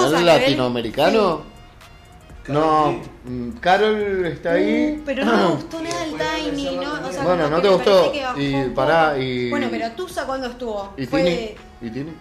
No, 2.53 3.01
mm, 3.25 3.49
Carol 3.59 4.25
está 4.25 4.53
ahí. 4.53 4.97
Uh, 4.99 5.03
pero 5.05 5.25
no 5.25 5.37
me 5.37 5.45
gustó 5.55 5.81
nada 5.81 6.05
el 6.05 6.11
Tiny, 6.51 6.75
¿no? 6.77 7.07
O 7.07 7.11
sea, 7.11 7.23
Bueno, 7.23 7.49
¿no 7.49 7.61
te 7.61 7.69
gustó? 7.69 8.11
Y 8.37 8.53
un 8.53 8.73
pará, 8.73 9.17
y- 9.17 9.49
Bueno, 9.49 9.67
pero 9.69 9.91
Tusa 9.91 10.25
cuando 10.25 10.47
estuvo. 10.47 10.93
¿Y 10.97 11.05
Fue... 11.05 11.23
Tini? 11.23 11.89
¿Y 11.89 11.93
Tini? 11.93 12.13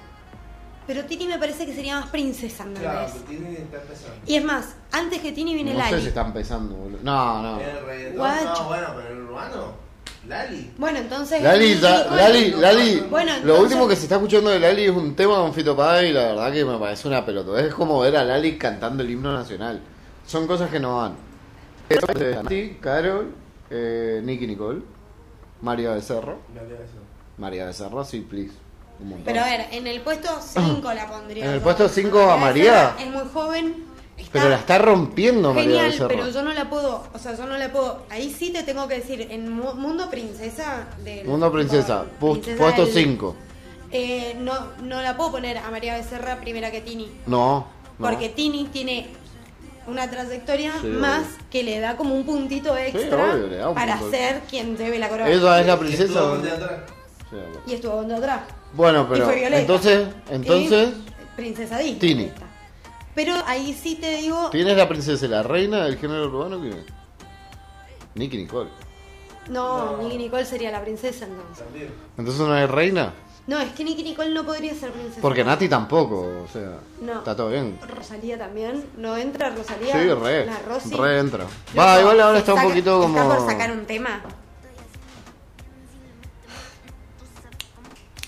Pero 0.87 1.05
Tini 1.05 1.27
me 1.27 1.39
parece 1.39 1.67
que 1.67 1.75
sería 1.75 2.01
más 2.01 2.09
princesa, 2.09 2.65
¿no 2.65 2.81
Claro, 2.81 3.11
pero 3.27 3.39
empezando. 3.47 4.17
Y 4.27 4.37
es 4.37 4.45
más, 4.45 4.75
antes 4.91 5.21
que 5.21 5.33
Tini 5.33 5.55
viene 5.55 5.73
No 5.75 5.79
Lali. 5.81 5.97
sé 5.97 6.01
si 6.01 6.07
está 6.09 6.23
empezando, 6.23 6.75
boludo. 6.77 7.01
No, 7.03 7.43
no. 7.43 7.61
El 7.61 7.85
reggaetón, 7.87 8.17
Guacho. 8.17 8.45
no, 8.63 8.65
bueno, 8.69 8.87
pero 8.97 9.09
el 9.15 9.21
urbano, 9.25 9.73
Lali. 10.27 10.71
Bueno, 10.79 10.99
entonces. 11.01 11.43
Lali, 11.43 11.75
Bueno, 11.75 12.17
Lali, 12.17 12.51
Lali. 12.53 13.07
Bueno, 13.11 13.33
Lo 13.45 13.61
último 13.61 13.87
que 13.87 13.97
se 13.97 14.05
está 14.05 14.15
escuchando 14.15 14.49
de 14.49 14.61
Lali 14.61 14.85
es 14.85 14.91
un 14.91 15.15
tema 15.15 15.37
con 15.37 15.53
Fito 15.53 15.77
Páez 15.77 16.09
y 16.09 16.13
la 16.15 16.23
verdad 16.29 16.53
que 16.53 16.65
me 16.65 16.79
parece 16.79 17.07
una 17.07 17.25
pelota. 17.25 17.61
Es 17.61 17.75
como 17.75 18.01
ver 18.01 18.17
a 18.17 18.25
Lali 18.25 18.57
cantando 18.57 19.03
el 19.03 19.11
himno 19.11 19.31
nacional. 19.35 19.83
Son 20.29 20.47
cosas 20.47 20.71
que 20.71 20.79
no 20.79 20.97
van. 20.99 21.15
Nati, 22.43 22.77
Carol, 22.81 23.33
eh, 23.71 24.21
Nicky 24.23 24.47
Nicole, 24.47 24.83
María 25.63 25.93
Becerro. 25.95 26.39
María 27.39 27.65
Becerro, 27.65 28.05
sí, 28.05 28.21
please. 28.21 28.53
Un 29.01 29.09
montón. 29.09 29.25
Pero 29.25 29.41
a 29.41 29.45
ver, 29.47 29.67
en 29.71 29.87
el 29.87 30.01
puesto 30.03 30.29
5 30.41 30.93
la 30.93 31.09
pondría. 31.09 31.45
¿En 31.47 31.51
el 31.53 31.57
yo. 31.59 31.63
puesto 31.63 31.89
cinco 31.89 32.21
a 32.31 32.37
María? 32.37 32.95
Es 32.99 33.07
muy 33.11 33.23
joven. 33.33 33.85
Está 34.19 34.31
Pero 34.33 34.49
la 34.51 34.57
está 34.57 34.79
rompiendo 34.79 35.55
María 35.55 35.63
Genial, 35.71 35.87
Becerro. 35.93 36.09
pero 36.09 36.29
yo 36.29 36.43
no 36.43 36.53
la 36.53 36.69
puedo, 36.69 37.05
o 37.15 37.19
sea, 37.19 37.35
yo 37.37 37.47
no 37.47 37.57
la 37.57 37.71
puedo. 37.73 38.03
Ahí 38.11 38.35
sí 38.37 38.51
te 38.53 38.65
tengo 38.65 38.87
que 38.89 38.97
decir, 38.97 39.29
en 39.31 39.51
Mu- 39.53 39.75
Mundo 39.75 40.11
Princesa 40.11 40.89
del 41.05 41.25
Mundo 41.27 41.51
Princesa, 41.53 42.05
pu- 42.21 42.33
Princesa 42.33 42.59
puesto 42.59 42.85
del- 42.85 42.95
5. 42.95 43.37
Eh, 43.93 44.37
no, 44.41 44.53
no 44.83 45.01
la 45.01 45.17
puedo 45.17 45.31
poner 45.33 45.57
a 45.59 45.71
María 45.71 45.95
Becerra 45.95 46.37
primera 46.41 46.71
que 46.73 46.81
Tini. 46.81 47.09
No, 47.29 47.59
no. 47.99 48.07
Porque 48.07 48.29
Tini 48.31 48.65
tiene 48.67 49.07
una 49.89 50.11
trayectoria 50.11 50.73
Sí, 50.81 50.87
más 50.89 51.23
obvio. 51.27 51.47
que 51.51 51.63
le 51.63 51.81
da 51.81 51.97
como 51.97 52.15
un 52.15 52.25
puntito 52.25 52.77
extra 52.77 53.35
obvio, 53.35 53.69
un 53.71 53.75
para 53.75 53.97
punto. 53.99 54.17
ser 54.17 54.41
quien 54.49 54.77
lleve 54.77 54.99
la 54.99 55.09
corona. 55.09 55.31
Ella 55.31 55.61
es 55.61 55.67
la 55.67 55.79
princesa. 55.79 56.23
Y 57.67 57.75
estuvo 57.75 58.03
de 58.05 58.15
atrás. 58.15 58.41
Bueno, 58.73 59.03
y 59.09 59.13
pero 59.13 59.25
fue 59.27 59.35
Violeta. 59.37 59.61
entonces, 59.61 60.09
entonces, 60.31 60.91
Y 60.91 61.37
Princesa 61.37 61.79
Disney. 61.79 61.99
Tini. 61.99 62.31
Pero 63.15 63.35
ahí 63.47 63.73
sí 63.81 63.97
te 63.97 64.17
digo. 64.19 64.49
¿quién 64.51 64.69
es 64.69 64.77
la 64.77 64.89
princesa 64.89 65.25
y 65.25 65.29
la 65.29 65.43
reina 65.43 65.85
del 65.85 65.97
género 65.99 66.27
urbano? 66.27 66.61
¿Quién 66.61 66.75
es? 66.75 66.85
Nicky 68.15 68.37
Nicole. 68.39 68.71
No, 69.49 69.97
No. 69.97 70.03
Nicky 70.03 70.19
Nicole 70.19 70.45
sería 70.45 70.71
la 70.71 70.83
princesa 70.83 71.25
entonces. 71.27 71.65
También. 71.65 71.91
Entonces 72.17 72.41
no 72.47 72.57
es 72.57 72.71
reina. 72.71 73.13
No, 73.49 73.59
es 73.59 73.73
que 73.73 73.83
Nicky 73.83 74.03
Nicole 74.03 74.31
no 74.31 74.45
podría 74.45 74.75
ser 74.75 74.93
princesa. 74.93 75.23
Porque 75.23 75.43
Nati 75.43 75.71
tampoco, 75.71 76.45
o 76.45 76.47
sea, 76.53 76.79
No. 77.01 77.19
está 77.21 77.35
todo 77.35 77.49
bien. 77.49 77.79
Rosalía 77.97 78.37
también. 78.37 78.85
¿No 78.99 79.17
entra 79.17 79.49
Rosalía? 79.49 79.93
Sí, 79.95 80.13
re, 80.13 80.45
La 80.45 80.59
Rosy. 80.61 80.95
re 80.95 81.19
entra. 81.19 81.45
Loco, 81.45 81.79
Va, 81.79 81.99
igual 81.99 82.21
ahora 82.21 82.39
está 82.41 82.53
un 82.53 82.63
poquito 82.63 83.01
como... 83.01 83.19
Está 83.19 83.37
por 83.37 83.51
sacar 83.51 83.73
un 83.73 83.87
tema. 83.87 84.21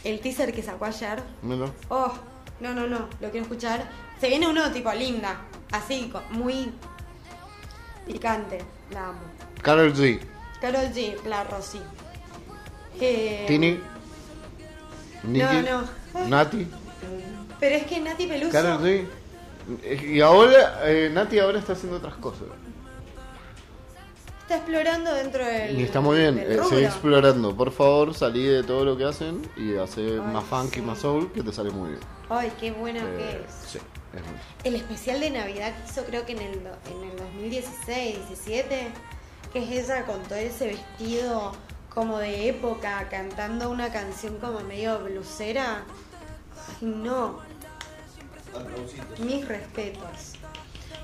El 0.05 0.21
teaser 0.21 0.55
que 0.55 0.62
sacó 0.62 0.87
ayer. 0.87 1.23
Mira. 1.43 1.66
Oh, 1.91 2.12
no, 2.61 2.73
no, 2.75 2.87
no, 2.87 3.01
lo 3.21 3.31
quiero 3.31 3.43
escuchar. 3.43 3.91
Se 4.18 4.29
viene 4.29 4.49
uno 4.49 4.71
tipo 4.73 4.91
linda, 4.93 5.43
así, 5.73 6.11
muy 6.31 6.73
picante. 8.07 8.59
La 8.91 9.09
amo. 9.09 9.18
Carol 9.61 9.93
G, 9.95 10.18
Carol 10.61 10.87
G, 10.95 11.23
la 11.25 11.45
Rosy. 11.45 11.81
Eh, 12.99 13.45
Tini, 13.47 13.81
Nicky, 15.25 15.45
No, 15.45 15.83
no. 16.14 16.29
Nati, 16.29 16.66
Pero 17.59 17.77
es 17.77 17.85
que 17.87 18.01
Nati 18.01 18.27
Peluso. 18.27 18.53
Carol 18.53 18.81
G. 18.83 19.07
Y 20.07 20.21
ahora, 20.21 20.81
eh, 20.85 21.11
Nati 21.12 21.39
ahora 21.39 21.59
está 21.59 21.75
haciendo 21.75 21.99
otras 21.99 22.14
cosas. 22.16 22.45
Está 24.43 24.57
explorando 24.57 25.14
dentro 25.14 25.45
del. 25.45 25.79
Y 25.79 25.85
está 25.85 26.01
muy 26.01 26.18
bien, 26.18 26.39
eh, 26.39 26.59
sigue 26.68 26.87
explorando. 26.87 27.57
Por 27.57 27.71
favor, 27.71 28.14
salí 28.14 28.45
de 28.45 28.64
todo 28.64 28.85
lo 28.85 28.97
que 28.97 29.05
hacen 29.05 29.49
y 29.57 29.77
hace 29.77 30.01
Ay, 30.01 30.21
más 30.33 30.45
funky, 30.45 30.77
sí. 30.77 30.83
más 30.83 30.99
soul, 30.99 31.31
que 31.33 31.43
te 31.43 31.53
sale 31.53 31.71
muy 31.71 31.91
bien. 31.91 32.01
Ay, 32.29 32.51
qué 32.59 32.73
bueno 32.73 32.99
Eh, 33.01 33.14
que 33.16 33.31
es. 33.31 33.71
Sí, 33.71 33.79
es 34.12 34.23
muy 34.23 34.35
El 34.64 34.75
especial 34.75 35.21
de 35.21 35.31
Navidad 35.31 35.73
que 35.77 35.91
hizo 35.93 36.05
creo 36.05 36.27
que 36.27 36.33
en 36.33 36.41
el, 36.41 36.55
en 36.55 37.11
el 37.11 37.16
2016, 37.16 38.16
17, 38.29 38.89
que 39.53 39.59
es 39.62 39.71
ella 39.85 40.05
con 40.05 40.21
todo 40.25 40.39
ese 40.39 40.66
vestido 40.66 41.53
como 42.01 42.17
de 42.19 42.49
época, 42.49 43.07
cantando 43.11 43.68
una 43.68 43.93
canción 43.93 44.39
como 44.39 44.61
medio 44.61 45.01
blusera. 45.01 45.83
Ay, 46.81 46.87
no, 46.87 47.41
mis 49.22 49.47
respetos. 49.47 50.33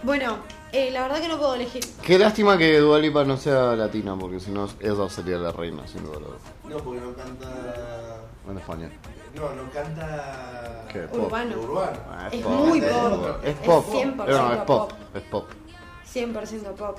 Bueno, 0.02 0.38
eh, 0.72 0.90
la 0.90 1.02
verdad 1.02 1.20
que 1.20 1.28
no 1.28 1.36
puedo 1.36 1.54
elegir. 1.54 1.84
Qué 2.02 2.18
lástima 2.18 2.56
que 2.56 2.78
Dua 2.78 2.98
Lipa 2.98 3.24
no 3.24 3.36
sea 3.36 3.76
latina, 3.76 4.16
porque 4.18 4.40
si 4.40 4.50
no, 4.50 4.66
ella 4.80 5.10
sería 5.10 5.36
la 5.36 5.52
reina, 5.52 5.86
sin 5.86 6.02
duda. 6.02 6.18
No, 6.64 6.78
porque 6.78 7.00
no 7.02 7.12
canta. 7.12 7.46
En 8.48 8.56
España. 8.56 8.90
No, 9.34 9.52
no 9.54 9.70
canta. 9.70 10.86
¿Qué? 10.90 11.00
Pop. 11.00 11.26
Urbano. 11.26 11.56
Ah, 12.10 12.30
Es 12.32 12.40
pop. 12.42 12.52
muy 12.52 12.78
Es 12.78 12.86
pop. 12.90 13.44
Es 13.44 13.54
pop. 13.56 13.84
100% 13.92 14.14
No, 14.28 14.52
es 14.54 14.58
pop. 14.60 14.66
pop. 14.66 14.92
Es 15.14 15.22
pop. 15.24 15.48
100% 16.10 16.72
pop. 16.74 16.98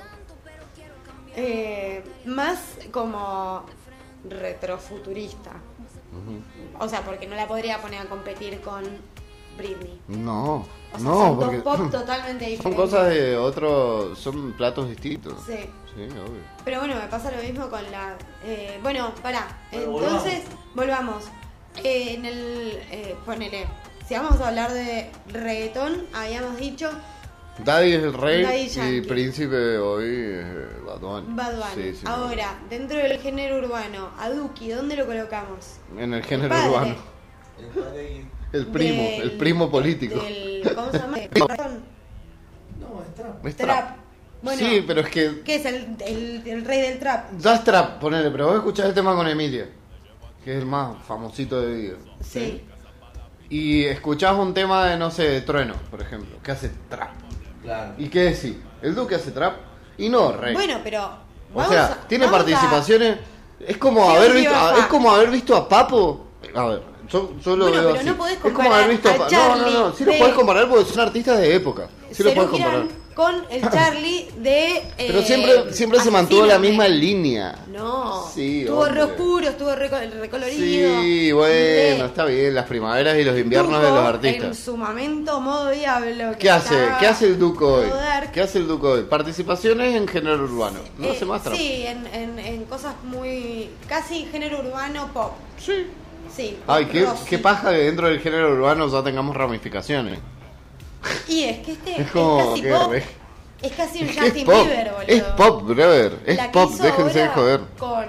Eh, 1.34 2.02
más 2.26 2.58
como 2.90 3.64
retrofuturista. 4.30 5.52
O 6.78 6.88
sea, 6.88 7.02
porque 7.02 7.26
no 7.26 7.34
la 7.36 7.46
podría 7.46 7.80
poner 7.80 8.00
a 8.02 8.04
competir 8.06 8.60
con 8.60 8.82
Britney. 9.56 10.00
No, 10.08 10.56
O 10.56 10.64
sea, 10.92 11.00
no, 11.00 11.14
son 11.14 11.38
porque 11.38 11.56
dos 11.58 11.64
pop 11.64 11.90
totalmente 11.90 12.44
diferentes. 12.46 12.62
son 12.62 12.74
cosas 12.74 13.08
de 13.08 13.36
otro, 13.36 14.14
son 14.16 14.52
platos 14.52 14.88
distintos. 14.88 15.34
Sí. 15.46 15.58
Sí, 15.94 16.02
obvio. 16.04 16.40
Pero 16.64 16.78
bueno, 16.80 16.94
me 16.94 17.08
pasa 17.08 17.30
lo 17.32 17.42
mismo 17.42 17.68
con 17.68 17.82
la... 17.90 18.16
eh, 18.44 18.78
bueno, 18.82 19.12
pará. 19.20 19.58
Bueno, 19.72 19.98
Entonces, 19.98 20.42
volvamos. 20.74 21.24
Eh, 21.82 22.14
en 22.14 22.24
el... 22.24 22.80
Eh, 22.92 23.16
ponele. 23.26 23.66
Si 24.06 24.14
vamos 24.14 24.40
a 24.40 24.48
hablar 24.48 24.72
de 24.72 25.10
reggaetón, 25.26 26.06
habíamos 26.14 26.56
dicho 26.56 26.88
Daddy 27.64 27.92
es 27.92 28.02
el 28.04 28.12
rey 28.14 28.42
Daddy 28.68 28.96
y 28.96 29.00
príncipe 29.02 29.78
hoy 29.78 30.06
es 30.06 30.84
Bad 30.84 31.00
Bunny. 31.00 31.26
Bad 31.34 31.52
Bunny. 31.56 31.74
Sí, 31.92 31.96
sí, 31.96 32.04
Ahora, 32.06 32.58
dentro 32.70 32.96
del 32.98 33.18
género 33.18 33.58
urbano, 33.58 34.10
a 34.18 34.30
Duki, 34.30 34.68
¿dónde 34.70 34.96
lo 34.96 35.06
colocamos? 35.06 35.76
En 35.98 36.14
el 36.14 36.22
género 36.22 36.50
Padre. 36.50 36.68
urbano. 36.68 36.94
El 37.58 37.66
padre 37.82 38.12
y- 38.12 38.56
El 38.56 38.66
primo, 38.68 39.02
del- 39.02 39.20
el 39.22 39.30
primo 39.32 39.70
político. 39.70 40.20
del- 40.20 40.62
¿Cómo 40.74 40.90
se 40.92 40.98
llama? 40.98 41.18
No, 42.78 43.02
es 43.02 43.14
trap. 43.14 43.46
Es 43.46 43.56
Trap. 43.56 43.68
trap. 43.68 43.96
Bueno, 44.40 44.58
sí, 44.60 44.84
pero 44.86 45.00
es 45.00 45.08
que 45.08 45.40
¿qué 45.44 45.56
es 45.56 45.64
el, 45.66 45.96
el, 46.06 46.42
el 46.46 46.64
rey 46.64 46.80
del 46.82 47.00
trap? 47.00 47.32
ya 47.38 47.56
es 47.56 47.64
trap, 47.64 47.98
ponele, 48.00 48.30
pero 48.30 48.46
vos 48.46 48.54
escuchás 48.56 48.86
el 48.86 48.94
tema 48.94 49.16
con 49.16 49.26
Emilia, 49.26 49.66
que 50.44 50.52
es 50.52 50.58
el 50.60 50.66
más 50.66 50.96
famosito 51.02 51.60
de 51.60 51.74
vida. 51.74 51.96
Sí. 52.20 52.62
Y 53.50 53.84
escuchás 53.86 54.36
un 54.38 54.54
tema 54.54 54.86
de, 54.86 54.96
no 54.96 55.10
sé, 55.10 55.24
de 55.24 55.40
Trueno, 55.40 55.74
por 55.90 56.00
ejemplo, 56.00 56.36
que 56.40 56.52
hace 56.52 56.70
trap. 56.88 57.10
Claro. 57.68 57.92
¿Y 57.98 58.08
qué 58.08 58.20
decís? 58.30 58.56
¿El 58.80 58.94
Duque 58.94 59.14
hace 59.16 59.30
trap? 59.30 59.56
Y 59.98 60.08
no, 60.08 60.32
rey. 60.32 60.54
Bueno, 60.54 60.80
pero. 60.82 61.10
o 61.54 61.64
sea, 61.68 61.84
a- 61.86 62.08
tiene 62.08 62.24
a- 62.24 62.30
participaciones. 62.30 63.18
Es 63.60 63.76
como 63.76 64.08
haber 64.08 64.32
visto, 64.32 64.52
baja. 64.52 64.78
es 64.78 64.86
como 64.86 65.10
haber 65.10 65.30
visto 65.30 65.54
a 65.54 65.68
Papo. 65.68 66.26
A 66.54 66.64
ver, 66.64 66.82
yo, 67.10 67.32
yo 67.44 67.56
lo 67.56 67.64
Bueno, 67.68 67.80
veo 67.82 67.88
pero 67.90 68.00
así. 68.00 68.08
no 68.08 68.16
podés 68.16 68.34
es 68.34 68.40
como 68.40 68.54
comparar 68.54 68.82
haber 68.84 68.90
visto 68.90 69.08
a 69.08 69.16
No, 69.30 69.56
no, 69.56 69.70
no, 69.70 69.92
sí 69.94 70.04
lo 70.04 70.12
de- 70.12 70.18
podés 70.18 70.34
comparar 70.34 70.68
porque 70.68 70.84
son 70.84 71.00
artistas 71.00 71.38
de 71.38 71.54
época. 71.54 71.88
Sí 72.12 72.22
lo 72.22 72.34
podés 72.34 72.50
comparar. 72.50 72.84
Con 73.14 73.34
el 73.50 73.60
Charlie 73.72 74.28
de. 74.36 74.80
Pero 74.96 75.18
eh, 75.18 75.24
siempre, 75.24 75.72
siempre 75.74 75.98
se 75.98 76.08
mantuvo 76.08 76.46
la 76.46 76.56
misma 76.60 76.86
línea. 76.86 77.64
No. 77.72 78.24
Sí, 78.32 78.60
estuvo 78.60 78.84
re 78.84 78.90
hombre. 78.90 79.02
oscuro, 79.02 79.48
estuvo 79.48 79.74
re, 79.74 79.88
recolorido. 79.88 81.00
Sí, 81.02 81.32
bueno, 81.32 81.52
De 81.52 82.04
está 82.06 82.24
bien, 82.26 82.54
las 82.54 82.66
primaveras 82.66 83.18
y 83.18 83.24
los 83.24 83.36
inviernos 83.36 83.82
de 83.82 83.88
los 83.88 83.98
En 83.98 84.06
artistas. 84.06 84.56
su 84.58 84.76
momento, 84.76 85.40
modo 85.40 85.70
diablo. 85.70 86.36
¿Qué 86.38 86.48
hace? 86.48 86.76
¿Qué 87.00 87.08
hace 87.08 87.26
el 87.26 87.40
Duco 87.40 87.74
hoy? 87.74 87.88
¿Qué 88.32 88.40
hace 88.40 88.58
el 88.58 88.68
Duco 88.68 88.90
hoy? 88.92 89.02
Participaciones 89.02 89.96
en 89.96 90.06
género 90.06 90.44
urbano. 90.44 90.78
No 90.96 91.08
Eh, 91.08 91.10
hace 91.10 91.24
más. 91.24 91.42
Sí, 91.56 91.86
en, 91.86 92.06
en, 92.14 92.38
en 92.38 92.64
cosas 92.66 92.94
muy. 93.02 93.68
casi 93.88 94.26
género 94.26 94.60
urbano 94.60 95.10
pop. 95.12 95.32
Sí. 95.58 95.88
Sí. 96.34 96.58
Ay, 96.66 96.86
qué, 96.86 97.38
paja 97.38 97.70
que 97.70 97.76
dentro 97.78 98.08
del 98.08 98.20
género 98.20 98.52
urbano 98.52 98.88
ya 98.88 99.02
tengamos 99.02 99.36
ramificaciones. 99.36 100.18
Y 101.28 101.44
es 101.44 101.58
que 101.64 101.72
este 101.72 101.92
Es 102.00 102.06
es, 102.06 102.10
como 102.12 102.50
casi 102.50 102.62
que 102.62 102.70
pop. 102.72 102.90
re- 102.92 103.04
Es 103.62 103.72
casi 103.72 104.02
un 104.02 104.08
Es 104.08 104.18
Justin 104.18 104.46
pop, 104.46 104.54
Bieber, 104.66 104.90
boludo. 104.92 105.02
es 105.08 105.22
pop, 105.22 105.62
brother. 105.62 106.18
Es 106.26 106.36
La 106.36 106.52
pop, 106.52 106.72
déjense 106.72 107.18
de 107.20 107.28
joder. 107.28 107.60
Con 107.78 108.04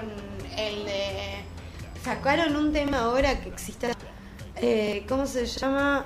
el 0.56 0.84
de. 0.84 1.10
Sacaron 2.04 2.56
un 2.56 2.72
tema 2.72 2.98
ahora 3.00 3.40
que 3.40 3.48
existe. 3.48 3.92
Eh, 4.56 5.04
¿Cómo 5.08 5.26
se 5.26 5.46
llama? 5.46 6.04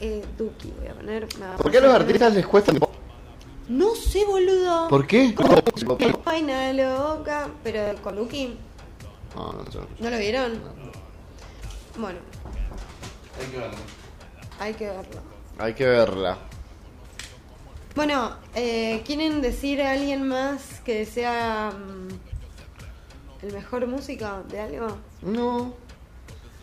Eh, 0.00 0.22
Duki, 0.36 0.72
voy 0.78 0.88
a 0.88 0.94
poner. 0.94 1.24
va 1.40 1.56
¿Por 1.56 1.70
qué 1.70 1.78
a 1.78 1.80
los 1.80 1.94
artistas 1.94 2.34
les 2.34 2.46
cuesta? 2.46 2.72
No 3.68 3.94
sé, 3.94 4.24
boludo. 4.26 4.88
¿Por 4.88 5.06
qué? 5.06 5.34
Vaina 6.24 6.72
loca. 6.72 7.48
Pero 7.62 7.94
con 8.02 8.16
Duki, 8.16 8.56
No, 9.34 9.52
no, 9.52 9.64
¿no 10.00 10.10
lo 10.10 10.18
vieron? 10.18 10.60
Bueno, 11.96 12.18
Hay 13.40 13.46
que 13.46 13.58
verlo. 13.58 13.76
hay 14.58 14.74
que 14.74 14.86
verlo. 14.86 15.20
Hay 15.58 15.74
que 15.74 15.86
verla. 15.86 16.38
Bueno, 17.94 18.36
eh, 18.56 19.02
¿quieren 19.06 19.40
decir 19.40 19.80
a 19.80 19.92
alguien 19.92 20.26
más 20.26 20.80
que 20.84 21.06
sea 21.06 21.70
mm, 21.72 23.46
el 23.46 23.52
mejor 23.52 23.86
músico 23.86 24.26
de 24.48 24.60
algo? 24.60 24.96
No. 25.22 25.74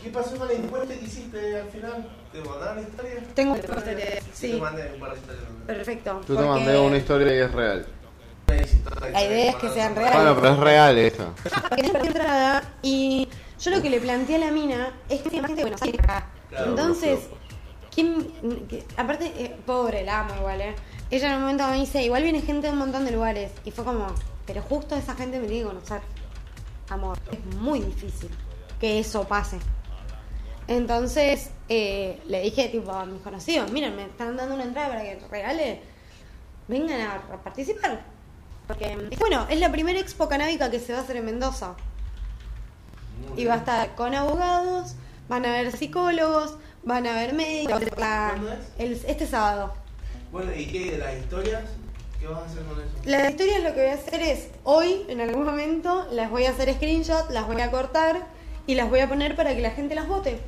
¿Qué 0.04 0.10
pasó 0.10 0.36
con 0.36 0.48
la 0.48 0.54
encuesta 0.56 0.94
que 0.94 1.06
hiciste 1.06 1.62
al 1.62 1.70
final? 1.70 2.10
¿Te 2.34 2.42
mandaron 2.42 2.76
la 2.78 2.82
historia? 2.82 3.24
Tengo 3.36 3.52
una 3.54 3.60
historia, 3.62 4.06
Sí. 4.22 4.30
sí. 4.34 4.52
Te 4.52 4.58
mandé 4.58 4.92
un 4.94 5.00
par 5.00 5.12
de 5.14 5.20
historias. 5.20 5.44
Perfecto. 5.68 6.12
Yo 6.14 6.20
te 6.28 6.34
porque 6.34 6.48
mandé 6.48 6.80
una 6.80 6.98
historia 6.98 7.36
y 7.36 7.40
es 7.40 7.52
real. 7.54 7.86
La 9.14 9.24
idea 9.24 9.50
es 9.52 9.56
que 9.56 9.70
sean 9.70 9.96
reales. 9.96 10.16
Bueno, 10.16 10.36
pero 10.36 10.54
es 10.54 10.60
real 10.60 10.98
esta. 10.98 11.28
que 11.76 11.84
no 11.84 11.94
perdí 11.94 12.08
entrada 12.08 12.64
y 12.82 13.30
yo 13.62 13.72
lo 13.72 13.82
que 13.82 13.90
le 13.90 14.00
planteé 14.00 14.36
a 14.36 14.40
la 14.40 14.52
mina 14.52 14.92
es 15.08 15.22
que 15.22 15.30
tiene 15.30 15.44
más 15.44 15.50
gente 15.50 15.64
de 15.64 15.70
Buenos 15.70 15.82
Aires 15.82 16.02
acá. 16.04 16.30
Claro, 16.50 16.70
Entonces. 16.72 17.20
¿quién, 17.94 18.28
aparte, 18.98 19.32
eh, 19.38 19.56
pobre, 19.66 20.04
la 20.04 20.22
amo 20.22 20.36
igual, 20.38 20.62
¿eh? 20.62 20.76
Ella 21.12 21.30
en 21.30 21.36
un 21.36 21.42
momento 21.42 21.68
me 21.68 21.78
dice, 21.78 22.02
igual 22.04 22.24
viene 22.24 22.42
gente 22.42 22.68
de 22.68 22.74
un 22.74 22.80
montón 22.80 23.06
de 23.06 23.12
lugares. 23.12 23.52
Y 23.66 23.72
fue 23.72 23.84
como, 23.84 24.08
pero 24.46 24.62
justo 24.62 24.96
esa 24.96 25.14
gente 25.14 25.40
me 25.40 25.48
tiene 25.48 25.64
que 25.64 25.68
conocer. 25.68 26.02
Amor, 26.90 27.18
es 27.32 27.56
muy 27.58 27.82
difícil 27.82 28.30
que 28.80 29.00
eso 29.00 29.28
pase. 29.28 29.60
Entonces, 30.68 31.50
eh, 31.70 32.20
le 32.28 32.42
dije 32.42 32.70
tipo 32.70 32.92
a 32.92 33.06
mis 33.06 33.22
conocidos, 33.22 33.72
miren, 33.72 33.96
me 33.96 34.06
están 34.06 34.38
dando 34.38 34.56
una 34.56 34.64
entrada 34.64 34.90
para 34.90 35.04
que 35.04 35.20
regale, 35.30 35.82
vengan 36.68 37.02
a, 37.02 37.16
a 37.16 37.44
participar. 37.44 38.02
Porque, 38.68 39.10
bueno, 39.20 39.46
es 39.50 39.60
la 39.60 39.72
primera 39.72 40.00
expo 40.00 40.30
canábica 40.30 40.72
que 40.72 40.80
se 40.80 40.94
va 40.94 41.00
a 41.00 41.02
hacer 41.02 41.18
en 41.18 41.26
Mendoza. 41.26 41.76
Y 43.38 43.46
va 43.46 43.56
a 43.56 43.58
estar 43.58 43.96
con 43.96 44.14
abogados, 44.16 44.96
van 45.30 45.46
a 45.46 45.50
haber 45.50 45.72
psicólogos, 45.76 46.56
van 46.84 47.08
a 47.08 47.12
haber 47.12 47.34
médicos. 47.34 47.82
la- 47.98 48.30
¿Cuándo 48.34 48.52
es? 48.54 48.60
el- 48.80 49.02
este 49.08 49.26
sábado. 49.28 49.74
Bueno, 50.32 50.52
¿y 50.56 50.66
qué? 50.68 50.98
¿Las 50.98 51.18
historias? 51.18 51.64
¿Qué 52.20 52.28
vas 52.28 52.42
a 52.44 52.46
hacer 52.46 52.64
con 52.64 52.80
eso? 52.80 52.90
La 53.06 53.30
historia 53.30 53.60
lo 53.60 53.74
que 53.74 53.82
voy 53.82 53.90
a 53.90 53.94
hacer 53.96 54.22
es, 54.22 54.48
hoy, 54.64 55.06
en 55.10 55.22
algún 55.22 55.44
momento, 55.46 56.08
las 56.12 56.30
voy 56.30 56.46
a 56.46 56.52
hacer 56.52 56.74
screenshot, 56.76 57.30
las 57.32 57.48
voy 57.48 57.60
a 57.62 57.72
cortar 57.72 58.28
y 58.68 58.76
las 58.76 58.90
voy 58.90 59.00
a 59.00 59.10
poner 59.10 59.36
para 59.36 59.56
que 59.56 59.62
la 59.62 59.72
gente 59.72 59.96
las 59.96 60.08
vote. 60.08 60.40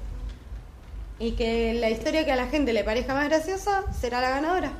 Y 1.20 1.32
que 1.34 1.74
la 1.76 1.90
historia 1.90 2.26
que 2.26 2.32
a 2.32 2.36
la 2.36 2.48
gente 2.48 2.74
le 2.74 2.84
parezca 2.84 3.14
más 3.14 3.28
graciosa 3.28 3.84
será 4.00 4.20
la 4.22 4.30
ganadora. 4.30 4.72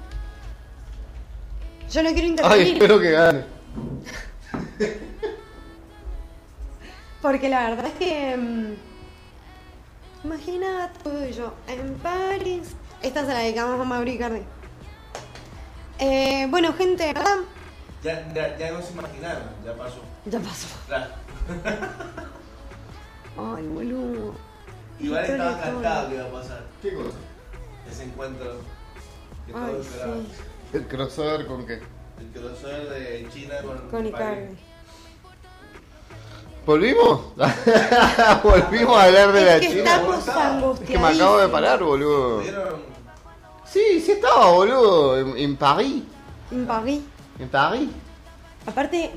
Yo 1.92 2.02
no 2.04 2.12
quiero 2.14 2.26
Ay, 2.28 2.30
intervenir. 2.32 2.74
espero 2.74 3.00
que 3.00 3.12
gane. 3.12 3.44
Porque 7.24 7.50
la 7.50 7.70
verdad 7.72 7.88
es 7.88 7.94
que. 7.94 8.38
mm, 8.38 8.74
Imagina 10.26 10.90
tú 11.04 11.10
y 11.30 11.34
yo 11.34 11.54
en 11.68 11.96
París. 11.96 12.76
Esta 13.02 13.22
se 13.26 13.34
la 13.34 13.40
dedicamos 13.40 13.82
a 13.82 13.84
Mauri 13.84 14.18
Cardi. 14.18 14.42
Eh, 16.00 16.48
bueno, 16.50 16.74
gente, 16.74 17.08
¿verdad? 17.14 17.40
Ya, 18.04 18.32
ya, 18.34 18.58
ya 18.58 18.72
no 18.72 18.82
se 18.82 18.94
imaginaron, 18.94 19.44
ya 19.66 19.74
pasó. 19.76 20.00
Ya 20.26 20.40
pasó. 20.40 20.68
Claro. 20.88 21.12
Ay, 23.58 23.68
boludo. 23.68 24.34
Igual 25.00 25.26
estaba 25.26 25.60
cantado 25.60 26.10
que 26.10 26.16
iba 26.16 26.26
a 26.26 26.32
pasar 26.32 26.64
¿Qué 26.82 26.94
cosa? 26.94 27.18
ese 27.92 28.04
encuentro 28.04 28.46
que 29.48 29.54
Ay, 29.54 29.72
todos 29.72 29.86
esperaban. 29.88 30.22
sí. 30.24 30.78
¿El 30.78 30.88
crossover 30.88 31.48
con 31.48 31.66
qué? 31.66 31.74
El 32.20 32.28
crossover 32.34 32.90
de 32.90 33.28
China 33.34 33.56
con, 33.64 33.90
Con. 33.90 34.06
Icardi. 34.06 34.56
¿Volvimos? 36.66 37.22
Volvimos 38.44 38.98
a 38.98 39.04
hablar 39.04 39.32
de 39.34 39.40
Es 39.42 39.46
la 39.48 39.60
que 39.60 39.68
China. 39.68 39.96
estamos 39.96 40.18
Es 40.20 40.28
angustiados. 40.30 40.82
Es 40.82 40.88
que 40.90 40.98
me 41.00 41.08
acabo 41.08 41.38
de 41.38 41.48
parar, 41.50 41.84
boludo. 41.84 42.42
Sí, 43.66 44.00
sí 44.02 44.12
estaba, 44.12 44.52
boludo. 44.52 45.20
En, 45.20 45.38
en 45.38 45.58
París. 45.58 46.04
En 46.52 46.66
París. 46.66 47.02
En 47.40 47.50
París. 47.50 47.90
Aparte, 48.66 49.12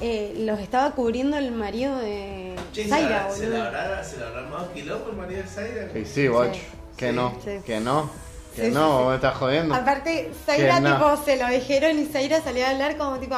eh, 0.00 0.34
los 0.40 0.60
estaba 0.60 0.92
cubriendo 0.92 1.36
el 1.36 1.50
marido 1.50 1.96
de 1.98 2.54
Che, 2.72 2.84
¿se 2.84 2.88
Zaira, 2.90 3.24
la- 3.24 3.30
¿se 3.30 3.46
boludo. 3.46 3.58
la 3.58 3.66
habrá, 3.66 4.04
se 4.04 4.16
la 4.18 4.26
habrá 4.28 4.40
armado 4.40 4.72
quilombo 4.72 5.10
el 5.10 5.16
marido 5.16 5.42
de 5.42 5.48
Zaira? 5.48 5.88
Sí, 5.92 6.04
sí, 6.04 6.28
guacho. 6.28 6.54
Sí. 6.54 6.66
Que 6.96 7.10
Sí. 7.10 7.16
no, 7.16 7.34
Sí. 7.42 7.50
que 7.66 7.80
no, 7.80 8.10
que 8.54 8.66
Sí, 8.66 8.70
no, 8.72 9.08
me 9.08 9.14
estás 9.16 9.36
jodiendo. 9.36 9.74
Aparte, 9.74 10.30
Zaira 10.46 10.78
no. 10.78 10.94
tipo 10.94 11.16
se 11.24 11.36
lo 11.38 11.48
dijeron 11.48 11.98
y 11.98 12.06
Zaira 12.06 12.40
salió 12.40 12.64
a 12.66 12.70
hablar 12.70 12.96
como 12.96 13.16
tipo, 13.18 13.34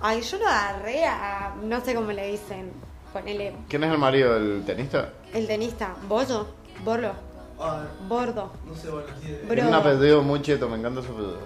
ay, 0.00 0.22
yo 0.22 0.38
lo 0.38 0.46
agarré 0.48 1.04
a, 1.04 1.54
no 1.62 1.84
sé 1.84 1.94
cómo 1.94 2.12
le 2.12 2.28
dicen, 2.30 2.72
ponele, 3.14 3.54
¿Quién 3.70 3.84
es 3.84 3.90
el 3.92 3.96
marido 3.98 4.34
del 4.34 4.62
tenista? 4.66 5.08
el 5.32 5.46
tenista, 5.46 5.94
Bollo, 6.06 6.46
Borlo, 6.84 7.12
Ah, 7.58 7.84
Bordo, 8.08 8.50
no 8.66 8.74
sé, 8.74 8.90
bueno, 8.90 9.06
sí. 9.22 9.32
Un 9.62 9.72
apellido 9.74 10.22
muy 10.22 10.42
cheto, 10.42 10.68
me 10.68 10.76
encanta 10.76 11.00
su 11.02 11.12
apellido. 11.12 11.38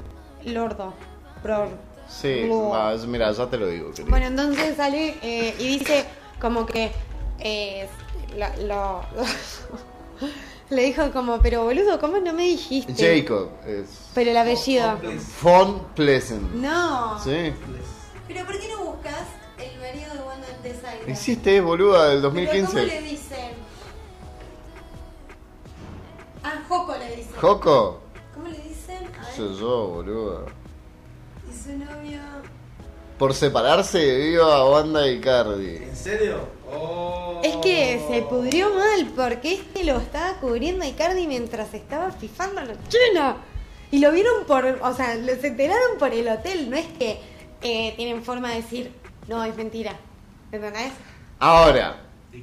Lordo, 0.46 0.94
Bror. 1.44 1.68
Sí, 2.08 2.48
es- 2.94 3.06
mira, 3.06 3.30
ya 3.30 3.46
te 3.50 3.58
lo 3.58 3.66
digo. 3.66 3.90
querido. 3.90 4.08
Bueno, 4.08 4.26
entonces 4.26 4.74
sale 4.76 5.16
eh, 5.22 5.54
y 5.58 5.78
dice 5.78 6.06
como 6.40 6.64
que 6.64 6.90
eh, 7.40 7.86
lo, 8.34 8.66
lo- 8.66 9.02
le 10.70 10.82
dijo 10.82 11.10
como, 11.12 11.38
pero 11.40 11.64
boludo, 11.64 12.00
¿cómo 12.00 12.18
no 12.18 12.32
me 12.32 12.44
dijiste? 12.44 12.94
Jacob 12.94 13.50
es 13.66 14.10
Pero 14.14 14.30
el 14.30 14.36
apellido. 14.38 14.98
Von 15.42 15.82
Pleasant. 15.94 16.50
No. 16.54 17.18
Sí. 17.22 17.52
Pero 18.26 18.44
¿por 18.46 18.58
qué 18.58 18.68
no 18.68 18.84
buscas 18.84 19.24
el 19.58 19.80
marido 19.80 20.14
de 20.14 20.20
Wanda 20.20 20.46
de 20.62 20.74
Zaira? 20.74 21.10
Hiciste, 21.10 21.60
boluda, 21.60 22.08
del 22.10 22.18
Pero 22.20 22.28
¿cómo 22.30 22.40
le 22.40 22.46
2015. 22.46 23.00
dicen? 23.02 23.50
Ah, 26.42 26.62
Joco 26.68 26.96
le 26.96 27.16
dicen. 27.16 27.32
Joco. 27.40 28.00
¿Cómo 28.34 28.48
le 28.48 28.58
dicen? 28.58 29.08
A. 29.20 29.32
Soy 29.36 29.56
yo, 29.58 29.86
boluda. 29.88 30.40
Y 31.50 31.56
su 31.56 31.76
novio. 31.78 32.20
Por 33.18 33.34
separarse 33.34 33.98
debido 33.98 34.50
a 34.52 34.70
Wanda 34.70 35.08
y 35.10 35.20
Cardi. 35.20 35.76
¿En 35.76 35.96
serio? 35.96 36.38
Oh. 36.72 37.40
Es 37.42 37.56
que 37.56 38.00
se 38.08 38.22
pudrió 38.22 38.70
mal 38.74 39.12
porque 39.16 39.54
este 39.54 39.84
lo 39.84 39.98
estaba 39.98 40.34
cubriendo 40.34 40.84
a 40.84 40.88
Icardi 40.88 41.26
mientras 41.26 41.74
estaba 41.74 42.12
fifando 42.12 42.60
a 42.60 42.64
la 42.64 42.74
china. 42.88 43.36
Y 43.90 43.98
lo 43.98 44.12
vieron 44.12 44.44
por. 44.46 44.64
O 44.82 44.94
sea, 44.94 45.14
se 45.14 45.46
enteraron 45.48 45.98
por 45.98 46.12
el 46.12 46.28
hotel. 46.28 46.70
No 46.70 46.76
es 46.76 46.86
que 46.86 47.20
eh, 47.62 47.94
tienen 47.96 48.22
forma 48.22 48.50
de 48.50 48.56
decir, 48.56 48.92
no, 49.28 49.44
es 49.44 49.56
mentira. 49.56 49.92
¿Entendés? 50.50 50.92
Ahora, 51.38 51.96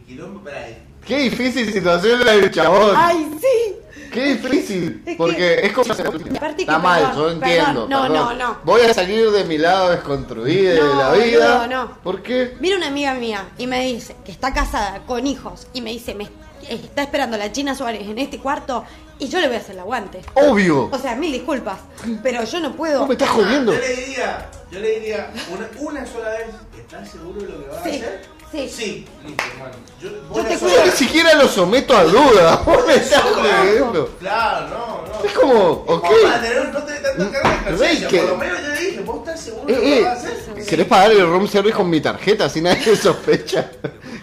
quilombo, 0.07 0.47
ahí. 0.49 0.77
qué 1.05 1.17
difícil 1.19 1.71
situación 1.71 2.23
la 2.25 2.33
del 2.33 2.51
chabón. 2.51 2.93
¡Ay, 2.95 3.29
sí! 3.41 3.75
Qué 4.13 4.35
difícil, 4.35 5.01
Es 5.05 5.11
que- 5.11 5.15
porque 5.17 5.59
es 5.65 5.73
como... 5.73 5.91
aparte 5.91 6.55
que, 6.55 6.61
Está 6.61 6.79
mal, 6.79 7.01
perdón, 7.07 7.15
yo 7.17 7.31
entiendo. 7.31 7.65
perdón, 7.87 7.89
no, 7.89 8.01
perdón. 8.03 8.37
no, 8.37 8.47
no. 8.53 8.57
Voy 8.63 8.81
a 8.81 8.93
salir 8.93 9.29
de 9.31 9.43
mi 9.43 9.57
lado 9.57 9.89
desconstruido 9.91 10.73
de 10.73 10.79
No, 10.79 10.95
la 10.99 11.11
vida. 11.11 11.57
boludo, 11.57 11.67
no. 11.67 11.97
¿Por 12.01 12.23
qué? 12.23 12.55
Viene 12.61 12.77
una 12.77 12.87
amiga 12.87 13.13
mía 13.15 13.45
y 13.57 13.67
me 13.67 13.83
dice 13.85 14.15
que 14.23 14.31
está 14.31 14.53
casada 14.53 15.01
con 15.05 15.27
hijos 15.27 15.67
y 15.73 15.81
me 15.81 15.89
dice, 15.91 16.15
me 16.15 16.29
está 16.69 17.01
esperando 17.03 17.35
la 17.37 17.51
China 17.51 17.75
Suárez 17.75 18.03
en 18.07 18.17
este 18.17 18.39
cuarto 18.39 18.85
y 19.19 19.27
yo 19.27 19.39
le 19.41 19.47
voy 19.47 19.57
a 19.57 19.59
hacer 19.59 19.75
el 19.75 19.81
aguante. 19.81 20.21
Obvio. 20.35 20.89
O 20.91 20.97
sea, 20.97 21.15
mil 21.15 21.33
disculpas, 21.33 21.79
pero 22.23 22.43
yo 22.45 22.59
no 22.61 22.73
puedo. 22.73 22.99
¿Cómo 22.99 23.07
me 23.09 23.13
estás 23.15 23.29
jodiendo? 23.29 23.73
Yo 23.73 23.79
le 23.79 23.95
diría, 23.95 24.49
yo 24.71 24.79
le 24.79 24.99
diría 24.99 25.31
una, 25.51 25.67
una 25.89 26.05
sola 26.05 26.29
vez, 26.29 26.47
¿estás 26.85 27.09
seguro 27.11 27.41
de 27.41 27.47
lo 27.49 27.59
que 27.63 27.67
vas 27.69 27.83
Sí, 27.83 27.89
a 27.89 27.93
hacer? 27.93 28.21
sí. 28.51 28.69
Sí, 28.69 29.05
listo, 29.25 29.43
hermano. 29.53 29.75
Yo, 30.01 30.09
te 30.43 30.57
cuido. 30.57 30.75
Yo 30.77 30.85
ni 30.85 30.91
siquiera 30.91 31.33
lo 31.35 31.47
someto 31.47 31.97
a 31.97 32.03
duda. 32.05 32.55
Vos 32.65 32.87
me 32.87 32.95
estás 32.95 33.21
jodiendo. 33.21 34.09
Claro, 34.19 34.67
no, 34.69 35.01
no. 35.07 35.23
Es 35.25 35.33
como, 35.33 35.71
ok. 35.87 36.07
Para 36.23 36.41
tener, 36.41 36.73
no 36.73 36.83
tener 36.83 37.03
tanta 37.03 37.31
carga 37.31 37.49
de 37.71 37.77
conciencia. 37.77 38.21
Por 38.21 38.29
lo 38.29 38.37
menos 38.37 38.61
yo 38.61 38.67
le 38.69 38.79
dije, 38.79 38.99
¿vos 39.01 39.17
estás 39.19 39.39
seguro 39.41 39.65
de 39.65 39.73
lo 39.73 39.79
Eh, 39.79 39.81
que 39.83 39.99
eh, 39.99 40.03
vas 40.03 40.13
a 40.13 40.27
hacer? 40.29 40.65
¿Querés 40.67 40.87
pagar 40.87 41.11
el 41.11 41.27
room 41.27 41.47
service 41.47 41.75
con 41.75 41.89
mi 41.89 41.99
tarjeta 42.01 42.47
si 42.49 42.61
nadie 42.61 42.95
sospecha? 42.95 43.71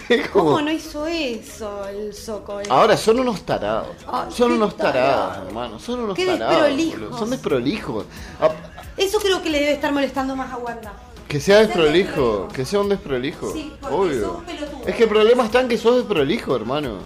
Es 0.08 0.28
como... 0.30 0.44
¿Cómo 0.52 0.60
no 0.62 0.70
hizo 0.72 1.06
eso 1.06 1.86
el 1.88 2.14
soco? 2.14 2.60
ese? 2.60 2.70
Ahora 2.70 2.96
son 2.96 3.20
unos 3.20 3.42
tarados. 3.44 3.96
Son 4.34 4.52
unos 4.52 4.76
tarados, 4.76 5.28
tarado. 5.32 5.46
hermano. 5.48 5.78
Son 5.78 6.00
unos 6.00 6.16
Qué 6.16 6.26
tarados. 6.26 6.70
Son 7.18 7.28
desprolijos. 7.30 8.06
Ah, 8.40 8.50
Eso 8.96 9.18
creo 9.18 9.42
que 9.42 9.50
le 9.50 9.60
debe 9.60 9.72
estar 9.72 9.92
molestando 9.92 10.34
más 10.36 10.52
a 10.52 10.56
Wanda. 10.56 10.92
Que 11.32 11.40
sea 11.40 11.60
desprolijo, 11.60 12.46
que 12.48 12.66
sea 12.66 12.80
un 12.80 12.90
desprolijo. 12.90 13.50
Sí, 13.54 13.72
porque 13.80 13.96
Obvio. 13.96 14.20
sos 14.34 14.44
pelotudo. 14.44 14.86
Es 14.86 14.94
que 14.94 15.02
el 15.04 15.08
problema 15.08 15.44
está 15.46 15.60
en 15.62 15.68
que 15.68 15.78
sos 15.78 15.96
desprolijo, 15.96 16.54
hermano. 16.54 16.98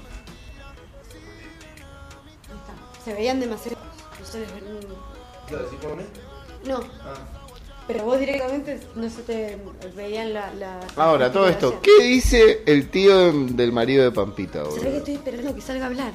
Ahí 2.48 2.56
está. 2.56 3.04
Se 3.04 3.14
veían 3.14 3.38
demasiado. 3.38 3.76
No 4.18 4.26
se 4.26 4.40
les 4.40 4.52
ve- 4.52 4.60
¿Qué 5.48 5.54
decís 5.56 5.78
por 5.80 5.96
mí? 5.96 6.02
No, 6.66 6.78
Ah. 6.78 7.14
pero 7.86 8.04
vos 8.04 8.18
directamente 8.18 8.80
no 8.96 9.08
se 9.08 9.22
te 9.22 9.58
veían 9.94 10.32
la. 10.34 10.52
la 10.54 10.80
Ahora, 10.96 11.30
todo 11.30 11.48
esto. 11.48 11.80
¿Qué 11.80 12.02
dice 12.02 12.64
el 12.66 12.88
tío 12.90 13.16
de- 13.32 13.52
del 13.52 13.70
marido 13.72 14.02
de 14.02 14.10
Pampita, 14.10 14.64
¿Sabés 14.64 14.74
que 14.74 14.80
boludo? 14.80 14.96
estoy 14.98 15.14
esperando 15.14 15.54
que 15.54 15.60
salga 15.60 15.84
a 15.84 15.86
hablar? 15.86 16.12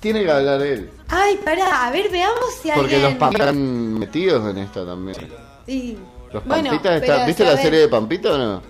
Tiene 0.00 0.24
que 0.24 0.30
hablar 0.32 0.60
él. 0.60 0.90
Ay, 1.08 1.38
pará, 1.44 1.86
a 1.86 1.90
ver, 1.92 2.10
veamos 2.10 2.44
si 2.60 2.68
Porque 2.70 2.96
alguien. 2.96 3.02
los 3.02 3.14
Pampitas 3.14 3.46
están 3.46 3.94
metidos 3.98 4.50
en 4.50 4.58
esta 4.58 4.84
también. 4.84 5.16
Sí. 5.66 5.96
Los 6.34 6.44
Bueno, 6.44 6.70
Pampitas 6.70 7.00
pero, 7.00 7.12
están... 7.12 7.26
¿Viste 7.28 7.44
la 7.44 7.56
serie 7.56 7.78
de 7.80 7.88
Pampita 7.88 8.32
o 8.32 8.38
no? 8.38 8.62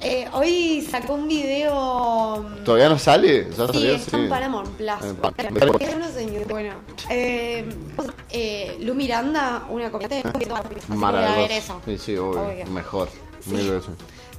Eh, 0.00 0.26
hoy 0.32 0.86
sacó 0.90 1.14
un 1.14 1.26
video. 1.28 2.42
mm, 2.42 2.64
¿Todavía 2.64 2.88
no 2.88 2.98
sale? 2.98 3.48
¿Ya 3.56 3.68
Sí, 3.68 3.86
está 3.90 4.18
en 4.18 4.28
Paramount 4.28 4.68
Plus. 4.70 4.94
Bueno, 6.48 6.74
eh, 7.08 7.64
eh, 8.30 8.76
Lu 8.80 8.94
Miranda, 8.94 9.66
una 9.70 9.90
comediante, 9.90 10.46
Maravilloso. 10.88 11.80
Sí, 11.84 11.96
sí, 11.96 12.16
obvio. 12.16 12.42
Obvio. 12.42 12.66
Mejor. 12.66 13.08
Sí. 13.40 13.50
Mil 13.52 13.70
veces. 13.70 13.90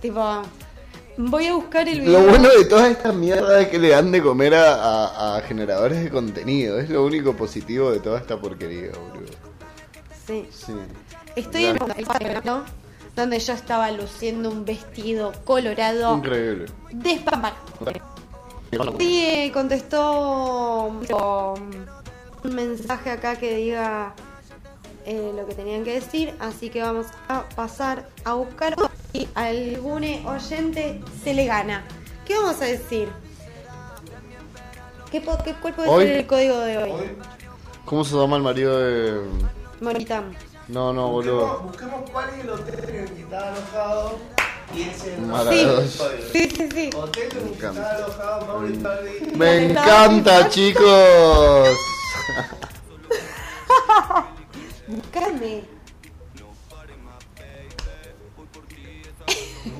Tipo, 0.01 0.41
voy 1.17 1.47
a 1.47 1.53
buscar 1.55 1.87
el 1.87 2.01
video. 2.01 2.19
Lo 2.21 2.27
bueno 2.29 2.49
de 2.49 2.65
toda 2.65 2.89
esta 2.89 3.11
mierda 3.13 3.61
es 3.61 3.69
que 3.69 3.79
le 3.79 3.89
dan 3.89 4.11
de 4.11 4.21
comer 4.21 4.53
a, 4.55 4.73
a- 4.75 5.37
a 5.37 5.41
generadores 5.41 6.03
de 6.03 6.09
contenido. 6.11 6.79
Es 6.79 6.89
lo 6.89 7.03
único 7.05 7.33
positivo 7.35 7.91
de 7.91 7.99
toda 8.01 8.19
esta 8.19 8.37
porquería, 8.39 8.91
boludo. 8.91 9.31
Sí. 10.27 10.45
Sí. 10.51 10.73
Estoy 11.37 11.65
en 11.65 11.77
el 11.95 12.05
cuadro 12.05 12.63
donde 13.15 13.39
yo 13.39 13.53
estaba 13.53 13.91
luciendo 13.91 14.49
un 14.49 14.65
vestido 14.65 15.31
colorado 15.45 16.17
Increíble. 16.17 16.65
despampanante. 16.91 18.01
Sí, 18.99 19.25
eh, 19.25 19.51
contestó 19.53 20.87
um, 20.87 21.01
un 22.43 22.55
mensaje 22.55 23.11
acá 23.11 23.35
que 23.37 23.55
diga 23.55 24.13
eh, 25.05 25.31
lo 25.35 25.47
que 25.47 25.53
tenían 25.55 25.83
que 25.83 25.93
decir, 25.93 26.33
así 26.39 26.69
que 26.69 26.81
vamos 26.81 27.07
a 27.29 27.43
pasar 27.55 28.09
a 28.25 28.33
buscar 28.33 28.75
y 29.13 29.27
a 29.35 29.45
algún 29.45 30.03
oyente 30.25 31.01
se 31.23 31.33
le 31.33 31.45
gana. 31.45 31.83
¿Qué 32.25 32.35
vamos 32.35 32.61
a 32.61 32.65
decir? 32.65 33.09
¿Qué, 35.11 35.21
qué- 35.21 35.53
¿Cuál 35.61 35.73
puede 35.73 35.89
Hoy- 35.89 36.05
ser 36.05 36.17
el 36.17 36.27
código 36.27 36.59
de 36.59 36.77
hoy? 36.77 36.91
¿Cómo 37.85 38.03
se 38.03 38.15
llama 38.15 38.35
el 38.37 38.43
marido 38.43 38.77
de.? 38.79 39.21
Monita. 39.79 40.23
No, 40.67 40.91
no, 40.91 41.09
busquemos, 41.11 41.41
boludo. 41.41 41.59
busquemos 41.63 42.09
cuál 42.09 42.29
es 42.29 42.39
el 42.43 42.49
hotel 42.49 42.89
en 42.89 42.95
el 42.95 43.11
que 43.11 43.21
estaba 43.21 43.47
alojado 43.53 44.19
y 44.75 44.81
ese 44.81 45.13
es 45.13 45.17
el 45.17 45.21
Maravilloso. 45.21 46.09
Sí, 46.33 46.49
sí, 46.49 46.69
sí. 46.73 46.89
Hotel 46.93 47.29
en 47.31 47.37
el 47.37 47.43
que 47.43 47.49
encanta. 47.55 47.81
estaba 47.81 47.95
alojado 47.95 48.45
Mauro 48.45 48.69
Icardi. 48.69 49.35
Me 49.37 49.65
encanta, 49.65 50.49
chicos. 50.49 51.69
Buscame. 54.87 55.63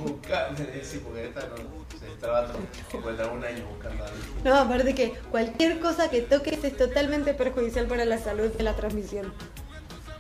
Buscame, 0.04 0.84
sí, 0.84 1.02
porque 1.04 1.26
esta 1.26 1.42
no 1.42 1.56
se 2.00 2.08
estaba 2.08 2.48
como 2.92 3.08
un 3.08 3.44
año 3.44 3.66
buscando 3.70 4.04
algo. 4.06 4.18
No, 4.46 4.56
aparte 4.56 4.96
que 4.96 5.14
cualquier 5.32 5.80
cosa 5.82 6.10
que 6.10 6.22
toques 6.22 6.64
es 6.64 6.78
totalmente 6.78 7.34
perjudicial 7.34 7.88
para 7.88 8.06
la 8.06 8.18
salud 8.20 8.52
de 8.54 8.64
la 8.64 8.76
transmisión. 8.76 9.34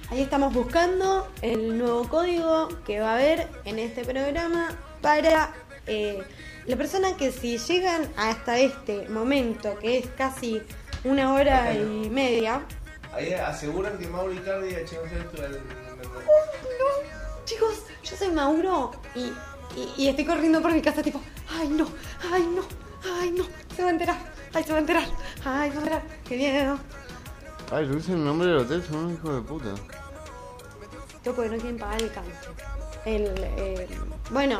Ahí 0.09 0.21
estamos 0.21 0.53
buscando 0.53 1.27
el 1.41 1.77
nuevo 1.77 2.07
código 2.07 2.69
que 2.85 2.99
va 3.01 3.11
a 3.11 3.13
haber 3.15 3.47
en 3.65 3.77
este 3.79 4.05
programa 4.05 4.69
para 5.01 5.53
eh, 5.85 6.19
la 6.65 6.75
persona 6.77 7.17
que 7.17 7.31
si 7.31 7.57
llegan 7.57 8.07
hasta 8.15 8.57
este 8.57 9.07
momento, 9.09 9.77
que 9.79 9.97
es 9.99 10.07
casi 10.17 10.61
una 11.03 11.33
hora 11.33 11.73
y 11.73 12.09
media, 12.09 12.61
Ahí 13.13 13.33
aseguran 13.33 13.97
que 13.97 14.05
Mauro 14.07 14.31
Icardi 14.31 14.75
ha 14.75 14.79
hecho 14.81 15.03
esto 15.05 15.43
el... 15.43 15.59
chicos, 17.45 17.83
yo 18.03 18.15
soy 18.15 18.29
Mauro 18.29 18.91
y, 19.15 19.31
y- 19.75 19.93
y 19.97 20.07
estoy 20.09 20.25
corriendo 20.25 20.61
por 20.61 20.71
mi 20.71 20.81
casa 20.81 21.01
tipo, 21.01 21.19
ay 21.59 21.67
no, 21.69 21.87
ay 22.31 22.43
no, 22.53 22.61
ay 23.19 23.31
no, 23.31 23.43
se 23.75 23.81
va 23.81 23.87
a 23.89 23.91
enterar, 23.91 24.17
ay 24.53 24.63
se 24.63 24.69
va 24.71 24.77
a 24.77 24.81
enterar, 24.81 25.03
ay 25.45 25.71
se 25.71 25.75
va 25.77 25.81
a 25.81 25.85
enterar, 25.85 26.01
qué 26.27 26.37
miedo. 26.37 26.77
Ay, 27.69 27.85
lo 27.85 27.95
dicen 27.95 28.15
el 28.15 28.23
nombre 28.23 28.47
del 28.47 28.59
hotel, 28.59 28.81
son 28.81 28.97
unos 28.97 29.19
hijos 29.19 29.35
de 29.35 29.41
puta. 29.41 29.75
Yo 31.25 31.35
porque 31.35 31.49
no 31.49 31.57
quieren 31.57 31.77
pagar 31.77 32.01
el 32.01 32.11
canje. 32.11 32.31
El, 33.03 33.25
eh, 33.37 33.87
bueno, 34.31 34.59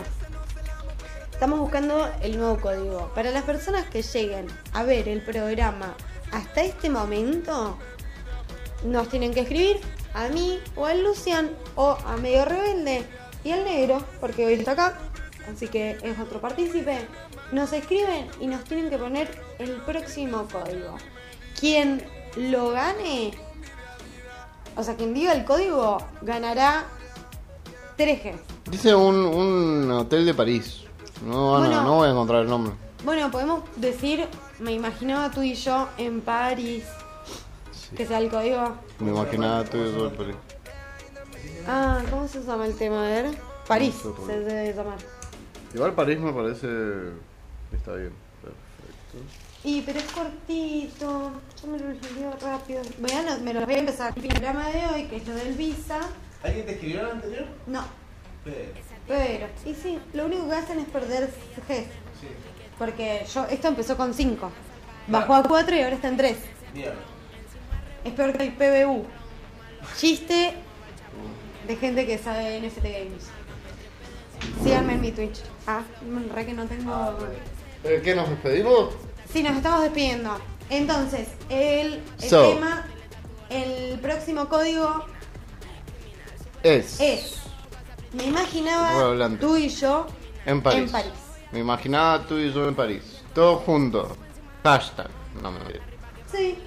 estamos 1.32 1.60
buscando 1.60 2.10
el 2.22 2.38
nuevo 2.38 2.60
código. 2.60 3.10
Para 3.16 3.32
las 3.32 3.44
personas 3.44 3.88
que 3.90 4.02
lleguen 4.02 4.48
a 4.74 4.84
ver 4.84 5.08
el 5.08 5.22
programa 5.22 5.96
hasta 6.34 6.62
este 6.64 6.90
momento, 6.90 7.78
nos 8.84 9.08
tienen 9.08 9.34
que 9.34 9.42
escribir 9.42 9.80
a 10.14 10.28
mí 10.28 10.60
o 10.76 10.86
a 10.86 10.94
Lucian 10.94 11.52
o 11.76 11.98
a 12.06 12.18
Medio 12.18 12.44
Rebelde 12.44 13.06
y 13.46 13.52
al 13.52 13.64
Negro, 13.64 14.04
porque 14.20 14.46
hoy 14.46 14.54
está 14.56 14.72
acá, 14.72 15.00
así 15.50 15.70
que 15.70 15.98
es 16.04 16.20
otro 16.20 16.42
partícipe. 16.42 17.08
Nos 17.54 17.72
escriben 17.72 18.28
y 18.42 18.48
nos 18.48 18.66
tienen 18.66 18.90
que 18.90 18.98
poner 18.98 19.30
el 19.60 19.78
próximo 19.84 20.46
código. 20.52 20.98
Quien 21.58 22.04
lo 22.38 22.70
gane 22.70 23.34
o 24.78 24.84
sea, 24.84 24.96
quien 24.96 25.12
diga 25.14 25.34
el 25.34 25.44
código 25.44 25.98
ganará 26.22 26.86
3G. 27.98 28.36
Dice 28.70 28.94
un, 28.94 29.16
un 29.16 29.92
hotel 29.92 30.24
de 30.24 30.36
París. 30.36 30.84
No, 31.26 31.58
Bueno. 31.58 31.82
no 31.82 31.96
voy 31.96 32.08
a 32.08 32.12
encontrar 32.12 32.44
el 32.44 32.48
nombre. 32.48 32.74
Bueno, 33.04 33.32
podemos 33.32 33.64
decir, 33.76 34.28
me 34.60 34.74
imaginaba 34.74 35.32
tú 35.32 35.42
y 35.42 35.56
yo 35.56 35.90
en 35.98 36.22
París. 36.22 36.84
Que 37.96 38.06
sea 38.06 38.20
el 38.20 38.30
código. 38.30 38.76
Me 39.00 39.10
imaginaba 39.10 39.64
tú 39.64 39.78
y 39.78 39.92
yo 39.96 40.10
de 40.10 40.16
París. 40.16 40.36
Ah, 41.68 42.04
¿cómo 42.12 42.28
se 42.28 42.44
llama 42.44 42.68
el 42.68 42.76
tema? 42.76 43.08
A 43.08 43.10
ver. 43.10 43.36
París 43.68 43.96
No 44.06 44.16
sé, 44.16 44.26
se 44.28 44.40
debe 44.42 44.74
llamar. 44.76 44.98
Igual 45.74 45.94
París 45.94 46.20
me 46.20 46.32
parece. 46.34 46.68
Está 47.74 47.94
bien. 47.94 48.14
Perfecto. 48.44 49.47
Y 49.68 49.82
pero 49.82 50.00
es 50.00 50.06
cortito. 50.06 51.32
Yo 51.62 51.68
me 51.68 51.78
lo 51.78 51.90
leo 51.90 52.32
rápido. 52.42 52.82
Voy 53.00 53.12
a- 53.12 53.38
me 53.40 53.54
lo 53.54 53.66
voy 53.66 53.76
a 53.76 53.80
empezar. 53.80 54.14
El 54.16 54.28
programa 54.30 54.70
de 54.70 54.86
hoy, 54.88 55.04
que 55.08 55.18
es 55.18 55.28
lo 55.28 55.36
del 55.36 55.54
visa. 55.56 56.00
¿Alguien 56.42 56.66
te 56.66 56.72
escribió 56.72 57.02
el 57.02 57.12
anterior? 57.12 57.46
No, 57.66 57.84
Pero, 58.46 58.58
pero. 59.08 59.48
Y 59.66 59.74
sí, 59.74 60.00
lo 60.14 60.26
único 60.28 60.48
que 60.48 60.56
hacen 60.56 60.80
es 60.80 60.86
perder 60.88 61.30
G. 61.68 61.76
sí. 62.22 62.28
Porque 62.80 63.26
yo, 63.34 63.46
esto 63.50 63.68
empezó 63.68 63.98
con 63.98 64.14
5. 64.14 64.50
Bajó 65.08 65.36
a 65.36 65.44
4 65.44 65.76
y 65.76 65.82
ahora 65.82 65.96
está 65.96 66.08
en 66.08 66.16
3. 66.18 66.38
Mierda. 66.74 66.96
Es 68.06 68.14
peor 68.14 68.38
que 68.38 68.44
el 68.44 68.54
PBU. 68.54 69.04
Chiste 69.98 70.54
de 71.68 71.76
gente 71.76 72.06
que 72.06 72.18
sabe 72.18 72.62
NFT 72.62 72.84
Games. 72.84 73.26
Síganme 74.64 74.94
en 74.94 75.02
mi 75.02 75.12
Twitch. 75.12 75.40
Ah, 75.66 75.82
re 76.34 76.46
que 76.46 76.54
no 76.54 76.66
tengo. 76.68 77.18
Eh, 77.84 78.02
¿Qué 78.04 78.16
nos 78.16 78.30
despedimos? 78.30 78.94
Sí, 79.32 79.44
nos 79.44 79.58
estamos 79.58 79.82
despidiendo. 79.84 80.38
Entonces, 80.70 81.28
el, 81.50 82.02
el 82.22 82.30
So. 82.30 82.54
tema, 82.54 82.86
el 83.50 84.00
próximo 84.00 84.48
código 84.50 85.06
Es. 86.64 87.00
es. 87.00 87.38
Me 88.14 88.26
imaginaba 88.26 89.30
tú 89.40 89.58
y 89.58 89.70
yo 89.70 90.08
En 90.46 90.62
París. 90.62 90.84
en 90.84 90.92
París. 90.92 91.12
Me 91.52 91.60
imaginaba 91.60 92.24
tú 92.26 92.38
y 92.38 92.52
yo 92.52 92.68
en 92.68 92.76
París. 92.76 93.22
Todos 93.34 93.64
juntos. 93.64 94.10
Hashtag. 94.64 95.08
No 95.42 95.52
me. 95.52 95.60
Sí. 96.32 96.58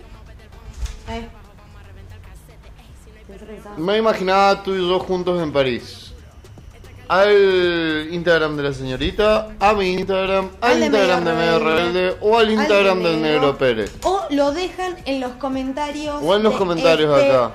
Eh. 1.09 1.29
Me 3.77 3.99
imaginaba 3.99 4.63
tú 4.63 4.75
y 4.75 4.79
yo 4.89 4.99
juntos 5.01 5.43
en 5.43 5.53
París. 5.53 6.10
Al 7.11 8.07
Instagram 8.13 8.57
de 8.57 8.63
la 8.63 8.73
señorita, 8.73 9.49
a 9.59 9.73
mi 9.73 9.95
Instagram, 9.95 10.49
al, 10.61 10.81
Instagram 10.81 11.25
de 11.25 11.33
Medio 11.33 11.59
Rebelde, 11.59 11.81
Rebelde 11.83 12.17
o 12.21 12.39
al 12.39 12.47
al 12.47 12.53
Instagram 12.53 12.99
de 12.99 13.09
del 13.09 13.23
Negro. 13.23 13.41
Negro 13.41 13.59
Pérez. 13.59 13.93
O 14.05 14.27
lo 14.31 14.53
dejan 14.53 14.95
en 15.07 15.19
los 15.19 15.33
comentarios. 15.33 16.23
O 16.23 16.37
en 16.37 16.45
los 16.45 16.55
comentarios 16.55 17.19
este- 17.19 17.33
acá. 17.33 17.55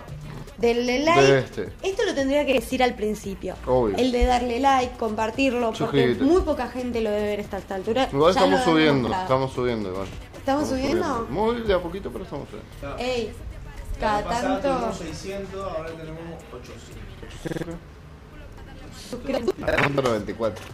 Denle 0.58 1.06
like. 1.06 1.22
De 1.22 1.40
este. 1.40 1.70
Esto 1.84 2.04
lo 2.04 2.14
tendría 2.14 2.46
que 2.46 2.56
decir 2.56 2.84
al 2.84 2.96
principio. 2.96 3.56
Obvio. 3.66 3.96
El 3.96 4.12
de 4.12 4.26
darle 4.26 4.60
like, 4.60 4.98
compartirlo, 4.98 5.72
porque 5.72 6.18
muy 6.20 6.42
poca 6.42 6.68
gente 6.68 7.00
lo 7.00 7.12
debe 7.12 7.24
ver 7.24 7.40
hasta 7.40 7.58
esta 7.60 7.76
altura. 7.76 8.10
Igual 8.12 8.34
Ya 8.34 8.42
estamos 8.42 8.66
subiendo, 8.66 9.10
estamos 9.10 9.54
subiendo 9.54 9.90
igual. 9.90 10.08
¿Estamos 10.38 10.68
subiendo? 10.68 11.28
Muy 11.30 11.62
de 11.62 11.74
a 11.74 11.80
poquito, 11.80 12.12
pero 12.12 12.26
estamos 12.26 12.50
subiendo. 12.50 12.98
Ey, 13.02 13.32
cada 14.02 14.22
pasada 14.22 14.60
tanto. 14.60 14.80
tuvimos 14.80 14.98
600, 14.98 15.64
ahora 15.64 15.92
tenemos 15.92 16.44
800. 16.52 17.95
Suscri- 19.12 19.94
94. 20.04 20.66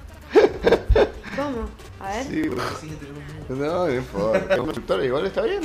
¿Cómo? 1.36 1.70
A 2.00 2.10
ver. 2.12 2.24
Sí, 2.26 2.42
No, 3.50 3.56
no 3.88 3.94
importa. 3.94 4.56
Suscriptores, 4.56 5.06
igual 5.06 5.26
está 5.26 5.42
bien. 5.44 5.62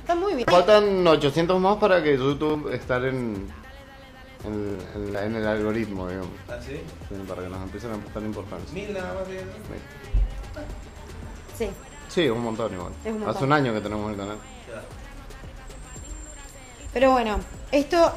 Está 0.00 0.14
muy 0.14 0.34
bien. 0.34 0.46
Faltan 0.48 1.06
800 1.06 1.60
más 1.60 1.76
para 1.78 2.02
que 2.02 2.16
YouTube 2.16 2.72
estar 2.72 3.04
en, 3.04 3.46
en, 4.44 4.78
en 4.94 5.12
la- 5.12 5.24
en 5.24 5.36
el 5.36 5.46
algoritmo, 5.46 6.08
digamos. 6.08 6.30
¿Así? 6.48 6.80
Sí, 7.08 7.14
Para 7.28 7.42
que 7.42 7.48
nos 7.48 7.62
empiecen 7.62 7.92
a 7.92 7.96
prestar 7.96 8.22
importancia. 8.22 8.72
Mil 8.74 8.92
nada 8.92 9.14
más 9.14 9.28
bien. 9.28 9.44
Sí. 11.56 11.68
Sí, 12.08 12.28
un 12.28 12.42
montón 12.42 12.72
igual. 12.74 12.92
Es 13.04 13.12
un 13.12 13.20
montón. 13.20 13.36
Hace 13.36 13.44
un 13.44 13.52
año 13.52 13.72
que 13.72 13.80
tenemos 13.80 14.10
el 14.10 14.16
canal. 14.16 14.38
Pero 16.92 17.10
bueno, 17.12 17.38
esto. 17.70 18.12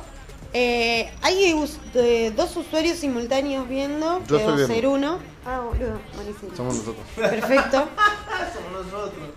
Eh, 0.58 1.12
hay 1.22 1.54
us- 1.54 1.78
eh, 1.96 2.32
dos 2.36 2.56
usuarios 2.56 2.98
simultáneos 2.98 3.68
viendo. 3.68 4.22
Yo 4.26 4.38
Debo 4.38 4.52
estoy 4.52 4.68
ser 4.68 4.88
uno. 4.88 5.20
Ah, 5.46 5.60
boludo, 5.60 6.00
buenísimo. 6.16 6.56
Somos 6.56 6.76
nosotros. 6.78 7.06
Perfecto. 7.16 7.90
Somos 8.54 8.86
nosotros. 8.86 9.28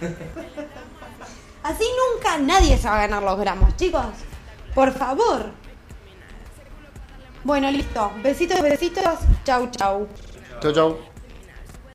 Así 1.64 1.84
nunca 2.14 2.38
nadie 2.38 2.78
se 2.78 2.88
va 2.88 2.94
a 2.96 3.00
ganar 3.00 3.22
los 3.22 3.38
gramos, 3.38 3.76
chicos. 3.76 4.06
Por 4.74 4.92
favor. 4.92 5.50
Bueno, 7.44 7.70
listo. 7.70 8.12
Besitos, 8.22 8.60
besitos. 8.62 9.18
Chau, 9.44 9.68
chau. 9.72 10.06
Chau, 10.60 10.72
chau. 10.72 10.98